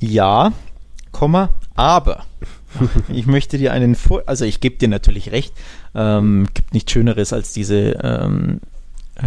Ja, 0.00 0.52
Komma, 1.12 1.50
aber 1.74 2.24
ich 3.08 3.26
möchte 3.26 3.58
dir 3.58 3.72
einen 3.72 3.94
Vor 3.94 4.22
also 4.26 4.44
ich 4.44 4.60
gebe 4.60 4.76
dir 4.76 4.88
natürlich 4.88 5.32
recht, 5.32 5.52
ähm, 5.94 6.46
gibt 6.54 6.74
nichts 6.74 6.92
Schöneres 6.92 7.32
als 7.32 7.52
diese 7.52 7.98
ähm, 8.02 8.60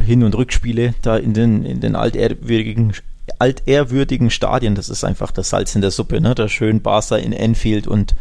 Hin- 0.05 0.23
und 0.23 0.35
Rückspiele 0.35 0.93
da 1.01 1.17
in 1.17 1.33
den, 1.33 1.65
in 1.65 1.81
den 1.81 1.95
altehrwürdigen, 1.95 2.93
altehrwürdigen 3.39 4.29
Stadien. 4.29 4.75
Das 4.75 4.89
ist 4.89 5.03
einfach 5.03 5.31
das 5.31 5.49
Salz 5.49 5.75
in 5.75 5.81
der 5.81 5.91
Suppe, 5.91 6.21
ne? 6.21 6.33
Da 6.35 6.47
schön 6.47 6.81
Barca 6.81 7.17
in 7.17 7.33
Enfield 7.33 7.87
und 7.87 8.15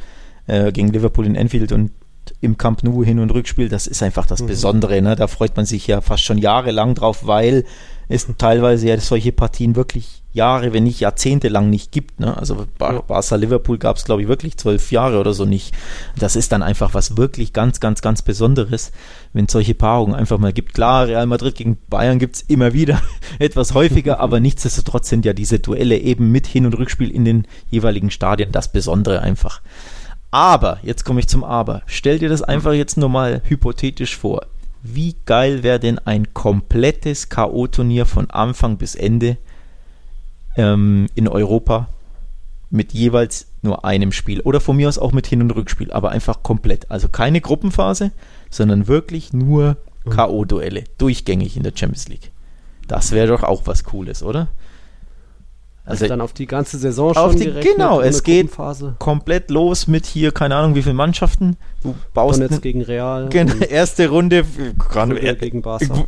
äh, 0.46 0.72
gegen 0.72 0.88
Liverpool 0.88 1.26
in 1.26 1.36
Enfield 1.36 1.70
und 1.72 1.92
im 2.40 2.58
Camp 2.58 2.82
Nou 2.82 3.04
Hin- 3.04 3.18
und 3.18 3.30
Rückspiel, 3.30 3.68
das 3.68 3.86
ist 3.86 4.02
einfach 4.02 4.26
das 4.26 4.42
mhm. 4.42 4.46
Besondere. 4.48 5.00
Ne? 5.02 5.16
Da 5.16 5.26
freut 5.26 5.56
man 5.56 5.66
sich 5.66 5.86
ja 5.86 6.00
fast 6.00 6.24
schon 6.24 6.38
jahrelang 6.38 6.94
drauf, 6.94 7.26
weil 7.26 7.64
es 8.10 8.26
teilweise 8.38 8.88
ja 8.88 8.98
solche 8.98 9.30
Partien 9.30 9.76
wirklich 9.76 10.20
Jahre, 10.32 10.72
wenn 10.72 10.82
nicht 10.82 10.98
Jahrzehnte 10.98 11.48
lang 11.48 11.70
nicht 11.70 11.92
gibt. 11.92 12.18
Ne? 12.18 12.36
Also 12.36 12.66
Bar 12.76 13.02
Barca 13.02 13.36
Liverpool 13.36 13.78
gab 13.78 13.96
es, 13.96 14.04
glaube 14.04 14.22
ich, 14.22 14.28
wirklich 14.28 14.56
zwölf 14.56 14.90
Jahre 14.90 15.18
oder 15.20 15.32
so 15.32 15.44
nicht. 15.44 15.74
Das 16.18 16.34
ist 16.34 16.50
dann 16.50 16.62
einfach 16.62 16.92
was 16.92 17.16
wirklich 17.16 17.52
ganz, 17.52 17.78
ganz, 17.78 18.02
ganz 18.02 18.22
Besonderes, 18.22 18.90
wenn 19.32 19.44
es 19.44 19.52
solche 19.52 19.74
Paarungen 19.74 20.16
einfach 20.16 20.38
mal 20.38 20.52
gibt. 20.52 20.74
Klar, 20.74 21.06
Real 21.06 21.26
Madrid 21.26 21.54
gegen 21.54 21.78
Bayern 21.88 22.18
gibt 22.18 22.36
es 22.36 22.42
immer 22.42 22.72
wieder 22.72 23.00
etwas 23.38 23.74
häufiger, 23.74 24.18
aber 24.18 24.40
nichtsdestotrotz 24.40 25.08
sind 25.08 25.24
ja 25.24 25.32
diese 25.32 25.60
Duelle 25.60 25.98
eben 25.98 26.32
mit 26.32 26.48
Hin- 26.48 26.66
und 26.66 26.74
Rückspiel 26.74 27.10
in 27.10 27.24
den 27.24 27.46
jeweiligen 27.70 28.10
Stadien 28.10 28.50
das 28.50 28.72
Besondere 28.72 29.22
einfach. 29.22 29.60
Aber, 30.32 30.78
jetzt 30.82 31.04
komme 31.04 31.20
ich 31.20 31.28
zum 31.28 31.42
Aber. 31.42 31.82
Stell 31.86 32.18
dir 32.18 32.28
das 32.28 32.42
einfach 32.42 32.72
jetzt 32.72 32.96
nur 32.96 33.08
mal 33.08 33.42
hypothetisch 33.46 34.16
vor. 34.16 34.46
Wie 34.82 35.16
geil 35.26 35.62
wäre 35.62 35.80
denn 35.80 35.98
ein 35.98 36.32
komplettes 36.32 37.28
K.O.-Turnier 37.28 38.06
von 38.06 38.30
Anfang 38.30 38.78
bis 38.78 38.94
Ende 38.94 39.36
ähm, 40.56 41.08
in 41.14 41.28
Europa 41.28 41.88
mit 42.70 42.92
jeweils 42.92 43.48
nur 43.62 43.84
einem 43.84 44.12
Spiel 44.12 44.40
oder 44.40 44.60
von 44.60 44.76
mir 44.76 44.88
aus 44.88 44.98
auch 44.98 45.12
mit 45.12 45.26
Hin- 45.26 45.42
und 45.42 45.50
Rückspiel, 45.50 45.92
aber 45.92 46.10
einfach 46.10 46.42
komplett. 46.42 46.90
Also 46.90 47.08
keine 47.08 47.40
Gruppenphase, 47.40 48.12
sondern 48.48 48.88
wirklich 48.88 49.32
nur. 49.32 49.76
K.O.-Duelle, 50.08 50.84
durchgängig 50.96 51.58
in 51.58 51.62
der 51.62 51.72
Champions 51.74 52.08
League. 52.08 52.30
Das 52.88 53.12
wäre 53.12 53.28
doch 53.28 53.42
auch 53.42 53.66
was 53.66 53.84
Cooles, 53.84 54.22
oder? 54.22 54.48
Also, 55.90 56.04
also 56.04 56.08
dann 56.08 56.20
auf 56.20 56.32
die 56.32 56.46
ganze 56.46 56.78
Saison 56.78 57.14
schon 57.14 57.36
die, 57.36 57.44
gerechnet, 57.44 57.74
Genau, 57.74 58.00
es 58.00 58.22
geht 58.22 58.50
komplett 58.98 59.50
los 59.50 59.86
mit 59.86 60.06
hier, 60.06 60.32
keine 60.32 60.56
Ahnung, 60.56 60.74
wie 60.74 60.82
viele 60.82 60.94
Mannschaften. 60.94 61.56
Du 61.82 61.94
baust 62.14 62.38
Donetsk 62.38 62.56
ne, 62.56 62.60
gegen 62.60 62.82
Real. 62.82 63.28
Genau, 63.30 63.54
erste 63.68 64.08
Runde 64.08 64.44
Brügge 64.44 65.36
gegen 65.36 65.62
Barca. 65.62 66.04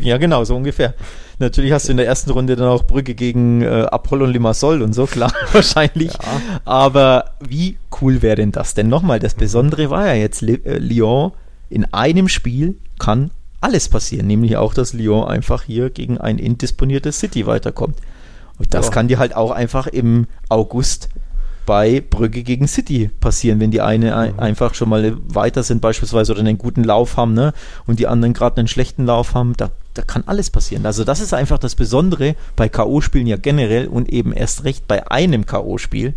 Ja, 0.00 0.18
genau, 0.18 0.44
so 0.44 0.56
ungefähr. 0.56 0.94
Natürlich 1.38 1.72
hast 1.72 1.88
du 1.88 1.92
in 1.92 1.96
der 1.98 2.06
ersten 2.06 2.30
Runde 2.30 2.56
dann 2.56 2.68
auch 2.68 2.84
Brügge 2.84 3.14
gegen 3.14 3.62
äh, 3.62 3.86
Apollon 3.90 4.30
Limassol 4.30 4.82
und 4.82 4.94
so, 4.94 5.06
klar, 5.06 5.32
wahrscheinlich. 5.52 6.12
Ja. 6.12 6.60
Aber 6.64 7.32
wie 7.40 7.76
cool 8.00 8.22
wäre 8.22 8.36
denn 8.36 8.52
das? 8.52 8.74
Denn 8.74 8.88
nochmal, 8.88 9.20
das 9.20 9.34
Besondere 9.34 9.90
war 9.90 10.06
ja 10.06 10.14
jetzt, 10.14 10.42
äh, 10.42 10.78
Lyon 10.78 11.32
in 11.68 11.84
einem 11.92 12.28
Spiel 12.28 12.76
kann 12.98 13.30
alles 13.60 13.88
passieren, 13.88 14.26
nämlich 14.26 14.56
auch, 14.56 14.74
dass 14.74 14.92
Lyon 14.92 15.26
einfach 15.26 15.62
hier 15.62 15.90
gegen 15.90 16.18
ein 16.18 16.38
indisponiertes 16.38 17.18
City 17.18 17.46
weiterkommt. 17.46 17.98
Und 18.58 18.72
das 18.72 18.86
ja. 18.86 18.92
kann 18.92 19.08
dir 19.08 19.18
halt 19.18 19.34
auch 19.34 19.50
einfach 19.50 19.86
im 19.86 20.26
August 20.48 21.08
bei 21.66 22.00
Brügge 22.00 22.44
gegen 22.44 22.68
City 22.68 23.10
passieren, 23.20 23.58
wenn 23.60 23.72
die 23.72 23.80
eine 23.80 24.32
mhm. 24.32 24.38
einfach 24.38 24.74
schon 24.74 24.88
mal 24.88 25.16
weiter 25.26 25.64
sind 25.64 25.80
beispielsweise 25.80 26.32
oder 26.32 26.40
einen 26.40 26.58
guten 26.58 26.84
Lauf 26.84 27.16
haben, 27.16 27.34
ne? 27.34 27.52
Und 27.86 27.98
die 27.98 28.06
anderen 28.06 28.32
gerade 28.32 28.58
einen 28.58 28.68
schlechten 28.68 29.04
Lauf 29.04 29.34
haben, 29.34 29.54
da, 29.56 29.70
da 29.94 30.02
kann 30.02 30.22
alles 30.26 30.48
passieren. 30.48 30.86
Also 30.86 31.02
das 31.02 31.20
ist 31.20 31.34
einfach 31.34 31.58
das 31.58 31.74
Besondere 31.74 32.36
bei 32.54 32.68
K.O.-Spielen 32.68 33.26
ja 33.26 33.36
generell 33.36 33.88
und 33.88 34.08
eben 34.08 34.32
erst 34.32 34.64
recht 34.64 34.86
bei 34.86 35.10
einem 35.10 35.44
K.O.-Spiel. 35.44 36.14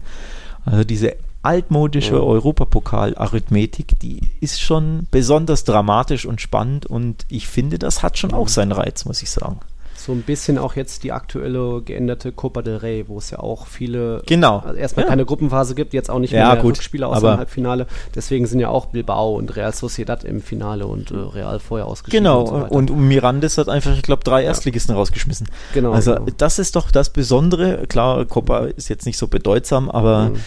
Also 0.66 0.84
diese 0.84 1.16
altmodische 1.42 2.16
ja. 2.16 2.20
Europapokal-Arithmetik, 2.20 4.00
die 4.00 4.30
ist 4.42 4.62
schon 4.62 5.08
besonders 5.10 5.64
dramatisch 5.64 6.26
und 6.26 6.42
spannend 6.42 6.86
und 6.86 7.26
ich 7.30 7.48
finde, 7.48 7.80
das 7.80 8.04
hat 8.04 8.18
schon 8.18 8.34
auch 8.34 8.50
seinen 8.50 8.74
Reiz, 8.74 9.06
muss 9.06 9.24
ich 9.24 9.32
sagen 9.32 9.60
so 10.04 10.12
ein 10.12 10.22
bisschen 10.22 10.58
auch 10.58 10.76
jetzt 10.76 11.04
die 11.04 11.12
aktuelle 11.12 11.82
geänderte 11.82 12.32
Copa 12.32 12.62
del 12.62 12.78
Rey, 12.78 13.06
wo 13.08 13.18
es 13.18 13.30
ja 13.32 13.40
auch 13.40 13.68
viele 13.68 14.22
genau. 14.26 14.60
also 14.60 14.78
erstmal 14.78 15.06
ja. 15.06 15.10
keine 15.10 15.26
Gruppenphase 15.26 15.76
gibt, 15.76 15.94
jetzt 15.94 16.10
auch 16.10 16.20
nicht 16.20 16.32
ja, 16.32 16.54
mehr 16.54 16.64
Rückspiele 16.64 17.08
außer 17.08 17.34
im 17.34 17.38
Halbfinale. 17.40 17.88
Deswegen 18.16 18.46
sind 18.48 18.60
ja 18.60 18.70
auch 18.70 18.88
Bilbao 18.88 19.36
und 19.36 19.56
Real 19.56 19.74
Sociedad 19.74 20.24
im 20.24 20.42
Finale 20.42 20.88
und 20.88 21.12
äh, 21.12 21.16
Real 21.16 21.60
vorher 21.60 21.88
ausgeschieden. 21.88 22.24
Genau, 22.24 22.42
und, 22.42 22.70
so 22.70 22.76
und 22.76 23.08
Mirandes 23.08 23.58
hat 23.58 23.70
einfach, 23.70 23.96
ich 23.96 24.02
glaube, 24.02 24.24
drei 24.24 24.44
Erstligisten 24.44 24.94
ja. 24.94 25.00
rausgeschmissen. 25.00 25.48
Genau. 25.74 25.92
Also 25.92 26.16
genau. 26.16 26.28
das 26.38 26.60
ist 26.60 26.76
doch 26.76 26.92
das 26.92 27.10
Besondere. 27.12 27.86
Klar, 27.88 28.26
Copa 28.26 28.66
ist 28.66 28.90
jetzt 28.90 29.06
nicht 29.06 29.18
so 29.18 29.28
bedeutsam, 29.28 29.90
aber 29.90 30.30
mhm 30.30 30.40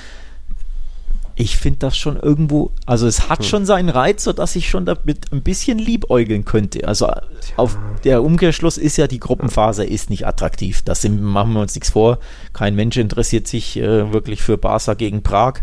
ich 1.35 1.57
finde 1.57 1.79
das 1.81 1.97
schon 1.97 2.17
irgendwo, 2.17 2.73
also 2.87 3.07
es 3.07 3.29
hat 3.29 3.41
hm. 3.41 3.45
schon 3.45 3.67
seinen 3.67 3.89
Reiz, 3.89 4.25
sodass 4.25 4.55
ich 4.57 4.69
schon 4.69 4.85
damit 4.85 5.33
ein 5.33 5.43
bisschen 5.43 5.79
liebäugeln 5.79 6.45
könnte. 6.45 6.87
Also 6.87 7.07
Tja. 7.07 7.55
auf 7.57 7.79
der 8.05 8.23
Umkehrschluss 8.23 8.79
ist 8.79 8.99
ja 8.99 9.07
die 9.07 9.21
Gruppenphase 9.21 9.85
ist 9.85 10.11
nicht 10.11 10.27
attraktiv. 10.27 10.83
Das 10.83 11.01
sind, 11.01 11.23
machen 11.23 11.55
wir 11.55 11.61
uns 11.61 11.75
nichts 11.75 11.91
vor. 11.91 12.19
Kein 12.53 12.75
Mensch 12.75 12.97
interessiert 12.97 13.49
sich 13.49 13.79
äh, 13.79 14.13
wirklich 14.13 14.43
für 14.43 14.59
Barca 14.59 14.95
gegen 14.95 15.23
Prag, 15.23 15.61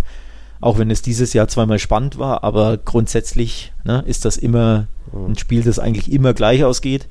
auch 0.60 0.80
wenn 0.80 0.90
es 0.90 1.02
dieses 1.02 1.34
Jahr 1.34 1.48
zweimal 1.48 1.80
spannend 1.80 2.18
war. 2.18 2.44
Aber 2.44 2.78
grundsätzlich 2.78 3.72
ne, 3.84 4.04
ist 4.08 4.26
das 4.26 4.38
immer 4.38 4.88
hm. 5.12 5.32
ein 5.32 5.38
Spiel, 5.38 5.64
das 5.64 5.80
eigentlich 5.80 6.12
immer 6.12 6.34
gleich 6.34 6.64
ausgeht 6.64 7.08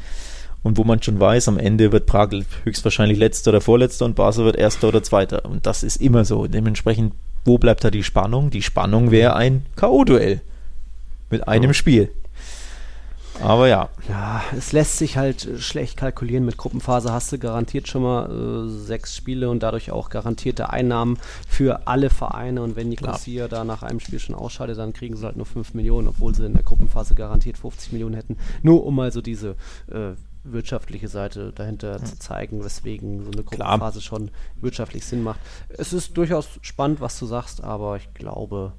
und 0.63 0.77
wo 0.77 0.85
man 0.85 1.03
schon 1.03 1.21
weiß, 1.21 1.49
am 1.49 1.59
Ende 1.59 1.93
wird 1.93 2.07
Prag 2.07 2.31
höchstwahrscheinlich 2.65 3.19
letzter 3.19 3.53
oder 3.53 3.61
vorletzter 3.61 4.05
und 4.05 4.17
Barca 4.17 4.45
wird 4.45 4.57
erster 4.57 4.89
oder 4.89 5.03
zweiter. 5.03 5.45
Und 5.45 5.67
das 5.67 5.83
ist 5.83 5.97
immer 5.97 6.25
so. 6.25 6.47
Dementsprechend 6.47 7.15
wo 7.49 7.59
bleibt 7.59 7.83
da 7.83 7.91
die 7.91 8.05
Spannung? 8.05 8.51
Die 8.51 8.63
Spannung 8.63 9.11
wäre 9.11 9.35
ein 9.35 9.65
K.O.-Duell 9.75 10.41
mit 11.31 11.49
einem 11.49 11.71
ja. 11.71 11.75
Spiel. 11.75 12.13
Aber 13.41 13.69
ja. 13.69 13.89
Ja, 14.09 14.43
es 14.57 14.73
lässt 14.73 14.99
sich 14.99 15.17
halt 15.17 15.49
schlecht 15.59 15.97
kalkulieren. 15.97 16.45
Mit 16.45 16.59
Gruppenphase 16.59 17.13
hast 17.13 17.33
du 17.33 17.39
garantiert 17.39 17.89
schon 17.89 18.03
mal 18.03 18.29
äh, 18.29 18.69
sechs 18.69 19.17
Spiele 19.17 19.49
und 19.49 19.63
dadurch 19.63 19.91
auch 19.93 20.11
garantierte 20.11 20.71
Einnahmen 20.71 21.19
für 21.49 21.87
alle 21.87 22.11
Vereine. 22.11 22.63
Und 22.63 22.77
wenn 22.77 22.89
Nicosia 22.89 23.49
da 23.49 23.65
nach 23.65 23.83
einem 23.83 24.01
Spiel 24.01 24.19
schon 24.19 24.35
ausscheidet, 24.35 24.77
dann 24.79 24.93
kriegen 24.93 25.17
sie 25.17 25.25
halt 25.25 25.37
nur 25.37 25.47
5 25.47 25.75
Millionen, 25.75 26.09
obwohl 26.09 26.35
sie 26.35 26.45
in 26.45 26.55
der 26.55 26.65
Gruppenphase 26.65 27.15
garantiert 27.15 27.57
50 27.57 27.93
Millionen 27.93 28.15
hätten. 28.15 28.37
Nur 28.63 28.85
um 28.85 28.95
mal 28.95 29.13
so 29.13 29.23
diese 29.23 29.55
äh, 29.91 30.13
wirtschaftliche 30.45 31.09
Seite 31.09 31.53
dahinter 31.53 32.03
zu 32.03 32.19
zeigen, 32.19 32.65
weswegen 32.65 33.25
so 33.25 33.31
eine 33.31 33.45
Gruppenphase 33.45 34.01
schon 34.01 34.31
wirtschaftlich 34.61 35.05
Sinn 35.05 35.23
macht. 35.23 35.41
Es 35.69 35.93
ist 35.93 36.17
durchaus 36.17 36.49
spannend, 36.63 37.01
was 37.01 37.19
du 37.19 37.27
sagst, 37.27 37.63
aber 37.63 37.97
ich 37.97 38.13
glaube, 38.15 38.73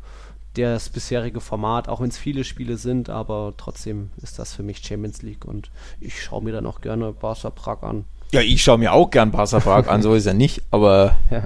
das 0.56 0.90
bisherige 0.90 1.42
Format, 1.42 1.88
auch 1.88 2.02
wenn 2.02 2.10
es 2.10 2.18
viele 2.18 2.44
Spiele 2.44 2.78
sind, 2.78 3.10
aber 3.10 3.54
trotzdem 3.58 4.10
ist 4.18 4.40
das 4.40 4.54
für 4.54 4.64
mich 4.64 4.80
Champions 4.80 5.22
League 5.22 5.46
und 5.46 5.70
ich 6.00 6.22
schaue 6.22 6.44
mir 6.44 6.52
dann 6.52 6.66
auch 6.66 6.82
gerne 6.82 7.14
Barca 7.14 7.50
Prag 7.50 7.84
an. 7.84 8.06
Ja, 8.32 8.42
ich 8.42 8.62
schaue 8.62 8.78
mir 8.78 8.94
auch 8.94 9.10
gern 9.10 9.32
Barca 9.32 9.60
Prag 9.60 9.88
an, 9.88 10.02
so 10.02 10.14
ist 10.14 10.26
er 10.26 10.36
nicht, 10.36 10.62
aber 10.70 11.18
ja. 11.32 11.46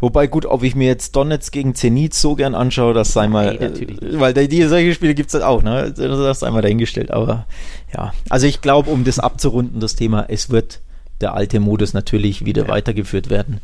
wobei 0.00 0.26
gut, 0.26 0.46
ob 0.46 0.62
ich 0.62 0.74
mir 0.74 0.86
jetzt 0.86 1.14
Donetsk 1.14 1.52
gegen 1.52 1.74
Zenit 1.74 2.14
so 2.14 2.34
gern 2.34 2.54
anschaue, 2.54 2.94
das 2.94 3.12
sei 3.12 3.28
mal, 3.28 3.58
Nein, 3.60 3.88
äh, 3.88 4.20
weil 4.20 4.32
die, 4.32 4.62
solche 4.64 4.94
Spiele 4.94 5.14
gibt 5.14 5.28
es 5.28 5.34
halt 5.34 5.44
auch, 5.44 5.62
ne? 5.62 5.92
Das 5.94 6.36
ist 6.38 6.42
einmal 6.42 6.62
dahingestellt, 6.62 7.10
aber 7.10 7.46
ja, 7.94 8.12
also 8.30 8.46
ich 8.46 8.62
glaube, 8.62 8.90
um 8.90 9.04
das 9.04 9.18
abzurunden, 9.18 9.80
das 9.80 9.94
Thema, 9.94 10.24
es 10.28 10.48
wird 10.48 10.80
der 11.20 11.34
alte 11.34 11.60
Modus 11.60 11.92
natürlich 11.92 12.44
wieder 12.44 12.62
ja. 12.62 12.68
weitergeführt 12.68 13.30
werden. 13.30 13.60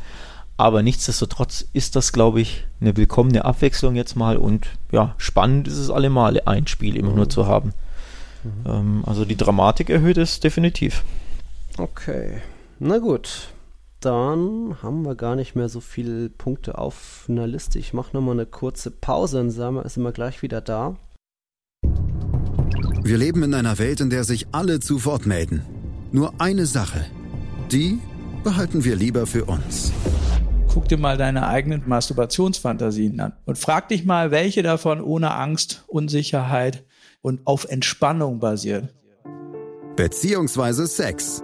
Aber 0.55 0.83
nichtsdestotrotz 0.83 1.65
ist 1.71 1.95
das, 1.95 2.11
glaube 2.11 2.41
ich, 2.41 2.65
eine 2.81 2.97
willkommene 2.97 3.45
Abwechslung 3.45 3.95
jetzt 3.95 4.15
mal 4.15 4.35
und 4.35 4.67
ja, 4.91 5.15
spannend 5.17 5.69
ist 5.69 5.77
es 5.77 5.89
allemal, 5.89 6.41
ein 6.45 6.67
Spiel 6.67 6.97
immer 6.97 7.11
mhm. 7.11 7.15
nur 7.15 7.29
zu 7.29 7.47
haben. 7.47 7.73
Mhm. 8.43 8.69
Ähm, 8.69 9.03
also 9.05 9.23
die 9.23 9.37
Dramatik 9.37 9.89
erhöht 9.89 10.17
es 10.17 10.41
definitiv. 10.41 11.03
Okay, 11.77 12.41
na 12.79 12.97
gut. 12.97 13.49
Dann 13.99 14.77
haben 14.81 15.03
wir 15.03 15.15
gar 15.15 15.35
nicht 15.35 15.55
mehr 15.55 15.67
so 15.67 15.81
viele 15.81 16.29
Punkte 16.29 16.77
auf 16.77 17.25
einer 17.27 17.47
Liste. 17.47 17.79
Ich 17.79 17.93
mache 17.93 18.15
nochmal 18.15 18.35
eine 18.35 18.45
kurze 18.45 18.91
Pause, 18.91 19.37
dann 19.37 19.49
sind 19.89 20.03
wir 20.03 20.11
gleich 20.13 20.41
wieder 20.41 20.61
da. 20.61 20.95
Wir 23.03 23.17
leben 23.17 23.43
in 23.43 23.53
einer 23.53 23.77
Welt, 23.79 23.99
in 23.99 24.09
der 24.09 24.23
sich 24.23 24.47
alle 24.53 24.79
zu 24.79 25.03
Wort 25.03 25.25
melden. 25.25 25.65
Nur 26.11 26.33
eine 26.39 26.65
Sache. 26.65 27.05
Die 27.71 27.99
behalten 28.43 28.85
wir 28.85 28.95
lieber 28.95 29.27
für 29.27 29.45
uns 29.45 29.91
guck 30.79 30.87
dir 30.87 30.97
mal 30.97 31.17
deine 31.17 31.47
eigenen 31.47 31.83
Masturbationsfantasien 31.87 33.19
an 33.19 33.33
und 33.45 33.57
frag 33.57 33.89
dich 33.89 34.05
mal, 34.05 34.31
welche 34.31 34.63
davon 34.63 35.01
ohne 35.01 35.35
Angst, 35.35 35.83
Unsicherheit 35.87 36.85
und 37.21 37.45
auf 37.45 37.65
Entspannung 37.65 38.39
basieren. 38.39 38.89
Beziehungsweise 39.95 40.87
Sex. 40.87 41.43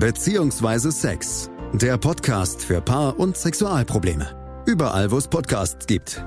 Beziehungsweise 0.00 0.92
Sex 0.92 1.50
der 1.74 1.98
Podcast 1.98 2.64
für 2.64 2.80
Paar- 2.80 3.20
und 3.20 3.36
Sexualprobleme. 3.36 4.62
Überall, 4.66 5.10
wo 5.10 5.18
es 5.18 5.28
Podcasts 5.28 5.86
gibt. 5.86 6.24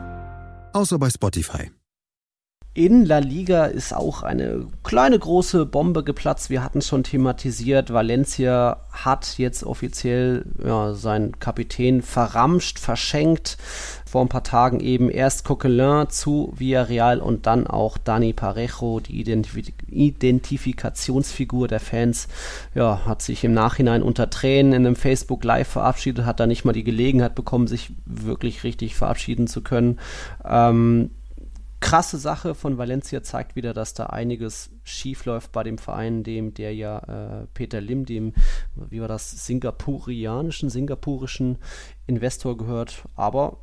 Außer 0.73 0.99
bei 0.99 1.09
Spotify. 1.09 1.71
In 2.75 3.05
La 3.05 3.19
Liga 3.19 3.65
ist 3.65 3.93
auch 3.93 4.23
eine 4.23 4.65
kleine 4.83 5.19
große 5.19 5.67
Bombe 5.67 6.03
geplatzt. 6.03 6.49
Wir 6.49 6.63
hatten 6.63 6.81
schon 6.81 7.03
thematisiert. 7.03 7.93
Valencia 7.93 8.77
hat 8.91 9.37
jetzt 9.37 9.63
offiziell 9.63 10.43
ja, 10.65 10.95
seinen 10.95 11.37
Kapitän 11.39 12.01
verramscht, 12.01 12.79
verschenkt 12.79 13.59
vor 14.13 14.21
ein 14.21 14.29
paar 14.29 14.43
Tagen 14.43 14.79
eben 14.79 15.11
erst 15.11 15.43
Coquelin 15.43 16.09
zu 16.09 16.51
Villarreal 16.55 17.19
und 17.19 17.45
dann 17.45 17.67
auch 17.67 17.99
Dani 17.99 18.33
Parejo, 18.33 18.99
die 18.99 19.19
Identif 19.19 19.55
Identifikationsfigur 19.87 21.67
der 21.67 21.79
Fans, 21.79 22.27
ja, 22.73 23.05
hat 23.05 23.21
sich 23.21 23.43
im 23.43 23.53
Nachhinein 23.53 24.01
unter 24.01 24.31
Tränen 24.31 24.73
in 24.73 24.85
einem 24.85 24.95
Facebook 24.95 25.43
Live 25.43 25.67
verabschiedet, 25.67 26.25
hat 26.25 26.39
da 26.39 26.47
nicht 26.47 26.65
mal 26.65 26.73
die 26.73 26.83
Gelegenheit 26.83 27.35
bekommen, 27.35 27.67
sich 27.67 27.91
wirklich 28.05 28.63
richtig 28.63 28.95
verabschieden 28.95 29.47
zu 29.47 29.61
können. 29.61 29.99
Ähm, 30.43 31.11
krasse 31.83 32.17
Sache 32.17 32.55
von 32.55 32.77
Valencia 32.77 33.23
zeigt 33.23 33.57
wieder, 33.57 33.73
dass 33.73 33.93
da 33.93 34.05
einiges 34.05 34.71
schief 34.85 35.25
läuft 35.25 35.51
bei 35.51 35.63
dem 35.63 35.77
Verein, 35.77 36.23
dem 36.23 36.53
der 36.53 36.73
ja 36.73 36.99
äh, 36.99 37.47
Peter 37.53 37.81
Lim, 37.81 38.05
dem, 38.05 38.33
wie 38.75 39.01
war 39.01 39.09
das, 39.09 39.45
singapurianischen, 39.45 40.69
singapurischen 40.69 41.57
Investor 42.07 42.57
gehört. 42.57 43.03
Aber 43.17 43.57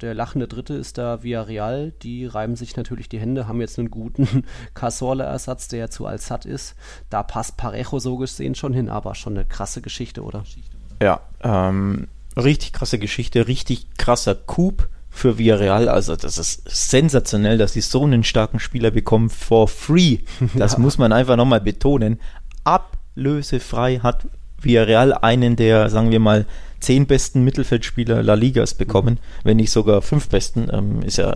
der 0.00 0.14
lachende 0.14 0.46
Dritte 0.46 0.74
ist 0.74 0.96
da 0.96 1.24
Villarreal. 1.24 1.92
Die 2.02 2.26
reiben 2.26 2.54
sich 2.54 2.76
natürlich 2.76 3.08
die 3.08 3.18
Hände, 3.18 3.48
haben 3.48 3.60
jetzt 3.60 3.80
einen 3.80 3.90
guten 3.90 4.44
Casorla-Ersatz, 4.74 5.66
der 5.66 5.90
zu 5.90 6.06
Alsat 6.06 6.46
ist. 6.46 6.76
Da 7.10 7.24
passt 7.24 7.56
Parejo 7.56 7.98
so 7.98 8.16
gesehen 8.16 8.54
schon 8.54 8.74
hin, 8.74 8.88
aber 8.88 9.16
schon 9.16 9.36
eine 9.36 9.44
krasse 9.44 9.82
Geschichte, 9.82 10.22
oder? 10.22 10.44
Ja, 11.02 11.20
ähm, 11.42 12.06
richtig 12.36 12.72
krasse 12.72 13.00
Geschichte, 13.00 13.48
richtig 13.48 13.88
krasser 13.98 14.36
Coup 14.36 14.88
für 15.16 15.38
Villarreal. 15.38 15.88
Also 15.88 16.14
das 16.14 16.38
ist 16.38 16.62
sensationell, 16.68 17.58
dass 17.58 17.72
sie 17.72 17.80
so 17.80 18.04
einen 18.04 18.22
starken 18.22 18.60
Spieler 18.60 18.90
bekommen 18.90 19.30
for 19.30 19.66
free. 19.66 20.18
Das 20.54 20.72
ja. 20.74 20.78
muss 20.78 20.98
man 20.98 21.12
einfach 21.12 21.36
nochmal 21.36 21.60
betonen. 21.60 22.20
Ablösefrei 22.64 23.98
hat 23.98 24.26
Villarreal 24.60 25.14
einen 25.14 25.56
der, 25.56 25.88
sagen 25.90 26.10
wir 26.10 26.20
mal, 26.20 26.46
zehn 26.80 27.06
besten 27.06 27.42
Mittelfeldspieler 27.42 28.22
La 28.22 28.34
Ligas 28.34 28.74
bekommen, 28.74 29.18
wenn 29.44 29.56
nicht 29.56 29.70
sogar 29.70 30.02
fünf 30.02 30.28
besten, 30.28 30.68
ähm, 30.72 31.02
ist 31.02 31.18
ja, 31.18 31.34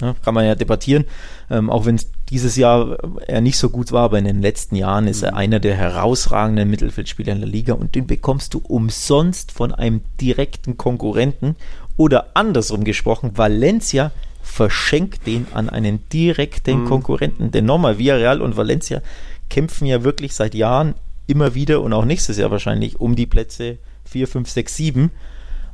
ne, 0.00 0.14
kann 0.22 0.34
man 0.34 0.44
ja 0.44 0.54
debattieren. 0.54 1.06
Ähm, 1.50 1.70
auch 1.70 1.86
wenn 1.86 1.98
dieses 2.28 2.56
Jahr 2.56 2.98
er 3.26 3.40
nicht 3.40 3.58
so 3.58 3.70
gut 3.70 3.92
war, 3.92 4.04
aber 4.04 4.18
in 4.18 4.24
den 4.24 4.42
letzten 4.42 4.76
Jahren 4.76 5.06
ist 5.06 5.22
er 5.22 5.32
mhm. 5.32 5.38
einer 5.38 5.60
der 5.60 5.74
herausragenden 5.74 6.68
Mittelfeldspieler 6.68 7.32
in 7.32 7.40
der 7.40 7.48
Liga 7.48 7.74
und 7.74 7.94
den 7.94 8.06
bekommst 8.06 8.54
du 8.54 8.58
umsonst 8.58 9.52
von 9.52 9.72
einem 9.72 10.02
direkten 10.20 10.76
Konkurrenten 10.76 11.56
oder 11.96 12.28
andersrum 12.34 12.84
gesprochen, 12.84 13.36
Valencia 13.36 14.10
verschenkt 14.42 15.26
den 15.26 15.46
an 15.52 15.68
einen 15.68 16.08
direkten 16.10 16.82
mhm. 16.82 16.88
Konkurrenten. 16.88 17.50
Denn 17.50 17.64
nochmal, 17.64 17.98
Villarreal 17.98 18.42
und 18.42 18.56
Valencia 18.56 19.00
kämpfen 19.48 19.86
ja 19.86 20.04
wirklich 20.04 20.34
seit 20.34 20.54
Jahren 20.54 20.94
immer 21.26 21.54
wieder 21.54 21.80
und 21.80 21.92
auch 21.92 22.04
nächstes 22.04 22.36
Jahr 22.36 22.50
wahrscheinlich 22.50 23.00
um 23.00 23.16
die 23.16 23.26
Plätze 23.26 23.78
4, 24.04 24.28
5, 24.28 24.50
6, 24.50 24.76
7. 24.76 25.10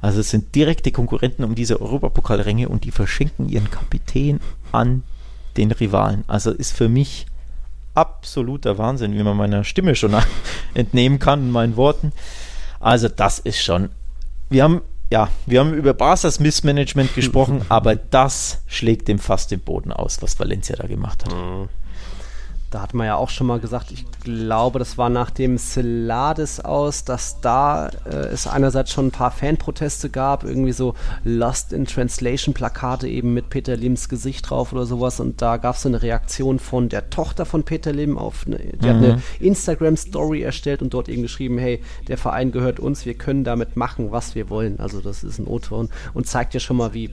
Also 0.00 0.20
es 0.20 0.30
sind 0.30 0.54
direkte 0.54 0.92
Konkurrenten 0.92 1.44
um 1.44 1.54
diese 1.54 1.80
Europapokalränge 1.80 2.68
und 2.68 2.84
die 2.84 2.90
verschenken 2.90 3.48
ihren 3.48 3.70
Kapitän 3.70 4.40
an 4.70 5.02
den 5.56 5.72
Rivalen. 5.72 6.24
Also 6.28 6.52
ist 6.52 6.76
für 6.76 6.88
mich 6.88 7.26
absoluter 7.94 8.78
Wahnsinn, 8.78 9.14
wie 9.14 9.22
man 9.22 9.36
meiner 9.36 9.64
Stimme 9.64 9.96
schon 9.96 10.14
entnehmen 10.74 11.18
kann, 11.18 11.40
in 11.40 11.50
meinen 11.50 11.76
Worten. 11.76 12.12
Also 12.78 13.08
das 13.08 13.40
ist 13.40 13.60
schon. 13.60 13.88
Wir 14.50 14.62
haben 14.62 14.82
ja, 15.10 15.28
wir 15.46 15.60
haben 15.60 15.74
über 15.74 15.94
Barca's 15.94 16.38
Missmanagement 16.40 17.14
gesprochen, 17.14 17.62
aber 17.68 17.96
das 17.96 18.62
schlägt 18.66 19.08
dem 19.08 19.18
fast 19.18 19.50
den 19.50 19.60
Boden 19.60 19.92
aus, 19.92 20.20
was 20.22 20.38
Valencia 20.38 20.76
da 20.76 20.86
gemacht 20.86 21.24
hat. 21.24 21.32
Mhm. 21.32 21.68
Da 22.70 22.82
hat 22.82 22.92
man 22.92 23.06
ja 23.06 23.16
auch 23.16 23.30
schon 23.30 23.46
mal 23.46 23.60
gesagt, 23.60 23.90
ich 23.92 24.04
glaube, 24.22 24.78
das 24.78 24.98
war 24.98 25.08
nach 25.08 25.30
dem 25.30 25.56
Celades 25.56 26.60
aus, 26.60 27.04
dass 27.04 27.40
da 27.40 27.88
äh, 28.04 28.10
es 28.10 28.46
einerseits 28.46 28.92
schon 28.92 29.06
ein 29.06 29.10
paar 29.10 29.30
Fanproteste 29.30 30.10
gab, 30.10 30.44
irgendwie 30.44 30.72
so 30.72 30.94
Lost 31.24 31.72
in 31.72 31.86
Translation 31.86 32.52
Plakate 32.52 33.08
eben 33.08 33.32
mit 33.32 33.48
Peter 33.48 33.74
Lims 33.74 34.10
Gesicht 34.10 34.50
drauf 34.50 34.72
oder 34.72 34.84
sowas 34.84 35.18
und 35.18 35.40
da 35.40 35.56
gab 35.56 35.76
es 35.76 35.82
so 35.82 35.88
eine 35.88 36.02
Reaktion 36.02 36.58
von 36.58 36.90
der 36.90 37.08
Tochter 37.08 37.46
von 37.46 37.62
Peter 37.62 37.92
Lim 37.92 38.18
auf, 38.18 38.46
eine, 38.46 38.58
die 38.58 38.86
mhm. 38.86 38.88
hat 38.88 38.96
eine 38.96 39.22
Instagram 39.40 39.96
Story 39.96 40.42
erstellt 40.42 40.82
und 40.82 40.92
dort 40.92 41.08
eben 41.08 41.22
geschrieben, 41.22 41.56
hey, 41.58 41.82
der 42.06 42.18
Verein 42.18 42.52
gehört 42.52 42.80
uns, 42.80 43.06
wir 43.06 43.14
können 43.14 43.44
damit 43.44 43.76
machen, 43.76 44.12
was 44.12 44.34
wir 44.34 44.50
wollen. 44.50 44.78
Also 44.78 45.00
das 45.00 45.24
ist 45.24 45.38
ein 45.38 45.46
O-Ton 45.46 45.88
und 46.12 46.26
zeigt 46.26 46.52
ja 46.52 46.60
schon 46.60 46.76
mal, 46.76 46.92
wie 46.92 47.10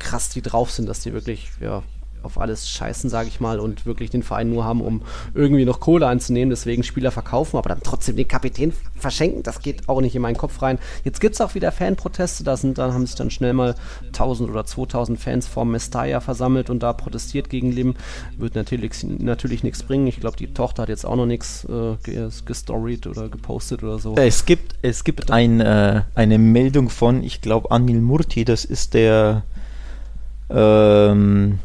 krass 0.00 0.30
die 0.30 0.42
drauf 0.42 0.72
sind, 0.72 0.88
dass 0.88 1.00
die 1.00 1.12
wirklich, 1.12 1.50
ja, 1.60 1.84
auf 2.22 2.38
alles 2.38 2.68
scheißen, 2.68 3.10
sage 3.10 3.28
ich 3.28 3.40
mal, 3.40 3.60
und 3.60 3.86
wirklich 3.86 4.10
den 4.10 4.22
Verein 4.22 4.50
nur 4.50 4.64
haben, 4.64 4.80
um 4.80 5.02
irgendwie 5.34 5.64
noch 5.64 5.80
Kohle 5.80 6.06
anzunehmen, 6.06 6.50
deswegen 6.50 6.82
Spieler 6.82 7.10
verkaufen, 7.10 7.56
aber 7.56 7.68
dann 7.68 7.80
trotzdem 7.82 8.16
den 8.16 8.28
Kapitän 8.28 8.72
verschenken, 8.96 9.42
das 9.42 9.60
geht 9.60 9.88
auch 9.88 10.00
nicht 10.00 10.14
in 10.14 10.22
meinen 10.22 10.36
Kopf 10.36 10.62
rein. 10.62 10.78
Jetzt 11.04 11.20
gibt 11.20 11.34
es 11.34 11.40
auch 11.40 11.54
wieder 11.54 11.72
Fanproteste, 11.72 12.44
da 12.44 12.56
sind, 12.56 12.78
dann 12.78 12.92
haben 12.92 13.06
sich 13.06 13.16
dann 13.16 13.30
schnell 13.30 13.52
mal 13.52 13.74
1000 14.08 14.50
oder 14.50 14.64
2000 14.64 15.18
Fans 15.18 15.46
vor 15.46 15.64
Mestalla 15.64 16.20
versammelt 16.20 16.70
und 16.70 16.82
da 16.82 16.92
protestiert 16.92 17.50
gegen 17.50 17.72
Lim. 17.72 17.94
Wird 18.36 18.54
natürlich, 18.54 19.04
natürlich 19.04 19.62
nichts 19.62 19.82
bringen. 19.82 20.06
Ich 20.06 20.20
glaube, 20.20 20.36
die 20.36 20.52
Tochter 20.52 20.82
hat 20.82 20.88
jetzt 20.88 21.04
auch 21.04 21.16
noch 21.16 21.26
nichts 21.26 21.64
äh, 21.64 21.96
gestoried 22.44 23.06
oder 23.06 23.28
gepostet 23.28 23.82
oder 23.82 23.98
so. 23.98 24.14
Es 24.16 24.44
gibt, 24.44 24.76
es 24.82 25.04
gibt 25.04 25.30
ein, 25.30 25.60
äh, 25.60 26.02
eine 26.14 26.38
Meldung 26.38 26.90
von, 26.90 27.22
ich 27.22 27.40
glaube, 27.40 27.70
Anil 27.70 28.00
Murti, 28.00 28.44
das 28.44 28.64
ist 28.64 28.94
der 28.94 29.42
ähm, 30.50 31.58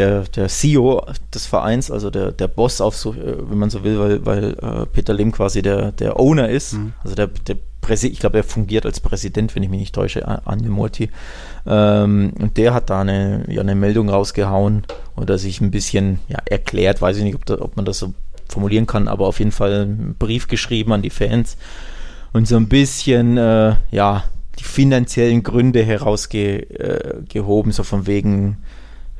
der, 0.00 0.22
der 0.22 0.48
CEO 0.48 1.06
des 1.34 1.46
Vereins, 1.46 1.90
also 1.90 2.10
der, 2.10 2.32
der 2.32 2.48
Boss 2.48 2.80
auf 2.80 2.96
so, 2.96 3.12
äh, 3.12 3.36
wenn 3.50 3.58
man 3.58 3.68
so 3.70 3.84
will, 3.84 3.98
weil, 3.98 4.24
weil 4.24 4.44
äh, 4.54 4.86
Peter 4.86 5.12
Lim 5.12 5.30
quasi 5.30 5.60
der, 5.60 5.92
der 5.92 6.18
Owner 6.18 6.48
ist, 6.48 6.72
mhm. 6.72 6.94
also 7.04 7.14
der, 7.14 7.26
der 7.26 7.56
Präsident, 7.82 8.14
ich 8.14 8.20
glaube, 8.20 8.38
er 8.38 8.44
fungiert 8.44 8.86
als 8.86 9.00
Präsident, 9.00 9.54
wenn 9.54 9.62
ich 9.62 9.68
mich 9.68 9.80
nicht 9.80 9.94
täusche, 9.94 10.26
Anja 10.46 10.70
Morti. 10.70 11.10
Ähm, 11.66 12.32
und 12.38 12.56
der 12.56 12.72
hat 12.72 12.88
da 12.90 13.02
eine, 13.02 13.44
ja, 13.48 13.60
eine 13.60 13.74
Meldung 13.74 14.08
rausgehauen 14.08 14.84
oder 15.16 15.36
sich 15.38 15.60
ein 15.60 15.70
bisschen 15.70 16.18
ja, 16.28 16.38
erklärt, 16.46 17.02
weiß 17.02 17.18
ich 17.18 17.22
nicht, 17.24 17.34
ob, 17.34 17.44
da, 17.44 17.60
ob 17.60 17.76
man 17.76 17.84
das 17.84 17.98
so 17.98 18.14
formulieren 18.48 18.86
kann, 18.86 19.06
aber 19.06 19.26
auf 19.26 19.38
jeden 19.38 19.52
Fall 19.52 19.82
einen 19.82 20.16
Brief 20.18 20.48
geschrieben 20.48 20.92
an 20.92 21.02
die 21.02 21.10
Fans 21.10 21.56
und 22.32 22.48
so 22.48 22.56
ein 22.56 22.68
bisschen, 22.68 23.36
äh, 23.36 23.76
ja, 23.90 24.24
die 24.58 24.64
finanziellen 24.64 25.42
Gründe 25.42 25.82
herausgehoben, 25.82 27.70
äh, 27.70 27.74
so 27.74 27.82
von 27.82 28.06
wegen, 28.06 28.58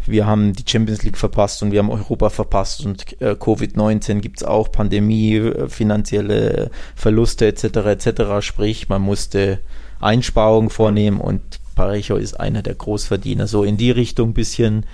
wir 0.06 0.26
haben 0.26 0.52
die 0.52 0.64
Champions 0.66 1.02
League 1.02 1.18
verpasst 1.18 1.62
und 1.62 1.72
wir 1.72 1.78
haben 1.78 1.90
Europa 1.90 2.30
verpasst 2.30 2.84
und 2.84 3.20
äh, 3.20 3.32
Covid-19 3.32 4.20
gibt 4.20 4.38
es 4.38 4.44
auch, 4.44 4.72
Pandemie, 4.72 5.36
äh, 5.36 5.68
finanzielle 5.68 6.70
Verluste 6.94 7.46
etc. 7.46 7.64
etc. 7.64 8.22
Sprich, 8.40 8.88
man 8.88 9.02
musste 9.02 9.60
Einsparungen 10.00 10.70
vornehmen 10.70 11.20
und 11.20 11.42
Parejo 11.74 12.16
ist 12.16 12.38
einer 12.38 12.62
der 12.62 12.74
Großverdiener. 12.74 13.46
So 13.46 13.64
in 13.64 13.76
die 13.76 13.90
Richtung 13.90 14.30
ein 14.30 14.34
bisschen, 14.34 14.86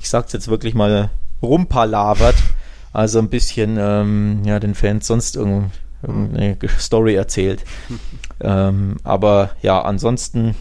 ich 0.00 0.08
sag's 0.08 0.32
jetzt 0.32 0.48
wirklich 0.48 0.74
mal, 0.74 1.10
rumpalavert. 1.42 2.36
Also 2.92 3.18
ein 3.18 3.28
bisschen 3.28 3.76
ähm, 3.78 4.42
ja, 4.44 4.58
den 4.58 4.74
Fans 4.74 5.06
sonst 5.06 5.36
irgendeine 5.36 6.56
Story 6.78 7.14
erzählt. 7.14 7.64
ähm, 8.40 8.96
aber 9.04 9.50
ja, 9.62 9.82
ansonsten 9.82 10.54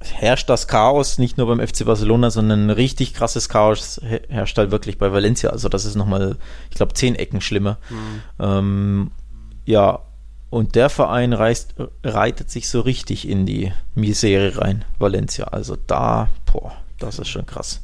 herrscht 0.00 0.48
das 0.48 0.68
Chaos 0.68 1.18
nicht 1.18 1.38
nur 1.38 1.46
beim 1.46 1.66
FC 1.66 1.84
Barcelona, 1.84 2.30
sondern 2.30 2.66
ein 2.66 2.70
richtig 2.70 3.14
krasses 3.14 3.48
Chaos 3.48 4.00
herrscht 4.28 4.58
halt 4.58 4.70
wirklich 4.70 4.98
bei 4.98 5.12
Valencia. 5.12 5.50
Also 5.50 5.68
das 5.68 5.84
ist 5.84 5.94
nochmal, 5.94 6.36
ich 6.70 6.76
glaube, 6.76 6.94
zehn 6.94 7.14
Ecken 7.14 7.40
schlimmer. 7.40 7.78
Mhm. 7.88 8.22
Ähm, 8.38 9.10
ja, 9.64 10.00
und 10.50 10.74
der 10.74 10.90
Verein 10.90 11.32
reist, 11.32 11.74
reitet 12.04 12.50
sich 12.50 12.68
so 12.68 12.80
richtig 12.80 13.28
in 13.28 13.46
die 13.46 13.72
Misere 13.94 14.58
rein, 14.58 14.84
Valencia. 14.98 15.46
Also 15.46 15.76
da, 15.86 16.28
boah, 16.50 16.72
das 16.98 17.18
ist 17.18 17.28
schon 17.28 17.46
krass. 17.46 17.82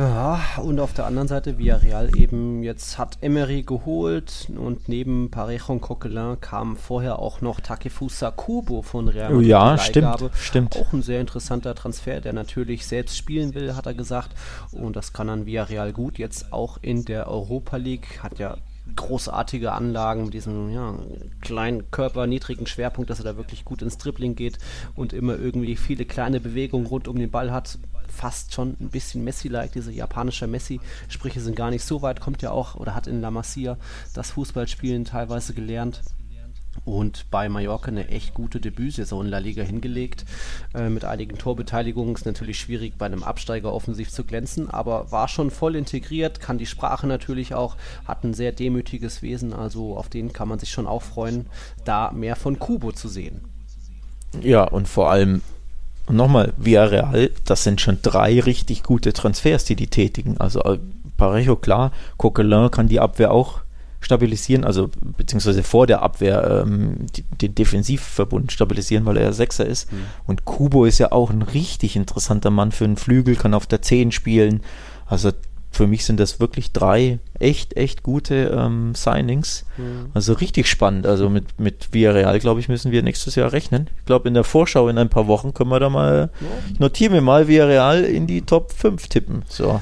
Ja, 0.00 0.40
und 0.56 0.80
auf 0.80 0.94
der 0.94 1.04
anderen 1.04 1.28
Seite 1.28 1.58
Villarreal 1.58 2.16
eben, 2.16 2.62
jetzt 2.62 2.96
hat 2.96 3.18
Emery 3.20 3.64
geholt 3.64 4.48
und 4.56 4.88
neben 4.88 5.30
Parejo 5.30 5.74
und 5.74 5.82
Coquelin 5.82 6.40
kam 6.40 6.78
vorher 6.78 7.18
auch 7.18 7.42
noch 7.42 7.60
Takefusa 7.60 8.30
Kubo 8.30 8.80
von 8.80 9.08
Real 9.08 9.30
Madrid. 9.30 9.48
Ja, 9.48 9.76
stimmt, 9.76 10.30
stimmt. 10.36 10.76
Auch 10.78 10.94
ein 10.94 11.02
sehr 11.02 11.20
interessanter 11.20 11.74
Transfer, 11.74 12.22
der 12.22 12.32
natürlich 12.32 12.86
selbst 12.86 13.18
spielen 13.18 13.54
will, 13.54 13.76
hat 13.76 13.84
er 13.84 13.92
gesagt. 13.92 14.30
Und 14.72 14.96
das 14.96 15.12
kann 15.12 15.26
dann 15.26 15.44
Villarreal 15.44 15.92
gut. 15.92 16.16
Jetzt 16.16 16.50
auch 16.50 16.78
in 16.80 17.04
der 17.04 17.28
Europa 17.28 17.76
League, 17.76 18.22
hat 18.22 18.38
ja 18.38 18.56
großartige 18.96 19.72
Anlagen 19.72 20.24
mit 20.24 20.34
diesem 20.34 20.70
ja, 20.70 20.94
kleinen 21.42 21.90
Körper, 21.90 22.26
niedrigen 22.26 22.66
Schwerpunkt, 22.66 23.10
dass 23.10 23.18
er 23.18 23.24
da 23.24 23.36
wirklich 23.36 23.66
gut 23.66 23.82
ins 23.82 23.98
Dribbling 23.98 24.34
geht 24.34 24.58
und 24.96 25.12
immer 25.12 25.38
irgendwie 25.38 25.76
viele 25.76 26.06
kleine 26.06 26.40
Bewegungen 26.40 26.86
rund 26.86 27.06
um 27.06 27.18
den 27.18 27.30
Ball 27.30 27.52
hat 27.52 27.78
fast 28.10 28.54
schon 28.54 28.76
ein 28.80 28.90
bisschen 28.90 29.24
Messi-like, 29.24 29.72
diese 29.72 29.92
japanische 29.92 30.46
Messi. 30.46 30.80
Sprüche 31.08 31.40
sind 31.40 31.56
gar 31.56 31.70
nicht 31.70 31.84
so 31.84 32.02
weit, 32.02 32.20
kommt 32.20 32.42
ja 32.42 32.50
auch 32.50 32.74
oder 32.74 32.94
hat 32.94 33.06
in 33.06 33.20
La 33.20 33.30
Masia 33.30 33.76
das 34.14 34.32
Fußballspielen 34.32 35.04
teilweise 35.04 35.54
gelernt 35.54 36.02
und 36.84 37.30
bei 37.30 37.48
Mallorca 37.48 37.88
eine 37.88 38.08
echt 38.08 38.34
gute 38.34 38.60
Debütsaison 38.60 39.26
in 39.26 39.30
La 39.30 39.38
Liga 39.38 39.62
hingelegt. 39.62 40.24
Äh, 40.74 40.88
mit 40.88 41.04
einigen 41.04 41.36
Torbeteiligungen 41.36 42.14
ist 42.14 42.26
natürlich 42.26 42.58
schwierig, 42.58 42.94
bei 42.96 43.06
einem 43.06 43.22
Absteiger 43.22 43.72
offensiv 43.72 44.10
zu 44.10 44.24
glänzen, 44.24 44.70
aber 44.70 45.10
war 45.12 45.28
schon 45.28 45.50
voll 45.50 45.76
integriert, 45.76 46.40
kann 46.40 46.58
die 46.58 46.66
Sprache 46.66 47.06
natürlich 47.06 47.54
auch, 47.54 47.76
hat 48.06 48.24
ein 48.24 48.34
sehr 48.34 48.52
demütiges 48.52 49.22
Wesen, 49.22 49.52
also 49.52 49.96
auf 49.96 50.08
den 50.08 50.32
kann 50.32 50.48
man 50.48 50.58
sich 50.58 50.70
schon 50.70 50.86
auch 50.86 51.02
freuen, 51.02 51.46
da 51.84 52.12
mehr 52.12 52.36
von 52.36 52.58
Kubo 52.58 52.92
zu 52.92 53.08
sehen. 53.08 53.42
Ja, 54.40 54.64
und 54.64 54.86
vor 54.86 55.10
allem 55.10 55.42
und 56.06 56.16
nochmal, 56.16 56.52
Villarreal, 56.56 57.30
das 57.44 57.64
sind 57.64 57.80
schon 57.80 57.98
drei 58.02 58.40
richtig 58.40 58.82
gute 58.82 59.12
Transfers, 59.12 59.64
die 59.64 59.76
die 59.76 59.88
tätigen. 59.88 60.36
Also 60.38 60.62
äh, 60.62 60.78
Parejo, 61.16 61.56
klar, 61.56 61.92
Coquelin 62.16 62.70
kann 62.70 62.88
die 62.88 63.00
Abwehr 63.00 63.32
auch 63.32 63.60
stabilisieren, 64.00 64.64
also 64.64 64.90
beziehungsweise 65.16 65.62
vor 65.62 65.86
der 65.86 66.02
Abwehr 66.02 66.64
ähm, 66.64 67.06
die, 67.14 67.22
den 67.22 67.54
Defensivverbund 67.54 68.50
stabilisieren, 68.50 69.04
weil 69.04 69.18
er 69.18 69.24
ja 69.24 69.32
Sechser 69.32 69.66
ist. 69.66 69.92
Mhm. 69.92 69.98
Und 70.26 70.44
Kubo 70.46 70.86
ist 70.86 70.98
ja 70.98 71.12
auch 71.12 71.30
ein 71.30 71.42
richtig 71.42 71.96
interessanter 71.96 72.50
Mann 72.50 72.72
für 72.72 72.84
einen 72.84 72.96
Flügel, 72.96 73.36
kann 73.36 73.52
auf 73.52 73.66
der 73.66 73.82
10 73.82 74.12
spielen. 74.12 74.62
Also 75.06 75.32
für 75.80 75.86
mich 75.86 76.04
sind 76.04 76.20
das 76.20 76.40
wirklich 76.40 76.72
drei 76.72 77.20
echt, 77.38 77.74
echt 77.74 78.02
gute 78.02 78.54
ähm, 78.54 78.94
Signings. 78.94 79.64
Mhm. 79.78 80.10
Also 80.12 80.34
richtig 80.34 80.68
spannend. 80.68 81.06
Also 81.06 81.30
mit, 81.30 81.58
mit 81.58 81.94
Villarreal, 81.94 82.38
glaube 82.38 82.60
ich, 82.60 82.68
müssen 82.68 82.92
wir 82.92 83.02
nächstes 83.02 83.34
Jahr 83.34 83.50
rechnen. 83.50 83.88
Ich 83.98 84.04
glaube, 84.04 84.28
in 84.28 84.34
der 84.34 84.44
Vorschau 84.44 84.88
in 84.88 84.98
ein 84.98 85.08
paar 85.08 85.26
Wochen 85.26 85.54
können 85.54 85.70
wir 85.70 85.80
da 85.80 85.88
mal, 85.88 86.28
ja. 86.38 86.46
notieren 86.78 87.14
wir 87.14 87.22
mal 87.22 87.48
Villarreal 87.48 88.04
in 88.04 88.26
die 88.26 88.42
Top 88.42 88.72
5 88.72 89.08
tippen. 89.08 89.42
So. 89.48 89.80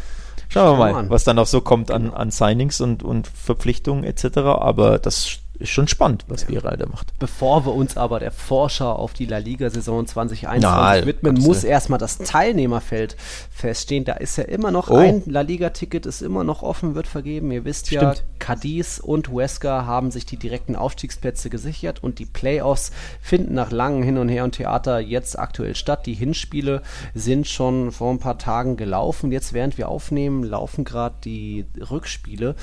Schauen 0.48 0.78
wir 0.78 0.92
mal, 0.92 1.10
was 1.10 1.24
dann 1.24 1.34
noch 1.34 1.48
so 1.48 1.62
kommt 1.62 1.90
an, 1.90 2.14
an 2.14 2.30
Signings 2.30 2.80
und, 2.80 3.02
und 3.02 3.26
Verpflichtungen 3.26 4.04
etc. 4.04 4.38
Aber 4.38 5.00
das 5.00 5.40
ist 5.58 5.70
schon 5.70 5.88
spannend, 5.88 6.24
was 6.28 6.42
ja. 6.42 6.48
Viralde 6.50 6.86
macht. 6.86 7.12
Bevor 7.18 7.66
wir 7.66 7.74
uns 7.74 7.96
aber 7.96 8.20
der 8.20 8.30
Vorschau 8.30 8.92
auf 8.92 9.12
die 9.12 9.26
La 9.26 9.38
Liga-Saison 9.38 10.06
2021 10.06 11.06
widmen, 11.06 11.34
muss 11.40 11.64
erstmal 11.64 11.98
das 11.98 12.18
Teilnehmerfeld 12.18 13.16
feststehen. 13.50 14.04
Da 14.04 14.14
ist 14.14 14.36
ja 14.38 14.44
immer 14.44 14.70
noch 14.70 14.88
oh. 14.88 14.96
ein 14.96 15.22
La 15.26 15.40
Liga-Ticket, 15.40 16.06
ist 16.06 16.22
immer 16.22 16.44
noch 16.44 16.62
offen, 16.62 16.94
wird 16.94 17.06
vergeben. 17.06 17.50
Ihr 17.50 17.64
wisst 17.64 17.88
Stimmt. 17.88 18.02
ja, 18.02 18.14
Cadiz 18.38 19.00
und 19.02 19.30
Huesca 19.30 19.84
haben 19.84 20.10
sich 20.10 20.26
die 20.26 20.36
direkten 20.36 20.76
Aufstiegsplätze 20.76 21.50
gesichert 21.50 22.02
und 22.02 22.18
die 22.18 22.26
Playoffs 22.26 22.92
finden 23.20 23.54
nach 23.54 23.72
langem 23.72 24.02
Hin 24.02 24.18
und 24.18 24.28
Her 24.28 24.44
und 24.44 24.52
Theater 24.52 25.00
jetzt 25.00 25.38
aktuell 25.38 25.74
statt. 25.74 26.06
Die 26.06 26.14
Hinspiele 26.14 26.82
sind 27.14 27.48
schon 27.48 27.90
vor 27.90 28.12
ein 28.12 28.20
paar 28.20 28.38
Tagen 28.38 28.76
gelaufen. 28.76 29.32
Jetzt, 29.32 29.52
während 29.52 29.76
wir 29.76 29.88
aufnehmen, 29.88 30.44
laufen 30.44 30.84
gerade 30.84 31.16
die 31.24 31.66
Rückspiele. 31.90 32.54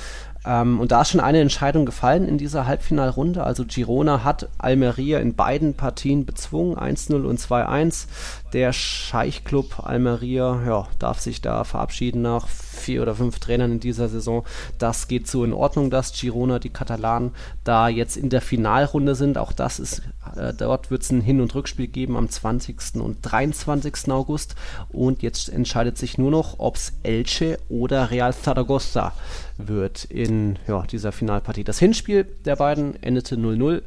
Ähm, 0.46 0.78
und 0.80 0.92
da 0.92 1.02
ist 1.02 1.10
schon 1.10 1.20
eine 1.20 1.40
Entscheidung 1.40 1.84
gefallen 1.84 2.28
in 2.28 2.38
dieser 2.38 2.66
Halbfinalrunde. 2.66 3.42
Also 3.42 3.64
Girona 3.64 4.22
hat 4.22 4.48
Almeria 4.58 5.18
in 5.18 5.34
beiden 5.34 5.74
Partien 5.74 6.24
bezwungen, 6.24 6.76
1-0 6.76 7.24
und 7.24 7.40
2-1. 7.40 8.06
Der 8.52 8.72
Scheichclub 8.72 9.84
Almeria 9.84 10.60
ja, 10.64 10.88
darf 10.98 11.20
sich 11.20 11.42
da 11.42 11.64
verabschieden 11.64 12.22
nach 12.22 12.46
vier 12.48 13.02
oder 13.02 13.16
fünf 13.16 13.40
Trainern 13.40 13.72
in 13.72 13.80
dieser 13.80 14.08
Saison. 14.08 14.44
Das 14.78 15.08
geht 15.08 15.26
so 15.26 15.44
in 15.44 15.52
Ordnung, 15.52 15.90
dass 15.90 16.12
Girona, 16.12 16.60
die 16.60 16.70
Katalanen, 16.70 17.32
da 17.64 17.88
jetzt 17.88 18.16
in 18.16 18.30
der 18.30 18.40
Finalrunde 18.40 19.16
sind. 19.16 19.38
Auch 19.38 19.52
das 19.52 19.80
ist, 19.80 20.02
äh, 20.36 20.54
dort 20.54 20.90
wird 20.90 21.02
es 21.02 21.10
ein 21.10 21.20
Hin- 21.20 21.40
und 21.40 21.54
Rückspiel 21.54 21.86
geben 21.86 22.16
am 22.16 22.28
20. 22.28 22.96
und 22.96 23.18
23. 23.22 24.10
August. 24.10 24.56
Und 24.88 25.22
jetzt 25.22 25.48
entscheidet 25.48 25.98
sich 25.98 26.18
nur 26.18 26.30
noch, 26.30 26.58
ob 26.58 26.76
es 26.76 26.94
Elche 27.02 27.58
oder 27.68 28.10
Real 28.10 28.34
Zaragoza 28.34 29.12
wird 29.56 30.04
in 30.04 30.58
ja, 30.66 30.82
dieser 30.82 31.12
Finalpartie. 31.12 31.64
Das 31.64 31.78
Hinspiel 31.78 32.24
der 32.44 32.56
beiden 32.56 33.02
endete 33.02 33.36
0-0 33.36 33.82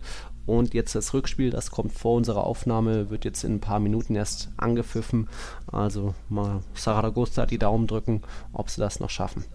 und 0.50 0.74
jetzt 0.74 0.96
das 0.96 1.14
Rückspiel, 1.14 1.52
das 1.52 1.70
kommt 1.70 1.94
vor 1.94 2.16
unserer 2.16 2.44
Aufnahme, 2.44 3.12
wird 3.12 3.24
jetzt 3.24 3.44
in 3.44 3.56
ein 3.56 3.60
paar 3.60 3.80
Minuten 3.80 4.16
erst 4.16 4.50
angepfiffen. 4.58 5.30
Also 5.72 6.16
mal 6.28 6.62
Saragossa 6.74 7.46
die 7.46 7.60
Daumen 7.60 7.86
drücken, 7.86 8.24
ob 8.52 8.72
sie 8.72 8.82
das 8.82 9.00
noch 9.00 9.12
schaffen. 9.12 9.46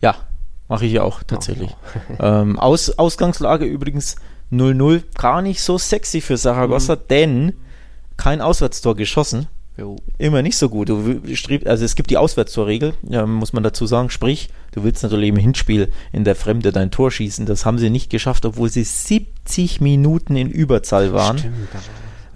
Ja, 0.00 0.14
mache 0.66 0.86
ich 0.86 0.92
ja 0.92 1.02
auch 1.02 1.22
tatsächlich. 1.22 1.76
Ja. 2.18 2.40
ähm, 2.40 2.58
Aus, 2.58 2.98
Ausgangslage 2.98 3.66
übrigens 3.66 4.16
0-0, 4.52 5.02
gar 5.16 5.42
nicht 5.42 5.60
so 5.60 5.78
sexy 5.78 6.20
für 6.20 6.36
Saragossa, 6.36 6.96
mhm. 6.96 7.00
denn 7.10 7.52
kein 8.16 8.40
Auswärtstor 8.40 8.96
geschossen. 8.96 9.46
Jo. 9.78 9.96
Immer 10.18 10.42
nicht 10.42 10.56
so 10.56 10.68
gut. 10.68 10.88
Du 10.88 11.20
strebst, 11.34 11.68
also 11.68 11.84
es 11.84 11.94
gibt 11.94 12.10
die 12.10 12.16
Auswärtstorregel, 12.16 12.94
ja, 13.08 13.24
muss 13.26 13.52
man 13.52 13.62
dazu 13.62 13.86
sagen. 13.86 14.10
Sprich, 14.10 14.48
du 14.72 14.82
willst 14.82 15.04
natürlich 15.04 15.28
im 15.28 15.36
Hinspiel 15.36 15.92
in 16.12 16.24
der 16.24 16.34
Fremde 16.34 16.72
dein 16.72 16.90
Tor 16.90 17.12
schießen. 17.12 17.46
Das 17.46 17.64
haben 17.64 17.78
sie 17.78 17.88
nicht 17.88 18.10
geschafft, 18.10 18.44
obwohl 18.44 18.70
sie 18.70 18.82
70 18.82 19.80
Minuten 19.80 20.34
in 20.34 20.50
Überzahl 20.50 21.12
waren. 21.12 21.38
Stimmt, 21.38 21.54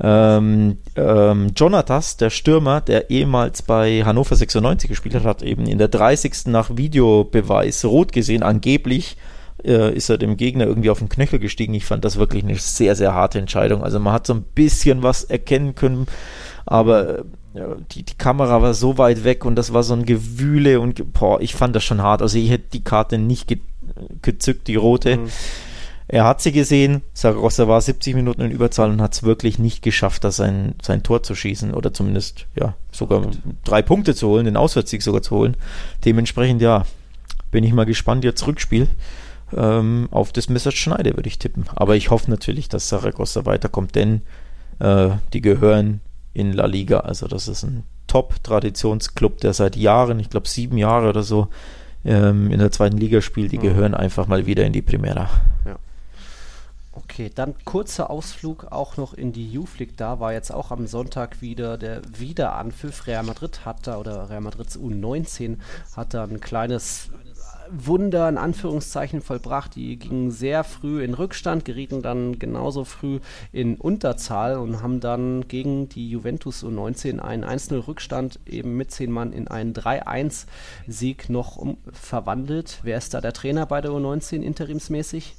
Ähm, 0.04 0.78
ähm, 0.96 1.52
Jonatas, 1.54 2.16
der 2.16 2.30
Stürmer, 2.30 2.80
der 2.80 3.10
ehemals 3.10 3.62
bei 3.62 4.04
Hannover 4.04 4.36
96 4.36 4.88
gespielt 4.88 5.14
hat, 5.16 5.24
hat 5.24 5.42
eben 5.42 5.66
in 5.66 5.78
der 5.78 5.88
30. 5.88 6.46
nach 6.46 6.76
Videobeweis 6.76 7.84
rot 7.84 8.12
gesehen, 8.12 8.42
angeblich 8.42 9.16
äh, 9.64 9.94
ist 9.94 10.08
er 10.08 10.18
dem 10.18 10.36
Gegner 10.36 10.66
irgendwie 10.66 10.90
auf 10.90 10.98
den 10.98 11.08
Knöchel 11.08 11.38
gestiegen. 11.38 11.74
Ich 11.74 11.84
fand 11.84 12.04
das 12.04 12.16
wirklich 12.18 12.44
eine 12.44 12.56
sehr, 12.56 12.96
sehr 12.96 13.14
harte 13.14 13.38
Entscheidung. 13.38 13.82
Also 13.82 13.98
man 13.98 14.12
hat 14.12 14.26
so 14.26 14.34
ein 14.34 14.42
bisschen 14.42 15.02
was 15.02 15.24
erkennen 15.24 15.74
können, 15.74 16.06
aber 16.66 17.20
äh, 17.20 17.24
die, 17.92 18.02
die 18.04 18.16
Kamera 18.16 18.62
war 18.62 18.74
so 18.74 18.98
weit 18.98 19.24
weg 19.24 19.44
und 19.44 19.56
das 19.56 19.72
war 19.72 19.82
so 19.82 19.94
ein 19.94 20.06
Gewühle 20.06 20.80
und 20.80 21.12
boah, 21.12 21.40
ich 21.40 21.54
fand 21.54 21.76
das 21.76 21.84
schon 21.84 22.02
hart. 22.02 22.22
Also 22.22 22.38
ich 22.38 22.50
hätte 22.50 22.70
die 22.72 22.84
Karte 22.84 23.18
nicht 23.18 23.48
ge 23.48 23.58
gezückt, 24.22 24.68
die 24.68 24.76
rote. 24.76 25.18
Mhm. 25.18 25.28
Er 26.08 26.24
hat 26.24 26.40
sie 26.40 26.52
gesehen, 26.52 27.02
Saragossa 27.14 27.68
war 27.68 27.80
70 27.80 28.14
Minuten 28.14 28.42
in 28.42 28.50
Überzahl 28.50 28.90
und 28.90 29.00
hat 29.00 29.14
es 29.14 29.22
wirklich 29.22 29.58
nicht 29.58 29.82
geschafft, 29.82 30.24
da 30.24 30.30
sein, 30.30 30.74
sein 30.82 31.02
Tor 31.02 31.22
zu 31.22 31.34
schießen 31.34 31.74
oder 31.74 31.94
zumindest 31.94 32.46
ja 32.54 32.74
sogar 32.90 33.26
drei 33.64 33.82
Punkte 33.82 34.14
zu 34.14 34.28
holen, 34.28 34.44
den 34.44 34.56
Auswärtssieg 34.56 35.02
sogar 35.02 35.22
zu 35.22 35.36
holen. 35.36 35.56
Dementsprechend 36.04 36.60
ja, 36.60 36.84
bin 37.50 37.64
ich 37.64 37.72
mal 37.72 37.86
gespannt 37.86 38.24
jetzt 38.24 38.46
Rückspiel. 38.46 38.88
Ähm, 39.56 40.08
auf 40.10 40.32
das 40.32 40.48
Messer 40.48 40.72
Schneide 40.72 41.16
würde 41.16 41.28
ich 41.28 41.38
tippen. 41.38 41.64
Aber 41.74 41.96
ich 41.96 42.10
hoffe 42.10 42.30
natürlich, 42.30 42.68
dass 42.68 42.88
Saragossa 42.88 43.44
weiterkommt, 43.44 43.94
denn 43.94 44.22
äh, 44.78 45.10
die 45.32 45.40
gehören 45.40 46.00
in 46.34 46.52
La 46.52 46.66
Liga. 46.66 47.00
Also 47.00 47.26
das 47.26 47.48
ist 47.48 47.62
ein 47.62 47.84
Top-Traditionsclub, 48.06 49.38
der 49.38 49.52
seit 49.52 49.76
Jahren, 49.76 50.20
ich 50.20 50.30
glaube 50.30 50.48
sieben 50.48 50.76
Jahre 50.76 51.08
oder 51.08 51.22
so, 51.22 51.48
ähm, 52.04 52.50
in 52.50 52.58
der 52.58 52.70
zweiten 52.70 52.98
Liga 52.98 53.20
spielt. 53.20 53.52
Die 53.52 53.58
mhm. 53.58 53.62
gehören 53.62 53.94
einfach 53.94 54.26
mal 54.26 54.46
wieder 54.46 54.64
in 54.64 54.72
die 54.72 54.82
Primera. 54.82 55.28
Ja. 55.64 55.76
Okay, 56.94 57.30
dann 57.34 57.54
kurzer 57.64 58.10
Ausflug 58.10 58.66
auch 58.70 58.98
noch 58.98 59.14
in 59.14 59.32
die 59.32 59.50
Youth 59.50 59.78
League. 59.78 59.96
Da 59.96 60.20
war 60.20 60.34
jetzt 60.34 60.52
auch 60.52 60.70
am 60.70 60.86
Sonntag 60.86 61.40
wieder 61.40 61.78
der 61.78 62.02
Wiederanpfiff. 62.18 63.06
Real 63.06 63.22
Madrid 63.22 63.64
hat 63.64 63.86
da, 63.86 63.96
oder 63.96 64.28
Real 64.28 64.42
Madrids 64.42 64.78
U19 64.78 65.56
hat 65.96 66.12
da 66.12 66.24
ein 66.24 66.40
kleines 66.40 67.08
Wunder 67.72 68.28
in 68.28 68.38
Anführungszeichen 68.38 69.20
vollbracht. 69.20 69.74
Die 69.74 69.96
gingen 69.96 70.30
sehr 70.30 70.64
früh 70.64 71.02
in 71.02 71.14
Rückstand, 71.14 71.64
gerieten 71.64 72.02
dann 72.02 72.38
genauso 72.38 72.84
früh 72.84 73.20
in 73.52 73.76
Unterzahl 73.76 74.56
und 74.56 74.82
haben 74.82 75.00
dann 75.00 75.48
gegen 75.48 75.88
die 75.88 76.08
Juventus 76.10 76.62
U19 76.64 77.18
einen 77.18 77.44
1-0 77.44 77.86
Rückstand 77.86 78.40
eben 78.46 78.76
mit 78.76 78.90
10 78.90 79.10
Mann 79.10 79.32
in 79.32 79.48
einen 79.48 79.72
3-1-Sieg 79.72 81.28
noch 81.28 81.56
um, 81.56 81.78
verwandelt. 81.92 82.80
Wer 82.82 82.98
ist 82.98 83.14
da 83.14 83.20
der 83.20 83.32
Trainer 83.32 83.66
bei 83.66 83.80
der 83.80 83.90
U19 83.92 84.42
interimsmäßig? 84.42 85.36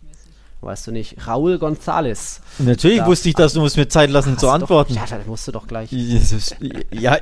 Weißt 0.62 0.88
du 0.88 0.92
nicht, 0.92 1.28
Raúl 1.28 1.58
González. 1.58 2.40
Natürlich 2.60 3.00
da, 3.00 3.08
wusste 3.08 3.28
ich 3.30 3.36
das, 3.36 3.54
du 3.54 3.60
musst 3.60 3.76
mir 3.76 3.90
Zeit 3.90 4.10
lassen 4.10 4.38
zu 4.38 4.50
antworten. 4.50 4.94
Doch, 4.94 5.10
ja, 5.10 5.18
das 5.18 5.28
musst 5.28 5.46
du 5.48 5.52
doch 5.52 5.68
gleich. 5.68 5.92
Ja, 6.92 7.18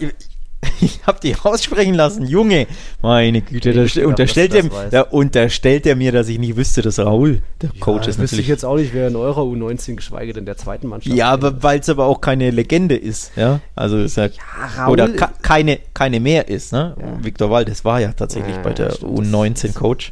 ich 0.82 1.00
hab 1.06 1.22
die 1.22 1.36
aussprechen 1.36 1.96
lassen, 1.96 2.26
Junge. 2.26 2.68
Meine 3.02 3.42
Güte, 3.42 3.74
da 3.74 3.86
glaub, 3.86 4.06
unterstellt, 4.06 4.54
er, 4.54 4.64
da 4.90 5.02
unterstellt 5.02 5.86
er 5.86 5.96
mir, 5.96 6.12
dass 6.12 6.30
ich 6.30 6.38
nicht 6.38 6.56
wüsste, 6.56 6.82
dass 6.82 7.00
Raúl 7.00 7.42
der 7.62 7.72
ja, 7.74 7.80
Coach 7.80 8.08
ist. 8.08 8.20
Wüsste 8.20 8.40
ich 8.42 8.48
jetzt 8.48 8.64
auch 8.64 8.76
nicht, 8.76 8.94
wer 8.94 9.08
in 9.08 9.16
eurer 9.16 9.42
U19, 9.42 9.96
geschweige 9.96 10.34
denn 10.34 10.46
der 10.46 10.58
zweiten 10.58 10.88
Mannschaft. 10.88 11.16
Ja, 11.16 11.30
aber 11.32 11.64
weil 11.64 11.80
es 11.80 11.90
aber 11.90 12.06
auch 12.06 12.22
keine 12.22 12.52
Legende 12.52 12.96
ist, 12.96 13.32
ja. 13.36 13.60
Also 13.76 13.98
ist 13.98 14.18
ja, 14.18 14.28
ja 14.78 14.88
oder 14.88 15.10
keine, 15.10 15.80
keine 15.94 16.20
mehr 16.20 16.48
ist, 16.48 16.74
ne? 16.74 16.96
Ja. 17.00 17.24
Viktor 17.24 17.50
Waldes 17.50 17.84
war 17.84 18.00
ja 18.00 18.14
tatsächlich 18.14 18.58
bei 18.58 18.74
der 18.74 18.94
U19 18.94 19.74
Coach. 19.74 20.12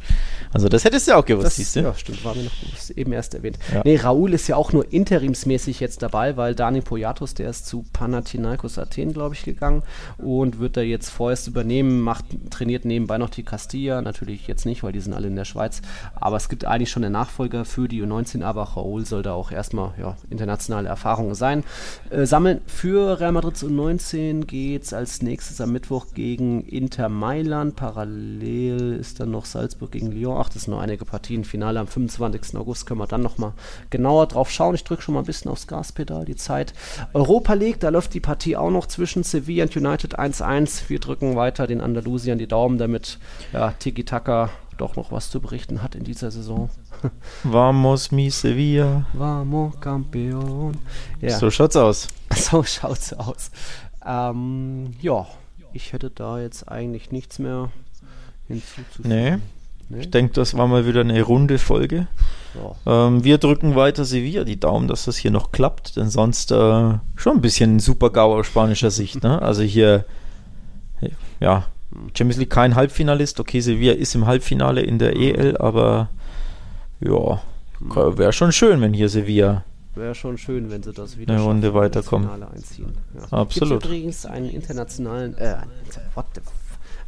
Also 0.52 0.68
das 0.68 0.84
hättest 0.84 1.08
du 1.08 1.16
auch 1.16 1.26
gewusst, 1.26 1.46
das, 1.46 1.56
siehst 1.58 1.76
du? 1.76 1.82
Ja, 1.82 1.94
stimmt, 1.94 2.26
war 2.26 2.34
mir 2.34 2.44
noch 2.44 2.60
gewusst, 2.60 2.90
eben 2.92 3.14
erst 3.14 3.36
erwähnt. 3.36 3.60
Ja. 3.72 3.82
Nee, 3.86 3.98
Raoul 3.98 4.34
ist 4.34 4.48
ja 4.48 4.56
auch 4.56 4.74
nur 4.74 4.92
interimsmäßig 4.92 5.80
jetzt 5.80 6.02
dabei, 6.02 6.38
weil 6.38 6.56
Dani 6.56 6.82
Poyatos, 6.82 7.36
der 7.36 7.52
ist 7.52 7.68
zu 7.68 7.86
Panathinaikos 7.94 8.80
Athen, 8.80 9.14
glaube 9.14 9.36
ich, 9.36 9.44
gegangen 9.44 9.84
und 10.18 10.60
wird 10.60 10.76
da 10.76 10.82
jetzt 10.82 11.10
vorerst 11.10 11.48
übernehmen, 11.48 12.02
macht, 12.02 12.26
trainiert 12.50 12.84
nebenbei 12.84 13.20
noch 13.20 13.30
die 13.30 13.44
Castilla, 13.44 14.02
natürlich 14.02 14.48
jetzt 14.48 14.66
nicht, 14.66 14.82
weil 14.82 14.92
die 14.92 15.02
sind 15.02 15.14
alle 15.14 15.28
in 15.28 15.36
der 15.36 15.46
Schweiz, 15.46 15.84
aber 16.16 16.38
es 16.38 16.50
gibt 16.50 16.66
eigentlich 16.66 16.90
schon 16.90 17.04
einen 17.04 17.14
Nachfolger 17.14 17.64
für 17.64 17.88
die 17.88 18.02
U19, 18.02 18.44
aber 18.44 18.64
Raoul 18.64 19.06
soll 19.06 19.22
da 19.22 19.34
auch 19.34 19.52
erstmal 19.52 19.94
ja, 20.00 20.18
internationale 20.32 20.90
Erfahrungen 20.90 21.36
sein. 21.36 21.64
Äh, 22.10 22.26
sammeln 22.26 22.62
für 22.66 23.20
Real 23.20 23.34
Madrid 23.34 23.56
U19 23.56 24.46
geht 24.46 24.84
es 24.84 24.94
als 24.94 25.22
nächstes 25.22 25.62
am 25.62 25.72
Mittwoch 25.72 26.08
gegen 26.16 26.64
Inter 26.64 27.08
Mailand, 27.08 27.76
parallel 27.76 28.94
ist 29.00 29.20
dann 29.20 29.30
noch 29.30 29.46
Salzburg 29.46 29.92
gegen 29.92 30.12
Lyon 30.12 30.39
ach, 30.40 30.50
das 30.50 30.64
sind 30.64 30.72
nur 30.72 30.82
einige 30.82 31.06
Partien. 31.06 31.44
Finale 31.44 31.80
am 31.80 31.88
25. 31.88 32.56
August 32.58 32.86
können 32.86 33.00
wir 33.00 33.08
dann 33.08 33.22
nochmal 33.22 33.54
genauer 33.90 34.28
drauf 34.28 34.50
schauen. 34.50 34.76
Ich 34.76 34.84
drücke 34.84 35.02
schon 35.02 35.14
mal 35.14 35.22
ein 35.22 35.26
bisschen 35.26 35.52
aufs 35.52 35.68
Gaspedal, 35.68 36.26
die 36.26 36.36
Zeit. 36.36 36.74
Europa 37.14 37.54
League, 37.54 37.80
da 37.80 37.90
läuft 37.90 38.14
die 38.14 38.20
Partie 38.20 38.58
auch 38.58 38.72
noch 38.72 38.88
zwischen 38.88 39.24
Sevilla 39.24 39.66
und 39.66 39.76
United 39.76 40.18
1-1. 40.18 40.90
Wir 40.90 41.00
drücken 41.00 41.36
weiter 41.36 41.68
den 41.68 41.82
Andalusiern 41.82 42.38
die 42.38 42.48
Daumen, 42.48 42.78
damit 42.78 43.20
ja, 43.54 43.72
Tiki 43.80 44.04
Taka 44.04 44.50
doch 44.78 44.96
noch 44.96 45.12
was 45.12 45.30
zu 45.30 45.42
berichten 45.42 45.84
hat 45.84 45.96
in 45.96 46.04
dieser 46.04 46.32
Saison. 46.32 46.70
Vamos 47.44 48.12
mi 48.12 48.30
Sevilla. 48.30 49.06
Vamos 49.14 49.76
campeón. 49.80 50.78
Ja. 51.22 51.38
So 51.38 51.52
schaut's 51.52 51.76
aus. 51.76 52.08
So 52.34 52.64
schaut's 52.64 53.12
aus. 53.14 53.52
Ähm, 54.06 54.94
ja, 55.02 55.28
ich 55.74 55.94
hätte 55.94 56.10
da 56.10 56.40
jetzt 56.40 56.70
eigentlich 56.70 57.12
nichts 57.12 57.40
mehr 57.40 57.72
hinzuzufügen. 58.48 59.10
Nee. 59.10 59.38
Nee. 59.90 60.02
Ich 60.02 60.12
denke, 60.12 60.34
das 60.34 60.56
war 60.56 60.68
mal 60.68 60.86
wieder 60.86 61.02
eine 61.02 61.22
runde 61.22 61.58
Folge. 61.58 62.08
Ja. 62.86 63.08
Ähm, 63.08 63.24
wir 63.24 63.40
drücken 63.40 63.76
weiter 63.76 64.06
Sevilla 64.06 64.44
die 64.44 64.60
Daumen, 64.60 64.88
dass 64.88 65.06
das 65.06 65.18
hier 65.18 65.32
noch 65.32 65.52
klappt, 65.52 65.98
denn 65.98 66.10
sonst 66.10 66.52
äh, 66.52 66.94
schon 67.16 67.38
ein 67.38 67.42
bisschen 67.42 67.80
super-GAU 67.80 68.40
aus 68.40 68.48
spanischer 68.48 68.92
Sicht. 68.92 69.24
Ne? 69.24 69.42
Also 69.42 69.64
hier, 69.64 70.06
ja, 71.40 71.66
Champions 72.16 72.38
League 72.38 72.52
kein 72.52 72.76
Halbfinalist. 72.76 73.40
Okay, 73.40 73.62
Sevilla 73.62 73.94
ist 73.94 74.14
im 74.14 74.28
Halbfinale 74.28 74.82
in 74.82 75.00
der 75.00 75.16
EL, 75.16 75.58
aber 75.58 76.10
ja, 77.00 77.42
wäre 77.80 78.34
schon 78.34 78.52
schön, 78.52 78.82
wenn 78.82 78.94
hier 78.94 79.10
Sevilla 79.10 79.64
Wäre 79.96 80.16
schon 80.16 80.38
schön, 80.38 80.70
wenn 80.72 80.82
sie 80.82 80.94
das 80.94 81.18
wieder 81.18 81.34
eine 81.34 81.44
Runde 81.44 81.74
weiterkommen. 81.74 82.30
Ja. 82.30 83.38
Absolut. 83.38 83.82
Gibt 83.82 83.86
übrigens 83.86 84.26
einen 84.26 84.50
internationalen, 84.50 85.36
äh, 85.38 85.58
what 86.16 86.26
the 86.36 86.42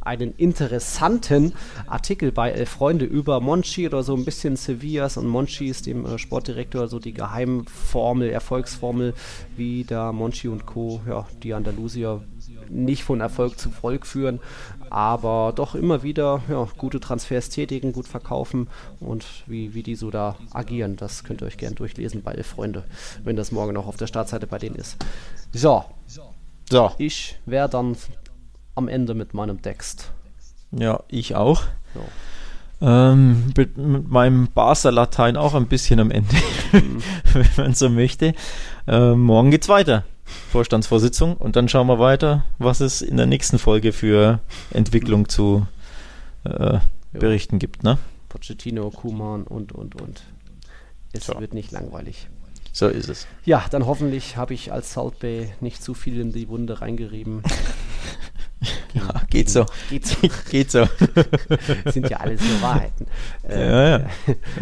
einen 0.04 0.34
interessanten 0.36 1.54
Artikel 1.86 2.32
bei 2.32 2.50
Elf 2.50 2.70
Freunde 2.70 3.04
über 3.04 3.40
Monchi 3.40 3.86
oder 3.86 4.02
so 4.02 4.14
ein 4.14 4.24
bisschen 4.24 4.56
Sevillas 4.56 5.16
und 5.16 5.26
Monchi 5.26 5.68
ist 5.68 5.86
dem 5.86 6.04
äh, 6.06 6.18
Sportdirektor 6.18 6.88
so 6.88 6.98
die 6.98 7.14
Geheimformel, 7.14 8.30
Erfolgsformel, 8.30 9.14
wie 9.56 9.84
da 9.84 10.12
Monchi 10.12 10.48
und 10.48 10.66
Co. 10.66 11.00
Ja, 11.08 11.26
die 11.42 11.54
Andalusier 11.54 12.22
nicht 12.68 13.04
von 13.04 13.20
Erfolg 13.20 13.58
zu 13.58 13.70
Volk 13.70 14.06
führen, 14.06 14.40
aber 14.90 15.52
doch 15.54 15.74
immer 15.74 16.02
wieder 16.02 16.42
ja, 16.48 16.66
gute 16.78 17.00
Transfers 17.00 17.48
tätigen, 17.48 17.92
gut 17.92 18.08
verkaufen 18.08 18.68
und 19.00 19.24
wie, 19.46 19.74
wie 19.74 19.82
die 19.82 19.94
so 19.94 20.10
da 20.10 20.36
agieren. 20.52 20.96
Das 20.96 21.24
könnt 21.24 21.42
ihr 21.42 21.46
euch 21.46 21.58
gerne 21.58 21.74
durchlesen 21.74 22.22
bei 22.22 22.32
Elf 22.32 22.46
Freunde, 22.46 22.84
wenn 23.24 23.36
das 23.36 23.52
morgen 23.52 23.74
noch 23.74 23.86
auf 23.86 23.96
der 23.96 24.06
Startseite 24.06 24.46
bei 24.46 24.58
denen 24.58 24.76
ist. 24.76 24.96
So. 25.52 25.84
So. 26.70 26.90
Ich 26.96 27.38
wäre 27.44 27.68
dann 27.68 27.96
am 28.74 28.88
Ende 28.88 29.14
mit 29.14 29.34
meinem 29.34 29.62
Text. 29.62 30.10
Ja, 30.72 31.02
ich 31.08 31.34
auch. 31.34 31.64
Ja. 31.94 33.12
Ähm, 33.12 33.52
mit, 33.56 33.76
mit, 33.76 34.08
meinem 34.08 34.48
Barca-Latein 34.48 35.36
auch 35.36 35.54
ein 35.54 35.68
bisschen 35.68 36.00
am 36.00 36.10
Ende, 36.10 36.34
mhm. 36.72 37.02
wenn 37.32 37.48
man 37.56 37.74
so 37.74 37.88
möchte. 37.88 38.34
Ähm, 38.86 39.20
morgen 39.20 39.50
geht's 39.50 39.68
weiter. 39.68 40.04
Vorstandsvorsitzung 40.50 41.36
und 41.36 41.56
dann 41.56 41.68
schauen 41.68 41.86
wir 41.86 41.98
weiter, 41.98 42.44
was 42.58 42.80
es 42.80 43.02
in 43.02 43.16
der 43.16 43.26
nächsten 43.26 43.58
Folge 43.58 43.92
für 43.92 44.40
Entwicklung 44.70 45.28
zu 45.28 45.66
äh, 46.44 46.78
berichten 47.12 47.58
gibt. 47.58 47.82
Ne? 47.82 47.98
Pochettino, 48.28 48.90
Kuman 48.90 49.44
und, 49.44 49.72
und, 49.72 50.00
und. 50.00 50.22
Es 51.12 51.26
so. 51.26 51.38
wird 51.38 51.54
nicht 51.54 51.70
langweilig. 51.70 52.28
So 52.72 52.88
ist 52.88 53.10
es. 53.10 53.26
Ja, 53.44 53.64
dann 53.70 53.86
hoffentlich 53.86 54.38
habe 54.38 54.54
ich 54.54 54.72
als 54.72 54.94
Salt 54.94 55.18
Bay 55.18 55.52
nicht 55.60 55.82
zu 55.82 55.92
viel 55.92 56.18
in 56.18 56.32
die 56.32 56.48
Wunde 56.48 56.80
reingerieben. 56.80 57.42
Ja, 58.94 59.22
geht 59.30 59.50
so. 59.50 59.66
Geht 59.90 60.06
so. 60.06 60.16
geht 60.50 60.70
so. 60.70 60.86
Sind 61.86 62.08
ja 62.10 62.18
alles 62.18 62.40
nur 62.40 62.62
Wahrheiten. 62.62 63.06
Äh, 63.48 63.90
ja, 63.90 63.98
ja. 63.98 64.06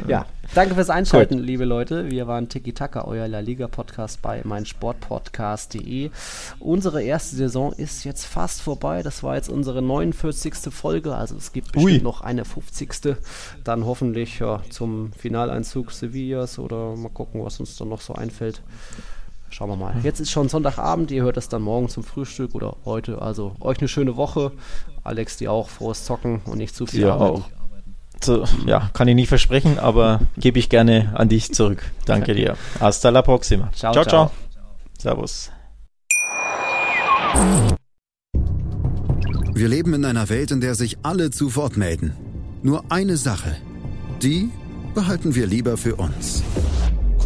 ja, 0.07 0.27
danke 0.55 0.75
fürs 0.75 0.91
Einschalten, 0.91 1.39
Gut. 1.39 1.47
liebe 1.47 1.65
Leute. 1.65 2.11
Wir 2.11 2.27
waren 2.27 2.49
Tiki 2.49 2.73
Taka, 2.73 3.05
euer 3.05 3.29
La 3.29 3.41
Liga 3.41 3.69
Podcast 3.69 4.23
bei 4.23 4.41
meinsportpodcast.de. 4.45 6.11
Unsere 6.59 7.03
erste 7.03 7.37
Saison 7.37 7.73
ist 7.73 8.05
jetzt 8.05 8.25
fast 8.25 8.63
vorbei. 8.63 9.03
Das 9.03 9.23
war 9.23 9.37
jetzt 9.37 9.49
unsere 9.49 9.83
49. 9.83 10.55
Folge. 10.71 11.15
Also 11.15 11.37
es 11.37 11.53
gibt 11.53 11.73
bestimmt 11.73 11.93
Ui. 11.93 12.03
noch 12.03 12.21
eine 12.21 12.45
50. 12.45 13.17
Dann 13.65 13.85
hoffentlich 13.85 14.39
ja, 14.39 14.63
zum 14.71 15.13
Finaleinzug 15.13 15.93
Sevillas 15.93 16.59
oder 16.59 16.97
mal 16.97 17.11
gucken, 17.11 17.45
was 17.45 17.61
uns 17.61 17.77
dann 17.77 17.89
noch 17.89 18.01
so 18.01 18.15
einfällt. 18.15 18.63
Schauen 19.51 19.69
wir 19.69 19.77
mal. 19.77 19.95
Jetzt 20.03 20.21
ist 20.21 20.31
schon 20.31 20.49
Sonntagabend, 20.49 21.11
ihr 21.11 21.25
hört 21.25 21.37
das 21.37 21.49
dann 21.49 21.63
morgen 21.63 21.89
zum 21.89 22.05
Frühstück 22.05 22.55
oder 22.55 22.77
heute. 22.85 23.21
Also 23.21 23.57
euch 23.61 23.79
eine 23.79 23.89
schöne 23.89 24.17
Woche. 24.17 24.53
Alex, 25.03 25.37
dir 25.37 25.53
auch 25.53 25.69
frohes 25.69 26.05
Zocken 26.05 26.41
und 26.45 26.59
nicht 26.59 26.75
zu 26.75 26.87
viel 26.87 27.03
ja, 27.03 27.15
Arbeit. 27.15 27.31
Auch. 27.31 27.43
So, 28.23 28.45
ja, 28.67 28.91
kann 28.93 29.09
ich 29.09 29.15
nicht 29.15 29.29
versprechen, 29.29 29.79
aber 29.79 30.21
gebe 30.37 30.59
ich 30.59 30.69
gerne 30.69 31.13
an 31.15 31.29
dich 31.29 31.53
zurück. 31.53 31.83
Danke 32.05 32.35
dir. 32.35 32.57
Hasta 32.79 33.09
la 33.09 33.23
próxima. 33.23 33.71
ciao. 33.73 33.93
ciao. 33.93 34.05
ciao. 34.05 34.31
ciao. 34.31 34.31
Servus. 34.99 35.51
Wir 39.55 39.69
leben 39.69 39.95
in 39.95 40.05
einer 40.05 40.29
Welt, 40.29 40.51
in 40.51 40.61
der 40.61 40.75
sich 40.75 40.99
alle 41.03 41.31
zu 41.31 41.57
Wort 41.57 41.77
melden. 41.77 42.15
Nur 42.63 42.85
eine 42.91 43.17
Sache. 43.17 43.57
Die 44.23 44.51
behalten 44.95 45.35
wir 45.35 45.47
lieber 45.47 45.77
für 45.77 45.97
uns. 45.97 46.43